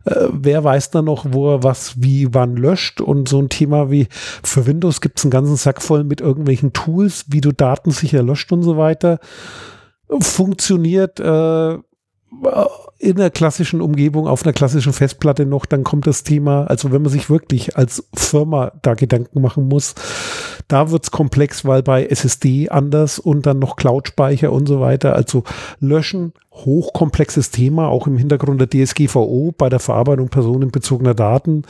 Äh, 0.05 0.29
wer 0.31 0.63
weiß 0.65 0.91
dann 0.91 1.07
noch, 1.07 1.27
wo 1.31 1.53
er 1.53 1.63
was 1.63 2.01
wie 2.01 2.33
wann 2.33 2.57
löscht? 2.57 3.01
Und 3.01 3.29
so 3.29 3.41
ein 3.41 3.49
Thema 3.49 3.91
wie 3.91 4.07
für 4.43 4.67
Windows 4.67 5.01
gibt 5.01 5.19
es 5.19 5.25
einen 5.25 5.33
ganzen 5.33 5.57
Sack 5.57 5.83
voll 5.83 6.05
mit 6.05 6.21
irgendwelchen 6.21 6.73
Tools, 6.73 7.27
wie 7.29 7.41
du 7.41 7.53
Daten 7.53 7.91
sicher 7.91 8.23
löscht 8.23 8.53
und 8.53 8.63
so 8.63 8.77
weiter. 8.77 9.19
Funktioniert 10.21 11.19
äh, 11.19 11.79
in 12.99 13.18
einer 13.18 13.30
klassischen 13.30 13.80
Umgebung, 13.80 14.26
auf 14.26 14.45
einer 14.45 14.53
klassischen 14.53 14.93
Festplatte 14.93 15.45
noch, 15.45 15.66
dann 15.66 15.85
kommt 15.85 16.07
das 16.07 16.22
Thema, 16.22 16.64
also 16.64 16.93
wenn 16.93 17.03
man 17.03 17.11
sich 17.11 17.28
wirklich 17.28 17.76
als 17.76 18.09
Firma 18.14 18.72
da 18.83 18.95
Gedanken 18.95 19.41
machen 19.41 19.68
muss, 19.68 19.95
da 20.68 20.91
wird's 20.91 21.11
komplex, 21.11 21.64
weil 21.64 21.83
bei 21.83 22.07
SSD 22.07 22.68
anders 22.68 23.18
und 23.18 23.45
dann 23.45 23.59
noch 23.59 23.76
Cloud-Speicher 23.76 24.53
und 24.53 24.66
so 24.66 24.80
weiter. 24.80 25.14
Also 25.14 25.45
löschen, 25.80 26.33
hochkomplexes 26.53 27.51
Thema, 27.51 27.89
auch 27.89 28.07
im 28.07 28.16
Hintergrund 28.16 28.61
der 28.61 28.70
DSGVO 28.70 29.53
bei 29.57 29.68
der 29.68 29.80
Verarbeitung 29.80 30.28
personenbezogener 30.28 31.14
Daten. 31.14 31.64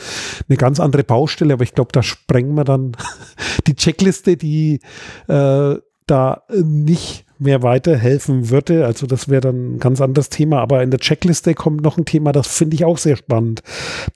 Eine 0.49 0.59
ganz 0.59 0.81
andere 0.81 1.03
Baustelle, 1.03 1.55
aber 1.55 1.65
ich 1.65 1.75
glaube, 1.75 1.93
da 1.93 2.03
sprengen 2.03 2.55
wir 2.55 2.65
dann 2.65 2.93
die 3.67 3.75
Checkliste, 3.75 4.37
die 4.37 4.81
äh, 5.29 5.77
da 6.07 6.43
nicht 6.51 7.25
mehr 7.43 7.63
weiterhelfen 7.63 8.51
würde. 8.51 8.87
Also 8.87 9.07
das 9.07 9.29
wäre 9.29 9.41
dann 9.41 9.75
ein 9.75 9.79
ganz 9.79 10.01
anderes 10.01 10.29
Thema. 10.29 10.61
Aber 10.61 10.83
in 10.83 10.91
der 10.91 11.01
Checkliste 11.01 11.55
kommt 11.55 11.83
noch 11.83 11.99
ein 11.99 12.05
Thema, 12.05 12.33
das 12.33 12.47
finde 12.47 12.75
ich 12.75 12.85
auch 12.85 12.99
sehr 12.99 13.17
spannend. 13.17 13.63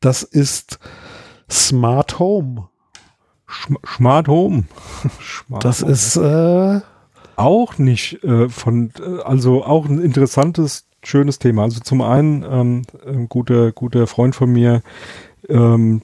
Das 0.01 0.23
ist 0.23 0.79
Smart 1.51 2.19
Home. 2.19 2.69
Smart 3.97 4.29
Home. 4.29 4.65
Smart 5.21 5.65
das 5.65 5.83
Home. 5.83 5.93
ist 5.93 6.17
äh, 6.17 6.81
auch 7.37 7.79
nicht 7.79 8.25
äh, 8.25 8.49
von, 8.49 8.93
äh, 8.99 9.23
also 9.23 9.65
auch 9.65 9.87
ein 9.87 10.01
interessantes, 10.01 10.87
schönes 11.07 11.39
Thema. 11.39 11.63
Also 11.63 11.81
zum 11.81 12.03
einen 12.03 12.45
ähm, 12.49 12.83
ein 13.07 13.29
guter, 13.29 13.73
guter 13.73 14.07
Freund 14.07 14.35
von 14.35 14.53
mir, 14.53 14.83
ähm, 15.49 16.01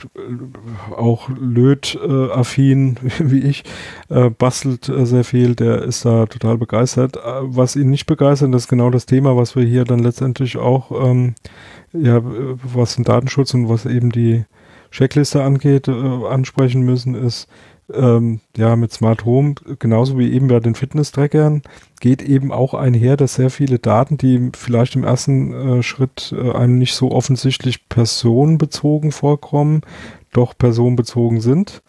auch 0.97 1.29
Löt-affin 1.29 2.97
äh, 2.97 3.11
wie 3.19 3.41
ich, 3.41 3.65
äh, 4.09 4.31
bastelt 4.31 4.89
äh, 4.89 5.05
sehr 5.05 5.25
viel, 5.25 5.55
der 5.55 5.83
ist 5.83 6.05
da 6.05 6.27
total 6.27 6.59
begeistert. 6.59 7.17
Äh, 7.17 7.21
was 7.43 7.77
ihn 7.77 7.91
nicht 7.91 8.07
begeistert, 8.07 8.55
das 8.55 8.63
ist 8.63 8.69
genau 8.69 8.91
das 8.91 9.07
Thema, 9.07 9.37
was 9.37 9.57
wir 9.57 9.65
hier 9.65 9.85
dann 9.85 9.99
letztendlich 9.99 10.57
auch, 10.57 10.91
ähm, 11.09 11.35
ja, 11.93 12.21
was 12.23 12.95
den 12.97 13.05
Datenschutz 13.05 13.53
und 13.55 13.69
was 13.69 13.85
eben 13.85 14.11
die 14.11 14.45
Checkliste 14.91 15.43
angeht, 15.43 15.89
ansprechen 15.89 16.83
müssen, 16.83 17.15
ist, 17.15 17.49
ähm, 17.93 18.41
ja, 18.57 18.77
mit 18.77 18.93
Smart 18.93 19.25
Home, 19.25 19.55
genauso 19.79 20.19
wie 20.19 20.33
eben 20.33 20.49
bei 20.49 20.61
den 20.61 20.75
Fitness-Trackern, 20.75 21.63
geht 22.01 22.23
eben 22.23 22.53
auch 22.53 22.75
einher, 22.75 23.17
dass 23.17 23.35
sehr 23.35 23.51
viele 23.51 23.79
Daten, 23.79 24.17
die 24.19 24.51
vielleicht 24.57 24.97
im 24.97 25.05
ersten 25.05 25.53
äh, 25.53 25.83
Schritt 25.83 26.35
äh, 26.37 26.53
einem 26.53 26.79
nicht 26.79 26.95
so 26.95 27.11
offensichtlich 27.11 27.89
personenbezogen 27.89 29.13
vorkommen, 29.13 29.83
doch 30.33 30.57
personenbezogen 30.57 31.41
sind 31.41 31.83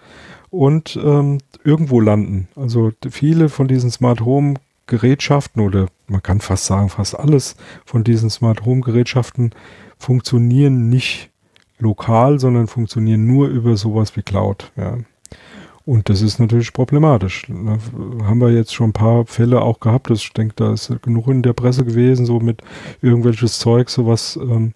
und 0.49 0.99
ähm, 1.03 1.39
irgendwo 1.63 1.99
landen. 1.99 2.47
Also 2.55 2.91
viele 3.09 3.49
von 3.49 3.67
diesen 3.67 3.91
Smart 3.91 4.21
Home 4.21 4.55
Gerätschaften 4.85 5.61
oder 5.61 5.87
man 6.07 6.21
kann 6.21 6.41
fast 6.41 6.65
sagen, 6.65 6.89
fast 6.89 7.17
alles 7.17 7.55
von 7.85 8.03
diesen 8.03 8.29
Smart 8.29 8.65
Home 8.65 8.81
Gerätschaften 8.81 9.51
funktionieren 9.97 10.89
nicht 10.89 11.29
lokal, 11.79 12.39
sondern 12.39 12.67
funktionieren 12.67 13.25
nur 13.25 13.47
über 13.47 13.77
sowas 13.77 14.15
wie 14.17 14.21
Cloud. 14.21 14.71
Ja. 14.75 14.97
Und 15.85 16.07
das 16.07 16.21
ist 16.21 16.39
natürlich 16.39 16.71
problematisch. 16.71 17.45
Da 17.49 17.77
haben 18.25 18.39
wir 18.39 18.51
jetzt 18.51 18.73
schon 18.73 18.91
ein 18.91 18.93
paar 18.93 19.25
Fälle 19.25 19.61
auch 19.61 19.81
gehabt. 19.81 20.09
Ich 20.11 20.31
denke, 20.31 20.53
da 20.55 20.71
ist 20.71 20.93
genug 21.01 21.27
in 21.27 21.41
der 21.41 21.53
Presse 21.53 21.83
gewesen, 21.83 22.25
so 22.25 22.39
mit 22.39 22.61
irgendwelches 23.01 23.59
Zeug, 23.59 23.89
so 23.89 24.07
was 24.07 24.37
ähm, 24.37 24.73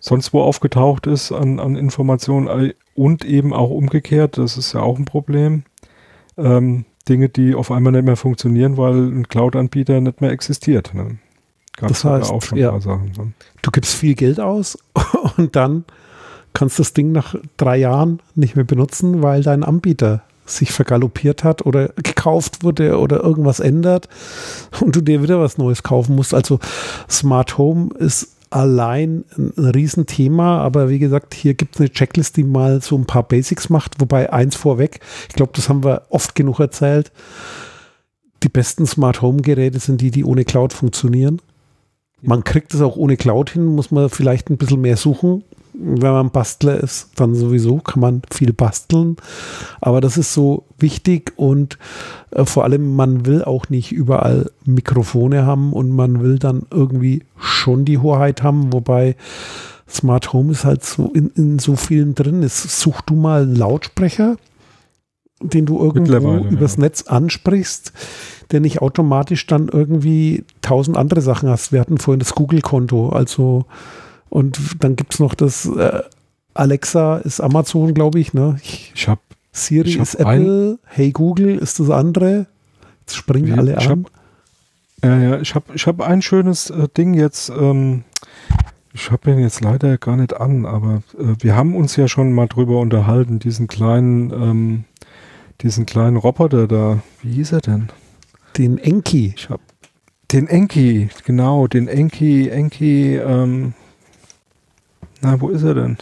sonst 0.00 0.32
wo 0.32 0.40
aufgetaucht 0.42 1.06
ist 1.06 1.30
an, 1.30 1.60
an 1.60 1.76
Informationen 1.76 2.72
und 2.94 3.24
eben 3.24 3.52
auch 3.52 3.70
umgekehrt. 3.70 4.38
Das 4.38 4.56
ist 4.56 4.72
ja 4.72 4.80
auch 4.80 4.98
ein 4.98 5.04
Problem. 5.04 5.62
Ähm, 6.36 6.86
Dinge, 7.08 7.28
die 7.28 7.54
auf 7.54 7.70
einmal 7.70 7.92
nicht 7.92 8.04
mehr 8.04 8.16
funktionieren, 8.16 8.76
weil 8.76 8.94
ein 8.94 9.28
Cloud-Anbieter 9.28 10.00
nicht 10.00 10.20
mehr 10.20 10.30
existiert. 10.30 10.92
Ne? 10.94 11.18
das 11.78 12.04
heißt, 12.04 12.30
auch 12.30 12.42
schon 12.42 12.58
ja, 12.58 12.78
Sachen, 12.80 13.12
ne? 13.16 13.32
du 13.62 13.70
gibst 13.70 13.94
viel 13.94 14.14
Geld 14.14 14.38
aus 14.38 14.78
und 15.36 15.56
dann 15.56 15.84
kannst 16.52 16.78
das 16.78 16.92
Ding 16.92 17.12
nach 17.12 17.34
drei 17.56 17.76
Jahren 17.76 18.20
nicht 18.34 18.56
mehr 18.56 18.64
benutzen, 18.64 19.22
weil 19.22 19.42
dein 19.42 19.64
Anbieter 19.64 20.22
sich 20.46 20.72
vergaloppiert 20.72 21.44
hat 21.44 21.64
oder 21.64 21.88
gekauft 21.88 22.64
wurde 22.64 22.98
oder 22.98 23.22
irgendwas 23.22 23.60
ändert 23.60 24.08
und 24.80 24.96
du 24.96 25.00
dir 25.00 25.22
wieder 25.22 25.40
was 25.40 25.58
Neues 25.58 25.82
kaufen 25.82 26.16
musst. 26.16 26.34
Also 26.34 26.58
Smart 27.08 27.56
Home 27.56 27.90
ist 27.98 28.36
allein 28.50 29.24
ein 29.38 29.52
Riesenthema, 29.56 30.58
aber 30.60 30.88
wie 30.88 30.98
gesagt, 30.98 31.34
hier 31.34 31.54
gibt 31.54 31.76
es 31.76 31.80
eine 31.80 31.90
Checklist, 31.90 32.36
die 32.36 32.44
mal 32.44 32.82
so 32.82 32.96
ein 32.96 33.06
paar 33.06 33.22
Basics 33.22 33.68
macht, 33.68 34.00
wobei 34.00 34.32
eins 34.32 34.56
vorweg, 34.56 35.00
ich 35.28 35.36
glaube, 35.36 35.52
das 35.54 35.68
haben 35.68 35.84
wir 35.84 36.02
oft 36.10 36.34
genug 36.34 36.58
erzählt, 36.58 37.12
die 38.42 38.48
besten 38.48 38.86
Smart 38.86 39.22
Home 39.22 39.42
Geräte 39.42 39.78
sind 39.78 40.00
die, 40.00 40.10
die 40.10 40.24
ohne 40.24 40.44
Cloud 40.44 40.72
funktionieren. 40.72 41.40
Man 42.22 42.42
kriegt 42.44 42.74
es 42.74 42.80
auch 42.80 42.96
ohne 42.96 43.16
Cloud 43.16 43.50
hin, 43.50 43.64
muss 43.64 43.90
man 43.90 44.10
vielleicht 44.10 44.50
ein 44.50 44.58
bisschen 44.58 44.80
mehr 44.80 44.96
suchen, 44.96 45.44
wenn 45.82 46.12
man 46.12 46.30
Bastler 46.30 46.78
ist, 46.78 47.10
dann 47.16 47.34
sowieso 47.34 47.78
kann 47.78 48.00
man 48.00 48.22
viel 48.30 48.52
basteln. 48.52 49.16
Aber 49.80 50.00
das 50.00 50.18
ist 50.18 50.34
so 50.34 50.64
wichtig 50.78 51.32
und 51.36 51.78
äh, 52.32 52.44
vor 52.44 52.64
allem, 52.64 52.94
man 52.94 53.24
will 53.24 53.42
auch 53.42 53.68
nicht 53.70 53.92
überall 53.92 54.50
Mikrofone 54.64 55.46
haben 55.46 55.72
und 55.72 55.90
man 55.90 56.22
will 56.22 56.38
dann 56.38 56.62
irgendwie 56.70 57.24
schon 57.38 57.84
die 57.84 57.98
Hoheit 57.98 58.42
haben, 58.42 58.72
wobei 58.72 59.16
Smart 59.88 60.32
Home 60.32 60.52
ist 60.52 60.64
halt 60.64 60.84
so 60.84 61.10
in, 61.14 61.30
in 61.34 61.58
so 61.58 61.76
vielen 61.76 62.14
drin. 62.14 62.42
Ist, 62.42 62.80
such 62.80 63.00
du 63.02 63.14
mal 63.14 63.42
einen 63.42 63.56
Lautsprecher, 63.56 64.36
den 65.42 65.66
du 65.66 65.78
irgendwo 65.78 66.36
übers 66.48 66.76
ja. 66.76 66.82
Netz 66.82 67.02
ansprichst, 67.02 67.92
der 68.52 68.60
nicht 68.60 68.82
automatisch 68.82 69.46
dann 69.46 69.68
irgendwie 69.68 70.44
tausend 70.60 70.96
andere 70.96 71.22
Sachen 71.22 71.48
hast. 71.48 71.72
Wir 71.72 71.80
hatten 71.80 71.98
vorhin 71.98 72.20
das 72.20 72.34
Google-Konto, 72.34 73.08
also 73.08 73.64
und 74.30 74.82
dann 74.82 74.96
gibt 74.96 75.14
es 75.14 75.20
noch 75.20 75.34
das 75.34 75.66
äh, 75.66 76.02
Alexa 76.54 77.18
ist 77.18 77.40
Amazon, 77.40 77.94
glaube 77.94 78.20
ich. 78.20 78.32
Ne? 78.32 78.56
Ich, 78.62 78.92
ich 78.94 79.08
habe 79.08 79.20
Siri 79.52 79.90
ich 79.90 79.98
ist 79.98 80.14
Apple, 80.14 80.78
Hey 80.84 81.10
Google 81.10 81.56
ist 81.58 81.80
das 81.80 81.90
andere. 81.90 82.46
Jetzt 83.00 83.16
springen 83.16 83.48
ja, 83.48 83.56
alle 83.56 83.78
an. 83.78 83.88
Hab, 83.88 83.98
äh, 85.02 85.24
ja, 85.30 85.40
ich 85.40 85.54
habe 85.54 85.66
ich 85.74 85.86
hab 85.86 86.00
ein 86.00 86.22
schönes 86.22 86.70
äh, 86.70 86.88
Ding 86.96 87.14
jetzt. 87.14 87.50
Ähm, 87.50 88.04
ich 88.92 89.10
habe 89.10 89.30
ihn 89.30 89.38
jetzt 89.38 89.60
leider 89.60 89.98
gar 89.98 90.16
nicht 90.16 90.34
an, 90.34 90.66
aber 90.66 91.02
äh, 91.18 91.34
wir 91.40 91.56
haben 91.56 91.74
uns 91.76 91.96
ja 91.96 92.08
schon 92.08 92.32
mal 92.32 92.46
drüber 92.46 92.80
unterhalten, 92.80 93.38
diesen 93.38 93.66
kleinen, 93.66 94.32
ähm, 94.32 94.84
diesen 95.62 95.86
kleinen 95.86 96.16
Roboter 96.16 96.66
da. 96.66 97.02
Wie 97.22 97.32
hieß 97.34 97.52
er 97.52 97.60
denn? 97.60 97.88
Den 98.56 98.78
Enki. 98.78 99.34
Ich 99.36 99.48
habe 99.48 99.62
den 100.32 100.46
Enki, 100.46 101.08
genau, 101.24 101.66
den 101.66 101.88
Enki, 101.88 102.48
Enki, 102.48 103.16
ähm, 103.16 103.74
na, 105.20 105.40
wo 105.40 105.48
ist 105.48 105.62
er 105.62 105.74
denn? 105.74 105.98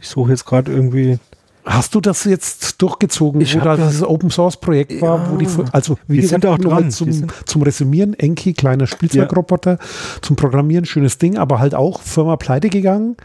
Ich 0.00 0.08
suche 0.08 0.30
jetzt 0.30 0.44
gerade 0.44 0.72
irgendwie. 0.72 1.18
Hast 1.64 1.94
du 1.94 2.00
das 2.02 2.24
jetzt 2.24 2.82
durchgezogen, 2.82 3.40
ich 3.40 3.56
wo 3.56 3.60
da 3.60 3.76
dieses 3.76 4.02
Open 4.02 4.30
Source 4.30 4.58
Projekt 4.58 5.00
war, 5.00 5.18
ja, 5.18 5.30
wo 5.30 5.36
die, 5.38 5.48
also 5.72 5.96
wie 6.06 6.18
gesagt, 6.20 6.44
auch 6.44 6.58
dran. 6.58 6.90
Zum, 6.90 7.26
zum 7.46 7.62
Resümieren, 7.62 8.12
Enki, 8.12 8.52
kleiner 8.52 8.86
Spielzeugroboter, 8.86 9.72
ja. 9.72 9.78
zum 10.20 10.36
Programmieren, 10.36 10.84
schönes 10.84 11.16
Ding, 11.16 11.38
aber 11.38 11.60
halt 11.60 11.74
auch 11.74 12.02
Firma 12.02 12.36
pleite 12.36 12.68
gegangen. 12.68 13.16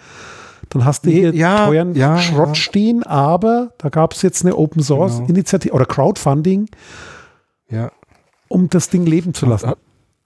Dann 0.70 0.86
hast 0.86 1.05
du 1.05 1.10
hier 1.10 1.36
ja, 1.36 1.66
teuren 1.66 1.95
ja, 1.95 2.18
Schrott 2.18 2.55
stehen, 2.55 3.03
aber 3.03 3.74
da 3.78 3.89
gab 3.89 4.14
es 4.14 4.22
jetzt 4.22 4.45
eine 4.45 4.55
Open 4.55 4.84
Source 4.84 5.18
genau. 5.18 5.30
Initiative 5.30 5.74
oder 5.74 5.86
Crowdfunding, 5.86 6.70
ja. 7.70 7.91
um 8.47 8.70
das 8.70 8.89
Ding 8.89 9.05
leben 9.05 9.34
zu 9.34 9.47
lassen. 9.47 9.74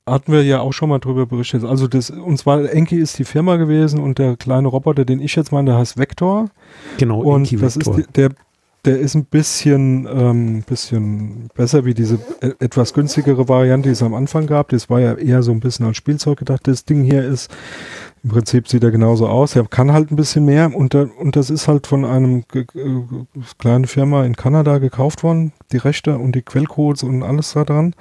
Hat, 0.05 0.13
hatten 0.13 0.31
wir 0.31 0.43
ja 0.43 0.59
auch 0.59 0.73
schon 0.73 0.89
mal 0.89 0.99
drüber 0.99 1.25
berichtet. 1.25 1.63
Also 1.63 1.87
das, 1.87 2.09
und 2.09 2.37
zwar 2.37 2.69
Enki 2.71 2.97
ist 2.97 3.17
die 3.19 3.25
Firma 3.25 3.55
gewesen 3.55 3.99
und 3.99 4.19
der 4.19 4.35
kleine 4.37 4.67
Roboter, 4.67 5.05
den 5.05 5.21
ich 5.21 5.35
jetzt 5.35 5.51
meine, 5.51 5.71
der 5.71 5.79
heißt 5.79 5.97
Vector. 5.97 6.49
Genau, 6.97 7.21
und 7.21 7.43
Enki 7.43 7.57
das 7.57 7.77
Vector. 7.77 7.99
ist 7.99 8.15
der, 8.15 8.29
der 8.85 8.99
ist 8.99 9.15
ein 9.15 9.25
bisschen, 9.25 10.07
ähm, 10.13 10.63
bisschen 10.67 11.49
besser 11.55 11.85
wie 11.85 11.93
diese 11.93 12.19
e, 12.41 12.51
etwas 12.59 12.93
günstigere 12.93 13.47
Variante, 13.47 13.87
die 13.87 13.93
es 13.93 14.03
am 14.03 14.13
Anfang 14.13 14.45
gab. 14.45 14.69
Das 14.69 14.89
war 14.89 14.99
ja 14.99 15.13
eher 15.13 15.41
so 15.41 15.51
ein 15.53 15.61
bisschen 15.61 15.85
als 15.85 15.95
Spielzeug 15.95 16.39
gedacht. 16.39 16.67
Das 16.67 16.83
Ding 16.83 17.03
hier 17.03 17.23
ist, 17.23 17.49
im 18.23 18.31
Prinzip 18.31 18.67
sieht 18.67 18.83
er 18.83 18.91
genauso 18.91 19.27
aus. 19.27 19.55
Er 19.55 19.65
kann 19.65 19.93
halt 19.93 20.11
ein 20.11 20.17
bisschen 20.17 20.43
mehr 20.43 20.75
und, 20.75 20.93
der, 20.93 21.09
und 21.17 21.37
das 21.37 21.49
ist 21.49 21.69
halt 21.69 21.87
von 21.87 22.03
einem 22.03 22.43
äh, 22.53 22.65
kleinen 23.57 23.85
Firma 23.85 24.25
in 24.25 24.35
Kanada 24.35 24.79
gekauft 24.79 25.23
worden. 25.23 25.53
Die 25.71 25.77
Rechte 25.77 26.17
und 26.17 26.35
die 26.35 26.41
Quellcodes 26.41 27.03
und 27.03 27.23
alles 27.23 27.53
da 27.53 27.63
dran. 27.63 27.95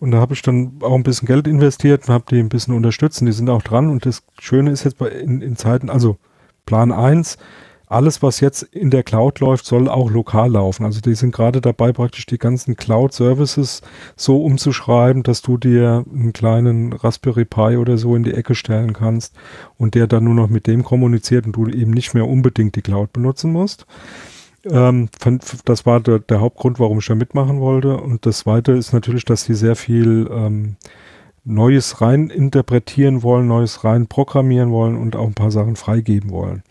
Und 0.00 0.12
da 0.12 0.18
habe 0.18 0.34
ich 0.34 0.42
dann 0.42 0.78
auch 0.80 0.94
ein 0.94 1.02
bisschen 1.02 1.26
Geld 1.26 1.48
investiert 1.48 2.08
und 2.08 2.14
habe 2.14 2.24
die 2.30 2.38
ein 2.38 2.48
bisschen 2.48 2.74
unterstützt. 2.74 3.20
Und 3.20 3.26
die 3.26 3.32
sind 3.32 3.50
auch 3.50 3.62
dran. 3.62 3.90
Und 3.90 4.06
das 4.06 4.22
Schöne 4.38 4.70
ist 4.70 4.84
jetzt 4.84 4.98
bei, 4.98 5.08
in, 5.08 5.42
in 5.42 5.56
Zeiten, 5.56 5.90
also 5.90 6.18
Plan 6.66 6.92
1, 6.92 7.38
alles, 7.90 8.22
was 8.22 8.40
jetzt 8.40 8.62
in 8.62 8.90
der 8.90 9.02
Cloud 9.02 9.40
läuft, 9.40 9.64
soll 9.64 9.88
auch 9.88 10.10
lokal 10.10 10.52
laufen. 10.52 10.84
Also 10.84 11.00
die 11.00 11.14
sind 11.14 11.34
gerade 11.34 11.60
dabei, 11.60 11.92
praktisch 11.92 12.26
die 12.26 12.38
ganzen 12.38 12.76
Cloud-Services 12.76 13.80
so 14.14 14.44
umzuschreiben, 14.44 15.22
dass 15.22 15.40
du 15.40 15.56
dir 15.56 16.04
einen 16.12 16.34
kleinen 16.34 16.92
Raspberry 16.92 17.46
Pi 17.46 17.78
oder 17.78 17.96
so 17.96 18.14
in 18.14 18.24
die 18.24 18.34
Ecke 18.34 18.54
stellen 18.54 18.92
kannst 18.92 19.34
und 19.78 19.94
der 19.94 20.06
dann 20.06 20.24
nur 20.24 20.34
noch 20.34 20.48
mit 20.48 20.66
dem 20.66 20.84
kommuniziert 20.84 21.46
und 21.46 21.52
du 21.52 21.66
eben 21.66 21.92
nicht 21.92 22.12
mehr 22.12 22.28
unbedingt 22.28 22.76
die 22.76 22.82
Cloud 22.82 23.12
benutzen 23.12 23.52
musst. 23.52 23.86
Ähm, 24.64 25.08
das 25.64 25.86
war 25.86 26.00
der, 26.00 26.18
der, 26.18 26.40
Hauptgrund, 26.40 26.80
warum 26.80 26.98
ich 26.98 27.06
da 27.06 27.14
mitmachen 27.14 27.60
wollte. 27.60 27.96
Und 27.96 28.26
das 28.26 28.40
Zweite 28.40 28.72
ist 28.72 28.92
natürlich, 28.92 29.24
dass 29.24 29.44
sie 29.44 29.54
sehr 29.54 29.76
viel 29.76 30.28
ähm, 30.32 30.76
Neues 31.44 32.00
rein 32.00 32.28
interpretieren 32.28 33.22
wollen, 33.22 33.48
Neues 33.48 33.84
rein 33.84 34.06
programmieren 34.06 34.70
wollen 34.70 34.96
und 34.96 35.16
auch 35.16 35.26
ein 35.26 35.34
paar 35.34 35.50
Sachen 35.50 35.76
freigeben 35.76 36.30
wollen. 36.30 36.62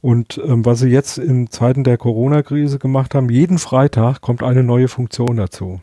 Und 0.00 0.40
ähm, 0.44 0.64
was 0.64 0.80
sie 0.80 0.88
jetzt 0.88 1.18
in 1.18 1.50
Zeiten 1.50 1.84
der 1.84 1.96
Corona-Krise 1.96 2.78
gemacht 2.78 3.14
haben, 3.14 3.30
jeden 3.30 3.58
Freitag 3.58 4.20
kommt 4.20 4.42
eine 4.42 4.62
neue 4.62 4.88
Funktion 4.88 5.36
dazu. 5.36 5.80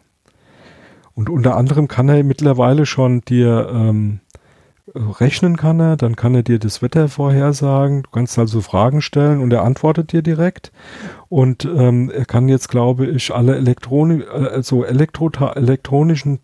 Und 1.15 1.29
unter 1.29 1.57
anderem 1.57 1.87
kann 1.87 2.09
er 2.09 2.23
mittlerweile 2.23 2.85
schon 2.85 3.21
dir 3.21 3.69
ähm, 3.73 4.19
rechnen 4.93 5.57
kann 5.57 5.79
er, 5.79 5.97
dann 5.97 6.15
kann 6.15 6.35
er 6.35 6.43
dir 6.43 6.59
das 6.59 6.81
Wetter 6.81 7.07
vorhersagen, 7.07 8.03
du 8.03 8.09
kannst 8.11 8.37
also 8.37 8.61
Fragen 8.61 9.01
stellen 9.01 9.41
und 9.41 9.53
er 9.53 9.63
antwortet 9.63 10.11
dir 10.11 10.21
direkt. 10.21 10.71
Und 11.29 11.65
ähm, 11.65 12.11
er 12.11 12.25
kann 12.25 12.49
jetzt, 12.49 12.69
glaube 12.69 13.07
ich, 13.07 13.33
alle 13.33 13.55
Elektroni 13.55 14.23
also 14.23 14.83
Elektro 14.83 15.31
elektronischen 15.55 16.39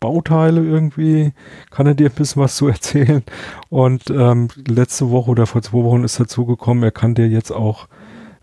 Bauteile 0.00 0.64
irgendwie, 0.64 1.32
kann 1.70 1.86
er 1.86 1.94
dir 1.94 2.08
ein 2.08 2.14
bisschen 2.14 2.42
was 2.42 2.56
zu 2.56 2.68
erzählen. 2.68 3.22
Und 3.68 4.10
ähm, 4.10 4.48
letzte 4.66 5.10
Woche 5.10 5.30
oder 5.30 5.46
vor 5.46 5.62
zwei 5.62 5.82
Wochen 5.84 6.04
ist 6.04 6.18
dazu 6.18 6.46
gekommen, 6.46 6.82
er 6.82 6.90
kann 6.90 7.14
dir 7.14 7.28
jetzt 7.28 7.50
auch 7.50 7.86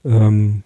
ähm, 0.04 0.62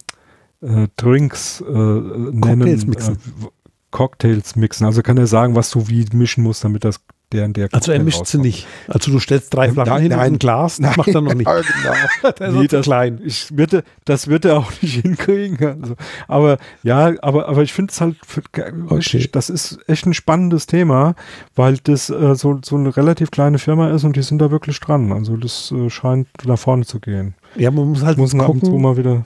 äh, 0.62 0.88
Drinks 0.98 1.62
äh, 1.62 1.72
nennen. 1.72 2.42
Cocktails 2.42 2.86
mixen. 2.86 3.16
Äh, 3.16 3.48
Cocktails 3.92 4.56
mixen. 4.58 4.86
Also 4.86 5.02
kann 5.02 5.18
er 5.18 5.28
sagen, 5.28 5.56
was 5.56 5.72
du 5.72 5.88
wie 5.88 6.06
mischen 6.14 6.44
musst, 6.44 6.64
damit 6.64 6.84
das 6.84 7.02
der 7.32 7.46
in 7.46 7.54
der 7.54 7.70
Also 7.72 7.92
er 7.92 8.02
mischt 8.02 8.26
sie 8.26 8.40
nicht. 8.40 8.66
Also 8.88 9.12
du 9.12 9.20
stellst 9.20 9.54
drei 9.54 9.72
Flaschen 9.72 9.94
nein, 9.94 10.02
hin 10.02 10.12
nein, 10.12 10.34
ein 10.34 10.40
Glas, 10.40 10.78
das 10.78 10.98
macht 10.98 11.10
er 11.10 11.22
noch 11.22 11.34
nicht. 11.34 11.48
Ja, 11.48 11.62
genau. 11.62 12.32
der 12.40 12.52
nee, 12.52 12.68
das, 12.68 12.86
klein. 12.86 13.22
Ich 13.24 13.56
würde, 13.56 13.84
das 14.06 14.28
wird 14.28 14.46
er 14.46 14.58
auch 14.58 14.72
nicht 14.82 14.96
hinkriegen. 15.02 15.82
Also, 15.82 15.96
aber 16.28 16.58
ja, 16.82 17.14
aber, 17.22 17.48
aber 17.48 17.62
ich 17.62 17.74
finde 17.74 17.92
es 17.92 18.02
halt, 18.02 18.16
für, 18.26 18.42
okay. 18.90 19.30
das 19.32 19.50
ist 19.50 19.80
echt 19.88 20.06
ein 20.06 20.14
spannendes 20.14 20.66
Thema, 20.66 21.16
weil 21.56 21.78
das 21.78 22.10
äh, 22.10 22.36
so, 22.36 22.60
so 22.64 22.76
eine 22.76 22.96
relativ 22.96 23.30
kleine 23.32 23.60
Firma 23.60 23.92
ist 23.92 24.04
und 24.04 24.16
die 24.16 24.24
sind 24.24 24.40
da 24.40 24.50
wirklich 24.50 24.80
dran. 24.80 25.12
Also 25.12 25.38
das 25.38 25.72
äh, 25.72 25.90
scheint 25.90 26.28
nach 26.46 26.60
vorne 26.60 26.86
zu 26.86 27.00
gehen. 27.00 27.36
Ja, 27.56 27.70
man 27.72 27.90
muss 27.90 28.04
halt 28.04 28.18
muss 28.18 28.36
gucken, 28.36 28.82
mal 28.82 28.98
wieder 28.98 29.26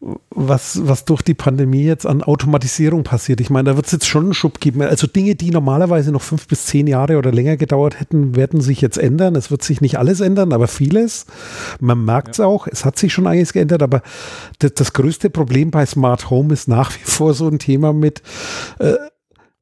was, 0.00 0.86
was 0.86 1.06
durch 1.06 1.22
die 1.22 1.34
Pandemie 1.34 1.84
jetzt 1.84 2.06
an 2.06 2.22
Automatisierung 2.22 3.02
passiert. 3.02 3.40
Ich 3.40 3.48
meine, 3.48 3.70
da 3.70 3.76
wird 3.76 3.86
es 3.86 3.92
jetzt 3.92 4.06
schon 4.06 4.24
einen 4.24 4.34
Schub 4.34 4.60
geben. 4.60 4.82
Also 4.82 5.06
Dinge, 5.06 5.34
die 5.34 5.50
normalerweise 5.50 6.12
noch 6.12 6.22
fünf 6.22 6.46
bis 6.46 6.66
zehn 6.66 6.86
Jahre 6.86 7.16
oder 7.16 7.32
länger 7.32 7.56
gedauert 7.56 7.98
hätten, 7.98 8.36
werden 8.36 8.60
sich 8.60 8.80
jetzt 8.82 8.98
ändern. 8.98 9.34
Es 9.36 9.50
wird 9.50 9.62
sich 9.62 9.80
nicht 9.80 9.98
alles 9.98 10.20
ändern, 10.20 10.52
aber 10.52 10.68
vieles. 10.68 11.26
Man 11.80 12.04
merkt 12.04 12.32
es 12.32 12.38
ja. 12.38 12.46
auch, 12.46 12.66
es 12.66 12.84
hat 12.84 12.98
sich 12.98 13.12
schon 13.12 13.26
einiges 13.26 13.54
geändert, 13.54 13.82
aber 13.82 14.02
das, 14.58 14.74
das, 14.74 14.92
größte 14.92 15.30
Problem 15.30 15.70
bei 15.70 15.86
Smart 15.86 16.30
Home 16.30 16.52
ist 16.52 16.68
nach 16.68 16.92
wie 16.94 17.04
vor 17.04 17.32
so 17.32 17.48
ein 17.48 17.58
Thema 17.58 17.92
mit, 17.92 18.22
äh, 18.78 18.94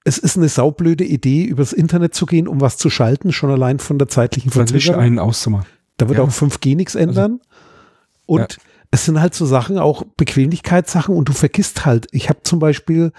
es 0.05 0.19
ist 0.19 0.36
eine 0.36 0.48
saublöde 0.48 1.05
Idee, 1.05 1.44
übers 1.44 1.73
Internet 1.73 2.15
zu 2.15 2.27
gehen, 2.27 2.48
um 2.48 2.61
was 2.61 2.77
zu 2.77 2.90
schalten, 2.90 3.32
schon 3.32 3.51
allein 3.51 3.78
von 3.78 3.98
der 3.98 4.09
zeitlichen 4.09 4.51
Verzögerung. 4.51 5.01
einen 5.01 5.19
auszumachen. 5.19 5.66
Da 5.97 6.09
wird 6.09 6.19
ja. 6.19 6.24
auch 6.24 6.31
5G 6.31 6.77
nichts 6.77 6.94
ändern. 6.97 7.40
Also, 7.40 8.27
und 8.27 8.52
ja 8.52 8.59
es 8.95 9.07
sind 9.07 9.21
halt 9.21 9.35
so 9.35 9.45
Sachen, 9.45 9.77
auch 9.77 10.05
Bequemlichkeitssachen 10.16 11.16
und 11.16 11.29
du 11.29 11.33
vergisst 11.33 11.85
halt. 11.85 12.07
Ich 12.12 12.29
habe 12.29 12.45
zum 12.45 12.61
Beispiel 12.61 13.11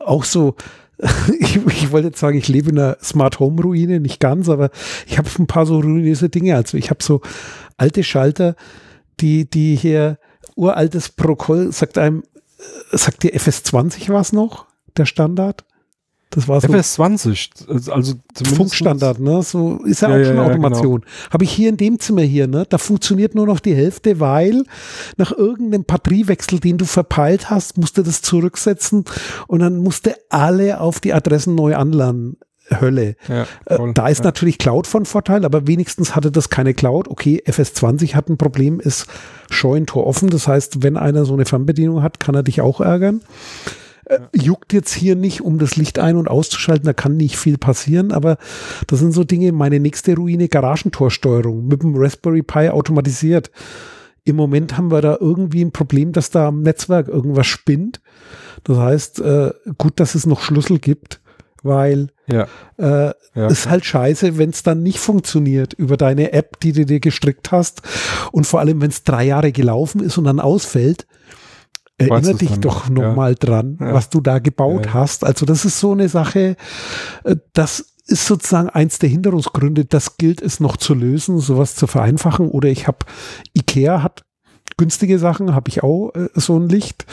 auch 0.00 0.24
so, 0.24 0.56
ich, 1.38 1.64
ich, 1.64 1.92
wollte 1.92 2.08
jetzt 2.08 2.18
sagen, 2.18 2.36
ich 2.36 2.48
lebe 2.48 2.70
in 2.70 2.78
einer 2.80 2.96
Smart 3.00 3.38
Home 3.38 3.62
Ruine, 3.62 4.00
nicht 4.00 4.18
ganz, 4.18 4.48
aber 4.48 4.70
ich 5.06 5.18
habe 5.18 5.28
ein 5.38 5.46
paar 5.46 5.64
so 5.64 5.78
ruinöse 5.78 6.28
Dinge. 6.28 6.56
Also 6.56 6.76
ich 6.76 6.90
habe 6.90 7.04
so 7.04 7.20
alte 7.76 8.02
Schalter, 8.02 8.56
die, 9.20 9.48
die 9.48 9.76
hier 9.76 10.18
uraltes 10.56 11.08
Protokoll 11.08 11.70
sagt 11.70 11.98
einem, 11.98 12.24
äh, 12.90 12.96
sagt 12.96 13.22
dir 13.22 13.32
FS20 13.32 14.12
was 14.12 14.32
noch, 14.32 14.66
der 14.96 15.06
Standard? 15.06 15.64
Das 16.32 16.48
war 16.48 16.62
so. 16.62 16.68
FS20, 16.68 17.90
also 17.90 18.14
Funkstandard, 18.56 19.20
ne? 19.20 19.42
So 19.42 19.84
ist 19.84 20.00
ja, 20.00 20.08
ja 20.08 20.22
auch 20.22 20.26
schon 20.26 20.36
ja, 20.36 20.46
Automation. 20.46 21.00
Genau. 21.02 21.30
Habe 21.30 21.44
ich 21.44 21.52
hier 21.52 21.68
in 21.68 21.76
dem 21.76 22.00
Zimmer 22.00 22.22
hier, 22.22 22.46
ne? 22.46 22.64
Da 22.66 22.78
funktioniert 22.78 23.34
nur 23.34 23.46
noch 23.46 23.60
die 23.60 23.74
Hälfte, 23.74 24.18
weil 24.18 24.64
nach 25.18 25.32
irgendeinem 25.32 25.84
Batteriewechsel, 25.84 26.58
den 26.58 26.78
du 26.78 26.86
verpeilt 26.86 27.50
hast, 27.50 27.76
musste 27.76 28.02
das 28.02 28.22
zurücksetzen 28.22 29.04
und 29.46 29.60
dann 29.60 29.76
musste 29.76 30.16
alle 30.30 30.80
auf 30.80 31.00
die 31.00 31.12
Adressen 31.12 31.54
neu 31.54 31.76
anladen. 31.76 32.38
Hölle. 32.80 33.16
Ja, 33.28 33.42
äh, 33.66 33.92
da 33.92 34.08
ist 34.08 34.20
ja. 34.20 34.24
natürlich 34.24 34.56
Cloud 34.56 34.86
von 34.86 35.04
Vorteil, 35.04 35.44
aber 35.44 35.66
wenigstens 35.66 36.16
hatte 36.16 36.32
das 36.32 36.48
keine 36.48 36.72
Cloud. 36.72 37.08
Okay, 37.08 37.42
FS20 37.46 38.14
hat 38.14 38.30
ein 38.30 38.38
Problem, 38.38 38.80
ist 38.80 39.06
Scheunentor 39.50 40.06
offen. 40.06 40.30
Das 40.30 40.48
heißt, 40.48 40.82
wenn 40.82 40.96
einer 40.96 41.26
so 41.26 41.34
eine 41.34 41.44
Fernbedienung 41.44 42.02
hat, 42.02 42.20
kann 42.20 42.34
er 42.34 42.42
dich 42.42 42.62
auch 42.62 42.80
ärgern. 42.80 43.20
Äh, 44.06 44.18
juckt 44.32 44.72
jetzt 44.72 44.92
hier 44.92 45.14
nicht, 45.14 45.42
um 45.42 45.58
das 45.58 45.76
Licht 45.76 45.98
ein- 45.98 46.16
und 46.16 46.28
auszuschalten, 46.28 46.86
da 46.86 46.92
kann 46.92 47.16
nicht 47.16 47.36
viel 47.36 47.58
passieren, 47.58 48.10
aber 48.10 48.36
das 48.88 48.98
sind 48.98 49.12
so 49.12 49.24
Dinge, 49.24 49.52
meine 49.52 49.78
nächste 49.78 50.14
Ruine, 50.16 50.48
Garagentorsteuerung 50.48 51.66
mit 51.66 51.82
dem 51.82 51.94
Raspberry 51.96 52.42
Pi 52.42 52.68
automatisiert. 52.68 53.50
Im 54.24 54.36
Moment 54.36 54.76
haben 54.76 54.90
wir 54.90 55.00
da 55.00 55.16
irgendwie 55.20 55.64
ein 55.64 55.72
Problem, 55.72 56.12
dass 56.12 56.30
da 56.30 56.48
am 56.48 56.62
Netzwerk 56.62 57.08
irgendwas 57.08 57.46
spinnt. 57.46 58.00
Das 58.64 58.78
heißt, 58.78 59.20
äh, 59.20 59.52
gut, 59.78 59.98
dass 59.98 60.14
es 60.14 60.26
noch 60.26 60.40
Schlüssel 60.40 60.78
gibt, 60.78 61.20
weil 61.62 62.08
ja. 62.28 62.46
Äh, 62.78 63.12
ja. 63.34 63.46
ist 63.48 63.68
halt 63.68 63.84
scheiße, 63.84 64.38
wenn 64.38 64.50
es 64.50 64.62
dann 64.62 64.82
nicht 64.82 64.98
funktioniert 64.98 65.74
über 65.74 65.96
deine 65.96 66.32
App, 66.32 66.60
die 66.60 66.72
du 66.72 66.86
dir 66.86 67.00
gestrickt 67.00 67.50
hast. 67.50 67.82
Und 68.30 68.46
vor 68.46 68.60
allem, 68.60 68.80
wenn 68.80 68.90
es 68.90 69.04
drei 69.04 69.24
Jahre 69.24 69.52
gelaufen 69.52 70.00
ist 70.00 70.18
und 70.18 70.24
dann 70.24 70.40
ausfällt, 70.40 71.06
Erinnere 71.98 72.34
dich 72.34 72.58
doch 72.58 72.88
nochmal 72.88 73.32
ja. 73.32 73.36
dran, 73.38 73.78
ja. 73.80 73.92
was 73.92 74.10
du 74.10 74.20
da 74.20 74.38
gebaut 74.38 74.86
ja. 74.86 74.94
hast. 74.94 75.24
Also 75.24 75.46
das 75.46 75.64
ist 75.64 75.78
so 75.78 75.92
eine 75.92 76.08
Sache, 76.08 76.56
äh, 77.24 77.36
das 77.52 77.92
ist 78.06 78.26
sozusagen 78.26 78.68
eins 78.68 78.98
der 78.98 79.08
Hinderungsgründe. 79.08 79.84
Das 79.84 80.16
gilt 80.16 80.42
es 80.42 80.60
noch 80.60 80.76
zu 80.76 80.94
lösen, 80.94 81.38
sowas 81.38 81.76
zu 81.76 81.86
vereinfachen. 81.86 82.48
Oder 82.48 82.68
ich 82.68 82.86
habe, 82.86 82.98
Ikea 83.54 84.02
hat 84.02 84.24
günstige 84.76 85.18
Sachen, 85.18 85.54
habe 85.54 85.68
ich 85.68 85.82
auch 85.82 86.10
äh, 86.14 86.28
so 86.34 86.58
ein 86.58 86.68
Licht. 86.68 87.06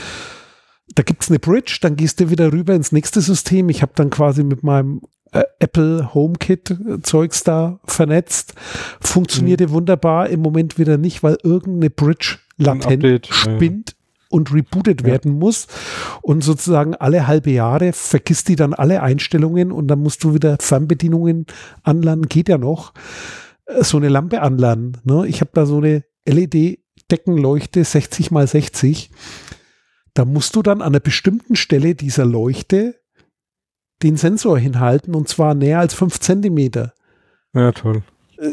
Da 0.95 1.03
gibt 1.03 1.23
es 1.23 1.29
eine 1.29 1.39
Bridge, 1.39 1.77
dann 1.81 1.95
gehst 1.95 2.19
du 2.19 2.29
wieder 2.31 2.51
rüber 2.51 2.73
ins 2.73 2.91
nächste 2.91 3.21
System. 3.21 3.69
Ich 3.69 3.81
habe 3.81 3.91
dann 3.95 4.09
quasi 4.09 4.43
mit 4.43 4.63
meinem 4.63 5.01
äh, 5.31 5.43
Apple 5.59 6.13
HomeKit 6.13 6.71
äh, 6.71 7.01
Zeugs 7.03 7.43
da 7.43 7.79
vernetzt. 7.85 8.55
Funktionierte 8.99 9.67
mhm. 9.67 9.71
wunderbar, 9.71 10.29
im 10.29 10.41
Moment 10.41 10.79
wieder 10.79 10.97
nicht, 10.97 11.21
weil 11.21 11.37
irgendeine 11.43 11.91
Bridge 11.91 12.39
latent 12.57 13.27
spinnt 13.27 13.95
und 14.29 14.53
rebootet 14.53 15.01
ja. 15.01 15.07
werden 15.07 15.37
muss. 15.37 15.67
Und 16.21 16.43
sozusagen 16.43 16.95
alle 16.95 17.27
halbe 17.27 17.51
Jahre 17.51 17.93
vergisst 17.93 18.47
die 18.47 18.55
dann 18.55 18.73
alle 18.73 19.01
Einstellungen 19.01 19.71
und 19.71 19.87
dann 19.87 19.99
musst 19.99 20.23
du 20.23 20.33
wieder 20.33 20.57
Fernbedienungen 20.59 21.45
anlernen. 21.83 22.29
Geht 22.29 22.49
ja 22.49 22.57
noch. 22.57 22.93
Äh, 23.65 23.83
so 23.83 23.97
eine 23.97 24.09
Lampe 24.09 24.41
anlernen. 24.41 24.97
Ne? 25.03 25.27
Ich 25.27 25.41
habe 25.41 25.51
da 25.53 25.65
so 25.65 25.77
eine 25.77 26.03
LED-Deckenleuchte 26.25 27.83
60 27.83 28.31
mal 28.31 28.47
60. 28.47 29.11
Da 30.13 30.25
musst 30.25 30.55
du 30.55 30.61
dann 30.61 30.81
an 30.81 30.89
einer 30.89 30.99
bestimmten 30.99 31.55
Stelle 31.55 31.95
dieser 31.95 32.25
Leuchte 32.25 32.95
den 34.01 34.15
Sensor 34.15 34.57
hinhalten 34.57 35.13
und 35.13 35.27
zwar 35.27 35.53
näher 35.53 35.79
als 35.79 35.93
fünf 35.93 36.19
Zentimeter. 36.19 36.93
Ja, 37.53 37.71
toll 37.71 38.03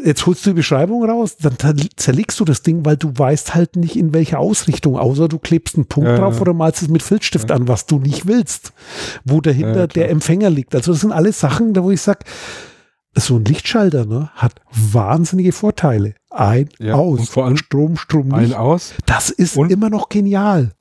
jetzt 0.03 0.25
holst 0.25 0.45
du 0.45 0.51
die 0.51 0.55
Beschreibung 0.55 1.03
raus, 1.09 1.37
dann 1.37 1.55
zerlegst 1.95 2.39
du 2.39 2.45
das 2.45 2.61
Ding, 2.61 2.85
weil 2.85 2.97
du 2.97 3.11
weißt 3.15 3.55
halt 3.55 3.75
nicht 3.75 3.95
in 3.95 4.13
welche 4.13 4.37
Ausrichtung, 4.37 4.97
außer 4.97 5.27
du 5.27 5.39
klebst 5.39 5.75
einen 5.75 5.85
Punkt 5.85 6.09
ja, 6.09 6.17
drauf 6.17 6.41
oder 6.41 6.53
malst 6.53 6.81
es 6.81 6.89
mit 6.89 7.03
Filzstift 7.03 7.49
ja. 7.49 7.55
an, 7.55 7.67
was 7.67 7.85
du 7.85 7.99
nicht 7.99 8.27
willst, 8.27 8.73
wo 9.23 9.41
dahinter 9.41 9.81
ja, 9.81 9.87
der 9.87 10.09
Empfänger 10.09 10.49
liegt. 10.49 10.75
Also 10.75 10.91
das 10.91 11.01
sind 11.01 11.11
alles 11.11 11.39
Sachen, 11.39 11.73
da 11.73 11.83
wo 11.83 11.91
ich 11.91 12.01
sage, 12.01 12.19
so 13.15 13.37
ein 13.37 13.45
Lichtschalter 13.45 14.05
ne, 14.05 14.29
hat 14.35 14.55
wahnsinnige 14.71 15.51
Vorteile. 15.51 16.15
Ein, 16.29 16.69
aus, 16.91 17.19
und 17.19 17.29
vor 17.29 17.45
allem 17.45 17.57
Strom, 17.57 17.97
Strom 17.97 18.27
nicht. 18.27 18.53
Ein, 18.53 18.53
aus. 18.53 18.93
Das 19.05 19.29
ist 19.29 19.57
und 19.57 19.71
immer 19.71 19.89
noch 19.89 20.09
genial 20.09 20.71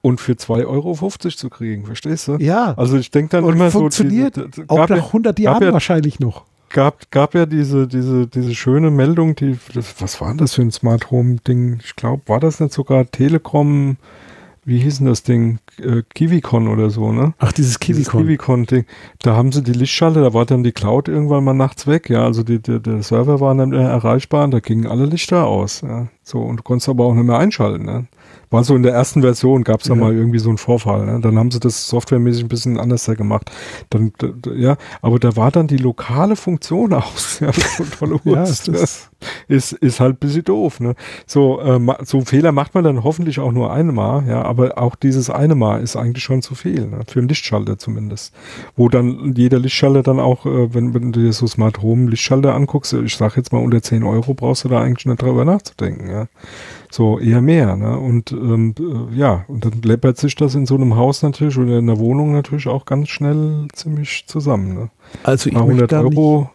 und 0.00 0.20
für 0.20 0.32
2,50 0.32 0.66
Euro 0.66 0.94
zu 1.30 1.48
kriegen, 1.48 1.86
verstehst 1.86 2.28
du? 2.28 2.36
Ja. 2.36 2.74
Also 2.76 2.98
ich 2.98 3.10
denke 3.10 3.30
dann 3.30 3.44
und 3.44 3.54
immer 3.54 3.70
funktioniert 3.70 4.34
so. 4.34 4.42
Funktioniert 4.42 4.70
auch 4.70 4.88
nach 4.90 5.06
100 5.06 5.38
Jahren 5.38 5.62
ja, 5.62 5.72
wahrscheinlich 5.72 6.20
noch 6.20 6.44
gab, 6.74 7.10
gab 7.10 7.34
ja 7.34 7.46
diese, 7.46 7.86
diese, 7.86 8.26
diese 8.26 8.54
schöne 8.54 8.90
Meldung, 8.90 9.34
die, 9.34 9.56
was 9.98 10.20
war 10.20 10.34
das 10.34 10.54
für 10.54 10.62
ein 10.62 10.72
Smart 10.72 11.10
Home 11.10 11.36
Ding? 11.46 11.78
Ich 11.82 11.96
glaube, 11.96 12.22
war 12.26 12.40
das 12.40 12.60
nicht 12.60 12.74
sogar 12.74 13.10
Telekom, 13.10 13.96
wie 14.66 14.78
hieß 14.78 14.98
denn 14.98 15.06
das 15.06 15.22
Ding? 15.22 15.58
Äh, 15.78 16.02
KiwiCon 16.14 16.68
oder 16.68 16.90
so, 16.90 17.12
ne? 17.12 17.34
Ach, 17.38 17.52
dieses 17.52 17.78
KiwiCon. 17.78 18.22
KiwiCon-Ding. 18.22 18.86
Da 19.20 19.36
haben 19.36 19.52
sie 19.52 19.62
die 19.62 19.72
Lichtschalter, 19.72 20.22
da 20.22 20.34
war 20.34 20.46
dann 20.46 20.64
die 20.64 20.72
Cloud 20.72 21.08
irgendwann 21.08 21.44
mal 21.44 21.54
nachts 21.54 21.86
weg, 21.86 22.10
ja. 22.10 22.24
Also 22.24 22.42
die, 22.42 22.60
die, 22.60 22.80
der 22.80 23.02
Server 23.02 23.40
war 23.40 23.54
dann 23.54 23.72
erreichbar 23.72 24.44
und 24.44 24.50
da 24.50 24.60
gingen 24.60 24.86
alle 24.86 25.06
Lichter 25.06 25.46
aus, 25.46 25.82
ja. 25.82 26.08
So, 26.22 26.40
und 26.40 26.56
du 26.58 26.62
konntest 26.62 26.88
aber 26.88 27.04
auch 27.04 27.14
nicht 27.14 27.26
mehr 27.26 27.38
einschalten, 27.38 27.84
ne? 27.84 28.06
War 28.54 28.62
so 28.62 28.76
in 28.76 28.84
der 28.84 28.92
ersten 28.92 29.22
Version, 29.22 29.64
gab 29.64 29.80
es 29.80 29.88
ja. 29.88 29.96
mal 29.96 30.14
irgendwie 30.14 30.38
so 30.38 30.48
einen 30.48 30.58
Vorfall. 30.58 31.06
Ne? 31.06 31.18
Dann 31.20 31.36
haben 31.36 31.50
sie 31.50 31.58
das 31.58 31.88
softwaremäßig 31.88 32.44
ein 32.44 32.48
bisschen 32.48 32.78
anders 32.78 33.04
gemacht. 33.06 33.50
Dann, 33.90 34.12
ja, 34.54 34.76
aber 35.02 35.18
da 35.18 35.34
war 35.34 35.50
dann 35.50 35.66
die 35.66 35.76
lokale 35.76 36.36
Funktion 36.36 36.92
aus. 36.92 37.40
Ja, 37.40 37.50
tolle 37.98 38.20
ja, 38.22 38.44
ist, 38.44 38.68
ist, 39.48 39.72
ist 39.72 39.98
halt 39.98 40.14
ein 40.14 40.18
bisschen 40.18 40.44
doof. 40.44 40.78
Ne? 40.78 40.94
So, 41.26 41.60
äh, 41.62 41.80
so 42.04 42.20
Fehler 42.20 42.52
macht 42.52 42.76
man 42.76 42.84
dann 42.84 43.02
hoffentlich 43.02 43.40
auch 43.40 43.50
nur 43.50 43.72
einmal, 43.72 44.24
ja, 44.28 44.42
aber 44.42 44.78
auch 44.78 44.94
dieses 44.94 45.30
eine 45.30 45.56
Mal 45.56 45.82
ist 45.82 45.96
eigentlich 45.96 46.22
schon 46.22 46.40
zu 46.40 46.54
viel, 46.54 46.86
ne? 46.86 47.00
für 47.08 47.18
einen 47.18 47.28
Lichtschalter 47.28 47.76
zumindest. 47.76 48.32
Wo 48.76 48.88
dann 48.88 49.34
jeder 49.34 49.58
Lichtschalter 49.58 50.04
dann 50.04 50.20
auch, 50.20 50.46
äh, 50.46 50.72
wenn, 50.72 50.94
wenn 50.94 51.10
du 51.10 51.22
dir 51.22 51.32
so 51.32 51.48
Smart 51.48 51.82
Home 51.82 52.08
Lichtschalter 52.08 52.54
anguckst, 52.54 52.92
ich 52.92 53.16
sag 53.16 53.36
jetzt 53.36 53.52
mal 53.52 53.58
unter 53.58 53.82
10 53.82 54.04
Euro 54.04 54.32
brauchst 54.32 54.62
du 54.62 54.68
da 54.68 54.80
eigentlich 54.80 55.06
nicht 55.06 55.20
drüber 55.20 55.44
nachzudenken. 55.44 56.08
Ja? 56.08 56.28
So 56.94 57.18
eher 57.18 57.40
mehr, 57.40 57.74
ne? 57.74 57.98
Und 57.98 58.30
ähm, 58.30 58.72
äh, 58.78 59.18
ja, 59.18 59.44
und 59.48 59.64
dann 59.64 59.82
läppert 59.82 60.16
sich 60.16 60.36
das 60.36 60.54
in 60.54 60.64
so 60.64 60.76
einem 60.76 60.94
Haus 60.94 61.24
natürlich 61.24 61.58
oder 61.58 61.78
in 61.78 61.88
der 61.88 61.98
Wohnung 61.98 62.30
natürlich 62.30 62.68
auch 62.68 62.84
ganz 62.84 63.08
schnell 63.08 63.66
ziemlich 63.72 64.26
zusammen. 64.28 64.74
Ne? 64.74 64.90
Also 65.24 65.50
ich 65.50 65.56
100 65.56 65.92
Euro 65.92 66.50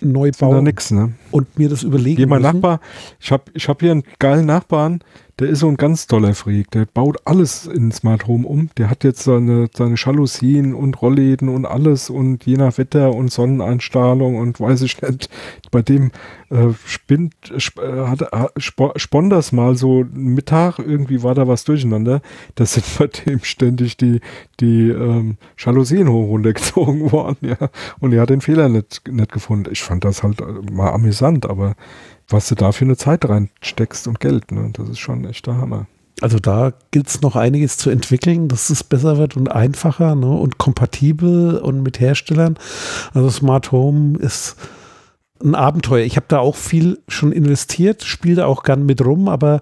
neu 0.00 0.30
bauen 0.38 0.62
nix, 0.62 0.92
ne? 0.92 1.14
und 1.32 1.58
mir 1.58 1.68
das 1.68 1.82
überlegen. 1.82 2.28
Mein 2.28 2.42
Nachbar, 2.42 2.78
ich 3.18 3.32
habe 3.32 3.42
ich 3.54 3.68
hab 3.68 3.80
hier 3.80 3.90
einen 3.90 4.04
geilen 4.20 4.46
Nachbarn, 4.46 5.00
der 5.38 5.48
ist 5.48 5.60
so 5.60 5.68
ein 5.68 5.76
ganz 5.76 6.06
toller 6.06 6.34
Freak. 6.34 6.70
Der 6.70 6.86
baut 6.86 7.18
alles 7.26 7.66
in 7.66 7.92
Smart 7.92 8.26
Home 8.26 8.46
um. 8.46 8.70
Der 8.78 8.88
hat 8.88 9.04
jetzt 9.04 9.22
seine, 9.22 9.68
seine 9.74 9.96
Jalousien 9.96 10.72
und 10.74 11.02
Rollläden 11.02 11.50
und 11.50 11.66
alles 11.66 12.08
und 12.08 12.46
je 12.46 12.56
nach 12.56 12.78
Wetter 12.78 13.14
und 13.14 13.30
Sonneneinstrahlung 13.30 14.36
und 14.36 14.58
weiß 14.58 14.80
ich 14.82 15.00
nicht. 15.02 15.28
Bei 15.70 15.82
dem 15.82 16.10
äh, 16.48 16.68
spinnt, 16.86 17.34
sp 17.60 17.76
äh, 17.84 18.06
hat, 18.06 18.22
sp 18.56 18.96
spann 18.96 19.28
das 19.28 19.52
mal 19.52 19.76
so 19.76 20.06
Mittag, 20.10 20.78
irgendwie 20.78 21.22
war 21.22 21.34
da 21.34 21.46
was 21.46 21.64
durcheinander. 21.64 22.22
Da 22.54 22.64
sind 22.64 22.86
bei 22.98 23.06
dem 23.06 23.40
ständig 23.44 23.98
die, 23.98 24.20
die 24.60 24.88
ähm, 24.88 25.36
Jalousien 25.58 26.08
hoch 26.08 26.28
runtergezogen 26.28 27.12
worden, 27.12 27.36
ja. 27.42 27.68
Und 28.00 28.14
er 28.14 28.22
hat 28.22 28.30
den 28.30 28.40
Fehler 28.40 28.70
nicht, 28.70 29.06
nicht 29.06 29.32
gefunden. 29.32 29.68
Ich 29.70 29.82
fand 29.82 30.02
das 30.04 30.22
halt 30.22 30.40
äh, 30.40 30.72
mal 30.72 30.92
amüsant, 30.92 31.44
aber 31.44 31.74
was 32.28 32.48
du 32.48 32.54
da 32.54 32.72
für 32.72 32.84
eine 32.84 32.96
Zeit 32.96 33.28
reinsteckst 33.28 34.08
und 34.08 34.20
Geld, 34.20 34.50
ne? 34.52 34.70
Das 34.72 34.88
ist 34.88 34.98
schon 34.98 35.24
echt 35.24 35.46
der 35.46 35.56
Hammer. 35.56 35.86
Also 36.22 36.38
da 36.38 36.72
gilt 36.92 37.08
es 37.08 37.20
noch 37.20 37.36
einiges 37.36 37.76
zu 37.76 37.90
entwickeln, 37.90 38.48
dass 38.48 38.70
es 38.70 38.82
besser 38.82 39.18
wird 39.18 39.36
und 39.36 39.48
einfacher 39.48 40.14
ne? 40.14 40.30
und 40.30 40.56
kompatibel 40.56 41.58
und 41.58 41.82
mit 41.82 42.00
Herstellern. 42.00 42.58
Also 43.12 43.28
Smart 43.28 43.70
Home 43.70 44.18
ist 44.18 44.56
ein 45.44 45.54
Abenteuer. 45.54 46.04
Ich 46.04 46.16
habe 46.16 46.24
da 46.28 46.38
auch 46.38 46.56
viel 46.56 46.98
schon 47.08 47.32
investiert, 47.32 48.02
spiele 48.02 48.36
da 48.36 48.46
auch 48.46 48.62
gern 48.62 48.86
mit 48.86 49.04
rum, 49.04 49.28
aber 49.28 49.60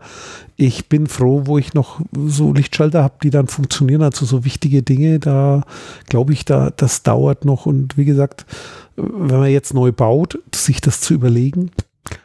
ich 0.54 0.88
bin 0.88 1.08
froh, 1.08 1.42
wo 1.46 1.58
ich 1.58 1.74
noch 1.74 2.00
so 2.12 2.52
Lichtschalter 2.52 3.02
habe, 3.02 3.14
die 3.24 3.30
dann 3.30 3.48
funktionieren. 3.48 4.02
Also 4.02 4.24
so 4.24 4.44
wichtige 4.44 4.84
Dinge, 4.84 5.18
da 5.18 5.62
glaube 6.08 6.32
ich, 6.32 6.44
da 6.44 6.70
das 6.70 7.02
dauert 7.02 7.44
noch. 7.44 7.66
Und 7.66 7.96
wie 7.96 8.04
gesagt, 8.04 8.46
wenn 8.94 9.40
man 9.40 9.50
jetzt 9.50 9.74
neu 9.74 9.90
baut, 9.90 10.38
sich 10.54 10.80
das 10.80 11.00
zu 11.00 11.14
überlegen, 11.14 11.72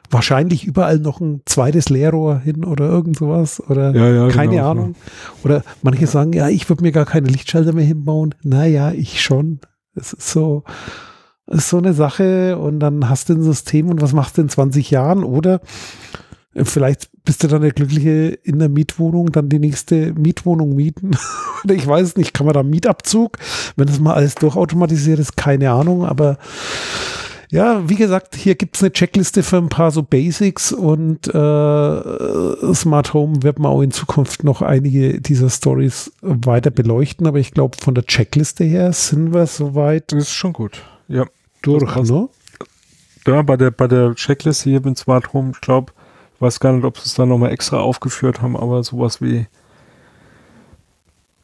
wahrscheinlich 0.09 0.65
überall 0.65 0.99
noch 0.99 1.19
ein 1.21 1.41
zweites 1.45 1.89
Leerrohr 1.89 2.39
hin 2.39 2.65
oder 2.65 2.85
irgend 2.89 3.17
sowas 3.17 3.61
oder 3.69 3.93
ja, 3.93 4.09
ja, 4.09 4.27
keine 4.29 4.55
genau, 4.55 4.71
Ahnung. 4.71 4.95
Oder 5.43 5.63
manche 5.81 6.07
sagen, 6.07 6.33
ja, 6.33 6.49
ich 6.49 6.67
würde 6.69 6.83
mir 6.83 6.91
gar 6.91 7.05
keine 7.05 7.27
Lichtschalter 7.27 7.73
mehr 7.73 7.85
hinbauen. 7.85 8.35
Naja, 8.43 8.91
ich 8.91 9.21
schon. 9.21 9.59
Es 9.95 10.13
ist 10.13 10.29
so, 10.29 10.63
ist 11.47 11.69
so 11.69 11.77
eine 11.77 11.93
Sache 11.93 12.57
und 12.57 12.79
dann 12.79 13.09
hast 13.09 13.29
du 13.29 13.33
ein 13.33 13.43
System 13.43 13.89
und 13.89 14.01
was 14.01 14.13
machst 14.13 14.37
du 14.37 14.41
in 14.41 14.49
20 14.49 14.91
Jahren 14.91 15.23
oder 15.23 15.61
vielleicht 16.55 17.09
bist 17.23 17.43
du 17.43 17.47
dann 17.47 17.61
der 17.61 17.71
Glückliche 17.71 18.29
in 18.43 18.59
der 18.59 18.69
Mietwohnung, 18.69 19.31
dann 19.31 19.49
die 19.49 19.59
nächste 19.59 20.13
Mietwohnung 20.13 20.75
mieten. 20.75 21.11
oder 21.63 21.75
ich 21.75 21.85
weiß 21.85 22.15
nicht, 22.17 22.33
kann 22.33 22.45
man 22.45 22.53
da 22.53 22.63
Mietabzug, 22.63 23.37
wenn 23.75 23.87
das 23.87 23.99
mal 23.99 24.13
alles 24.13 24.35
durchautomatisiert 24.35 25.19
ist, 25.19 25.37
keine 25.37 25.71
Ahnung, 25.71 26.05
aber 26.05 26.37
ja, 27.49 27.89
wie 27.89 27.95
gesagt, 27.95 28.35
hier 28.35 28.55
gibt 28.55 28.75
es 28.75 28.83
eine 28.83 28.91
Checkliste 28.91 29.43
für 29.43 29.57
ein 29.57 29.69
paar 29.69 29.91
so 29.91 30.03
Basics 30.03 30.71
und 30.71 31.27
äh, 31.27 32.73
Smart 32.73 33.13
Home 33.13 33.43
wird 33.43 33.59
man 33.59 33.71
auch 33.71 33.81
in 33.81 33.91
Zukunft 33.91 34.43
noch 34.43 34.61
einige 34.61 35.19
dieser 35.19 35.49
Stories 35.49 36.11
weiter 36.21 36.71
beleuchten, 36.71 37.27
aber 37.27 37.39
ich 37.39 37.51
glaube, 37.51 37.77
von 37.81 37.95
der 37.95 38.05
Checkliste 38.05 38.63
her 38.63 38.93
sind 38.93 39.33
wir 39.33 39.47
soweit. 39.47 40.11
Das 40.11 40.23
ist 40.23 40.33
schon 40.33 40.53
gut. 40.53 40.83
Ja 41.07 41.25
durch, 41.61 41.95
ne? 42.09 42.29
Ja, 43.27 43.41
bei 43.41 43.57
der, 43.57 43.71
bei 43.71 43.87
der 43.87 44.15
Checkliste 44.15 44.69
hier 44.69 44.81
mit 44.81 44.97
Smart 44.97 45.33
Home, 45.33 45.51
ich 45.53 45.61
glaube, 45.61 45.91
ich 46.35 46.41
weiß 46.41 46.59
gar 46.59 46.73
nicht, 46.73 46.85
ob 46.85 46.97
sie 46.97 47.05
es 47.05 47.15
da 47.15 47.25
nochmal 47.25 47.51
extra 47.51 47.77
aufgeführt 47.77 48.41
haben, 48.41 48.55
aber 48.55 48.83
sowas 48.83 49.21
wie 49.21 49.47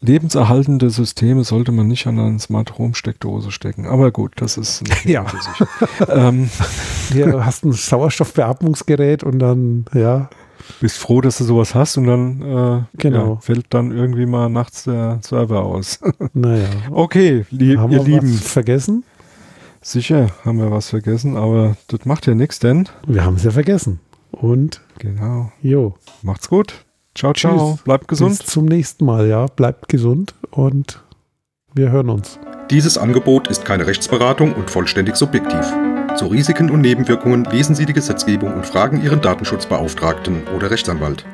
lebenserhaltende 0.06 0.90
Systeme 0.90 1.44
sollte 1.44 1.72
man 1.72 1.88
nicht 1.88 2.08
an 2.08 2.20
eine 2.20 2.40
Smart 2.40 2.78
Home 2.78 2.96
Steckdose 2.96 3.52
stecken. 3.52 3.86
Aber 3.86 4.12
gut, 4.12 4.34
das 4.38 4.58
ist 4.58 4.84
ja. 5.04 5.26
ähm. 6.10 6.50
Hier 7.12 7.46
hast 7.46 7.66
ein 7.66 7.72
Sauerstoffbeatmungsgerät 7.72 9.24
und 9.24 9.40
dann, 9.40 9.86
ja. 9.94 10.30
Bist 10.82 10.98
froh, 10.98 11.22
dass 11.22 11.38
du 11.38 11.44
sowas 11.44 11.76
hast 11.76 11.98
und 11.98 12.08
dann 12.08 12.42
äh, 12.42 12.98
genau. 12.98 13.36
ja, 13.36 13.40
fällt 13.42 13.68
dann 13.70 13.92
irgendwie 13.92 14.26
mal 14.26 14.50
nachts 14.50 14.86
der 14.86 15.20
Server 15.22 15.64
aus. 15.64 16.00
naja. 16.34 16.68
Okay, 16.90 17.46
li 17.52 17.76
Haben 17.76 17.92
ihr 17.92 18.06
wir 18.06 18.16
Lieben. 18.16 18.34
Was 18.34 18.52
vergessen? 18.52 19.04
Sicher 19.82 20.32
haben 20.44 20.58
wir 20.58 20.72
was 20.72 20.90
vergessen, 20.90 21.38
aber 21.38 21.78
das 21.90 22.06
macht 22.06 22.26
ja 22.26 22.34
nichts, 22.34 22.58
denn 22.58 22.90
wir 23.06 23.24
haben 23.24 23.36
es 23.36 23.44
ja 23.44 23.52
vergessen. 23.52 24.00
Und 24.32 24.82
genau. 24.98 25.52
Jo. 25.62 25.96
Macht's 26.24 26.50
gut. 26.50 26.85
Ciao, 27.16 27.34
ciao. 27.34 27.74
Tschüss. 27.76 27.84
Bleibt 27.84 28.08
gesund. 28.08 28.38
Bis 28.40 28.48
zum 28.48 28.66
nächsten 28.66 29.06
Mal, 29.06 29.28
ja. 29.28 29.46
Bleibt 29.48 29.88
gesund 29.88 30.36
und 30.52 31.02
wir 31.74 31.92
hören 31.92 32.10
uns. 32.10 32.40
Dieses 32.70 32.98
Angebot 32.98 33.48
ist 33.48 33.64
keine 33.64 33.88
Rechtsberatung 33.88 34.54
und 34.54 34.70
vollständig 34.70 35.16
subjektiv. 35.16 35.66
Zu 36.16 36.28
Risiken 36.28 36.70
und 36.70 36.82
Nebenwirkungen 36.82 37.46
lesen 37.46 37.76
Sie 37.76 37.86
die 37.86 37.94
Gesetzgebung 37.94 38.54
und 38.54 38.66
fragen 38.66 39.02
Ihren 39.02 39.22
Datenschutzbeauftragten 39.22 40.48
oder 40.56 40.72
Rechtsanwalt. 40.72 41.26